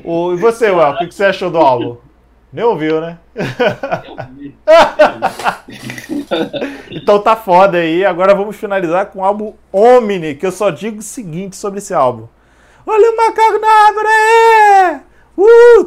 O, 0.05 0.33
e 0.33 0.37
você, 0.37 0.71
Well, 0.71 0.93
o 0.93 0.99
que, 0.99 1.09
que 1.09 1.15
você 1.15 1.25
achou 1.25 1.51
do 1.51 1.59
álbum? 1.59 1.97
Nem 2.53 2.65
ouviu, 2.65 3.01
né? 3.01 3.19
então 6.89 7.19
tá 7.19 7.35
foda 7.35 7.79
aí. 7.79 8.05
Agora 8.05 8.33
vamos 8.33 8.55
finalizar 8.55 9.07
com 9.07 9.19
o 9.19 9.25
álbum 9.25 9.55
Omni, 9.73 10.37
que 10.37 10.47
eu 10.47 10.53
só 10.53 10.71
digo 10.71 11.01
o 11.01 11.03
seguinte 11.03 11.57
sobre 11.57 11.79
esse 11.79 11.93
álbum. 11.93 12.29
Olha 12.87 13.11
o 13.11 13.17
macaco 13.17 13.59
na 13.59 13.69
árvore! 13.89 14.07
Uh! 15.37 15.85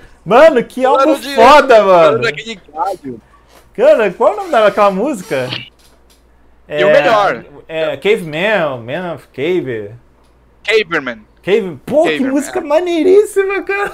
Mano, 0.24 0.64
que 0.64 0.82
álbum 0.84 1.16
foda, 1.16 1.82
mano! 1.82 2.20
Cara, 3.74 4.10
qual 4.12 4.30
é 4.30 4.32
o 4.32 4.36
nome 4.36 4.50
daquela 4.50 4.90
música? 4.90 5.48
É, 6.70 6.80
e 6.82 6.84
o 6.84 6.92
melhor. 6.92 7.44
É, 7.66 7.96
Caveman, 7.96 8.78
Man 8.78 9.14
of 9.14 9.26
Cave. 9.28 9.90
Caverman. 10.62 11.26
Cave... 11.42 11.80
Pô, 11.84 12.04
Caverman. 12.04 12.26
que 12.26 12.30
música 12.30 12.60
maneiríssima, 12.60 13.62
cara. 13.64 13.92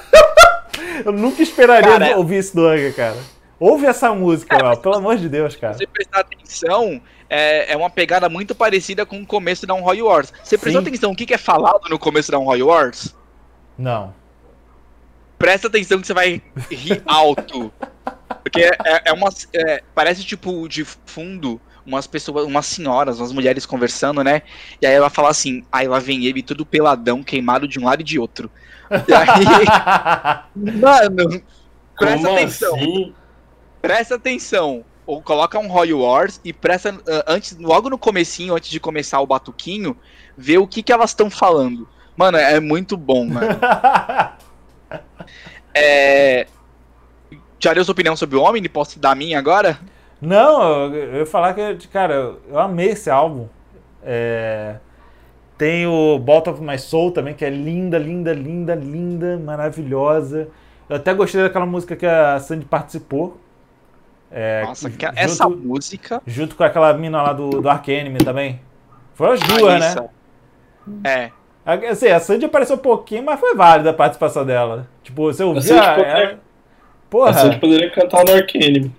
Eu 1.03 1.13
nunca 1.13 1.43
esperaria 1.43 1.99
cara, 1.99 2.19
ouvir 2.19 2.37
isso 2.37 2.55
do 2.55 2.67
Anga, 2.67 2.93
cara. 2.93 3.17
Ouve 3.59 3.87
essa 3.87 4.15
música, 4.15 4.59
cara, 4.59 4.77
pelo 4.77 4.97
amor 4.97 5.17
de 5.17 5.27
Deus, 5.27 5.57
cara. 5.57 5.73
Se 5.73 5.79
você 5.79 5.87
prestar 5.87 6.21
atenção, 6.21 7.01
é, 7.31 7.73
é 7.73 7.77
uma 7.79 7.89
pegada 7.89 8.29
muito 8.29 8.55
parecida 8.55 9.07
com 9.07 9.23
o 9.23 9.27
começo 9.27 9.67
da 9.67 9.73
Um 9.73 9.81
Roy 9.81 10.03
Wars. 10.03 10.31
Você 10.45 10.59
prestou 10.59 10.83
Sim. 10.83 10.89
atenção 10.89 11.13
o 11.13 11.17
que, 11.17 11.25
que 11.25 11.33
é 11.33 11.39
falado 11.39 11.89
no 11.89 11.99
começo 11.99 12.31
da 12.31 12.39
Um 12.39 12.45
Roy 12.45 12.63
Wars? 12.63 13.17
Não. 13.79 14.15
Presta 15.39 15.69
atenção 15.69 15.99
que 15.99 16.07
você 16.07 16.13
vai 16.13 16.43
rir 16.71 17.03
alto. 17.07 17.73
Porque 18.43 18.61
é, 18.61 18.71
é, 18.85 19.03
é 19.07 19.13
uma. 19.15 19.31
É, 19.55 19.83
parece 19.95 20.23
tipo 20.23 20.69
de 20.69 20.85
fundo 20.85 21.59
umas 21.87 22.07
pessoas, 22.07 22.45
umas 22.45 22.67
senhoras, 22.67 23.21
umas 23.21 23.33
mulheres 23.33 23.65
conversando, 23.65 24.25
né? 24.25 24.43
E 24.83 24.87
aí 24.87 24.93
ela 24.93 25.09
fala 25.09 25.31
assim, 25.31 25.65
aí 25.71 25.87
lá 25.87 25.99
vem 25.99 26.27
ele 26.27 26.43
tudo 26.43 26.67
peladão, 26.67 27.23
queimado 27.23 27.69
de 27.69 27.79
um 27.79 27.85
lado 27.85 28.01
e 28.01 28.05
de 28.05 28.19
outro. 28.19 28.51
E 28.91 29.15
aí, 29.15 30.45
mano, 30.55 31.43
presta 31.97 32.19
Como 32.19 32.33
atenção. 32.33 32.75
Assim? 32.75 33.15
Presta 33.81 34.15
atenção. 34.17 34.85
Ou 35.07 35.23
coloca 35.23 35.59
um 35.59 35.69
Roy 35.69 35.93
Wars 35.93 36.41
e 36.45 36.53
presta 36.53 36.93
uh, 36.93 37.01
antes, 37.29 37.57
logo 37.59 37.89
no 37.89 37.97
comecinho, 37.97 38.57
antes 38.57 38.71
de 38.71 38.81
começar 38.81 39.21
o 39.21 39.27
batuquinho, 39.27 39.97
vê 40.37 40.59
o 40.59 40.67
que 40.67 40.83
que 40.83 40.93
elas 40.93 41.11
estão 41.11 41.31
falando. 41.31 41.89
Mano, 42.17 42.39
é 42.39 42.59
muito 42.59 42.97
bom, 42.97 43.27
mano. 43.27 43.47
é... 45.73 46.49
Já 47.61 47.73
deu 47.73 47.85
sua 47.85 47.93
opinião 47.93 48.17
sobre 48.17 48.37
o 48.37 48.43
Homem? 48.43 48.63
Posso 48.65 48.99
dar 48.99 49.13
a 49.13 49.15
minha 49.15 49.39
agora? 49.39 49.79
Não, 50.27 50.93
eu 50.93 51.19
ia 51.19 51.27
falar 51.27 51.55
que, 51.55 51.87
cara, 51.87 52.35
eu 52.49 52.59
amei 52.59 52.89
esse 52.89 53.09
álbum. 53.09 53.47
É... 54.03 54.75
Tem 55.57 55.87
o 55.87 56.19
Bottom 56.19 56.51
of 56.51 56.63
My 56.63 56.77
Soul 56.77 57.13
também, 57.13 57.33
que 57.33 57.45
é 57.45 57.49
linda, 57.49 57.97
linda, 57.97 58.33
linda, 58.33 58.75
linda, 58.75 59.39
maravilhosa. 59.39 60.49
Eu 60.89 60.97
até 60.97 61.15
gostei 61.15 61.41
daquela 61.43 61.65
música 61.65 61.95
que 61.95 62.05
a 62.05 62.41
Sandy 62.41 62.65
participou. 62.65 63.41
É, 64.29 64.65
Nossa, 64.65 64.91
que- 64.91 65.07
junto, 65.07 65.17
essa 65.19 65.49
música. 65.49 66.21
junto 66.27 66.57
com 66.57 66.65
aquela 66.65 66.93
mina 66.93 67.23
lá 67.23 67.33
do, 67.33 67.63
do 67.63 67.69
Ark 67.69 67.89
Enemy 67.89 68.19
também. 68.19 68.61
Foram 69.15 69.33
as 69.35 69.41
duas, 69.41 69.81
né? 69.81 69.87
Raíssa. 69.87 70.11
É. 71.05 71.31
Assim, 71.89 72.09
a 72.09 72.19
Sandy 72.19 72.47
apareceu 72.47 72.75
um 72.75 72.81
pouquinho, 72.81 73.25
mas 73.25 73.39
foi 73.39 73.55
válida 73.55 73.91
a 73.91 73.95
participação 73.95 74.45
dela. 74.45 74.89
Tipo, 75.05 75.33
você 75.33 75.45
ouvia 75.45 75.63
Sandy 75.63 75.87
poderia-. 75.95 76.39
Porra, 77.09 77.31
A 77.31 77.35
Sandy 77.35 77.59
poderia 77.61 77.91
cantar 77.93 78.25
no 78.25 78.33
Arcane. 78.33 78.93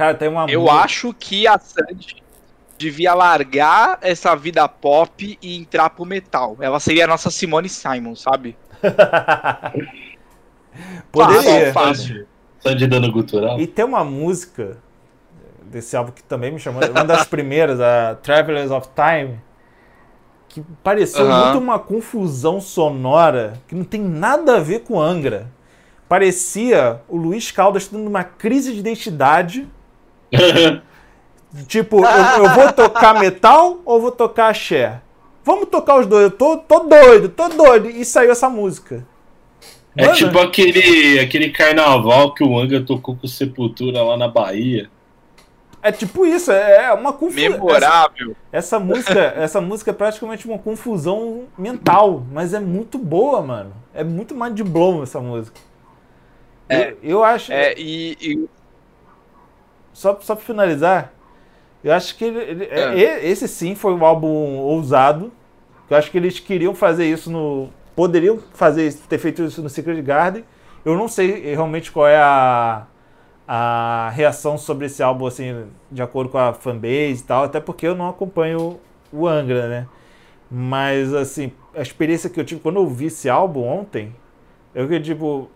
Cara, 0.00 0.14
tem 0.14 0.28
uma 0.28 0.46
Eu 0.50 0.62
música- 0.62 0.78
acho 0.80 1.12
que 1.12 1.46
a 1.46 1.58
Sandy 1.58 2.22
devia 2.78 3.12
largar 3.12 3.98
essa 4.00 4.34
vida 4.34 4.66
pop 4.66 5.38
e 5.42 5.56
entrar 5.58 5.90
pro 5.90 6.06
metal. 6.06 6.56
Ela 6.60 6.80
seria 6.80 7.04
a 7.04 7.06
nossa 7.06 7.30
Simone 7.30 7.68
Simon, 7.68 8.16
sabe? 8.16 8.56
Poderia. 11.12 11.72
Fácil, 11.72 11.74
fácil. 11.74 12.26
Sandy 12.60 12.86
dando 12.86 13.10
gutural. 13.12 13.58
E 13.60 13.66
tem 13.66 13.84
uma 13.84 14.04
música 14.04 14.78
desse 15.64 15.96
álbum 15.96 16.12
que 16.12 16.22
também 16.22 16.50
me 16.50 16.58
chamou, 16.58 16.82
uma 16.90 17.04
das 17.04 17.26
primeiras, 17.26 17.80
a 17.80 18.16
Travelers 18.22 18.70
of 18.70 18.88
Time, 18.94 19.38
que 20.48 20.62
pareceu 20.82 21.30
Aham. 21.30 21.44
muito 21.44 21.58
uma 21.62 21.78
confusão 21.78 22.60
sonora 22.60 23.54
que 23.68 23.74
não 23.74 23.84
tem 23.84 24.00
nada 24.00 24.56
a 24.56 24.60
ver 24.60 24.80
com 24.80 25.00
Angra. 25.00 25.46
Parecia 26.08 27.00
o 27.08 27.16
Luiz 27.16 27.52
Caldas 27.52 27.86
tendo 27.86 28.06
uma 28.08 28.24
crise 28.24 28.72
de 28.72 28.80
identidade. 28.80 29.68
Tipo, 31.66 32.04
eu, 32.04 32.44
eu 32.44 32.50
vou 32.50 32.72
tocar 32.72 33.18
metal 33.18 33.80
ou 33.84 34.00
vou 34.00 34.12
tocar 34.12 34.50
axé? 34.50 35.00
Vamos 35.44 35.68
tocar 35.68 35.98
os 35.98 36.06
dois. 36.06 36.24
Eu 36.24 36.30
tô, 36.30 36.56
tô 36.58 36.80
doido, 36.80 37.28
tô 37.28 37.48
doido. 37.48 37.90
E 37.90 38.04
saiu 38.04 38.30
essa 38.30 38.48
música. 38.48 39.04
É 39.96 40.04
Mano, 40.04 40.16
tipo 40.16 40.38
aquele, 40.38 41.18
aquele 41.18 41.50
carnaval 41.50 42.32
que 42.34 42.44
o 42.44 42.56
Anga 42.56 42.80
tocou 42.80 43.16
com 43.16 43.26
Sepultura 43.26 44.02
lá 44.02 44.16
na 44.16 44.28
Bahia. 44.28 44.88
É 45.82 45.90
tipo 45.90 46.26
isso, 46.26 46.52
é 46.52 46.92
uma 46.92 47.12
confusão. 47.12 47.50
Memorável. 47.50 48.36
Essa 48.52 48.78
música, 48.78 49.18
essa 49.36 49.60
música 49.60 49.90
é 49.90 49.94
praticamente 49.94 50.46
uma 50.46 50.58
confusão 50.58 51.44
mental, 51.56 52.22
mas 52.30 52.52
é 52.52 52.60
muito 52.60 52.98
boa, 52.98 53.40
mano. 53.42 53.72
É 53.94 54.04
muito 54.04 54.34
mind 54.34 54.60
blown 54.60 55.02
essa 55.02 55.20
música. 55.20 55.58
É. 56.68 56.90
eu, 56.90 56.98
eu 57.02 57.24
acho, 57.24 57.50
É, 57.50 57.74
e, 57.76 58.16
e- 58.20 58.48
só, 59.92 60.18
só 60.20 60.34
pra 60.34 60.44
finalizar, 60.44 61.12
eu 61.82 61.92
acho 61.92 62.16
que 62.16 62.24
ele- 62.24 62.38
ele- 62.40 62.64
é, 62.70 63.02
É. 63.04 63.28
esse 63.28 63.48
sim 63.48 63.74
foi 63.74 63.92
um 63.94 64.04
álbum 64.04 64.28
ousado. 64.58 65.32
Eu 65.88 65.96
acho 65.96 66.10
que 66.10 66.18
eles 66.18 66.38
queriam 66.38 66.74
fazer 66.74 67.06
isso 67.10 67.30
no. 67.30 67.68
Poderiam 67.96 68.38
fazer 68.54 68.86
isso- 68.86 69.02
ter 69.08 69.18
feito 69.18 69.42
isso 69.42 69.60
no 69.62 69.68
Secret 69.68 70.00
Garden. 70.02 70.44
Eu 70.84 70.96
não 70.96 71.08
sei 71.08 71.54
realmente 71.54 71.90
qual 71.90 72.06
é 72.06 72.16
a, 72.16 72.86
a 73.48 74.10
reação 74.14 74.56
sobre 74.56 74.86
esse 74.86 75.02
álbum, 75.02 75.26
assim, 75.26 75.66
de 75.90 76.00
acordo 76.00 76.30
com 76.30 76.38
a 76.38 76.52
fanbase 76.54 77.20
e 77.20 77.24
tal, 77.26 77.44
até 77.44 77.58
porque 77.60 77.86
eu 77.86 77.94
não 77.94 78.08
acompanho 78.08 78.78
o 79.12 79.26
Angra, 79.26 79.68
né? 79.68 79.86
Mas, 80.50 81.12
assim, 81.12 81.52
a 81.74 81.82
experiência 81.82 82.30
que 82.30 82.38
eu 82.40 82.44
tive 82.44 82.60
quando 82.60 82.76
eu 82.80 82.86
vi 82.86 83.06
esse 83.06 83.28
álbum 83.28 83.64
ontem, 83.66 84.14
eu 84.74 84.86
que 84.88 85.00
tipo. 85.00 85.48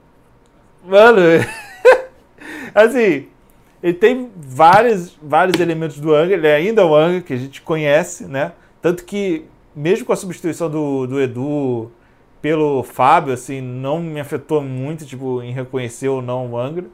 Mano. 0.85 1.20
assim, 2.74 3.28
ele 3.85 3.93
tem 3.93 4.31
vários, 4.35 5.15
vários 5.23 5.61
elementos 5.61 6.01
do 6.01 6.15
Angra, 6.15 6.35
ele 6.36 6.48
ainda 6.48 6.81
é 6.81 6.85
o 6.86 6.94
Angra 6.97 7.20
que 7.20 7.35
a 7.35 7.36
gente 7.36 7.61
conhece, 7.61 8.24
né? 8.24 8.52
Tanto 8.81 9.05
que, 9.05 9.44
mesmo 9.77 10.06
com 10.06 10.12
a 10.15 10.16
substituição 10.16 10.70
do, 10.70 11.06
do 11.06 11.20
Edu 11.20 11.93
pelo 12.40 12.82
Fábio, 12.82 13.35
assim, 13.35 13.61
não 13.61 14.01
me 14.01 14.19
afetou 14.20 14.62
muito, 14.62 15.05
tipo, 15.05 15.43
em 15.43 15.52
reconhecer 15.52 16.09
ou 16.09 16.23
não 16.23 16.51
o 16.52 16.59
Angra. 16.59 16.86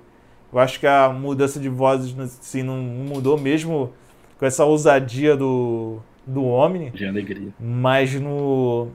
Eu 0.52 0.58
acho 0.58 0.80
que 0.80 0.86
a 0.86 1.08
mudança 1.10 1.60
de 1.60 1.68
vozes, 1.68 2.12
assim, 2.18 2.64
não 2.64 2.76
mudou 2.76 3.38
mesmo 3.38 3.92
com 4.36 4.44
essa 4.44 4.64
ousadia 4.64 5.36
do, 5.36 5.98
do 6.26 6.44
Omni. 6.44 6.90
De 6.90 7.06
alegria. 7.06 7.50
Mas 7.60 8.12
no, 8.14 8.88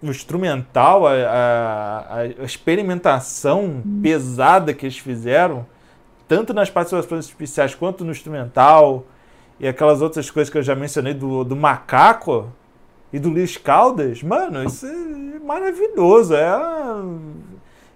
no 0.00 0.10
instrumental, 0.10 1.06
a, 1.06 1.12
a- 1.12 2.14
a 2.40 2.44
experimentação 2.44 3.82
pesada 4.02 4.72
que 4.72 4.86
eles 4.86 4.96
fizeram, 4.98 5.66
tanto 6.30 6.54
nas 6.54 6.70
participações 6.70 7.24
especiais 7.26 7.74
quanto 7.74 8.04
no 8.04 8.12
instrumental, 8.12 9.04
e 9.58 9.66
aquelas 9.66 10.00
outras 10.00 10.30
coisas 10.30 10.48
que 10.48 10.56
eu 10.56 10.62
já 10.62 10.76
mencionei 10.76 11.12
do, 11.12 11.42
do 11.42 11.56
Macaco 11.56 12.52
e 13.12 13.18
do 13.18 13.28
Luiz 13.30 13.56
Caldas, 13.56 14.22
mano, 14.22 14.62
isso 14.62 14.86
é 14.86 15.40
maravilhoso. 15.44 16.32
É, 16.36 16.48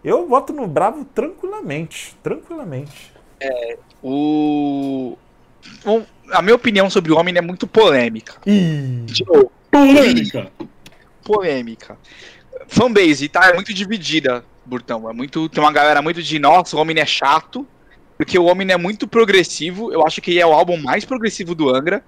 eu 0.03 0.27
voto 0.27 0.53
no 0.53 0.67
Bravo 0.67 1.05
tranquilamente. 1.15 2.17
Tranquilamente. 2.25 3.13
o, 4.03 5.17
o- 5.87 6.03
a 6.33 6.43
minha 6.43 6.57
opinião 6.57 6.91
sobre 6.91 7.13
o 7.13 7.17
homem 7.17 7.37
é 7.37 7.41
muito 7.41 7.69
polêmica. 7.69 8.35
Ih, 8.45 9.07
novo, 9.29 9.53
Polêmica! 9.71 10.51
polêmica. 11.23 11.97
Fanbase, 12.67 13.29
tá? 13.29 13.49
É 13.49 13.55
muito 13.55 13.73
dividida, 13.73 14.45
Burtão. 14.67 15.09
É 15.09 15.13
muito, 15.13 15.49
tem 15.49 15.63
uma 15.63 15.73
galera 15.73 16.03
muito 16.03 16.21
de, 16.21 16.39
nossa, 16.41 16.77
o 16.77 16.81
homem 16.81 16.99
é 16.99 17.07
chato. 17.07 17.65
Porque 18.17 18.39
o 18.39 18.45
homem 18.45 18.71
é 18.71 18.77
muito 18.77 19.09
progressivo. 19.09 19.93
Eu 19.93 20.07
acho 20.07 20.21
que 20.21 20.41
é 20.41 20.47
o 20.47 20.53
álbum 20.53 20.77
mais 20.77 21.05
progressivo 21.05 21.55
do 21.55 21.75
Angra. 21.75 22.03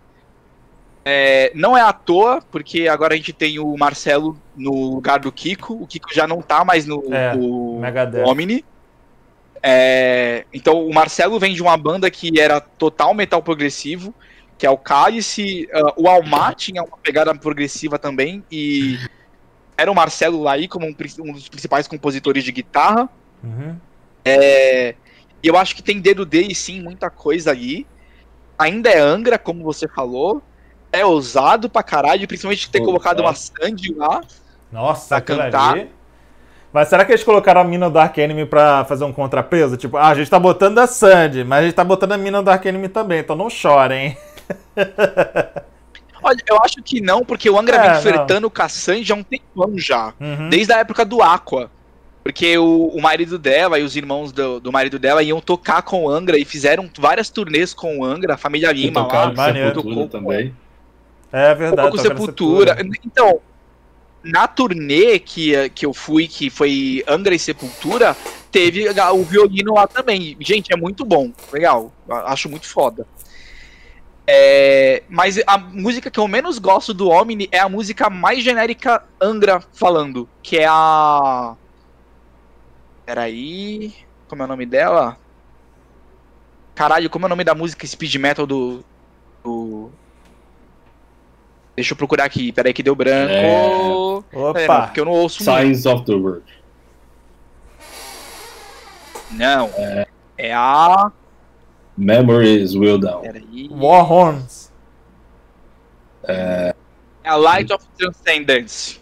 É, 1.04 1.52
não 1.54 1.76
é 1.76 1.80
à 1.80 1.92
toa, 1.92 2.42
porque 2.50 2.88
agora 2.88 3.14
a 3.14 3.16
gente 3.16 3.32
tem 3.32 3.58
o 3.58 3.76
Marcelo 3.76 4.36
no 4.56 4.90
lugar 4.90 5.20
do 5.20 5.30
Kiko. 5.30 5.74
O 5.74 5.86
Kiko 5.86 6.12
já 6.12 6.26
não 6.26 6.42
tá 6.42 6.64
mais 6.64 6.84
no, 6.84 7.02
É, 7.12 7.34
no. 7.34 7.80
Omni. 8.24 8.64
É, 9.62 10.44
então 10.52 10.86
o 10.86 10.92
Marcelo 10.92 11.38
vem 11.38 11.54
de 11.54 11.62
uma 11.62 11.76
banda 11.76 12.10
que 12.10 12.38
era 12.38 12.60
total 12.60 13.14
metal 13.14 13.42
progressivo, 13.42 14.14
que 14.58 14.66
é 14.66 14.70
o 14.70 14.76
Cálice. 14.76 15.68
ah, 15.72 15.92
o 15.96 16.08
Almar 16.08 16.54
tinha 16.54 16.82
uma 16.82 16.96
pegada 16.98 17.34
progressiva 17.34 17.98
também, 17.98 18.44
e 18.50 18.98
era 19.76 19.90
o 19.90 19.94
Marcelo 19.94 20.42
lá 20.42 20.52
aí 20.52 20.68
como 20.68 20.86
um, 20.86 20.94
um 21.20 21.32
dos 21.32 21.48
principais 21.48 21.86
compositores 21.88 22.44
de 22.44 22.52
guitarra. 22.52 23.08
Uhum. 23.42 23.76
É, 24.24 24.94
e 25.42 25.48
eu 25.48 25.56
acho 25.56 25.74
que 25.76 25.82
tem 25.82 26.00
dedo 26.00 26.24
dele 26.24 26.54
sim, 26.54 26.80
muita 26.82 27.10
coisa 27.10 27.50
ali. 27.50 27.86
Ainda 28.58 28.90
é 28.90 28.98
Angra, 28.98 29.38
como 29.38 29.62
você 29.62 29.86
falou. 29.88 30.42
É 30.92 31.04
ousado 31.04 31.68
pra 31.68 31.82
caralho, 31.82 32.26
principalmente 32.26 32.70
ter 32.70 32.80
colocado 32.80 33.20
uma 33.20 33.34
Sandy 33.34 33.92
lá. 33.94 34.20
Nossa, 34.72 35.08
Pra 35.08 35.20
cantar. 35.20 35.72
ali. 35.74 35.90
Mas 36.72 36.88
será 36.88 37.04
que 37.04 37.12
eles 37.12 37.24
colocaram 37.24 37.60
a 37.60 37.64
mina 37.64 37.88
do 37.88 37.98
Ark 37.98 38.18
Enemy 38.18 38.44
pra 38.46 38.84
fazer 38.84 39.04
um 39.04 39.12
contrapeso? 39.12 39.76
Tipo, 39.76 39.96
ah, 39.96 40.08
a 40.08 40.14
gente 40.14 40.28
tá 40.30 40.38
botando 40.38 40.78
a 40.78 40.86
Sandy, 40.86 41.42
mas 41.44 41.60
a 41.60 41.62
gente 41.62 41.74
tá 41.74 41.84
botando 41.84 42.12
a 42.12 42.18
mina 42.18 42.42
do 42.42 42.50
Ark 42.50 42.66
Enemy 42.66 42.88
também, 42.88 43.20
então 43.20 43.34
não 43.36 43.48
chorem. 43.48 44.16
Olha, 46.22 46.42
eu 46.48 46.58
acho 46.62 46.82
que 46.82 47.00
não, 47.00 47.24
porque 47.24 47.48
o 47.48 47.58
Angra 47.58 47.76
É, 47.76 47.92
vem 47.92 48.02
flertando 48.02 48.50
com 48.50 48.62
a 48.62 48.68
Sandy 48.68 49.12
há 49.12 49.14
um 49.14 49.22
tempão 49.22 49.78
já. 49.78 50.12
Uhum. 50.20 50.48
Desde 50.48 50.72
a 50.72 50.78
época 50.78 51.04
do 51.04 51.22
Aqua. 51.22 51.70
Porque 52.26 52.58
o, 52.58 52.88
o 52.88 53.00
marido 53.00 53.38
dela 53.38 53.78
e 53.78 53.84
os 53.84 53.94
irmãos 53.94 54.32
do, 54.32 54.58
do 54.58 54.72
marido 54.72 54.98
dela 54.98 55.22
iam 55.22 55.40
tocar 55.40 55.80
com 55.82 56.06
o 56.06 56.10
Angra 56.10 56.36
e 56.36 56.44
fizeram 56.44 56.90
várias 56.98 57.30
turnês 57.30 57.72
com 57.72 58.00
o 58.00 58.04
Angra, 58.04 58.34
a 58.34 58.36
família 58.36 58.72
Lima 58.72 59.06
lá. 59.06 59.32
maneiro. 59.32 59.68
Sepultura 59.68 59.94
tocou- 59.94 60.08
também. 60.08 60.56
É 61.32 61.54
verdade. 61.54 61.76
tocou 61.76 61.90
com 61.92 61.96
tocaram 61.98 62.18
Sepultura. 62.18 62.76
Então, 63.04 63.40
na 64.24 64.48
turnê 64.48 65.20
que, 65.20 65.68
que 65.70 65.86
eu 65.86 65.94
fui, 65.94 66.26
que 66.26 66.50
foi 66.50 67.04
Angra 67.06 67.32
e 67.32 67.38
Sepultura, 67.38 68.16
teve 68.50 68.86
o 68.88 69.22
violino 69.22 69.74
lá 69.74 69.86
também. 69.86 70.36
Gente, 70.40 70.72
é 70.72 70.76
muito 70.76 71.04
bom. 71.04 71.30
Legal. 71.52 71.92
Acho 72.08 72.48
muito 72.48 72.66
foda. 72.66 73.06
É, 74.26 75.04
mas 75.08 75.40
a 75.46 75.56
música 75.56 76.10
que 76.10 76.18
eu 76.18 76.26
menos 76.26 76.58
gosto 76.58 76.92
do 76.92 77.08
Omni 77.08 77.48
é 77.52 77.60
a 77.60 77.68
música 77.68 78.10
mais 78.10 78.42
genérica 78.42 79.04
Angra 79.20 79.62
falando, 79.72 80.28
que 80.42 80.58
é 80.58 80.66
a. 80.68 81.54
Peraí. 83.06 83.94
Como 84.28 84.42
é 84.42 84.44
o 84.44 84.48
nome 84.48 84.66
dela? 84.66 85.16
Caralho, 86.74 87.08
como 87.08 87.24
é 87.24 87.26
o 87.26 87.30
nome 87.30 87.44
da 87.44 87.54
música 87.54 87.86
speed 87.86 88.16
metal 88.16 88.46
do. 88.46 88.84
do... 89.42 89.90
Deixa 91.74 91.92
eu 91.92 91.96
procurar 91.96 92.24
aqui, 92.24 92.52
peraí 92.52 92.72
que 92.72 92.82
deu 92.82 92.94
branco. 92.94 93.32
É, 93.32 93.88
não, 93.88 94.24
Opa! 94.32 94.82
porque 94.82 95.00
eu 95.00 95.04
não 95.04 95.12
ouço 95.12 95.44
muito. 95.44 95.58
Signs 95.58 95.86
of 95.86 96.04
the 96.04 96.14
World. 96.14 96.44
Não. 99.30 99.70
É 100.36 100.52
a. 100.52 101.10
Memories 101.96 102.74
Will 102.74 102.98
Down. 102.98 103.22
Peraí. 103.22 103.68
War 103.70 104.10
Horns. 104.10 104.72
É 106.24 106.74
a 107.26 107.36
Light 107.36 107.72
of 107.72 107.84
Transcendence. 107.98 109.00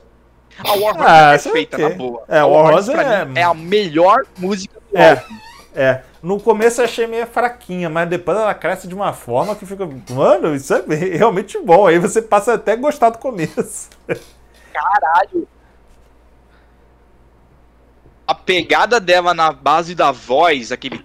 A 0.59 0.73
War 0.75 0.97
Horse 0.97 1.03
Ah, 1.07 1.33
é 1.33 1.35
é 1.35 1.39
perfeita, 1.39 1.79
na 1.79 1.91
boa. 1.91 2.23
É, 2.29 2.39
a 2.39 2.47
War 2.47 2.73
Horse, 2.75 2.93
é- 2.93 3.25
mim, 3.25 3.39
é 3.39 3.43
a 3.43 3.55
melhor 3.55 4.23
música 4.39 4.79
do 4.93 4.99
É. 4.99 5.11
álbum. 5.11 5.35
É. 5.77 6.03
No 6.23 6.39
começo 6.41 6.81
eu 6.81 6.85
achei 6.85 7.07
meio 7.07 7.27
fraquinha, 7.27 7.91
mas 7.91 8.09
depois 8.09 8.39
ela 8.39 8.55
cresce 8.55 8.87
de 8.87 8.95
uma 8.95 9.13
forma 9.13 9.55
que 9.57 9.67
fica. 9.67 9.87
Mano, 10.11 10.55
isso 10.55 10.73
é 10.73 10.83
realmente 10.95 11.59
bom. 11.59 11.87
Aí 11.87 11.99
você 11.99 12.23
passa 12.23 12.55
até 12.55 12.73
a 12.73 12.77
gostar 12.77 13.11
do 13.11 13.19
começo. 13.19 13.91
Caralho. 14.73 15.49
a 18.27 18.35
pegada 18.35 18.99
dela 18.99 19.35
na 19.35 19.53
base 19.53 19.95
da 19.95 20.11
voz, 20.11 20.73
aquele. 20.73 20.99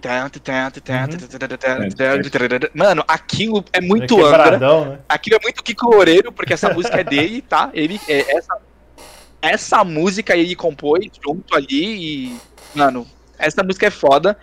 Mano, 2.74 3.04
aquilo 3.06 3.62
é 3.74 3.80
muito 3.80 4.18
É 4.18 4.22
Angra. 4.24 4.58
né? 4.58 4.98
Aquilo 5.08 5.36
é 5.36 5.40
muito 5.42 5.62
Kiko 5.62 5.90
Loureiro, 5.90 6.32
porque 6.32 6.54
essa 6.54 6.72
música 6.72 7.00
é 7.00 7.04
dele, 7.04 7.42
tá? 7.42 7.68
Ele, 7.74 8.00
é, 8.08 8.36
essa, 8.36 8.56
essa 9.42 9.82
música 9.84 10.36
ele 10.36 10.54
compôs 10.54 11.06
junto 11.24 11.54
ali 11.54 12.28
e. 12.32 12.36
Mano, 12.74 13.06
essa 13.38 13.62
música 13.62 13.86
é 13.86 13.90
foda. 13.90 14.38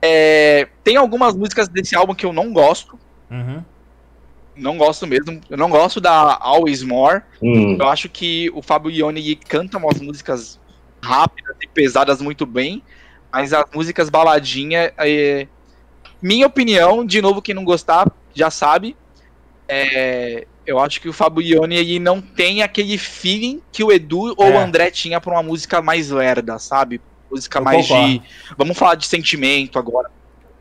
É, 0.00 0.68
tem 0.82 0.96
algumas 0.96 1.34
músicas 1.36 1.68
desse 1.68 1.94
álbum 1.94 2.14
que 2.14 2.26
eu 2.26 2.32
não 2.32 2.52
gosto. 2.52 2.98
Uhum. 3.30 3.62
Não 4.56 4.76
gosto 4.76 5.06
mesmo. 5.06 5.40
Eu 5.48 5.56
não 5.56 5.70
gosto 5.70 6.00
da 6.00 6.36
Always 6.40 6.82
More. 6.82 7.22
Hum. 7.40 7.76
Eu 7.80 7.88
acho 7.88 8.08
que 8.08 8.50
o 8.54 8.60
Fábio 8.60 8.90
Ione 8.90 9.36
canta 9.36 9.78
umas 9.78 10.00
músicas 10.00 10.60
rápidas 11.02 11.56
e 11.60 11.66
pesadas 11.66 12.20
muito 12.20 12.46
bem, 12.46 12.82
mas 13.32 13.52
as 13.52 13.64
músicas 13.74 14.08
baladinha, 14.08 14.92
é... 14.98 15.48
minha 16.20 16.46
opinião, 16.46 17.04
de 17.04 17.20
novo, 17.20 17.42
quem 17.42 17.54
não 17.54 17.64
gostar 17.64 18.10
já 18.34 18.50
sabe, 18.50 18.96
é... 19.66 20.46
eu 20.66 20.78
acho 20.78 21.00
que 21.00 21.08
o 21.08 21.12
Fábio 21.12 21.42
Ione 21.42 21.76
ele 21.76 21.98
não 21.98 22.20
tem 22.20 22.62
aquele 22.62 22.96
feeling 22.98 23.60
que 23.72 23.82
o 23.82 23.90
Edu 23.92 24.34
ou 24.36 24.46
É. 24.46 24.50
o 24.54 24.58
André 24.58 24.90
tinha 24.90 25.20
pra 25.20 25.32
uma 25.32 25.42
música 25.42 25.80
mais 25.82 26.10
lerda, 26.10 26.58
sabe? 26.58 27.00
Música 27.30 27.58
Eu 27.58 27.64
mais 27.64 27.86
de. 27.86 27.92
concordo. 27.92 28.22
Vamos 28.58 28.78
falar 28.78 28.94
de 28.96 29.06
sentimento 29.06 29.78
agora. 29.78 30.10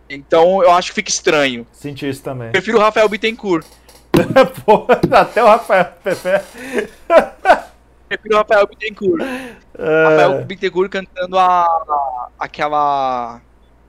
Então 0.10 0.62
eu 0.64 0.72
acho 0.72 0.90
que 0.90 0.96
fica 0.96 1.10
estranho. 1.10 1.66
Senti 1.72 2.08
isso 2.10 2.24
também. 2.24 2.52
Prefiro 2.52 2.78
o 2.78 2.82
Rafael 2.82 3.08
Bittencourt. 3.10 3.66
Pô, 4.66 4.86
até 5.12 5.42
o 5.44 5.48
Rafael 5.48 5.86
Pepe. 6.04 6.30
Prefiro 8.10 8.36
o 8.36 8.38
Rafael 8.40 8.68
Bittencourt. 8.68 9.22
É. 9.78 10.04
Rafael 10.04 10.46
Bittencourt 10.46 10.90
cantando 10.90 11.38
a, 11.38 11.64
a- 11.64 12.28
aquela 12.40 13.42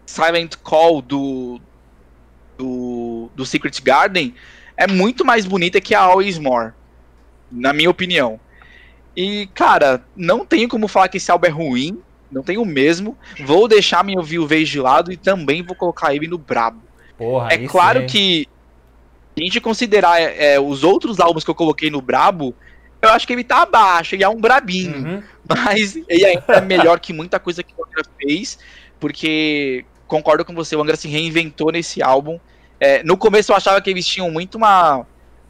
Silent 0.06 0.56
Call 0.62 1.02
do, 1.02 1.60
do 2.56 3.28
do 3.34 3.44
Secret 3.47 3.80
Garden 3.82 4.34
é 4.76 4.86
muito 4.86 5.24
mais 5.24 5.44
bonita 5.44 5.80
que 5.80 5.94
a 5.94 6.00
Always 6.00 6.38
More, 6.38 6.72
na 7.50 7.72
minha 7.72 7.90
opinião. 7.90 8.40
E 9.16 9.46
cara, 9.54 10.02
não 10.16 10.44
tenho 10.44 10.68
como 10.68 10.88
falar 10.88 11.08
que 11.08 11.18
esse 11.18 11.30
álbum 11.30 11.46
é 11.46 11.50
ruim, 11.50 12.02
não 12.30 12.42
tenho 12.42 12.64
mesmo. 12.64 13.16
Vou 13.44 13.68
deixar 13.68 14.02
meu 14.02 14.18
ouvir 14.18 14.38
o 14.38 14.46
vez 14.46 14.68
de 14.68 14.80
lado 14.80 15.12
e 15.12 15.16
também 15.16 15.62
vou 15.62 15.76
colocar 15.76 16.14
ele 16.14 16.26
no 16.26 16.38
brabo. 16.38 16.82
Porra, 17.18 17.52
É 17.52 17.58
claro 17.68 18.00
hein? 18.00 18.06
que 18.06 18.48
se 19.36 19.42
a 19.42 19.44
gente 19.44 19.60
considerar 19.60 20.20
é, 20.20 20.58
os 20.58 20.82
outros 20.82 21.20
álbuns 21.20 21.44
que 21.44 21.50
eu 21.50 21.54
coloquei 21.54 21.90
no 21.90 22.00
brabo, 22.00 22.54
eu 23.00 23.10
acho 23.10 23.26
que 23.26 23.32
ele 23.32 23.44
tá 23.44 23.62
abaixo, 23.62 24.14
ele 24.14 24.24
é 24.24 24.28
um 24.28 24.40
brabinho. 24.40 24.96
Uhum. 24.96 25.22
Mas 25.48 25.96
ele 26.08 26.24
ainda 26.24 26.44
é 26.48 26.60
melhor 26.60 27.00
que 27.00 27.12
muita 27.12 27.38
coisa 27.38 27.62
que 27.62 27.74
o 27.76 27.84
Angra 27.84 28.04
fez, 28.18 28.58
porque 29.00 29.84
concordo 30.06 30.44
com 30.44 30.54
você, 30.54 30.76
o 30.76 30.82
Angra 30.82 30.96
se 30.96 31.08
reinventou 31.08 31.72
nesse 31.72 32.02
álbum. 32.02 32.38
É, 32.84 33.00
no 33.04 33.16
começo 33.16 33.52
eu 33.52 33.56
achava 33.56 33.80
que 33.80 33.88
eles 33.88 34.04
tinham 34.04 34.28
muito 34.28 34.56
uma 34.56 35.06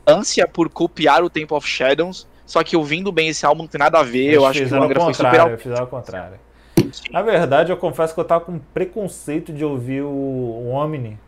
ânsia 0.06 0.46
por 0.46 0.68
copiar 0.68 1.24
o 1.24 1.30
Temple 1.30 1.56
of 1.56 1.66
Shadows, 1.66 2.28
só 2.44 2.62
que 2.62 2.76
ouvindo 2.76 3.10
bem 3.10 3.28
esse 3.28 3.46
álbum 3.46 3.62
não 3.62 3.68
tem 3.68 3.78
nada 3.78 4.00
a 4.00 4.02
ver, 4.02 4.34
eu 4.34 4.44
acho 4.44 4.62
que 4.62 4.74
o 4.74 4.82
Angra 4.82 5.00
foi 5.00 5.14
super 5.14 5.30
contrário, 5.30 5.52
alto. 5.52 5.62
fizeram 5.62 5.84
o 5.84 5.86
contrário. 5.86 6.38
Na 7.10 7.22
verdade, 7.22 7.72
eu 7.72 7.76
confesso 7.78 8.12
que 8.12 8.20
eu 8.20 8.24
tava 8.24 8.44
com 8.44 8.58
preconceito 8.58 9.50
de 9.50 9.64
ouvir 9.64 10.02
o, 10.02 10.08
o 10.10 10.68
Omni, 10.72 11.18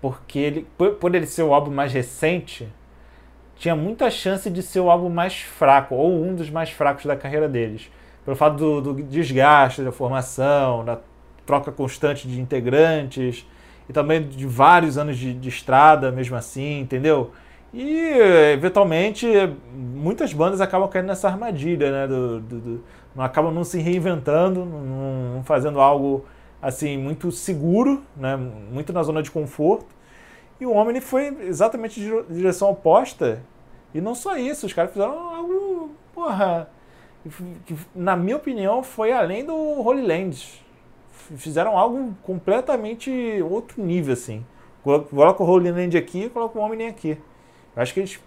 porque 0.00 0.40
ele, 0.40 0.66
por, 0.76 0.94
por 0.94 1.14
ele 1.14 1.26
ser 1.26 1.44
o 1.44 1.54
álbum 1.54 1.70
mais 1.70 1.92
recente, 1.92 2.68
tinha 3.54 3.76
muita 3.76 4.10
chance 4.10 4.50
de 4.50 4.62
ser 4.64 4.80
o 4.80 4.90
álbum 4.90 5.08
mais 5.08 5.36
fraco, 5.36 5.94
ou 5.94 6.24
um 6.24 6.34
dos 6.34 6.50
mais 6.50 6.70
fracos 6.70 7.06
da 7.06 7.14
carreira 7.14 7.48
deles. 7.48 7.88
Pelo 8.24 8.36
fato 8.36 8.56
do, 8.56 8.80
do 8.80 9.02
desgaste 9.04 9.80
da 9.80 9.92
formação, 9.92 10.84
da 10.84 10.98
troca 11.46 11.70
constante 11.70 12.26
de 12.26 12.40
integrantes, 12.40 13.46
e 13.88 13.92
também 13.92 14.26
de 14.28 14.46
vários 14.46 14.98
anos 14.98 15.16
de, 15.18 15.32
de 15.34 15.48
estrada, 15.48 16.10
mesmo 16.12 16.36
assim, 16.36 16.80
entendeu? 16.80 17.30
E, 17.72 17.96
eventualmente, 18.52 19.26
muitas 19.74 20.32
bandas 20.32 20.60
acabam 20.60 20.88
caindo 20.88 21.06
nessa 21.06 21.28
armadilha, 21.28 21.90
né? 21.90 22.06
Do, 22.06 22.40
do- 22.40 22.60
do- 22.60 22.84
não 23.14 23.24
acabam 23.24 23.52
não 23.52 23.64
se 23.64 23.78
reinventando, 23.78 24.64
não, 24.64 25.34
não 25.36 25.44
fazendo 25.44 25.80
algo 25.80 26.24
assim 26.62 26.96
muito 26.96 27.30
seguro, 27.32 28.02
né? 28.16 28.36
Muito 28.36 28.92
na 28.92 29.02
zona 29.02 29.22
de 29.22 29.30
conforto. 29.30 29.86
E 30.60 30.66
o 30.66 30.72
Omni 30.72 31.00
foi 31.00 31.26
exatamente 31.46 32.00
de 32.00 32.10
direção 32.30 32.70
oposta. 32.70 33.42
E 33.94 34.00
não 34.00 34.14
só 34.14 34.36
isso, 34.36 34.66
os 34.66 34.72
caras 34.72 34.92
fizeram 34.92 35.18
algo, 35.34 35.90
porra, 36.14 36.68
que, 37.66 37.74
na 37.94 38.16
minha 38.16 38.36
opinião 38.36 38.82
foi 38.82 39.12
além 39.12 39.44
do 39.44 39.54
Holy 39.54 40.02
Land. 40.06 40.62
Fizeram 41.36 41.76
algo 41.76 42.14
completamente 42.22 43.10
outro 43.42 43.82
nível 43.82 44.12
assim. 44.12 44.44
Coloca 44.82 45.42
o 45.42 45.46
Holy 45.46 45.68
aqui 45.98 46.24
e 46.24 46.30
coloca 46.30 46.58
o 46.58 46.62
Omni 46.62 46.86
aqui. 46.86 47.18
Eu 47.76 47.82
acho 47.82 47.92
que 47.92 48.00
eles 48.00 48.20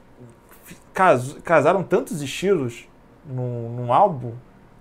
cas- 0.94 1.34
casaram 1.44 1.82
tantos 1.84 2.22
estilos 2.22 2.88
num, 3.26 3.70
num 3.70 3.94
álbum 3.94 4.34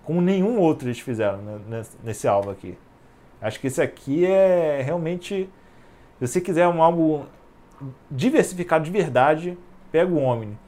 como 0.05 0.21
nenhum 0.21 0.59
outro 0.59 0.89
eles 0.89 0.99
fizeram 0.99 1.39
nesse, 1.69 1.97
nesse 2.03 2.29
álbum 2.29 2.51
aqui. 2.51 2.77
Acho 3.41 3.61
que 3.61 3.69
esse 3.69 3.81
aqui 3.81 4.27
é 4.27 4.83
realmente. 4.83 5.49
Se 6.19 6.27
você 6.27 6.41
quiser 6.41 6.69
um 6.69 6.83
álbum 6.83 7.25
diversificado 8.11 8.85
de 8.85 8.91
verdade, 8.91 9.57
pega 9.91 10.13
o 10.13 10.19
Omni. 10.19 10.59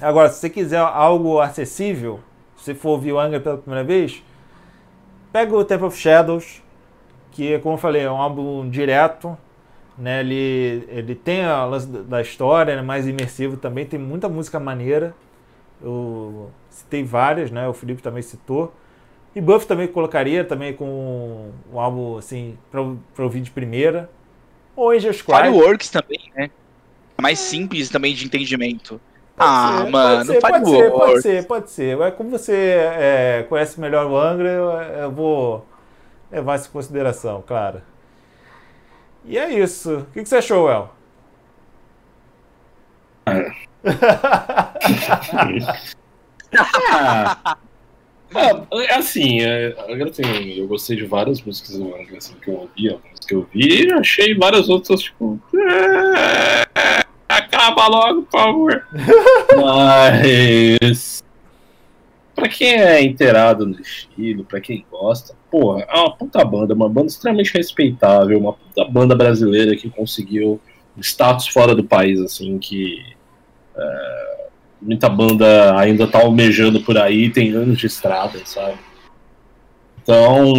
Agora, 0.00 0.28
se 0.28 0.38
você 0.38 0.50
quiser 0.50 0.78
algo 0.78 1.40
acessível, 1.40 2.20
se 2.56 2.74
for 2.74 2.90
ouvir 2.90 3.12
o 3.12 3.18
Angra 3.18 3.40
pela 3.40 3.56
primeira 3.56 3.82
vez, 3.82 4.22
pega 5.36 5.54
o 5.54 5.62
Temple 5.62 5.88
of 5.88 5.98
Shadows, 5.98 6.62
que, 7.32 7.58
como 7.58 7.74
eu 7.74 7.78
falei, 7.78 8.00
é 8.00 8.10
um 8.10 8.16
álbum 8.16 8.70
direto, 8.70 9.36
né? 9.98 10.20
Ele, 10.20 10.86
ele 10.88 11.14
tem 11.14 11.44
a 11.44 11.62
lance 11.66 11.86
da- 11.86 12.22
história, 12.22 12.72
é 12.72 12.80
mais 12.80 13.06
imersivo 13.06 13.58
também, 13.58 13.84
tem 13.84 14.00
muita 14.00 14.30
música 14.30 14.58
maneira. 14.58 15.14
Eu 15.82 16.50
citei 16.70 17.04
várias, 17.04 17.50
né? 17.50 17.68
O 17.68 17.74
Felipe 17.74 18.00
também 18.00 18.22
citou. 18.22 18.72
E 19.34 19.40
Buff 19.42 19.66
também 19.66 19.86
colocaria 19.86 20.42
também 20.42 20.72
com 20.72 21.50
um 21.70 21.78
álbum 21.78 22.16
assim 22.16 22.56
para 22.70 23.22
ouvir 23.22 23.42
de 23.42 23.50
primeira. 23.50 24.08
Ou 24.74 24.90
Angels 24.90 25.20
Cry. 25.20 25.34
Fireworks 25.36 25.90
também, 25.90 26.32
né? 26.34 26.50
Mais 27.20 27.38
simples 27.38 27.90
também 27.90 28.14
de 28.14 28.24
entendimento. 28.24 28.98
Pode 29.36 29.50
ah, 29.50 29.82
ser, 29.84 29.90
mano, 29.90 30.24
pode 30.24 30.26
ser, 30.26 30.40
pode 30.40 30.70
ser, 30.70 30.90
pode 30.90 31.22
ser, 31.22 31.46
pode 31.46 31.70
ser. 31.70 31.96
Mas 31.98 32.14
como 32.14 32.30
você 32.30 32.54
é, 32.54 33.44
conhece 33.46 33.78
melhor 33.78 34.06
o 34.06 34.16
Angra, 34.16 34.48
eu, 34.48 34.70
eu 34.70 35.12
vou 35.12 35.66
levar 36.32 36.56
isso 36.56 36.68
em 36.68 36.72
consideração, 36.72 37.44
claro. 37.46 37.82
E 39.26 39.36
é 39.36 39.52
isso. 39.52 39.98
O 39.98 40.06
que, 40.06 40.22
que 40.22 40.28
você 40.28 40.36
achou, 40.36 40.70
El? 40.70 40.90
Ah, 43.26 43.52
ah, 48.34 48.66
é 48.72 48.94
assim, 48.94 49.42
é, 49.42 49.76
agora 49.86 50.10
tem, 50.10 50.58
eu 50.58 50.66
gostei 50.66 50.96
de 50.96 51.04
várias 51.04 51.42
músicas 51.42 51.76
do 51.76 51.94
Angra 51.94 52.16
assim, 52.16 52.34
que 52.36 52.48
eu 52.48 52.54
ouvi, 52.54 52.88
algumas 52.88 53.20
que 53.20 53.34
eu 53.34 53.46
vi, 53.52 53.86
e 53.86 53.92
achei 53.92 54.34
várias 54.34 54.70
outras, 54.70 55.02
tipo. 55.02 55.38
"É, 55.54 57.04
acaba 57.66 57.88
logo, 57.88 58.22
por 58.22 58.40
favor. 58.40 58.86
Mas. 59.56 61.24
Pra 62.34 62.48
quem 62.48 62.74
é 62.74 63.02
inteirado 63.02 63.66
no 63.66 63.80
estilo, 63.80 64.44
pra 64.44 64.60
quem 64.60 64.84
gosta, 64.90 65.34
porra, 65.50 65.86
é 65.88 65.98
uma 65.98 66.14
puta 66.14 66.44
banda, 66.44 66.74
uma 66.74 66.88
banda 66.88 67.06
extremamente 67.06 67.54
respeitável, 67.54 68.38
uma 68.38 68.52
puta 68.52 68.84
banda 68.84 69.14
brasileira 69.14 69.74
que 69.74 69.88
conseguiu 69.88 70.60
status 71.00 71.48
fora 71.48 71.74
do 71.74 71.82
país, 71.82 72.20
assim, 72.20 72.58
que 72.58 73.02
é, 73.74 74.48
muita 74.82 75.08
banda 75.08 75.78
ainda 75.78 76.06
tá 76.06 76.20
almejando 76.20 76.82
por 76.82 76.98
aí, 76.98 77.30
tem 77.30 77.52
anos 77.52 77.78
de 77.78 77.86
estrada, 77.86 78.38
sabe? 78.44 78.76
Então, 80.02 80.52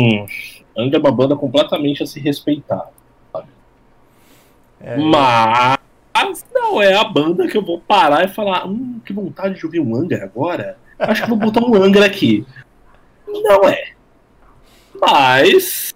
Angra 0.76 0.98
é 0.98 1.00
uma 1.00 1.12
banda 1.12 1.36
completamente 1.36 2.02
a 2.02 2.08
se 2.08 2.20
respeitar. 2.20 2.90
É, 4.80 4.98
Mas 4.98 5.77
não 6.54 6.82
é 6.82 6.94
a 6.94 7.04
banda 7.04 7.48
que 7.48 7.58
eu 7.58 7.62
vou 7.62 7.80
parar 7.80 8.26
e 8.26 8.28
falar, 8.28 8.68
hum, 8.68 9.00
que 9.06 9.14
vontade 9.14 9.56
de 9.56 9.66
ouvir 9.66 9.80
um 9.80 9.96
Angra 9.96 10.24
agora. 10.24 10.78
Acho 11.00 11.24
que 11.24 11.30
vou 11.30 11.38
botar 11.38 11.64
um 11.64 11.76
Angra 11.76 12.06
aqui. 12.06 12.46
Não 13.28 13.68
é. 13.68 13.92
Mas 15.00 15.94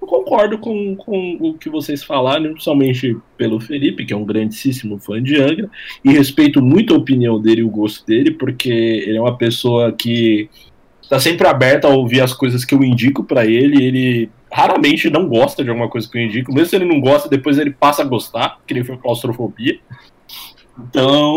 eu 0.00 0.08
concordo 0.08 0.58
com, 0.58 0.96
com 0.96 1.38
o 1.40 1.54
que 1.54 1.70
vocês 1.70 2.02
falaram, 2.02 2.50
principalmente 2.52 3.16
pelo 3.36 3.60
Felipe, 3.60 4.04
que 4.04 4.12
é 4.12 4.16
um 4.16 4.24
grandíssimo 4.24 4.98
fã 4.98 5.22
de 5.22 5.40
Angra, 5.40 5.70
e 6.04 6.10
respeito 6.10 6.60
muito 6.60 6.92
a 6.92 6.98
opinião 6.98 7.40
dele 7.40 7.60
e 7.60 7.64
o 7.64 7.70
gosto 7.70 8.04
dele, 8.04 8.32
porque 8.32 8.70
ele 8.70 9.16
é 9.16 9.20
uma 9.20 9.38
pessoa 9.38 9.92
que 9.92 10.50
tá 11.08 11.20
sempre 11.20 11.46
aberta 11.46 11.86
a 11.86 11.90
ouvir 11.90 12.20
as 12.20 12.32
coisas 12.32 12.64
que 12.64 12.74
eu 12.74 12.82
indico 12.82 13.22
pra 13.22 13.46
ele, 13.46 13.84
ele 13.84 14.30
raramente 14.52 15.08
não 15.10 15.26
gosta 15.26 15.64
de 15.64 15.70
alguma 15.70 15.88
coisa 15.88 16.08
que 16.08 16.18
eu 16.18 16.22
indico, 16.22 16.52
mesmo 16.52 16.68
se 16.68 16.76
ele 16.76 16.84
não 16.84 17.00
gosta, 17.00 17.28
depois 17.28 17.58
ele 17.58 17.70
passa 17.70 18.02
a 18.02 18.04
gostar, 18.04 18.58
que 18.66 18.74
nem 18.74 18.84
foi 18.84 18.96
claustrofobia. 18.96 19.78
Então, 20.78 21.36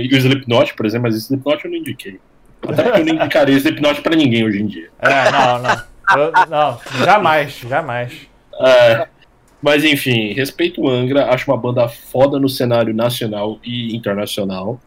e 0.00 0.08
o 0.12 0.16
Slipknot, 0.16 0.74
por 0.74 0.86
exemplo, 0.86 1.08
mas 1.08 1.14
o 1.14 1.18
Slipknot 1.18 1.64
eu 1.64 1.70
não 1.70 1.78
indiquei. 1.78 2.18
Até 2.62 2.82
porque 2.82 3.00
eu 3.00 3.04
não 3.04 3.14
indicaria 3.14 3.56
hipnote 3.56 4.00
pra 4.00 4.16
ninguém 4.16 4.44
hoje 4.44 4.62
em 4.62 4.66
dia. 4.66 4.88
É, 4.98 5.30
não, 5.30 5.62
não. 5.62 5.96
Eu- 6.16 6.32
não, 6.48 7.04
jamais, 7.04 7.58
jamais. 7.68 8.12
É, 8.60 9.08
mas 9.60 9.84
enfim, 9.84 10.32
respeito 10.32 10.80
o 10.80 10.88
Angra, 10.88 11.32
acho 11.32 11.50
uma 11.50 11.56
banda 11.56 11.88
foda 11.88 12.38
no 12.38 12.48
cenário 12.48 12.94
nacional 12.94 13.58
e 13.64 13.94
internacional. 13.94 14.80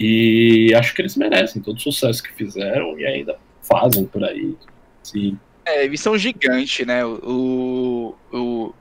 E 0.00 0.72
acho 0.74 0.94
que 0.94 1.02
eles 1.02 1.16
merecem 1.16 1.60
todo 1.60 1.76
o 1.76 1.80
sucesso 1.80 2.22
que 2.22 2.32
fizeram 2.32 2.98
e 2.98 3.04
ainda 3.04 3.36
fazem 3.62 4.04
por 4.04 4.24
aí. 4.24 4.54
Sim. 5.02 5.38
É, 5.68 5.84
eles 5.84 6.00
são 6.00 6.16
gigantes, 6.16 6.86
né? 6.86 7.04
O, 7.04 8.14
o, 8.32 8.72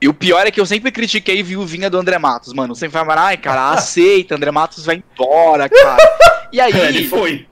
E 0.00 0.08
o 0.08 0.14
pior 0.14 0.46
é 0.46 0.50
que 0.50 0.60
eu 0.60 0.66
sempre 0.66 0.90
critiquei 0.90 1.42
viuvinha 1.42 1.88
do 1.88 1.98
André 1.98 2.18
Matos, 2.18 2.52
mano. 2.52 2.74
Sempre 2.74 2.98
vai 2.98 3.04
falar, 3.06 3.22
ai, 3.28 3.36
cara, 3.36 3.70
aceita, 3.78 4.34
André 4.34 4.50
Matos 4.50 4.84
vai 4.84 4.96
embora, 5.14 5.68
cara. 5.68 5.96
E 6.50 6.60
aí. 6.62 6.72
Ele 6.72 7.06
foi. 7.06 7.46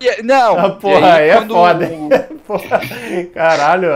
e- 0.00 0.22
Não, 0.22 0.56
Ah, 0.56 0.70
porra, 0.70 1.00
e 1.00 1.04
aí 1.22 1.28
é 1.30 1.44
foda, 1.46 1.84
hein? 1.84 2.08
Porra, 2.46 2.80
caralho. 3.34 3.88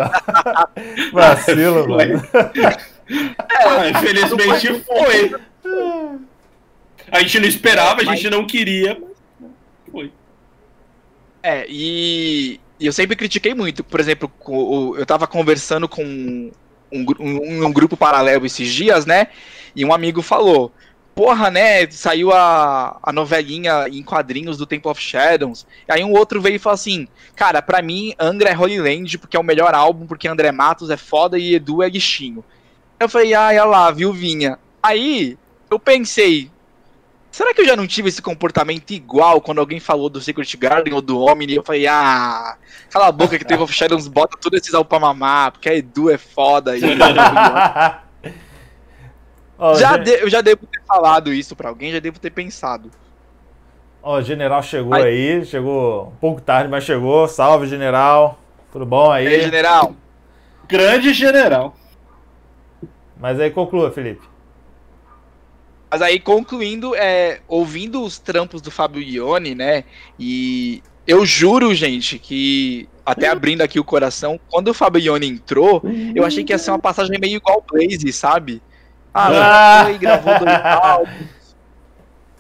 Vacilo, 1.13 1.89
mano. 1.89 2.21
Ah, 2.29 3.89
infelizmente 3.91 4.81
foi. 4.85 5.35
A 7.13 7.21
gente 7.21 7.39
não 7.41 7.47
esperava, 7.49 8.01
a 8.01 8.05
gente 8.05 8.29
não 8.29 8.45
queria, 8.45 9.01
mas 9.41 9.51
foi. 9.93 10.13
É, 11.45 11.65
e, 11.69 12.59
e 12.83 12.87
eu 12.87 12.93
sempre 12.93 13.15
critiquei 13.15 13.55
muito. 13.55 13.85
Por 13.85 14.01
exemplo, 14.01 14.29
eu 14.99 15.07
tava 15.07 15.29
conversando 15.29 15.89
com 15.89 16.03
um, 16.03 16.51
um, 16.91 17.67
um 17.67 17.73
grupo 17.73 17.97
paralelo 17.97 18.45
esses 18.45 18.73
dias, 18.73 19.07
né? 19.07 19.29
E 19.77 19.85
um 19.85 19.95
amigo 19.95 20.21
falou: 20.21 20.73
Porra, 21.15 21.49
né? 21.49 21.89
Saiu 21.93 22.33
a, 22.33 22.99
a 23.01 23.13
novelinha 23.13 23.87
em 23.89 24.03
quadrinhos 24.03 24.59
do 24.59 24.67
Temple 24.67 24.91
of 24.91 25.01
Shadows. 25.01 25.65
E 25.89 25.93
aí 25.93 26.03
um 26.03 26.11
outro 26.11 26.41
veio 26.41 26.57
e 26.57 26.59
falou 26.59 26.75
assim: 26.75 27.07
Cara, 27.37 27.63
pra 27.63 27.81
mim, 27.81 28.15
Angra 28.19 28.51
é 28.51 28.59
Holy 28.59 28.81
Land 28.81 29.17
porque 29.19 29.37
é 29.37 29.41
o 29.41 29.45
melhor 29.45 29.77
álbum, 29.77 30.05
porque 30.05 30.27
André 30.27 30.51
Matos 30.51 30.91
é 30.91 30.97
foda 30.97 31.39
e 31.39 31.55
Edu 31.55 31.85
é 31.85 31.89
lixinho. 31.89 32.45
Eu 32.99 33.09
falei: 33.09 33.33
Ah, 33.33 33.47
olha 33.47 33.65
lá, 33.65 33.91
viu, 33.93 34.13
Vinha? 34.13 34.59
Aí 34.83 35.39
eu 35.71 35.79
pensei. 35.79 36.51
Será 37.33 37.53
que 37.55 37.63
eu 37.63 37.67
já 37.67 37.75
não 37.75 37.87
tive 37.87 38.11
esse 38.11 38.21
comportamento 38.23 38.91
igual 38.91 39.41
quando 39.41 39.59
alguém 39.59 39.81
falou 39.81 40.09
do 40.11 40.21
Secret 40.21 40.55
Garden 40.59 40.93
ou 40.93 41.01
do 41.01 41.19
Omni? 41.19 41.55
Eu 41.57 41.65
falei, 41.65 41.87
ah, 41.87 42.57
cala 42.91 43.07
a 43.09 43.13
boca 43.13 43.39
que 43.39 43.45
teve 43.45 43.63
of 43.63 43.73
Shadows 43.73 44.07
bota 44.07 44.37
tudo 44.39 44.55
esses 44.57 44.75
álbuns 44.75 44.91
pra 44.91 45.01
mamar, 45.01 45.51
porque 45.53 45.71
a 45.71 45.75
Edu 45.75 46.11
é 46.11 46.19
foda. 46.19 46.77
E... 46.77 46.81
Ó, 49.59 49.75
já 49.77 49.95
gen- 49.95 50.05
de- 50.05 50.23
eu 50.23 50.29
já 50.29 50.41
devo 50.41 50.67
ter 50.67 50.83
falado 50.87 51.33
isso 51.33 51.55
pra 51.57 51.69
alguém, 51.71 51.93
já 51.93 52.01
devo 52.01 52.19
ter 52.19 52.31
pensado. 52.31 52.91
ó, 54.03 54.19
o 54.19 54.23
general 54.23 54.63
chegou 54.63 54.95
Ai. 54.95 55.03
aí, 55.05 55.45
chegou 55.47 56.09
um 56.09 56.17
pouco 56.17 56.41
tarde, 56.41 56.69
mas 56.69 56.85
chegou. 56.85 57.27
Salve, 57.29 57.67
general. 57.67 58.39
Tudo 58.73 58.85
bom 58.85 59.15
E 59.15 59.19
aí, 59.19 59.27
aí? 59.29 59.41
general? 59.43 59.95
Grande 60.69 61.13
general. 61.15 61.75
Mas 63.19 63.39
aí 63.39 63.51
conclua, 63.51 63.91
Felipe. 63.93 64.27
Mas 65.93 66.01
aí, 66.01 66.19
concluindo, 66.19 66.95
é, 66.97 67.41
ouvindo 67.47 68.03
os 68.03 68.19
trampos 68.19 68.63
do 68.63 68.71
Fabio 68.71 69.03
Ione, 69.03 69.55
né? 69.55 69.85
E 70.19 70.83
eu 71.07 71.27
juro, 71.27 71.75
gente, 71.75 72.19
que 72.19 72.89
até 73.05 73.29
abrindo 73.29 73.61
aqui 73.61 73.79
o 73.79 73.85
coração, 73.85 74.41
quando 74.49 74.69
o 74.69 74.75
Fabio 74.75 75.03
Ione 75.03 75.29
entrou, 75.29 75.83
eu 76.15 76.25
achei 76.25 76.45
que 76.45 76.53
ia 76.55 76.57
ser 76.57 76.71
uma 76.71 76.79
passagem 76.79 77.19
meio 77.21 77.37
igual 77.37 77.59
o 77.59 77.73
Blaze, 77.77 78.11
sabe? 78.11 78.63
Ah, 79.13 79.81
Ah. 79.83 79.85
foi, 79.85 79.99
gravou 79.99 80.39
dois 80.39 80.61
álbuns. 80.65 81.13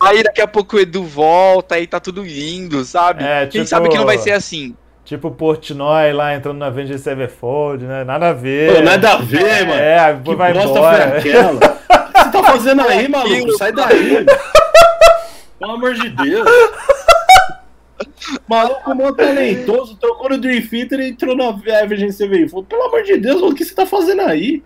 Aí 0.01 0.23
daqui 0.23 0.41
a 0.41 0.49
pouco 0.49 0.77
o 0.77 0.81
Edu 0.81 1.05
volta, 1.05 1.74
aí 1.74 1.87
tá 1.87 2.01
tudo 2.01 2.23
lindo, 2.24 2.83
sabe? 2.87 3.23
É, 3.23 3.41
Quem 3.43 3.61
tipo- 3.61 3.66
sabe 3.66 3.91
que 3.91 3.99
não 3.99 4.07
vai 4.07 4.16
ser 4.16 4.31
assim. 4.33 4.74
Tipo 5.05 5.29
o 5.29 5.31
Portnoy 5.33 6.11
lá 6.15 6.35
entrando 6.35 6.57
na 6.59 6.69
Avenged 6.69 6.99
Sevenfold, 6.99 7.85
né? 7.85 8.03
Nada 8.03 8.31
a 8.31 8.33
ver. 8.33 8.74
Pô, 8.77 8.81
nada 8.81 9.12
a 9.12 9.16
ver, 9.19 9.66
mano. 9.66 9.79
É, 9.79 10.19
Que 10.24 10.35
vai 10.35 10.53
bosta 10.55 10.69
foi 10.70 10.79
embora. 10.79 11.19
aquela? 11.19 11.83
O 12.12 12.14
que 12.14 12.24
você 12.24 12.30
tá 12.30 12.43
fazendo 12.44 12.82
aí, 12.82 13.09
maluco? 13.09 13.52
Sai 13.59 13.72
daí. 13.72 14.24
Pelo 15.59 15.72
amor 15.72 15.94
de 15.94 16.09
Deus. 16.10 16.48
Maluco 18.48 18.94
mó 18.94 19.12
talentoso, 19.12 19.97
trocou 19.97 20.28
no 20.30 20.39
Dream 20.39 20.62
Theater 20.62 21.01
e 21.01 21.09
entrou 21.10 21.36
na 21.36 21.48
Average 21.48 22.12
Sevenfold. 22.12 22.66
Pelo 22.68 22.82
amor 22.84 23.02
de 23.02 23.16
Deus, 23.16 23.40
mano, 23.40 23.52
o 23.52 23.55
que 23.55 23.64
você 23.64 23.74
tá 23.74 23.86
fazendo 23.86 24.22
aí? 24.22 24.62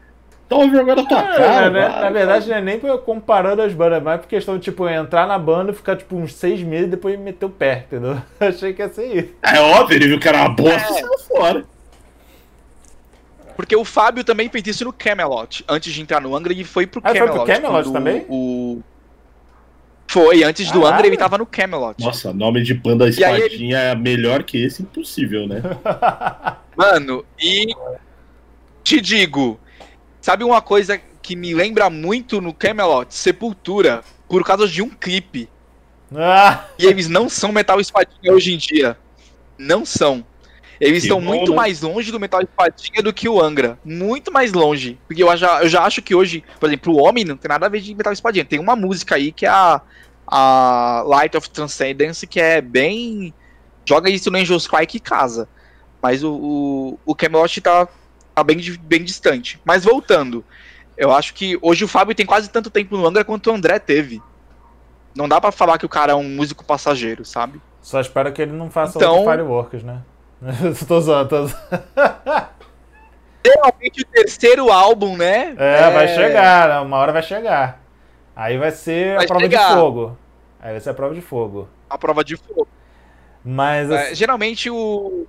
Toma 0.48 0.70
vergonha 0.70 0.96
da 0.96 1.04
tua 1.04 1.18
É, 1.18 1.36
cara. 1.38 1.70
né? 1.70 1.88
vai, 1.88 2.00
Na 2.02 2.10
verdade, 2.10 2.48
não 2.48 2.56
é 2.56 2.60
nem 2.60 2.78
comparando 3.04 3.62
as 3.62 3.72
bandas, 3.72 4.00
mas 4.02 4.20
por 4.20 4.28
questão 4.28 4.56
de, 4.56 4.62
tipo, 4.64 4.88
entrar 4.88 5.26
na 5.26 5.38
banda, 5.38 5.72
ficar, 5.72 5.96
tipo, 5.96 6.14
uns 6.16 6.34
seis 6.34 6.62
meses 6.62 6.86
e 6.86 6.90
depois 6.90 7.18
meter 7.18 7.46
o 7.46 7.50
pé, 7.50 7.84
entendeu? 7.86 8.16
Achei 8.38 8.72
que 8.72 8.80
ia 8.80 8.88
ser 8.88 9.06
isso. 9.06 9.28
É 9.42 9.58
óbvio, 9.60 9.96
ele 9.96 10.06
viu 10.08 10.20
que 10.20 10.28
era 10.28 10.38
uma 10.38 10.48
bosta 10.50 10.88
e 10.92 10.96
É. 10.96 11.00
saiu 11.00 11.18
fora. 11.26 11.64
Porque 13.56 13.74
o 13.74 13.84
Fábio 13.84 14.22
também 14.22 14.48
fez 14.50 14.66
isso 14.66 14.84
no 14.84 14.92
Camelot. 14.92 15.64
Antes 15.66 15.92
de 15.92 16.02
entrar 16.02 16.20
no 16.20 16.36
Angra, 16.36 16.52
ele 16.52 16.62
foi 16.64 16.86
pro 16.86 17.00
Ah, 17.02 17.10
foi 17.10 17.18
Camelot. 17.20 17.44
pro 17.44 17.54
Camelot 17.54 17.92
também? 17.92 18.24
O... 18.28 18.82
Foi, 20.08 20.44
antes 20.44 20.70
do 20.70 20.80
Caralho. 20.80 20.94
Angra 20.94 21.06
ele 21.06 21.16
tava 21.16 21.38
no 21.38 21.46
Camelot. 21.46 21.96
Nossa, 22.04 22.32
nome 22.32 22.62
de 22.62 22.74
banda 22.74 23.06
E 23.06 23.10
espadinha 23.10 23.78
é 23.78 23.94
melhor 23.94 24.42
que 24.44 24.62
esse, 24.62 24.82
impossível, 24.82 25.46
né? 25.48 25.60
Mano, 26.76 27.24
e 27.40 27.74
te 28.84 29.00
digo, 29.00 29.58
sabe 30.20 30.44
uma 30.44 30.60
coisa 30.62 31.00
que 31.22 31.34
me 31.34 31.54
lembra 31.54 31.90
muito 31.90 32.40
no 32.40 32.54
Camelot? 32.54 33.12
Sepultura, 33.12 34.04
por 34.28 34.44
causa 34.44 34.68
de 34.68 34.80
um 34.82 34.90
clipe. 34.90 35.48
Ah, 36.14 36.66
E 36.78 36.86
eles 36.86 37.08
não 37.08 37.28
são 37.28 37.50
metal 37.50 37.80
espadinha 37.80 38.32
hoje 38.32 38.54
em 38.54 38.58
dia. 38.58 38.96
Não 39.58 39.84
são. 39.84 40.24
Eles 40.80 41.02
Que 41.02 41.06
estão 41.08 41.20
bom, 41.20 41.26
muito 41.26 41.50
né? 41.50 41.56
mais 41.56 41.80
longe 41.80 42.12
do 42.12 42.20
metal 42.20 42.40
espadinha 42.42 43.02
do 43.02 43.12
que 43.12 43.28
o 43.28 43.40
Angra. 43.40 43.78
Muito 43.84 44.30
mais 44.32 44.52
longe. 44.52 44.98
Porque 45.06 45.22
eu 45.22 45.36
já, 45.36 45.62
eu 45.62 45.68
já 45.68 45.82
acho 45.84 46.02
que 46.02 46.14
hoje, 46.14 46.44
por 46.60 46.68
exemplo, 46.68 46.92
o 46.94 47.02
Homem 47.02 47.24
não 47.24 47.36
tem 47.36 47.48
nada 47.48 47.66
a 47.66 47.68
ver 47.68 47.80
de 47.80 47.94
metal 47.94 48.12
espadinha. 48.12 48.44
Tem 48.44 48.58
uma 48.58 48.76
música 48.76 49.14
aí 49.14 49.32
que 49.32 49.46
é 49.46 49.48
a, 49.48 49.80
a 50.26 51.02
Light 51.06 51.36
of 51.36 51.48
Transcendence, 51.50 52.26
que 52.26 52.40
é 52.40 52.60
bem. 52.60 53.32
Joga 53.88 54.10
isso 54.10 54.30
no 54.30 54.36
Angel's 54.38 54.66
Cry 54.66 54.86
que 54.86 55.00
casa. 55.00 55.48
Mas 56.02 56.22
o, 56.22 56.32
o, 56.34 56.98
o 57.06 57.14
Camelot 57.14 57.60
tá, 57.60 57.88
tá 58.34 58.44
bem, 58.44 58.58
bem 58.82 59.02
distante. 59.02 59.58
Mas 59.64 59.84
voltando, 59.84 60.44
eu 60.96 61.10
acho 61.10 61.32
que 61.32 61.58
hoje 61.62 61.84
o 61.84 61.88
Fábio 61.88 62.14
tem 62.14 62.26
quase 62.26 62.50
tanto 62.50 62.68
tempo 62.70 62.96
no 62.96 63.06
Angra 63.06 63.24
quanto 63.24 63.50
o 63.50 63.54
André 63.54 63.78
teve. 63.78 64.20
Não 65.14 65.26
dá 65.26 65.40
pra 65.40 65.50
falar 65.50 65.78
que 65.78 65.86
o 65.86 65.88
cara 65.88 66.12
é 66.12 66.14
um 66.14 66.28
músico 66.28 66.64
passageiro, 66.64 67.24
sabe? 67.24 67.60
só 67.80 68.00
espero 68.00 68.32
que 68.32 68.42
ele 68.42 68.50
não 68.52 68.68
faça 68.68 68.98
Então- 68.98 69.14
outro 69.18 69.30
Fireworks, 69.30 69.82
né? 69.84 70.02
tô 70.86 71.00
zoando, 71.00 71.28
tô 71.28 71.46
zoando. 71.46 72.46
Realmente 73.44 74.02
o 74.02 74.06
terceiro 74.06 74.70
álbum, 74.72 75.16
né? 75.16 75.54
É, 75.56 75.90
vai 75.90 76.08
chegar, 76.08 76.68
né? 76.68 76.80
uma 76.80 76.96
hora 76.96 77.12
vai 77.12 77.22
chegar. 77.22 77.80
Aí 78.34 78.58
vai 78.58 78.70
ser 78.70 79.14
Vai 79.16 79.24
a 79.24 79.28
prova 79.28 79.40
chegar. 79.42 79.68
de 79.68 79.74
fogo. 79.74 80.18
Aí 80.60 80.72
vai 80.72 80.80
ser 80.80 80.90
a 80.90 80.94
prova 80.94 81.14
de 81.14 81.20
fogo. 81.20 81.68
A 81.88 81.96
prova 81.96 82.24
de 82.24 82.36
fogo. 82.36 82.66
Mas, 83.44 83.88
É, 83.90 84.02
assim, 84.06 84.14
geralmente 84.16 84.68
o, 84.68 85.26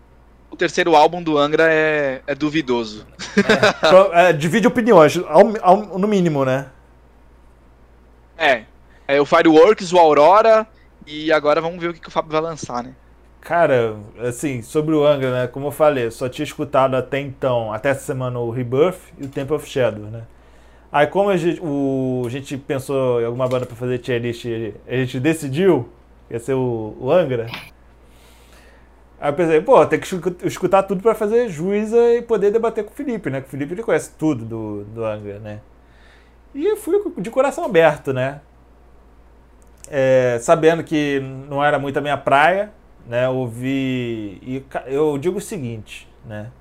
o 0.50 0.56
terceiro 0.58 0.96
álbum 0.96 1.22
do 1.22 1.38
Angra 1.38 1.72
é, 1.72 2.22
é 2.26 2.34
duvidoso. 2.36 3.06
pro- 3.80 4.12
é, 4.14 4.34
divide 4.34 4.68
opiniões, 4.68 5.16
ao- 5.28 5.54
ao- 5.62 6.00
no 6.00 6.08
mínimo, 6.08 6.44
né? 6.44 6.66
É. 8.38 8.64
É 9.08 9.22
o 9.22 9.26
Fireworks, 9.26 9.94
o 9.94 10.00
Aurora. 10.00 10.66
E 11.06 11.32
agora 11.32 11.62
vamos 11.62 11.80
ver 11.80 11.90
o 11.90 11.94
que, 11.94 12.02
que 12.02 12.10
o 12.10 12.12
Fábio 12.12 12.32
vai 12.32 12.42
lançar, 12.42 12.84
né? 12.84 12.94
Cara, 13.42 13.96
assim, 14.20 14.62
sobre 14.62 14.94
o 14.94 15.06
Angra, 15.06 15.32
né? 15.32 15.48
Como 15.48 15.68
eu 15.68 15.72
falei, 15.72 16.06
eu 16.08 16.12
só 16.12 16.28
tinha 16.28 16.44
escutado 16.44 16.96
até 16.96 17.20
então, 17.20 17.72
até 17.72 17.90
essa 17.90 18.02
semana, 18.02 18.40
o 18.40 18.50
Rebirth 18.52 19.00
e 19.18 19.26
o 19.26 19.30
Temple 19.30 19.56
of 19.56 19.68
Shadow, 19.68 20.06
né? 20.06 20.24
Aí, 20.92 21.08
como 21.08 21.30
a 21.30 21.38
gente, 21.38 21.62
o, 21.64 22.24
a 22.28 22.30
gente 22.30 22.58
pensou 22.58 23.22
em 23.22 23.26
alguma 23.26 23.48
banda 23.48 23.66
pra 23.66 23.76
fazer 23.76 24.00
tier 24.00 24.22
list, 24.22 24.46
a 24.88 24.96
gente 24.96 25.20
decidiu 25.20 25.90
que 26.28 26.36
ia 26.36 26.40
ser 26.40 26.54
o, 26.56 26.96
o 27.00 27.12
Angra. 27.12 27.48
Aí 29.20 29.30
eu 29.32 29.34
pensei, 29.34 29.62
pô, 29.62 29.84
tem 29.86 30.00
que 30.00 30.06
escu- 30.06 30.36
escutar 30.44 30.84
tudo 30.84 31.02
pra 31.02 31.16
fazer 31.16 31.50
juíza 31.50 31.98
e 32.14 32.22
poder 32.22 32.52
debater 32.52 32.84
com 32.84 32.92
o 32.92 32.94
Felipe, 32.96 33.30
né? 33.30 33.42
Que 33.42 33.48
o 33.48 33.50
Felipe 33.50 33.74
ele 33.74 33.82
conhece 33.84 34.12
tudo 34.18 34.46
do, 34.46 34.84
do 34.86 35.04
Angra, 35.06 35.40
né? 35.40 35.60
E 36.56 36.66
eu 36.68 36.78
fui 36.78 36.96
de 37.20 37.32
coração 37.32 37.66
aberto, 37.66 38.14
né? 38.14 38.42
É, 39.90 40.38
sabendo 40.42 40.84
que 40.84 41.20
não 41.50 41.64
era 41.64 41.80
muito 41.80 41.98
a 41.98 42.02
minha 42.02 42.18
praia, 42.18 42.72
né? 43.08 43.28
Ouvi. 43.30 44.40
E 44.42 44.64
eu 44.88 45.18
digo 45.18 45.38
o 45.38 45.42
seguinte, 45.42 46.08
né? 46.26 46.52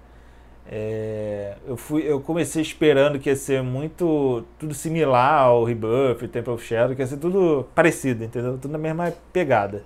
É, 0.68 1.54
eu, 1.66 1.76
fui, 1.76 2.02
eu 2.02 2.20
comecei 2.20 2.60
esperando 2.60 3.18
que 3.18 3.28
ia 3.28 3.36
ser 3.36 3.62
muito. 3.62 4.44
tudo 4.58 4.74
similar 4.74 5.42
ao 5.42 5.64
Rebirth, 5.64 6.28
Temple 6.28 6.52
of 6.52 6.64
Shadow, 6.64 6.94
que 6.94 7.02
ia 7.02 7.06
ser 7.06 7.18
tudo 7.18 7.68
parecido, 7.74 8.24
entendeu? 8.24 8.58
Tudo 8.58 8.72
na 8.72 8.78
mesma 8.78 9.12
pegada. 9.32 9.84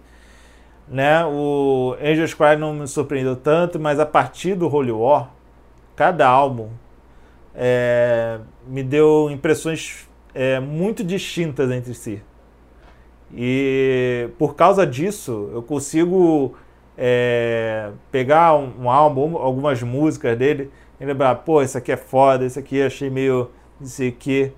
Né? 0.88 1.24
O 1.26 1.96
Angel's 2.00 2.34
Cry 2.34 2.56
não 2.58 2.74
me 2.74 2.88
surpreendeu 2.88 3.36
tanto, 3.36 3.78
mas 3.78 4.00
a 4.00 4.06
partir 4.06 4.54
do 4.54 4.68
Holy 4.74 4.90
War, 4.90 5.30
cada 5.94 6.26
álbum 6.26 6.70
é, 7.54 8.40
me 8.66 8.82
deu 8.82 9.28
impressões 9.30 10.08
é, 10.34 10.58
muito 10.58 11.04
distintas 11.04 11.70
entre 11.70 11.94
si. 11.94 12.22
E 13.34 14.28
por 14.38 14.54
causa 14.54 14.86
disso, 14.86 15.50
eu 15.52 15.62
consigo 15.62 16.54
é, 16.98 17.90
pegar 18.10 18.54
um, 18.54 18.82
um, 18.82 18.90
álbum, 18.90 19.36
algumas 19.36 19.82
músicas 19.82 20.36
dele 20.36 20.70
e 21.00 21.04
lembrar, 21.04 21.34
pô, 21.36 21.62
isso 21.62 21.78
aqui 21.78 21.92
é 21.92 21.96
foda, 21.96 22.44
isso 22.44 22.58
aqui 22.58 22.82
achei 22.82 23.08
meio 23.08 23.50
não 23.80 23.86
sei 23.86 24.10
o 24.10 24.12
que. 24.12 24.52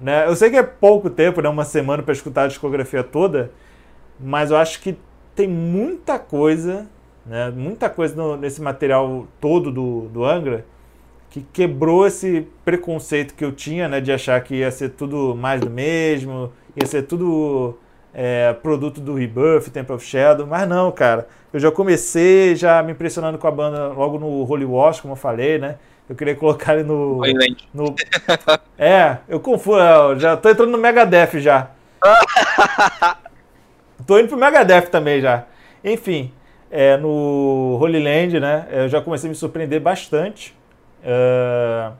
Né? 0.00 0.26
Eu 0.26 0.36
sei 0.36 0.50
que 0.50 0.56
é 0.56 0.62
pouco 0.62 1.08
tempo, 1.08 1.40
né? 1.40 1.48
uma 1.48 1.64
semana 1.64 2.02
para 2.02 2.12
escutar 2.12 2.44
a 2.44 2.48
discografia 2.48 3.02
toda, 3.02 3.50
mas 4.20 4.50
eu 4.50 4.56
acho 4.56 4.80
que 4.80 4.96
tem 5.34 5.48
muita 5.48 6.18
coisa, 6.18 6.86
né? 7.24 7.50
muita 7.50 7.88
coisa 7.88 8.14
no, 8.14 8.36
nesse 8.36 8.60
material 8.60 9.26
todo 9.40 9.70
do, 9.70 10.02
do 10.08 10.24
Angra 10.24 10.64
que 11.30 11.42
quebrou 11.52 12.06
esse 12.06 12.46
preconceito 12.64 13.34
que 13.34 13.44
eu 13.44 13.52
tinha 13.52 13.86
né? 13.88 14.00
de 14.00 14.10
achar 14.12 14.40
que 14.42 14.56
ia 14.56 14.70
ser 14.70 14.90
tudo 14.90 15.34
mais 15.36 15.60
do 15.60 15.70
mesmo, 15.70 16.52
ia 16.76 16.86
ser 16.86 17.02
tudo 17.02 17.78
é, 18.20 18.52
produto 18.52 19.00
do 19.00 19.14
Rebuff, 19.14 19.70
Temple 19.70 19.94
of 19.94 20.04
Shadow, 20.04 20.44
mas 20.44 20.68
não, 20.68 20.90
cara. 20.90 21.28
Eu 21.52 21.60
já 21.60 21.70
comecei 21.70 22.56
já 22.56 22.82
me 22.82 22.90
impressionando 22.90 23.38
com 23.38 23.46
a 23.46 23.50
banda 23.50 23.92
logo 23.92 24.18
no 24.18 24.42
Holy 24.42 24.64
Wash, 24.64 25.00
como 25.00 25.12
eu 25.12 25.16
falei, 25.16 25.56
né? 25.56 25.76
Eu 26.08 26.16
queria 26.16 26.34
colocar 26.34 26.74
ele 26.74 26.82
no. 26.82 27.22
no 27.72 27.94
é, 28.76 29.18
eu 29.28 29.38
confundo. 29.38 29.78
Eu 29.78 30.18
já 30.18 30.36
tô 30.36 30.48
entrando 30.50 30.72
no 30.72 30.78
Megadeth 30.78 31.38
já. 31.38 31.70
tô 34.04 34.18
indo 34.18 34.28
pro 34.28 34.36
Megadeth 34.36 34.88
também 34.90 35.20
já. 35.20 35.44
Enfim, 35.84 36.32
é, 36.72 36.96
no 36.96 37.78
Holy 37.80 38.02
Land, 38.02 38.40
né? 38.40 38.66
Eu 38.72 38.88
já 38.88 39.00
comecei 39.00 39.28
a 39.28 39.30
me 39.30 39.36
surpreender 39.36 39.80
bastante. 39.80 40.56
Uh, 41.04 41.92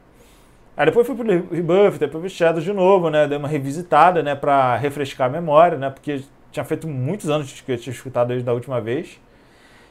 Aí 0.79 0.87
depois 0.87 1.05
fui 1.05 1.17
pro 1.17 1.27
Rebuff, 1.27 1.99
depois 1.99 2.23
pro 2.23 2.31
Shadow 2.31 2.63
de 2.63 2.73
novo, 2.73 3.11
né? 3.11 3.27
Dei 3.27 3.37
uma 3.37 3.49
revisitada, 3.49 4.23
né? 4.23 4.37
Pra 4.37 4.77
refrescar 4.77 5.27
a 5.27 5.31
memória, 5.33 5.77
né? 5.77 5.91
Porque 5.91 6.23
tinha 6.53 6.65
feito 6.65 6.87
muitos 6.87 7.29
anos 7.29 7.61
que 7.61 7.73
eu 7.73 7.77
tinha 7.77 7.93
escutado 7.93 8.33
eles 8.33 8.45
da 8.45 8.53
última 8.53 8.81
vez. 8.81 9.21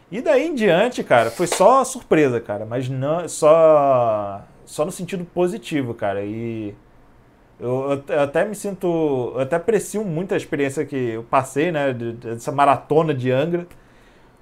E 0.09 0.21
daí 0.21 0.47
em 0.47 0.55
diante, 0.55 1.03
cara, 1.03 1.29
foi 1.29 1.45
só 1.45 1.83
surpresa, 1.83 2.39
cara. 2.39 2.65
Mas 2.65 2.87
não 2.87 3.27
só, 3.27 4.41
só 4.63 4.85
no 4.85 4.91
sentido 4.93 5.25
positivo, 5.25 5.93
cara. 5.93 6.23
E 6.23 6.73
eu, 7.59 8.01
eu 8.07 8.21
até 8.21 8.45
me 8.45 8.55
sinto... 8.55 9.33
Eu 9.35 9.41
até 9.41 9.57
aprecio 9.57 10.05
muito 10.05 10.33
a 10.33 10.37
experiência 10.37 10.85
que 10.85 10.95
eu 10.95 11.23
passei, 11.23 11.69
né? 11.69 11.91
Dessa 11.91 12.53
maratona 12.53 13.13
de 13.13 13.29
Angra. 13.29 13.67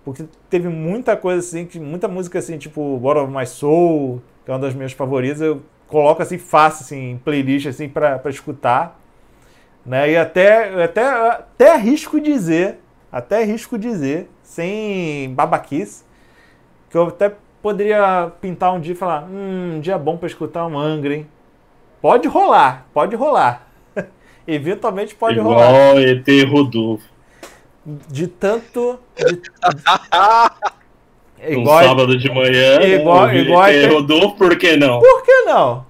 Porque 0.03 0.25
teve 0.47 0.69
muita 0.69 1.17
coisa 1.17 1.39
assim, 1.39 1.67
muita 1.79 2.07
música 2.07 2.37
assim, 2.37 2.59
tipo 2.59 2.99
God 2.99 3.17
of 3.17 3.33
My 3.35 3.47
Soul, 3.47 4.21
que 4.45 4.51
é 4.51 4.53
uma 4.53 4.59
das 4.59 4.75
minhas 4.75 4.91
favoritas. 4.91 5.41
Eu 5.41 5.63
coloco 5.87 6.21
assim 6.21 6.37
fácil 6.37 6.83
assim, 6.83 7.11
em 7.11 7.17
playlist 7.17 7.67
assim 7.67 7.87
para 7.87 8.21
escutar, 8.27 8.99
né? 9.85 10.11
E 10.11 10.17
até 10.17 10.83
até 10.83 11.03
até 11.03 11.71
arrisco 11.73 12.19
dizer, 12.19 12.79
até 13.11 13.43
arrisco 13.43 13.77
dizer, 13.77 14.29
sem 14.43 15.33
babaquice, 15.33 16.03
que 16.89 16.97
eu 16.97 17.07
até 17.07 17.33
poderia 17.61 18.31
pintar 18.41 18.73
um 18.73 18.79
dia 18.79 18.93
e 18.93 18.95
falar, 18.95 19.23
hum, 19.23 19.77
um 19.77 19.79
dia 19.79 19.97
bom 19.97 20.17
para 20.17 20.27
escutar 20.27 20.67
um 20.67 20.77
Angra, 20.77 21.15
hein? 21.15 21.27
Pode 22.01 22.27
rolar, 22.27 22.85
pode 22.93 23.15
rolar. 23.15 23.67
Eventualmente 24.47 25.15
pode 25.15 25.39
Igual 25.39 25.55
rolar. 25.55 25.95
Igual 25.95 25.99
ET 25.99 26.49
Rodolfo. 26.49 27.09
De 27.85 28.27
tanto. 28.27 28.99
De... 29.15 29.41
É 31.45 31.53
igual, 31.53 31.83
um 31.83 31.87
sábado 31.87 32.17
de 32.17 32.29
manhã. 32.29 32.79
É 32.79 32.95
igual, 32.95 33.27
né? 33.27 33.37
igual 33.37 33.67
é, 33.67 33.85
Rodolfo, 33.85 34.35
por 34.35 34.57
que 34.57 34.75
não? 34.75 34.99
Por 34.99 35.23
que 35.23 35.41
não? 35.43 35.85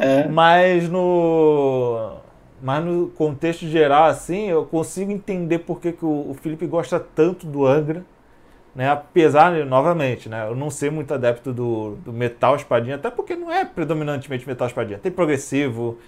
É. 0.00 0.28
Mas 0.28 0.88
no. 0.88 2.16
Mas 2.60 2.84
no 2.84 3.08
contexto 3.10 3.66
geral, 3.66 4.04
assim, 4.06 4.48
eu 4.48 4.64
consigo 4.64 5.12
entender 5.12 5.60
por 5.60 5.80
que, 5.80 5.92
que 5.92 6.04
o, 6.04 6.30
o 6.30 6.34
Felipe 6.34 6.66
gosta 6.66 6.98
tanto 6.98 7.46
do 7.46 7.64
Angra. 7.64 8.04
Né? 8.74 8.88
Apesar, 8.88 9.52
novamente, 9.64 10.28
né? 10.28 10.46
eu 10.48 10.56
não 10.56 10.70
ser 10.70 10.90
muito 10.90 11.12
adepto 11.12 11.52
do, 11.52 11.96
do 12.04 12.12
metal 12.12 12.56
espadinha, 12.56 12.96
até 12.96 13.10
porque 13.10 13.34
não 13.34 13.52
é 13.52 13.64
predominantemente 13.64 14.46
metal 14.46 14.66
espadinha. 14.66 14.98
Tem 14.98 15.10
progressivo, 15.10 15.98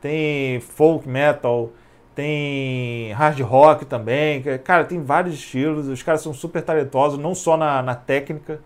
tem 0.00 0.60
folk 0.60 1.08
metal, 1.08 1.70
tem 2.18 3.12
hard 3.12 3.38
rock 3.42 3.84
também. 3.84 4.42
Cara, 4.64 4.84
tem 4.84 5.00
vários 5.00 5.36
estilos. 5.36 5.86
Os 5.86 6.02
caras 6.02 6.20
são 6.20 6.34
super 6.34 6.60
talentosos, 6.60 7.16
não 7.16 7.32
só 7.32 7.56
na, 7.56 7.80
na 7.80 7.94
técnica, 7.94 8.60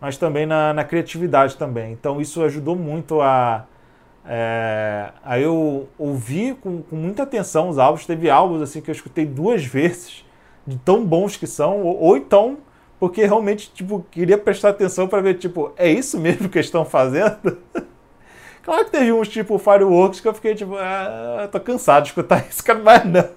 mas 0.00 0.16
também 0.16 0.46
na, 0.46 0.72
na, 0.72 0.84
criatividade 0.84 1.58
também. 1.58 1.92
Então 1.92 2.18
isso 2.18 2.42
ajudou 2.42 2.74
muito 2.74 3.20
a, 3.20 3.66
é, 4.26 5.10
a 5.22 5.38
eu 5.38 5.86
ouvir 5.98 6.54
com, 6.54 6.80
com, 6.80 6.96
muita 6.96 7.24
atenção 7.24 7.68
os 7.68 7.78
álbuns. 7.78 8.06
Teve 8.06 8.30
álbuns 8.30 8.62
assim 8.62 8.80
que 8.80 8.90
eu 8.90 8.94
escutei 8.94 9.26
duas 9.26 9.62
vezes, 9.68 10.24
de 10.66 10.78
tão 10.78 11.04
bons 11.04 11.36
que 11.36 11.46
são, 11.46 11.82
ou, 11.82 12.00
ou 12.00 12.16
então 12.16 12.56
porque 12.98 13.26
realmente 13.26 13.70
tipo 13.74 14.06
queria 14.10 14.38
prestar 14.38 14.70
atenção 14.70 15.06
para 15.06 15.20
ver 15.20 15.34
tipo 15.34 15.74
é 15.76 15.90
isso 15.90 16.18
mesmo 16.18 16.48
que 16.48 16.58
estão 16.58 16.86
fazendo. 16.86 17.58
Claro 18.64 18.86
que 18.86 18.90
teve 18.92 19.12
uns 19.12 19.28
tipo 19.28 19.58
Fireworks 19.58 20.20
que 20.20 20.28
eu 20.28 20.34
fiquei 20.34 20.54
tipo, 20.54 20.74
ah, 20.76 21.48
tô 21.52 21.60
cansado 21.60 22.04
de 22.04 22.08
escutar 22.08 22.44
isso, 22.48 22.64
cara, 22.64 22.78
mas 22.78 23.04
não. 23.04 23.28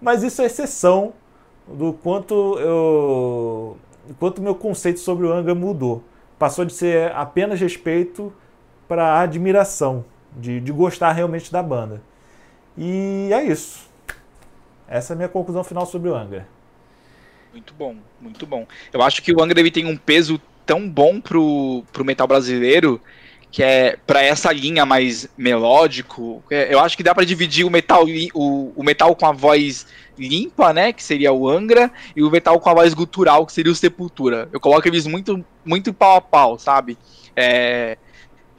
Mas 0.00 0.22
isso 0.22 0.40
é 0.40 0.46
exceção 0.46 1.12
do 1.66 1.92
quanto 1.92 2.58
eu. 2.58 3.76
quanto 4.18 4.40
meu 4.40 4.54
conceito 4.54 5.00
sobre 5.00 5.26
o 5.26 5.32
Anga 5.32 5.54
mudou. 5.54 6.02
Passou 6.38 6.64
de 6.64 6.72
ser 6.72 7.12
apenas 7.12 7.60
respeito 7.60 8.32
para 8.88 9.20
admiração, 9.20 10.04
de, 10.36 10.60
de 10.60 10.72
gostar 10.72 11.12
realmente 11.12 11.52
da 11.52 11.62
banda. 11.62 12.00
E 12.76 13.30
é 13.32 13.44
isso. 13.44 13.88
Essa 14.88 15.12
é 15.12 15.14
a 15.14 15.16
minha 15.16 15.28
conclusão 15.28 15.64
final 15.64 15.86
sobre 15.86 16.08
o 16.08 16.14
Angra. 16.14 16.46
Muito 17.52 17.74
bom, 17.74 17.96
muito 18.20 18.46
bom. 18.46 18.66
Eu 18.92 19.02
acho 19.02 19.22
que 19.22 19.32
o 19.32 19.42
Angra 19.42 19.58
ele 19.58 19.70
tem 19.70 19.86
um 19.86 19.96
peso 19.96 20.40
tão 20.64 20.88
bom 20.88 21.20
pro, 21.20 21.84
pro 21.92 22.04
metal 22.04 22.26
brasileiro 22.26 23.00
que 23.52 23.62
é 23.62 23.98
para 24.06 24.22
essa 24.22 24.50
linha 24.50 24.86
mais 24.86 25.28
melódico. 25.36 26.42
É, 26.50 26.72
eu 26.72 26.80
acho 26.80 26.96
que 26.96 27.02
dá 27.02 27.14
para 27.14 27.26
dividir 27.26 27.66
o 27.66 27.70
metal, 27.70 28.06
o, 28.32 28.72
o, 28.74 28.82
metal 28.82 29.14
com 29.14 29.26
a 29.26 29.32
voz 29.32 29.86
limpa, 30.18 30.72
né, 30.72 30.90
que 30.90 31.04
seria 31.04 31.34
o 31.34 31.46
Angra, 31.46 31.92
e 32.16 32.22
o 32.22 32.30
metal 32.30 32.58
com 32.58 32.70
a 32.70 32.74
voz 32.74 32.94
gutural, 32.94 33.44
que 33.44 33.52
seria 33.52 33.70
o 33.70 33.74
Sepultura. 33.74 34.48
Eu 34.50 34.58
coloco 34.58 34.88
eles 34.88 35.06
muito, 35.06 35.44
muito 35.62 35.92
pau 35.92 36.16
a 36.16 36.20
pau, 36.22 36.58
sabe? 36.58 36.96
É, 37.36 37.98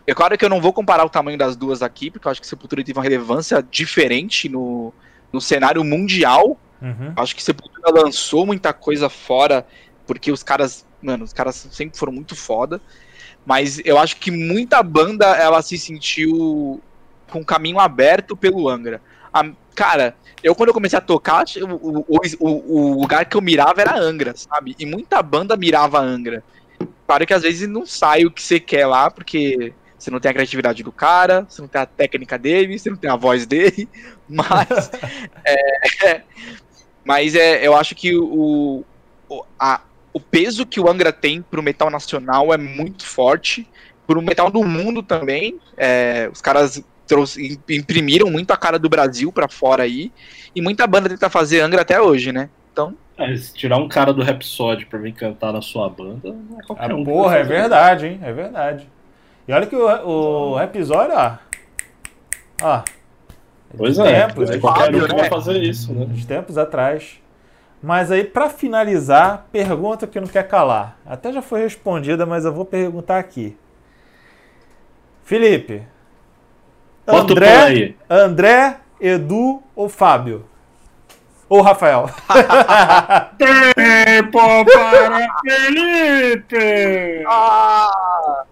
é 0.06 0.14
claro 0.14 0.38
que 0.38 0.46
eu 0.46 0.50
não 0.50 0.62
vou 0.62 0.72
comparar 0.72 1.04
o 1.04 1.10
tamanho 1.10 1.40
das 1.40 1.56
duas 1.56 1.82
aqui, 1.82 2.12
porque 2.12 2.28
eu 2.28 2.32
acho 2.32 2.40
que 2.40 2.46
Sepultura 2.46 2.84
teve 2.84 3.00
uma 3.00 3.04
relevância 3.04 3.66
diferente 3.68 4.48
no, 4.48 4.94
no 5.32 5.42
cenário 5.42 5.84
mundial. 5.84 6.56
Uhum. 6.80 7.14
Acho 7.16 7.36
que 7.36 7.42
Sepultura 7.42 8.04
lançou 8.04 8.46
muita 8.46 8.72
coisa 8.72 9.10
fora, 9.10 9.66
porque 10.06 10.32
os 10.32 10.44
caras, 10.44 10.86
mano, 11.02 11.24
os 11.24 11.34
caras 11.34 11.68
sempre 11.72 11.98
foram 11.98 12.14
muito 12.14 12.36
foda. 12.36 12.80
Mas 13.46 13.82
eu 13.84 13.98
acho 13.98 14.18
que 14.18 14.32
muita 14.32 14.82
banda 14.82 15.26
ela 15.36 15.62
se 15.62 15.78
sentiu 15.78 16.82
com 17.30 17.42
o 17.42 17.46
caminho 17.46 17.80
aberto 17.80 18.38
pelo 18.38 18.70
Angra. 18.70 19.02
A, 19.34 19.46
cara, 19.76 20.16
eu 20.44 20.56
quando 20.56 20.70
eu 20.70 20.74
comecei 20.74 20.98
a 20.98 21.02
tocar, 21.02 21.44
o, 21.62 22.06
o, 22.08 22.20
o, 22.40 23.02
lugar 23.02 23.26
que 23.26 23.36
eu 23.36 23.42
mirava 23.42 23.82
era 23.82 23.98
Angra, 23.98 24.34
sabe? 24.36 24.76
E 24.80 24.86
muita 24.86 25.22
banda 25.22 25.58
mirava 25.58 26.00
Angra. 26.00 26.44
Claro 27.06 27.28
que 27.28 27.34
às 27.34 27.42
vezes 27.42 27.68
não 27.68 27.86
sai 27.86 28.26
o 28.26 28.32
que 28.32 28.42
você 28.42 28.60
quer 28.60 28.86
lá, 28.88 29.12
porque 29.12 29.74
você 29.98 30.12
não 30.12 30.20
tem 30.20 30.32
a 30.32 30.34
criatividade 30.34 30.84
do 30.84 30.92
cara, 30.92 31.46
você 31.48 31.62
não 31.62 31.68
tem 31.68 31.82
a 31.82 31.86
técnica 31.86 32.38
dele, 32.38 32.78
você 32.78 32.90
não 32.90 32.98
tem 32.98 33.10
a 33.10 33.16
voz 33.16 33.46
dele, 33.46 33.88
mas. 34.28 34.92
é, 35.46 36.22
mas 37.04 37.36
é, 37.36 37.66
eu 37.66 37.76
acho 37.76 37.96
que 37.96 38.16
o, 38.16 38.84
a, 39.60 39.82
o 40.14 40.20
peso 40.20 40.66
que 40.66 40.80
o 40.80 40.90
Angra 40.90 41.12
tem 41.12 41.42
pro 41.42 41.64
metal 41.64 41.90
nacional 41.90 42.54
é 42.54 42.58
muito 42.58 43.06
forte. 43.06 43.68
Pro 44.06 44.22
metal 44.22 44.52
do 44.52 44.64
mundo 44.64 45.02
também. 45.02 45.60
É, 45.76 46.30
os 46.32 46.42
caras 46.42 46.84
trouxe, 47.08 47.60
imprimiram 47.70 48.30
muito 48.30 48.52
a 48.52 48.58
cara 48.58 48.78
do 48.78 48.88
Brasil 48.88 49.32
para 49.32 49.50
fora 49.50 49.84
aí. 49.84 50.12
E 50.56 50.62
muita 50.62 50.86
banda 50.86 51.10
tenta 51.10 51.30
fazer 51.30 51.62
Angra 51.62 51.82
até 51.82 52.00
hoje, 52.00 52.32
né? 52.32 52.50
Então. 52.72 52.96
É, 53.18 53.36
se 53.36 53.54
tirar 53.54 53.78
um 53.78 53.88
cara 53.88 54.14
do 54.14 54.24
Rhapsody 54.24 54.86
pra 54.86 55.00
vir 55.00 55.14
cantar 55.14 55.52
na 55.52 55.62
sua 55.62 55.90
banda, 55.90 56.32
não 56.32 56.60
é 56.60 56.64
qualquer 56.64 56.92
ah, 56.92 56.96
um. 56.96 57.04
Porra, 57.04 57.38
é 57.38 57.44
verdade, 57.44 58.08
hein? 58.08 58.20
É 58.22 58.34
verdade. 58.34 58.88
E 59.48 59.54
olha 59.54 59.66
que 59.66 59.76
o, 59.76 59.86
o 59.86 60.56
Rhapsody, 60.56 61.14
ó. 61.14 61.38
Ó. 62.62 62.84
Pois 63.76 63.98
é, 63.98 64.28
tempos, 64.28 64.50
é, 64.50 64.60
qualquer 64.60 64.94
um 64.94 65.08
vai 65.08 65.30
fazer 65.30 65.62
isso, 65.64 65.94
né? 65.94 66.06
De 66.06 66.26
tempos 66.26 66.58
atrás. 66.58 67.20
Mas 67.84 68.10
aí, 68.10 68.24
para 68.24 68.50
finalizar, 68.50 69.46
pergunta 69.52 70.08
que 70.08 70.18
não 70.18 70.28
quer 70.28 70.48
calar. 70.48 70.98
Até 71.06 71.34
já 71.34 71.42
foi 71.42 71.64
respondida, 71.64 72.26
mas 72.26 72.46
eu 72.46 72.54
vou 72.54 72.64
perguntar 72.64 73.20
aqui. 73.20 73.58
Felipe. 75.26 75.84
Bota 77.06 77.34
André, 77.34 77.96
André, 78.10 78.78
Edu 79.02 79.62
ou 79.76 79.90
Fábio? 79.90 80.46
Ou 81.50 81.60
Rafael? 81.60 82.10
Tempo 83.38 84.40
para 84.64 85.28
Felipe! 85.42 87.26
Ah! 87.28 88.46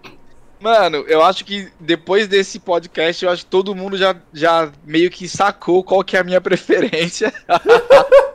Mano, 0.60 0.98
eu 1.08 1.22
acho 1.22 1.42
que 1.46 1.72
depois 1.80 2.28
desse 2.28 2.60
podcast, 2.60 3.24
eu 3.24 3.30
acho 3.30 3.46
que 3.46 3.50
todo 3.50 3.74
mundo 3.74 3.96
já, 3.96 4.14
já 4.30 4.70
meio 4.84 5.10
que 5.10 5.26
sacou 5.26 5.82
qual 5.82 6.04
que 6.04 6.18
é 6.18 6.20
a 6.20 6.24
minha 6.24 6.40
preferência. 6.40 7.32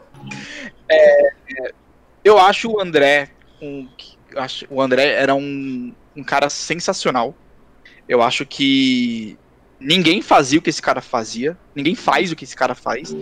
É, 0.89 1.30
eu 2.23 2.38
acho 2.38 2.69
o 2.69 2.81
André 2.81 3.30
um, 3.61 3.88
acho, 4.35 4.65
o 4.69 4.81
André 4.81 5.14
era 5.14 5.35
um, 5.35 5.93
um 6.15 6.23
cara 6.23 6.49
sensacional. 6.49 7.35
Eu 8.07 8.22
acho 8.22 8.45
que 8.45 9.38
ninguém 9.80 10.22
fazia 10.22 10.59
o 10.59 10.61
que 10.61 10.69
esse 10.69 10.81
cara 10.81 11.01
fazia, 11.01 11.57
ninguém 11.76 11.95
faz 11.95 12.31
o 12.31 12.35
que 12.35 12.43
esse 12.43 12.55
cara 12.55 12.73
faz, 12.73 13.15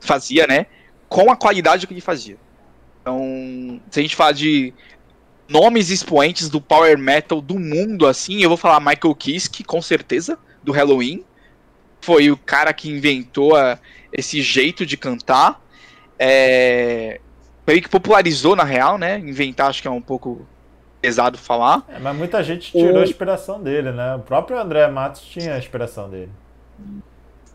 fazia, 0.00 0.46
né? 0.46 0.66
Com 1.08 1.30
a 1.30 1.36
qualidade 1.36 1.86
que 1.86 1.92
ele 1.92 2.00
fazia. 2.00 2.36
Então, 3.00 3.80
se 3.90 4.00
a 4.00 4.02
gente 4.02 4.16
falar 4.16 4.32
de 4.32 4.72
nomes 5.48 5.90
expoentes 5.90 6.48
do 6.48 6.60
power 6.60 6.98
metal 6.98 7.40
do 7.40 7.58
mundo, 7.58 8.06
assim, 8.06 8.42
eu 8.42 8.48
vou 8.48 8.58
falar 8.58 8.80
Michael 8.80 9.14
Kiske, 9.14 9.62
com 9.62 9.80
certeza, 9.80 10.38
do 10.62 10.72
Halloween. 10.72 11.24
Foi 12.00 12.30
o 12.30 12.36
cara 12.36 12.72
que 12.72 12.90
inventou 12.90 13.54
a, 13.56 13.78
esse 14.12 14.42
jeito 14.42 14.84
de 14.84 14.96
cantar. 14.96 15.62
É, 16.18 17.20
foi 17.66 17.80
que 17.80 17.88
popularizou, 17.88 18.54
na 18.54 18.64
real, 18.64 18.98
né? 18.98 19.18
Inventar, 19.18 19.68
acho 19.68 19.82
que 19.82 19.88
é 19.88 19.90
um 19.90 20.00
pouco 20.00 20.46
pesado 21.00 21.36
falar. 21.36 21.84
É, 21.88 21.98
mas 21.98 22.16
muita 22.16 22.42
gente 22.42 22.72
tirou 22.72 22.96
o... 22.96 22.98
a 23.00 23.04
inspiração 23.04 23.62
dele, 23.62 23.92
né? 23.92 24.14
O 24.14 24.20
próprio 24.20 24.58
André 24.58 24.86
Matos 24.88 25.22
tinha 25.22 25.54
a 25.54 25.58
inspiração 25.58 26.08
dele. 26.08 26.30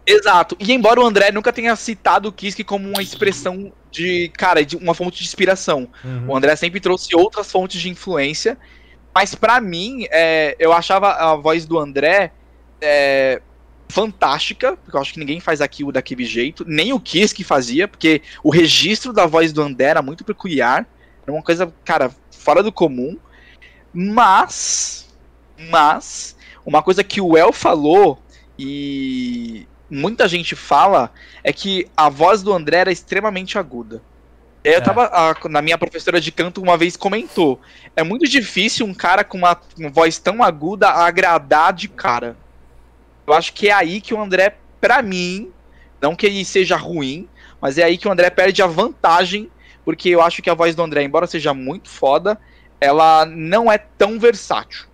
Exato. 0.05 0.55
E 0.59 0.73
embora 0.73 0.99
o 0.99 1.05
André 1.05 1.31
nunca 1.31 1.53
tenha 1.53 1.75
citado 1.75 2.29
o 2.29 2.31
Kiske 2.31 2.63
como 2.63 2.87
uma 2.87 3.01
expressão 3.01 3.71
de, 3.91 4.29
cara, 4.29 4.65
de 4.65 4.75
uma 4.75 4.93
fonte 4.93 5.19
de 5.19 5.23
inspiração. 5.23 5.87
Uhum. 6.03 6.29
O 6.29 6.35
André 6.35 6.55
sempre 6.55 6.79
trouxe 6.79 7.15
outras 7.15 7.51
fontes 7.51 7.79
de 7.79 7.89
influência. 7.89 8.57
Mas 9.13 9.35
para 9.35 9.59
mim, 9.59 10.05
é, 10.11 10.55
eu 10.59 10.73
achava 10.73 11.11
a 11.11 11.35
voz 11.35 11.65
do 11.65 11.77
André 11.77 12.31
é, 12.81 13.41
fantástica, 13.89 14.77
porque 14.77 14.95
eu 14.95 15.01
acho 15.01 15.13
que 15.13 15.19
ninguém 15.19 15.39
faz 15.39 15.61
aquilo 15.61 15.91
daquele 15.91 16.23
jeito, 16.23 16.63
nem 16.67 16.93
o 16.93 16.99
Kiske 16.99 17.43
fazia, 17.43 17.87
porque 17.87 18.21
o 18.43 18.51
registro 18.51 19.11
da 19.11 19.25
voz 19.25 19.51
do 19.51 19.61
André 19.61 19.85
era 19.85 20.01
muito 20.01 20.23
peculiar, 20.23 20.87
era 21.23 21.31
uma 21.31 21.41
coisa, 21.41 21.73
cara, 21.83 22.11
fora 22.31 22.61
do 22.61 22.71
comum. 22.71 23.17
Mas, 23.91 25.07
mas, 25.69 26.35
uma 26.63 26.83
coisa 26.83 27.03
que 27.03 27.19
o 27.19 27.35
El 27.35 27.51
falou 27.51 28.21
e 28.57 29.67
muita 29.89 30.27
gente 30.27 30.55
fala 30.55 31.11
é 31.43 31.51
que 31.51 31.87
a 31.97 32.09
voz 32.09 32.43
do 32.43 32.53
André 32.53 32.77
era 32.77 32.91
extremamente 32.91 33.57
aguda. 33.57 34.01
Eu 34.63 34.73
é. 34.73 34.81
tava. 34.81 35.05
A, 35.05 35.35
na 35.49 35.61
minha 35.61 35.77
professora 35.77 36.19
de 36.19 36.31
canto 36.31 36.61
uma 36.61 36.77
vez 36.77 36.95
comentou: 36.95 37.59
é 37.95 38.03
muito 38.03 38.27
difícil 38.27 38.85
um 38.85 38.93
cara 38.93 39.23
com 39.23 39.37
uma, 39.37 39.59
uma 39.77 39.89
voz 39.89 40.19
tão 40.19 40.43
aguda 40.43 40.89
agradar 40.89 41.73
de 41.73 41.87
cara. 41.87 42.35
Eu 43.29 43.33
acho 43.35 43.53
que 43.53 43.69
é 43.69 43.73
aí 43.73 44.01
que 44.01 44.11
o 44.11 44.19
André, 44.19 44.55
para 44.81 45.03
mim, 45.03 45.51
não 46.01 46.15
que 46.15 46.25
ele 46.25 46.43
seja 46.43 46.75
ruim, 46.75 47.27
mas 47.61 47.77
é 47.77 47.83
aí 47.83 47.95
que 47.95 48.07
o 48.07 48.11
André 48.11 48.31
perde 48.31 48.63
a 48.63 48.65
vantagem, 48.65 49.51
porque 49.85 50.09
eu 50.09 50.19
acho 50.19 50.41
que 50.41 50.49
a 50.49 50.55
voz 50.55 50.75
do 50.75 50.81
André, 50.81 51.03
embora 51.03 51.27
seja 51.27 51.53
muito 51.53 51.89
foda, 51.89 52.39
ela 52.81 53.27
não 53.27 53.71
é 53.71 53.77
tão 53.77 54.19
versátil. 54.19 54.87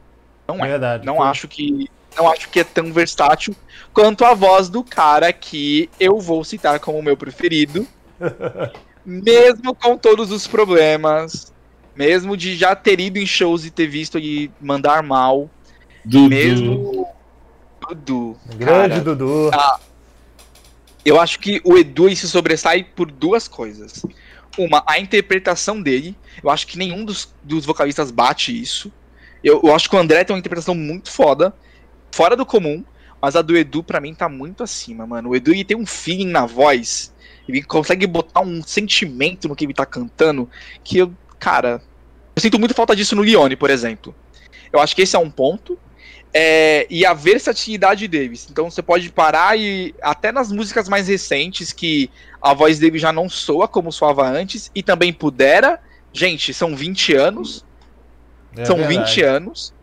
Não 0.45 0.63
é. 0.63 0.67
Verdade. 0.67 1.05
Não 1.05 1.17
foi. 1.17 1.27
acho 1.27 1.47
que 1.47 1.89
não 2.17 2.29
acho 2.29 2.49
que 2.49 2.59
é 2.59 2.63
tão 2.65 2.91
versátil 2.91 3.55
quanto 3.93 4.25
a 4.25 4.33
voz 4.33 4.69
do 4.69 4.83
cara 4.83 5.31
que 5.31 5.89
eu 5.97 6.19
vou 6.19 6.43
citar 6.43 6.79
como 6.81 7.01
meu 7.01 7.15
preferido. 7.15 7.87
mesmo 9.05 9.73
com 9.75 9.97
todos 9.97 10.29
os 10.31 10.45
problemas, 10.45 11.53
mesmo 11.95 12.35
de 12.35 12.55
já 12.55 12.75
ter 12.75 12.99
ido 12.99 13.17
em 13.17 13.25
shows 13.25 13.63
e 13.63 13.71
ter 13.71 13.87
visto 13.87 14.17
ele 14.17 14.51
mandar 14.59 15.03
mal, 15.03 15.49
Dudu. 16.03 16.29
mesmo 16.29 17.14
Dudu. 17.89 18.37
Grande 18.55 18.89
cara, 18.89 19.01
Dudu. 19.01 19.51
Tá. 19.51 19.79
eu 21.03 21.19
acho 21.19 21.39
que 21.39 21.61
o 21.63 21.77
Edu 21.77 22.13
se 22.15 22.27
sobressai 22.27 22.83
por 22.83 23.11
duas 23.11 23.47
coisas. 23.47 24.05
Uma, 24.57 24.83
a 24.87 24.99
interpretação 24.99 25.81
dele. 25.81 26.15
Eu 26.43 26.49
acho 26.49 26.67
que 26.67 26.77
nenhum 26.77 27.03
dos, 27.03 27.33
dos 27.43 27.65
vocalistas 27.65 28.11
bate 28.11 28.59
isso. 28.59 28.91
Eu, 29.43 29.61
eu, 29.63 29.75
acho 29.75 29.89
que 29.89 29.95
o 29.95 29.99
André 29.99 30.23
tem 30.23 30.33
uma 30.33 30.39
interpretação 30.39 30.73
muito 30.73 31.11
foda, 31.11 31.53
fora 32.11 32.35
do 32.35 32.45
comum, 32.45 32.83
mas 33.21 33.35
a 33.35 33.41
do 33.41 33.55
Edu, 33.55 33.83
para 33.83 34.01
mim, 34.01 34.15
tá 34.15 34.27
muito 34.27 34.63
acima, 34.63 35.05
mano. 35.05 35.29
O 35.29 35.35
Edu 35.35 35.51
ele 35.51 35.63
tem 35.63 35.77
um 35.77 35.85
feeling 35.85 36.29
na 36.29 36.45
voz, 36.45 37.13
ele 37.47 37.61
consegue 37.61 38.07
botar 38.07 38.41
um 38.41 38.63
sentimento 38.63 39.47
no 39.47 39.55
que 39.55 39.65
ele 39.65 39.73
tá 39.73 39.85
cantando, 39.85 40.49
que 40.83 40.97
eu, 40.97 41.13
cara, 41.37 41.81
eu 42.35 42.41
sinto 42.41 42.59
muito 42.59 42.73
falta 42.73 42.95
disso 42.95 43.15
no 43.15 43.21
Lione, 43.21 43.55
por 43.55 43.69
exemplo. 43.69 44.15
Eu 44.73 44.79
acho 44.79 44.95
que 44.95 45.03
esse 45.03 45.15
é 45.15 45.19
um 45.19 45.29
ponto. 45.29 45.79
É, 46.37 46.85
e 46.89 47.05
a 47.05 47.13
versatilidade 47.13 48.09
deles. 48.09 48.45
Então 48.51 48.69
você 48.69 48.81
pode 48.81 49.09
parar 49.09 49.57
e 49.57 49.95
até 50.01 50.33
nas 50.33 50.51
músicas 50.51 50.89
mais 50.89 51.07
recentes 51.07 51.71
que 51.71 52.11
a 52.41 52.53
voz 52.53 52.77
dele 52.77 52.99
já 52.99 53.13
não 53.13 53.29
soa 53.29 53.69
como 53.69 53.89
soava 53.89 54.27
antes 54.27 54.69
e 54.75 54.83
também 54.83 55.13
pudera. 55.13 55.79
Gente, 56.11 56.53
são 56.53 56.75
20 56.75 57.13
anos. 57.13 57.65
É 58.57 58.65
são 58.65 58.75
verdade. 58.75 59.11
20 59.11 59.21
anos. 59.23 59.73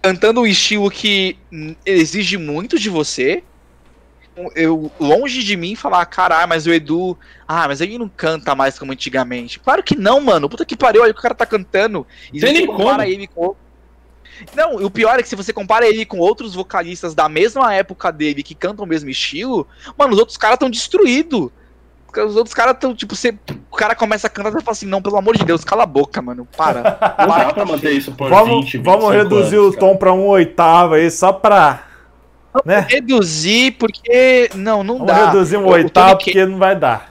Cantando 0.00 0.42
um 0.42 0.46
estilo 0.46 0.88
que 0.88 1.36
exige 1.84 2.36
muito 2.36 2.78
de 2.78 2.88
você. 2.88 3.42
Eu, 4.54 4.92
longe 5.00 5.42
de 5.42 5.56
mim 5.56 5.74
falar, 5.74 6.06
caralho, 6.06 6.48
mas 6.48 6.64
o 6.64 6.72
Edu. 6.72 7.18
Ah, 7.46 7.66
mas 7.66 7.80
ele 7.80 7.98
não 7.98 8.08
canta 8.08 8.54
mais 8.54 8.78
como 8.78 8.92
antigamente. 8.92 9.58
Claro 9.58 9.82
que 9.82 9.96
não, 9.96 10.20
mano. 10.20 10.48
Puta 10.48 10.64
que 10.64 10.76
pariu, 10.76 11.02
olha 11.02 11.10
o 11.10 11.14
que 11.14 11.18
o 11.18 11.22
cara 11.24 11.34
tá 11.34 11.44
cantando. 11.44 12.06
E 12.32 12.38
você 12.38 12.64
compara 12.68 13.08
ele 13.08 13.26
com 13.26 13.56
não, 14.54 14.76
o 14.76 14.90
pior 14.90 15.18
é 15.18 15.22
que 15.22 15.28
se 15.28 15.36
você 15.36 15.52
compara 15.52 15.86
ele 15.86 16.04
com 16.04 16.18
outros 16.18 16.54
vocalistas 16.54 17.14
da 17.14 17.28
mesma 17.28 17.74
época 17.74 18.12
dele 18.12 18.42
que 18.42 18.54
cantam 18.54 18.84
o 18.84 18.88
mesmo 18.88 19.10
estilo, 19.10 19.66
mano, 19.96 20.12
os 20.12 20.18
outros 20.18 20.36
caras 20.36 20.54
estão 20.54 20.70
destruídos. 20.70 21.50
Os 22.16 22.36
outros 22.36 22.54
caras 22.54 22.74
estão, 22.74 22.94
tipo, 22.94 23.14
você, 23.14 23.36
o 23.70 23.76
cara 23.76 23.94
começa 23.94 24.26
a 24.26 24.30
cantar 24.30 24.48
e 24.48 24.62
fala 24.62 24.72
assim, 24.72 24.86
não, 24.86 25.02
pelo 25.02 25.16
amor 25.16 25.36
de 25.36 25.44
Deus, 25.44 25.62
cala 25.62 25.82
a 25.82 25.86
boca, 25.86 26.22
mano, 26.22 26.48
para. 26.56 26.98
Não 27.18 27.28
dá 27.28 27.52
pra 27.52 27.66
manter 27.66 27.92
isso 27.92 28.12
por 28.12 28.30
vamos, 28.30 28.64
20, 28.64 28.78
Vamos 28.78 29.12
reduzir 29.12 29.56
anos, 29.56 29.74
o 29.74 29.78
tom 29.78 29.88
cara. 29.88 29.98
pra 29.98 30.12
um 30.14 30.26
oitavo 30.26 30.94
aí, 30.94 31.10
só 31.10 31.32
pra... 31.32 31.84
Né? 32.64 32.86
Reduzir 32.88 33.72
porque... 33.72 34.50
Não, 34.54 34.82
não 34.82 34.94
vamos 34.94 35.06
dá. 35.06 35.14
Vamos 35.14 35.32
reduzir 35.34 35.56
um 35.58 35.66
o, 35.66 35.70
oitavo 35.70 36.14
o 36.14 36.16
porque 36.16 36.46
não 36.46 36.58
vai 36.58 36.74
dar. 36.74 37.10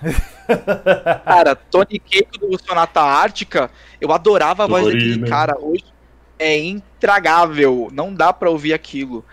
Cara, 1.25 1.55
Tony 1.55 1.99
Keiko 1.99 2.39
do 2.39 2.57
Sonata 2.65 3.01
Ártica, 3.01 3.69
eu 4.01 4.11
adorava 4.11 4.63
a 4.63 4.67
voz 4.67 4.85
daquele 4.85 5.27
cara. 5.27 5.55
Hoje, 5.59 5.83
é 6.39 6.57
intragável, 6.57 7.89
não 7.91 8.14
dá 8.14 8.31
para 8.31 8.49
ouvir 8.49 8.73
aquilo. 8.73 9.23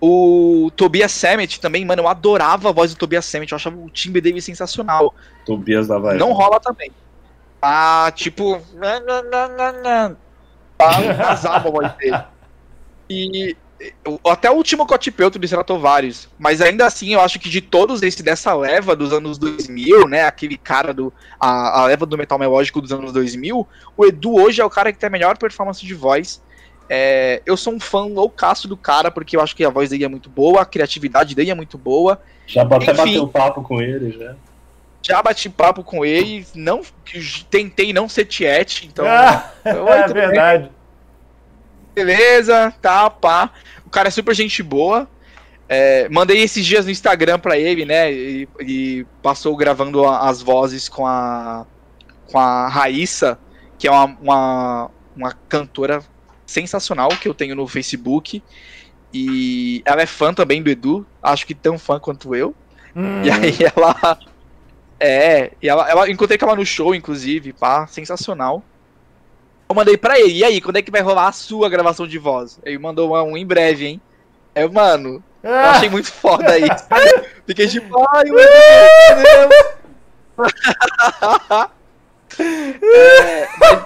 O 0.00 0.70
Tobias 0.76 1.12
Sammet 1.12 1.60
também, 1.60 1.84
mano, 1.84 2.02
eu 2.02 2.08
adorava 2.08 2.68
a 2.68 2.72
voz 2.72 2.92
do 2.94 2.98
Tobias 2.98 3.24
Sammet, 3.24 3.50
eu 3.50 3.56
achava 3.56 3.76
o 3.76 3.88
timbre 3.90 4.20
dele 4.20 4.40
sensacional. 4.40 5.14
Tobias 5.44 5.88
da 5.88 5.98
Vai. 5.98 6.16
Não 6.16 6.32
rola 6.32 6.60
também. 6.60 6.90
Ah, 7.60 8.12
tipo. 8.14 8.60
Arrasava 10.78 11.68
a 11.68 11.70
voz 11.70 11.92
dele. 11.96 12.24
E 13.08 13.56
até 14.28 14.50
o 14.50 14.54
último 14.54 14.86
Cotipeuto 14.86 15.38
de 15.38 15.46
Stratovarius. 15.46 16.28
Mas 16.38 16.60
ainda 16.60 16.86
assim, 16.86 17.14
eu 17.14 17.20
acho 17.20 17.38
que 17.38 17.48
de 17.48 17.60
todos 17.60 18.02
esse 18.02 18.22
dessa 18.22 18.54
leva 18.54 18.96
dos 18.96 19.12
anos 19.12 19.38
2000, 19.38 20.08
né? 20.08 20.24
Aquele 20.24 20.56
cara 20.56 20.94
do. 20.94 21.12
A, 21.38 21.82
a 21.82 21.86
leva 21.86 22.06
do 22.06 22.16
metal 22.16 22.38
melódico 22.38 22.80
dos 22.80 22.92
anos 22.92 23.12
2000, 23.12 23.66
o 23.96 24.06
Edu 24.06 24.34
hoje 24.34 24.60
é 24.60 24.64
o 24.64 24.70
cara 24.70 24.92
que 24.92 24.98
tem 24.98 25.08
a 25.08 25.10
melhor 25.10 25.36
performance 25.36 25.84
de 25.84 25.94
voz. 25.94 26.42
É, 26.88 27.42
eu 27.44 27.56
sou 27.56 27.74
um 27.74 27.80
fã 27.80 28.04
loucaço 28.04 28.68
do 28.68 28.76
cara, 28.76 29.10
porque 29.10 29.36
eu 29.36 29.40
acho 29.40 29.56
que 29.56 29.64
a 29.64 29.70
voz 29.70 29.90
dele 29.90 30.04
é 30.04 30.08
muito 30.08 30.30
boa, 30.30 30.62
a 30.62 30.66
criatividade 30.66 31.34
dele 31.34 31.50
é 31.50 31.54
muito 31.54 31.76
boa. 31.76 32.20
Já 32.46 32.62
até 32.62 32.92
bateu 32.92 33.28
papo 33.28 33.62
com 33.62 33.80
ele, 33.80 34.16
já. 34.18 34.36
Já 35.02 35.22
bati 35.22 35.48
papo 35.48 35.84
com 35.84 36.04
ele, 36.04 36.44
não, 36.52 36.82
tentei 37.48 37.92
não 37.92 38.08
ser 38.08 38.24
tiete, 38.24 38.86
então. 38.86 39.06
Ah, 39.06 39.52
é 39.64 40.12
verdade. 40.12 40.64
Bem. 40.64 40.72
Beleza, 41.94 42.74
tá, 42.82 43.08
pá. 43.08 43.50
O 43.84 43.90
cara 43.90 44.08
é 44.08 44.10
super 44.10 44.34
gente 44.34 44.62
boa. 44.62 45.08
É, 45.68 46.08
mandei 46.08 46.42
esses 46.42 46.64
dias 46.64 46.84
no 46.84 46.90
Instagram 46.90 47.38
pra 47.38 47.58
ele, 47.58 47.84
né? 47.84 48.12
E, 48.12 48.48
e, 48.60 49.06
passou 49.22 49.56
gravando 49.56 50.06
as 50.06 50.42
vozes 50.42 50.88
com 50.88 51.06
a, 51.06 51.66
com 52.30 52.38
a 52.38 52.68
Raíssa, 52.68 53.38
que 53.78 53.88
é 53.88 53.90
uma, 53.90 54.04
uma, 54.20 54.90
uma 55.16 55.32
cantora 55.48 56.02
sensacional 56.46 57.08
que 57.08 57.28
eu 57.28 57.34
tenho 57.34 57.54
no 57.54 57.66
Facebook. 57.66 58.42
E 59.12 59.82
ela 59.84 60.02
é 60.02 60.06
fã 60.06 60.32
também 60.32 60.62
do 60.62 60.70
Edu, 60.70 61.06
acho 61.22 61.46
que 61.46 61.54
tão 61.54 61.78
fã 61.78 61.98
quanto 61.98 62.34
eu. 62.34 62.54
Hum. 62.94 63.22
E 63.22 63.30
aí 63.30 63.56
ela. 63.74 64.18
É, 64.98 65.52
e 65.60 65.68
ela, 65.68 65.88
ela 65.90 66.10
encontrei 66.10 66.38
com 66.38 66.46
ela 66.46 66.56
no 66.56 66.64
show, 66.64 66.94
inclusive, 66.94 67.52
pá, 67.52 67.86
sensacional. 67.86 68.62
Eu 69.68 69.74
mandei 69.74 69.96
pra 69.96 70.18
ele, 70.18 70.38
e 70.38 70.44
aí, 70.44 70.60
quando 70.60 70.76
é 70.76 70.82
que 70.82 70.90
vai 70.90 71.00
rolar 71.00 71.28
a 71.28 71.32
sua 71.32 71.68
gravação 71.68 72.06
de 72.06 72.18
voz? 72.18 72.58
Ele 72.64 72.78
mandou 72.78 73.10
uma, 73.10 73.22
um 73.22 73.36
em 73.36 73.44
breve, 73.44 73.86
hein? 73.86 74.00
É, 74.54 74.66
mano, 74.66 75.22
eu 75.42 75.52
ah. 75.52 75.72
achei 75.72 75.88
muito 75.88 76.10
foda 76.10 76.56
isso. 76.58 76.86
Fiquei 77.46 77.68
tipo, 77.68 78.06
ai, 78.14 78.24
meu 78.24 78.36
Deus! 79.18 79.76
é, 82.38 83.48
mas... 83.58 83.84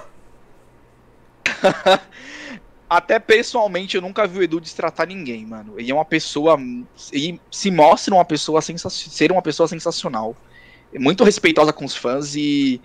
Até 2.90 3.20
pessoalmente, 3.20 3.94
eu 3.94 4.02
nunca 4.02 4.26
vi 4.26 4.40
o 4.40 4.42
Edu 4.42 4.60
destratar 4.60 5.06
ninguém, 5.06 5.46
mano. 5.46 5.78
Ele 5.78 5.92
é 5.92 5.94
uma 5.94 6.04
pessoa. 6.04 6.58
Ele 7.12 7.40
se 7.48 7.70
mostra 7.70 8.12
uma 8.12 8.24
pessoa 8.24 8.60
sensacional. 8.60 9.14
Ser 9.14 9.30
uma 9.30 9.40
pessoa 9.40 9.68
sensacional. 9.68 10.34
muito 10.98 11.22
respeitosa 11.22 11.72
com 11.72 11.84
os 11.84 11.94
fãs 11.94 12.34
e. 12.34 12.80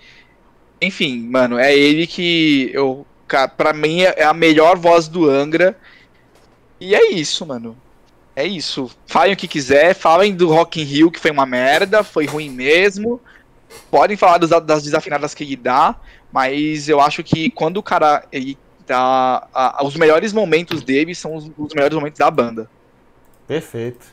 Enfim, 0.79 1.27
mano, 1.27 1.57
é 1.57 1.75
ele 1.75 2.05
que 2.05 2.69
eu. 2.71 3.03
Pra 3.57 3.73
mim 3.73 4.01
é 4.01 4.23
a 4.23 4.33
melhor 4.33 4.77
voz 4.77 5.07
do 5.07 5.27
Angra. 5.27 5.75
E 6.79 6.93
é 6.93 7.11
isso, 7.11 7.43
mano. 7.43 7.75
É 8.35 8.45
isso. 8.45 8.91
Falem 9.07 9.33
o 9.33 9.37
que 9.37 9.47
quiser, 9.47 9.95
falem 9.95 10.35
do 10.35 10.49
Rock 10.49 10.79
in 10.79 10.83
Rio, 10.83 11.09
que 11.09 11.19
foi 11.19 11.31
uma 11.31 11.47
merda, 11.47 12.03
foi 12.03 12.27
ruim 12.27 12.51
mesmo. 12.51 13.19
Podem 13.89 14.15
falar 14.15 14.37
das, 14.37 14.51
das 14.63 14.83
desafinadas 14.83 15.33
que 15.33 15.43
ele 15.43 15.55
dá, 15.55 15.95
mas 16.31 16.87
eu 16.87 17.01
acho 17.01 17.23
que 17.23 17.49
quando 17.49 17.77
o 17.77 17.83
cara 17.83 18.23
ele 18.31 18.55
dá. 18.87 19.47
A, 19.53 19.83
os 19.83 19.95
melhores 19.95 20.33
momentos 20.33 20.81
dele 20.81 21.13
são 21.13 21.35
os, 21.35 21.51
os 21.57 21.73
melhores 21.73 21.95
momentos 21.95 22.19
da 22.19 22.29
banda. 22.29 22.69
Perfeito. 23.47 24.05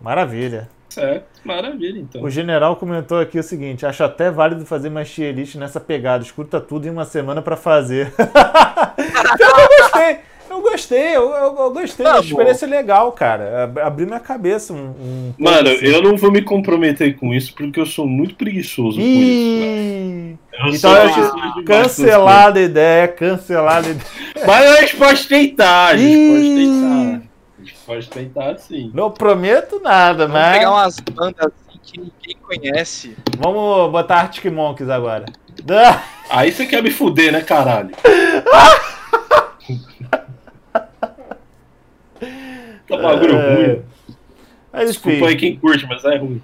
Maravilha. 0.00 0.68
Certo, 0.88 1.40
maravilha, 1.42 2.00
então. 2.00 2.22
O 2.22 2.28
general 2.28 2.76
comentou 2.76 3.18
aqui 3.18 3.38
o 3.38 3.42
seguinte: 3.42 3.86
acho 3.86 4.04
até 4.04 4.30
válido 4.30 4.66
fazer 4.66 4.90
mais 4.90 5.10
tier 5.10 5.34
list 5.34 5.54
nessa 5.54 5.80
pegada. 5.80 6.22
Escuta 6.22 6.60
tudo 6.60 6.86
em 6.86 6.90
uma 6.90 7.06
semana 7.06 7.40
para 7.40 7.56
fazer. 7.56 8.12
eu 8.18 9.78
gostei. 9.78 10.18
Eu 10.52 10.60
gostei, 10.60 11.16
eu, 11.16 11.30
eu, 11.30 11.56
eu 11.56 11.70
gostei. 11.70 12.04
Tá 12.04 12.16
a 12.16 12.20
experiência 12.20 12.68
legal, 12.68 13.10
cara. 13.12 13.72
Abriu 13.82 14.06
minha 14.06 14.20
cabeça 14.20 14.74
um. 14.74 14.90
um 14.90 15.32
Mano, 15.38 15.70
assim. 15.70 15.86
eu 15.86 16.02
não 16.02 16.14
vou 16.14 16.30
me 16.30 16.42
comprometer 16.42 17.16
com 17.16 17.32
isso 17.32 17.54
porque 17.54 17.80
eu 17.80 17.86
sou 17.86 18.06
muito 18.06 18.34
preguiçoso 18.34 19.00
Ih... 19.00 19.02
com 19.02 19.08
isso. 19.22 20.38
Eu 20.52 20.68
então, 20.74 20.92
eu 21.56 21.64
cancelada 21.64 22.60
a 22.60 22.62
ideia, 22.62 23.08
cancelada 23.08 23.88
a 23.88 23.92
ideia. 23.92 24.06
Mas 24.46 24.70
a 24.70 24.76
gente 24.82 24.96
pode 24.96 25.26
tentar, 25.26 25.86
a 25.86 25.96
gente 25.96 26.14
Ih... 26.14 26.28
pode 26.28 26.54
tentar. 26.54 27.22
A 27.58 27.64
gente 27.64 27.76
pode 27.86 28.10
tentar 28.10 28.58
sim. 28.58 28.90
Não 28.92 29.10
prometo 29.10 29.80
nada, 29.80 30.26
Vamos 30.26 30.42
mas. 30.42 30.58
pegar 30.58 30.70
umas 30.70 31.00
bandas 31.00 31.46
assim 31.46 31.78
que 31.82 31.98
ninguém 31.98 32.36
conhece. 32.42 33.16
Vamos 33.38 33.90
botar 33.90 34.16
Arctic 34.16 34.52
Monkeys 34.52 34.90
agora. 34.90 35.24
Aí 36.28 36.52
você 36.52 36.66
quer 36.66 36.82
me 36.82 36.90
fuder, 36.90 37.32
né, 37.32 37.40
caralho? 37.40 37.88
Tá 42.96 43.02
bagulho 43.02 43.36
é... 43.36 43.54
ruim. 43.54 43.82
Mas, 44.72 44.90
enfim, 44.90 45.10
Desculpa 45.10 45.28
aí 45.28 45.36
quem 45.36 45.56
curte, 45.56 45.86
mas 45.86 46.04
é 46.04 46.16
ruim. 46.16 46.42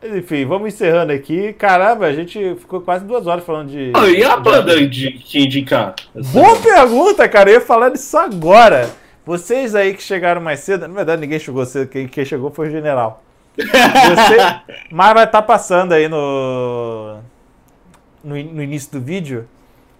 Mas, 0.00 0.16
enfim, 0.16 0.44
vamos 0.44 0.74
encerrando 0.74 1.12
aqui. 1.12 1.52
Caramba, 1.52 2.06
a 2.06 2.12
gente 2.12 2.54
ficou 2.56 2.80
quase 2.80 3.04
duas 3.04 3.26
horas 3.26 3.44
falando 3.44 3.70
de. 3.70 3.92
Ah, 3.94 4.08
e 4.08 4.22
a 4.22 4.36
banda 4.36 4.86
de 4.86 5.12
que 5.12 5.44
indicar? 5.44 5.94
Boa 6.32 6.56
pergunta, 6.56 7.28
cara. 7.28 7.50
Eu 7.50 7.54
ia 7.54 7.60
falar 7.60 7.90
disso 7.90 8.16
agora. 8.16 8.90
Vocês 9.24 9.74
aí 9.74 9.94
que 9.94 10.02
chegaram 10.02 10.40
mais 10.40 10.60
cedo, 10.60 10.88
na 10.88 10.94
verdade 10.94 11.20
ninguém 11.20 11.38
chegou 11.38 11.64
cedo, 11.66 11.88
quem, 11.88 12.08
quem 12.08 12.24
chegou 12.24 12.50
foi 12.50 12.68
o 12.68 12.70
general. 12.70 13.22
Você, 13.56 14.36
mas 14.90 15.14
vai 15.14 15.24
estar 15.24 15.40
tá 15.40 15.42
passando 15.42 15.92
aí 15.92 16.08
no, 16.08 17.18
no, 18.24 18.34
no 18.34 18.62
início 18.62 18.90
do 18.92 19.00
vídeo. 19.00 19.46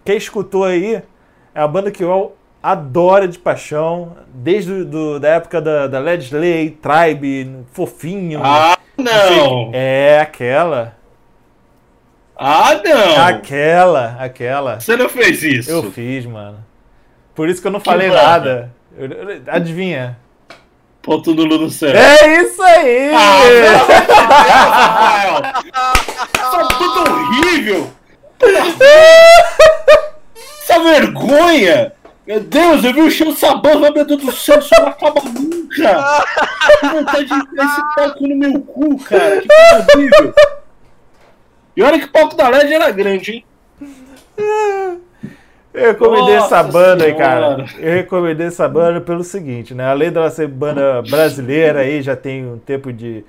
Quem 0.04 0.16
escutou 0.16 0.64
aí 0.64 0.94
é 1.54 1.60
a 1.60 1.68
banda 1.68 1.90
que 1.90 2.02
eu 2.02 2.34
adora 2.62 3.26
de 3.26 3.38
paixão, 3.38 4.16
desde 4.32 4.84
do, 4.84 5.18
da 5.18 5.30
época 5.30 5.60
da, 5.60 5.86
da 5.86 5.98
Led 5.98 6.24
Slay, 6.24 6.70
Tribe, 6.70 7.64
Fofinho. 7.72 8.40
Ah, 8.44 8.78
não! 8.96 9.70
É 9.72 10.20
aquela. 10.20 10.94
Ah, 12.36 12.80
não! 12.84 13.24
Aquela, 13.24 14.16
aquela. 14.18 14.80
Você 14.80 14.96
não 14.96 15.08
fez 15.08 15.42
isso? 15.42 15.70
Eu 15.70 15.90
fiz, 15.90 16.26
mano. 16.26 16.64
Por 17.34 17.48
isso 17.48 17.60
que 17.60 17.68
eu 17.68 17.72
não 17.72 17.80
falei 17.80 18.10
nada. 18.10 18.72
Eu, 18.96 19.06
eu, 19.06 19.42
adivinha? 19.46 20.18
Ponto 21.02 21.34
nulo 21.34 21.58
no 21.58 21.70
céu. 21.70 21.94
É 21.96 22.42
isso 22.42 22.62
aí! 22.62 23.10
Ah, 23.14 23.40
Isso 26.34 26.56
é 26.56 26.68
tudo 26.76 27.10
horrível! 27.10 27.90
Essa 30.62 30.78
vergonha! 30.82 31.92
Meu 32.30 32.38
Deus, 32.38 32.84
eu 32.84 32.94
vi 32.94 33.00
o 33.00 33.10
show 33.10 33.34
sabão, 33.34 33.80
meu 33.80 33.92
Deus 33.92 34.06
do 34.06 34.30
céu, 34.30 34.60
isso 34.60 34.70
não 34.78 34.86
acaba 34.86 35.20
nunca! 35.20 36.24
Que 36.78 36.86
vontade 36.86 37.24
de 37.24 37.34
enfiar 37.34 37.66
esse 37.66 37.94
palco 37.96 38.28
no 38.28 38.36
meu 38.36 38.60
cu, 38.60 38.96
cara, 39.02 39.40
que 39.40 39.48
coisa 39.48 39.86
horrível! 39.92 40.34
E 41.76 41.82
olha 41.82 41.98
que 41.98 42.04
o 42.04 42.12
palco 42.12 42.36
da 42.36 42.48
LED 42.48 42.72
era 42.72 42.88
grande, 42.92 43.32
hein? 43.32 43.44
Eu 45.74 45.86
recomendei 45.88 46.36
Nossa 46.36 46.58
essa 46.58 46.62
banda 46.62 47.04
aí, 47.04 47.14
cara. 47.16 47.66
Eu 47.80 47.94
recomendei 47.94 48.46
essa 48.46 48.68
banda 48.68 49.00
pelo 49.00 49.24
seguinte, 49.24 49.74
né? 49.74 49.86
Além 49.86 50.12
dela 50.12 50.30
ser 50.30 50.46
banda 50.46 51.02
brasileira 51.02 51.80
aí, 51.80 52.00
já 52.00 52.14
tem 52.14 52.46
um 52.46 52.58
tempo 52.58 52.92
de, 52.92 53.24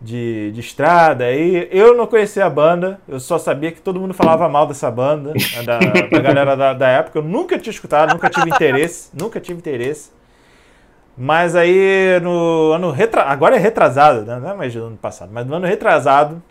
de, 0.00 0.50
de 0.52 0.60
estrada 0.60 1.24
aí. 1.24 1.68
Eu 1.70 1.94
não 1.94 2.06
conhecia 2.06 2.46
a 2.46 2.50
banda, 2.50 3.00
eu 3.06 3.20
só 3.20 3.38
sabia 3.38 3.70
que 3.70 3.80
todo 3.80 4.00
mundo 4.00 4.14
falava 4.14 4.48
mal 4.48 4.66
dessa 4.66 4.90
banda, 4.90 5.32
né, 5.34 5.62
da, 5.64 5.78
da 5.78 6.18
galera 6.18 6.56
da, 6.56 6.72
da, 6.72 6.88
época. 6.88 7.18
Eu 7.18 7.22
nunca 7.22 7.58
tinha 7.58 7.72
escutado, 7.72 8.12
nunca 8.12 8.30
tive 8.30 8.48
interesse, 8.48 9.10
nunca 9.12 9.40
tive 9.40 9.58
interesse. 9.58 10.10
Mas 11.16 11.54
aí 11.54 12.18
no 12.22 12.72
ano 12.72 12.90
retrasado, 12.90 13.32
agora 13.32 13.56
é 13.56 13.58
retrasado, 13.58 14.22
né? 14.22 14.38
não 14.38 14.50
é 14.50 14.54
mais 14.54 14.72
do 14.72 14.84
ano 14.84 14.96
passado, 14.96 15.30
mas 15.32 15.46
no 15.46 15.54
ano 15.54 15.66
retrasado, 15.66 16.42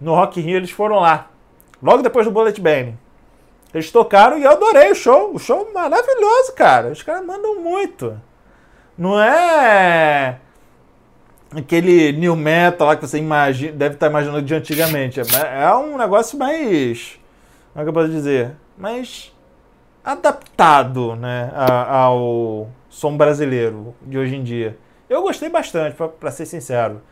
no 0.00 0.14
Rock 0.14 0.40
in 0.40 0.42
Rio 0.42 0.56
eles 0.56 0.70
foram 0.70 0.98
lá, 0.98 1.28
logo 1.80 2.02
depois 2.02 2.26
do 2.26 2.32
Bullet 2.32 2.60
Bane. 2.60 2.98
Eles 3.72 3.92
tocaram 3.92 4.36
e 4.36 4.42
eu 4.42 4.50
adorei 4.50 4.90
o 4.90 4.96
show, 4.96 5.32
o 5.32 5.38
show 5.38 5.70
maravilhoso, 5.72 6.52
cara. 6.56 6.88
Os 6.88 7.04
caras 7.04 7.24
mandam 7.24 7.60
muito. 7.60 8.20
Não 8.98 9.20
é 9.20 10.40
aquele 11.56 12.12
new 12.12 12.36
metal 12.36 12.88
lá 12.88 12.96
que 12.96 13.06
você 13.06 13.18
imagina, 13.18 13.72
deve 13.72 13.94
estar 13.94 14.08
imaginando 14.08 14.42
de 14.42 14.54
antigamente. 14.54 15.20
É, 15.20 15.64
é 15.64 15.74
um 15.74 15.96
negócio 15.96 16.38
mais. 16.38 17.18
Como 17.72 17.82
é 17.82 17.84
que 17.84 17.88
eu 17.88 17.92
posso 17.92 18.08
dizer? 18.08 18.52
Mais 18.76 19.32
adaptado 20.04 21.14
né, 21.16 21.52
ao 21.54 22.68
som 22.88 23.16
brasileiro 23.16 23.94
de 24.02 24.18
hoje 24.18 24.36
em 24.36 24.42
dia. 24.42 24.76
Eu 25.08 25.22
gostei 25.22 25.48
bastante, 25.48 25.96
para 26.18 26.30
ser 26.30 26.46
sincero. 26.46 27.02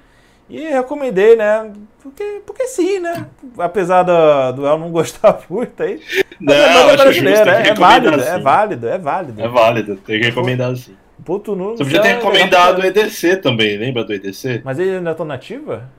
E 0.49 0.61
recomendei, 0.61 1.37
né? 1.37 1.71
Porque, 2.03 2.41
porque 2.47 2.67
sim, 2.69 3.01
né? 3.01 3.27
Apesar 3.59 4.03
do, 4.03 4.53
do 4.53 4.67
El 4.67 4.79
não 4.79 4.91
gostar 4.91 5.41
muito 5.51 5.83
aí. 5.83 6.01
Não, 6.41 6.55
é 6.55 6.97
brasileira, 6.97 7.61
é, 7.61 7.69
é, 7.69 7.75
válido, 7.75 8.21
é 8.21 8.39
válido, 8.39 8.89
é 8.89 8.99
válido. 8.99 9.43
É 9.43 9.49
válido, 9.49 9.97
tem 9.97 10.19
que 10.19 10.27
recomendar 10.27 10.75
sim. 10.75 10.97
Puto 11.25 11.55
Nuno. 11.55 11.77
Você 11.77 11.85
podia 11.85 12.01
ter 12.01 12.15
recomendado 12.17 12.79
o 12.79 12.85
EDC 12.85 13.37
também, 13.39 13.77
lembra 13.77 14.05
do 14.05 14.13
EDC? 14.13 14.63
Mas 14.65 14.79
ele 14.79 14.97
ainda 14.97 15.15
tá 15.15 15.25
nativa? 15.25 15.91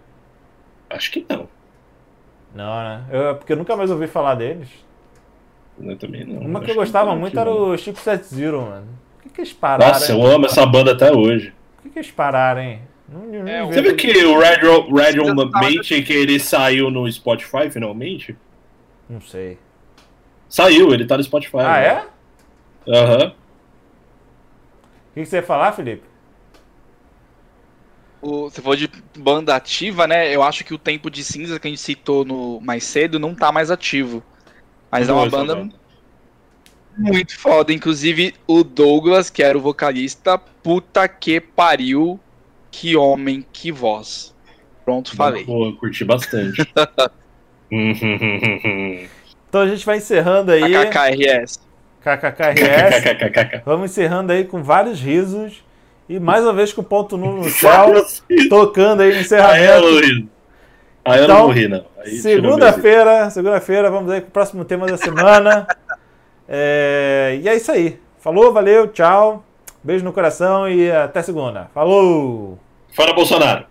Acho 0.90 1.12
que 1.12 1.26
não. 1.30 1.48
Não, 2.54 2.84
né? 2.84 3.04
Eu, 3.12 3.36
porque 3.36 3.54
eu 3.54 3.58
nunca 3.58 3.76
mais 3.76 3.92
ouvi 3.92 4.08
falar 4.08 4.36
deles. 4.36 4.70
Eu 5.80 5.98
também 5.98 6.26
não. 6.26 6.42
Uma 6.42 6.62
que 6.62 6.72
eu 6.72 6.76
gostava 6.76 7.12
que 7.12 7.18
muito 7.18 7.40
era 7.40 7.52
o 7.52 7.78
Chico 7.78 8.00
70, 8.00 8.52
mano. 8.58 8.88
Por 9.16 9.24
que, 9.24 9.30
que 9.30 9.42
eles 9.42 9.54
pararam? 9.54 9.94
Nossa, 9.94 10.12
eu 10.12 10.26
amo 10.26 10.46
essa 10.46 10.66
banda 10.66 10.94
até 10.94 11.12
hoje. 11.12 11.54
Por 11.76 11.84
que, 11.84 11.90
que 11.90 12.00
eles 12.00 12.12
pararam, 12.12 12.62
hein? 12.62 12.82
Não, 13.08 13.26
não 13.26 13.48
é, 13.48 13.66
você 13.66 13.82
viu 13.82 13.96
que 13.96 14.26
o 14.26 14.40
Radio, 14.40 14.96
Radio 14.96 15.36
Mate, 15.52 16.02
que 16.04 16.14
ele 16.14 16.40
saiu 16.40 16.92
no 16.92 17.12
Spotify 17.12 17.70
finalmente? 17.72 18.36
Não 19.10 19.20
sei. 19.22 19.58
Saiu, 20.48 20.94
ele 20.94 21.06
tá 21.06 21.18
no 21.18 21.24
Spotify. 21.24 21.58
Ah, 21.58 21.80
né? 21.80 22.04
é? 22.88 22.98
Aham. 22.98 23.24
Uhum 23.26 23.49
que, 25.20 25.24
que 25.24 25.30
você 25.30 25.38
ia 25.38 25.44
falar, 25.44 25.72
Felipe? 25.74 26.04
O, 28.22 28.50
você 28.50 28.62
falou 28.62 28.76
de 28.76 28.90
banda 29.18 29.56
ativa, 29.56 30.06
né? 30.08 30.34
Eu 30.34 30.44
acho 30.44 30.64
que 30.64 30.74
o 30.74 30.78
Tempo 30.78 31.10
de 31.10 31.24
Cinza 31.24 31.60
que 31.60 31.68
a 31.68 31.70
gente 31.70 31.82
citou 31.82 32.26
no 32.26 32.60
mais 32.60 32.84
cedo 32.84 33.18
não 33.20 33.34
tá 33.34 33.52
mais 33.52 33.72
ativo. 33.72 34.24
Mas 34.92 35.08
é 35.08 35.14
uma 35.14 35.30
banda 35.30 35.56
não. 35.56 35.70
muito 36.98 37.38
foda. 37.38 37.72
Inclusive, 37.72 38.34
o 38.48 38.64
Douglas, 38.64 39.30
que 39.30 39.44
era 39.44 39.58
o 39.58 39.62
vocalista, 39.62 40.38
puta 40.38 41.08
que 41.08 41.40
pariu. 41.40 42.20
Que 42.72 42.96
homem, 42.96 43.46
que 43.52 43.72
voz. 43.72 44.36
Pronto, 44.86 45.16
falei. 45.16 45.44
Pô, 45.44 45.74
curti 45.74 46.04
bastante. 46.06 46.62
então 49.50 49.62
a 49.62 49.68
gente 49.68 49.86
vai 49.86 49.98
encerrando 49.98 50.52
aí. 50.52 50.76
A 50.76 50.86
KKRS. 50.86 51.69
KKKRS. 52.02 53.62
Vamos 53.66 53.92
encerrando 53.92 54.32
aí 54.32 54.46
com 54.46 54.64
vários 54.64 55.00
risos. 55.00 55.64
E 56.08 56.20
mais 56.20 56.44
uma 56.44 56.54
vez 56.54 56.74
com 56.74 56.82
o 56.82 56.84
ponto 56.84 57.18
nulo 57.18 57.44
no 57.44 57.50
céu, 57.50 57.94
tocando 58.50 59.02
aí 59.02 59.14
no 59.14 59.20
encerramento. 59.20 60.28
Aí 61.06 61.20
eu 61.20 61.24
então, 61.24 61.38
não 61.38 61.48
morri, 61.48 61.68
não. 61.68 61.86
Segunda-feira, 62.04 63.30
segunda-feira, 63.30 63.92
vamos 63.92 64.12
aí 64.12 64.22
com 64.22 64.28
o 64.28 64.32
próximo 64.32 64.66
tema 64.66 64.88
da 64.88 64.98
semana. 64.98 65.68
é, 66.48 67.40
e 67.42 67.48
é 67.48 67.56
isso 67.56 67.72
aí. 67.72 68.00
Falou, 68.20 68.52
valeu, 68.52 68.88
tchau. 68.88 69.44
Beijo 69.84 70.04
no 70.04 70.12
coração 70.12 70.68
e 70.68 70.92
até 70.92 71.22
segunda. 71.22 71.70
Falou! 71.74 72.60
Fora 72.94 73.14
Bolsonaro! 73.14 73.66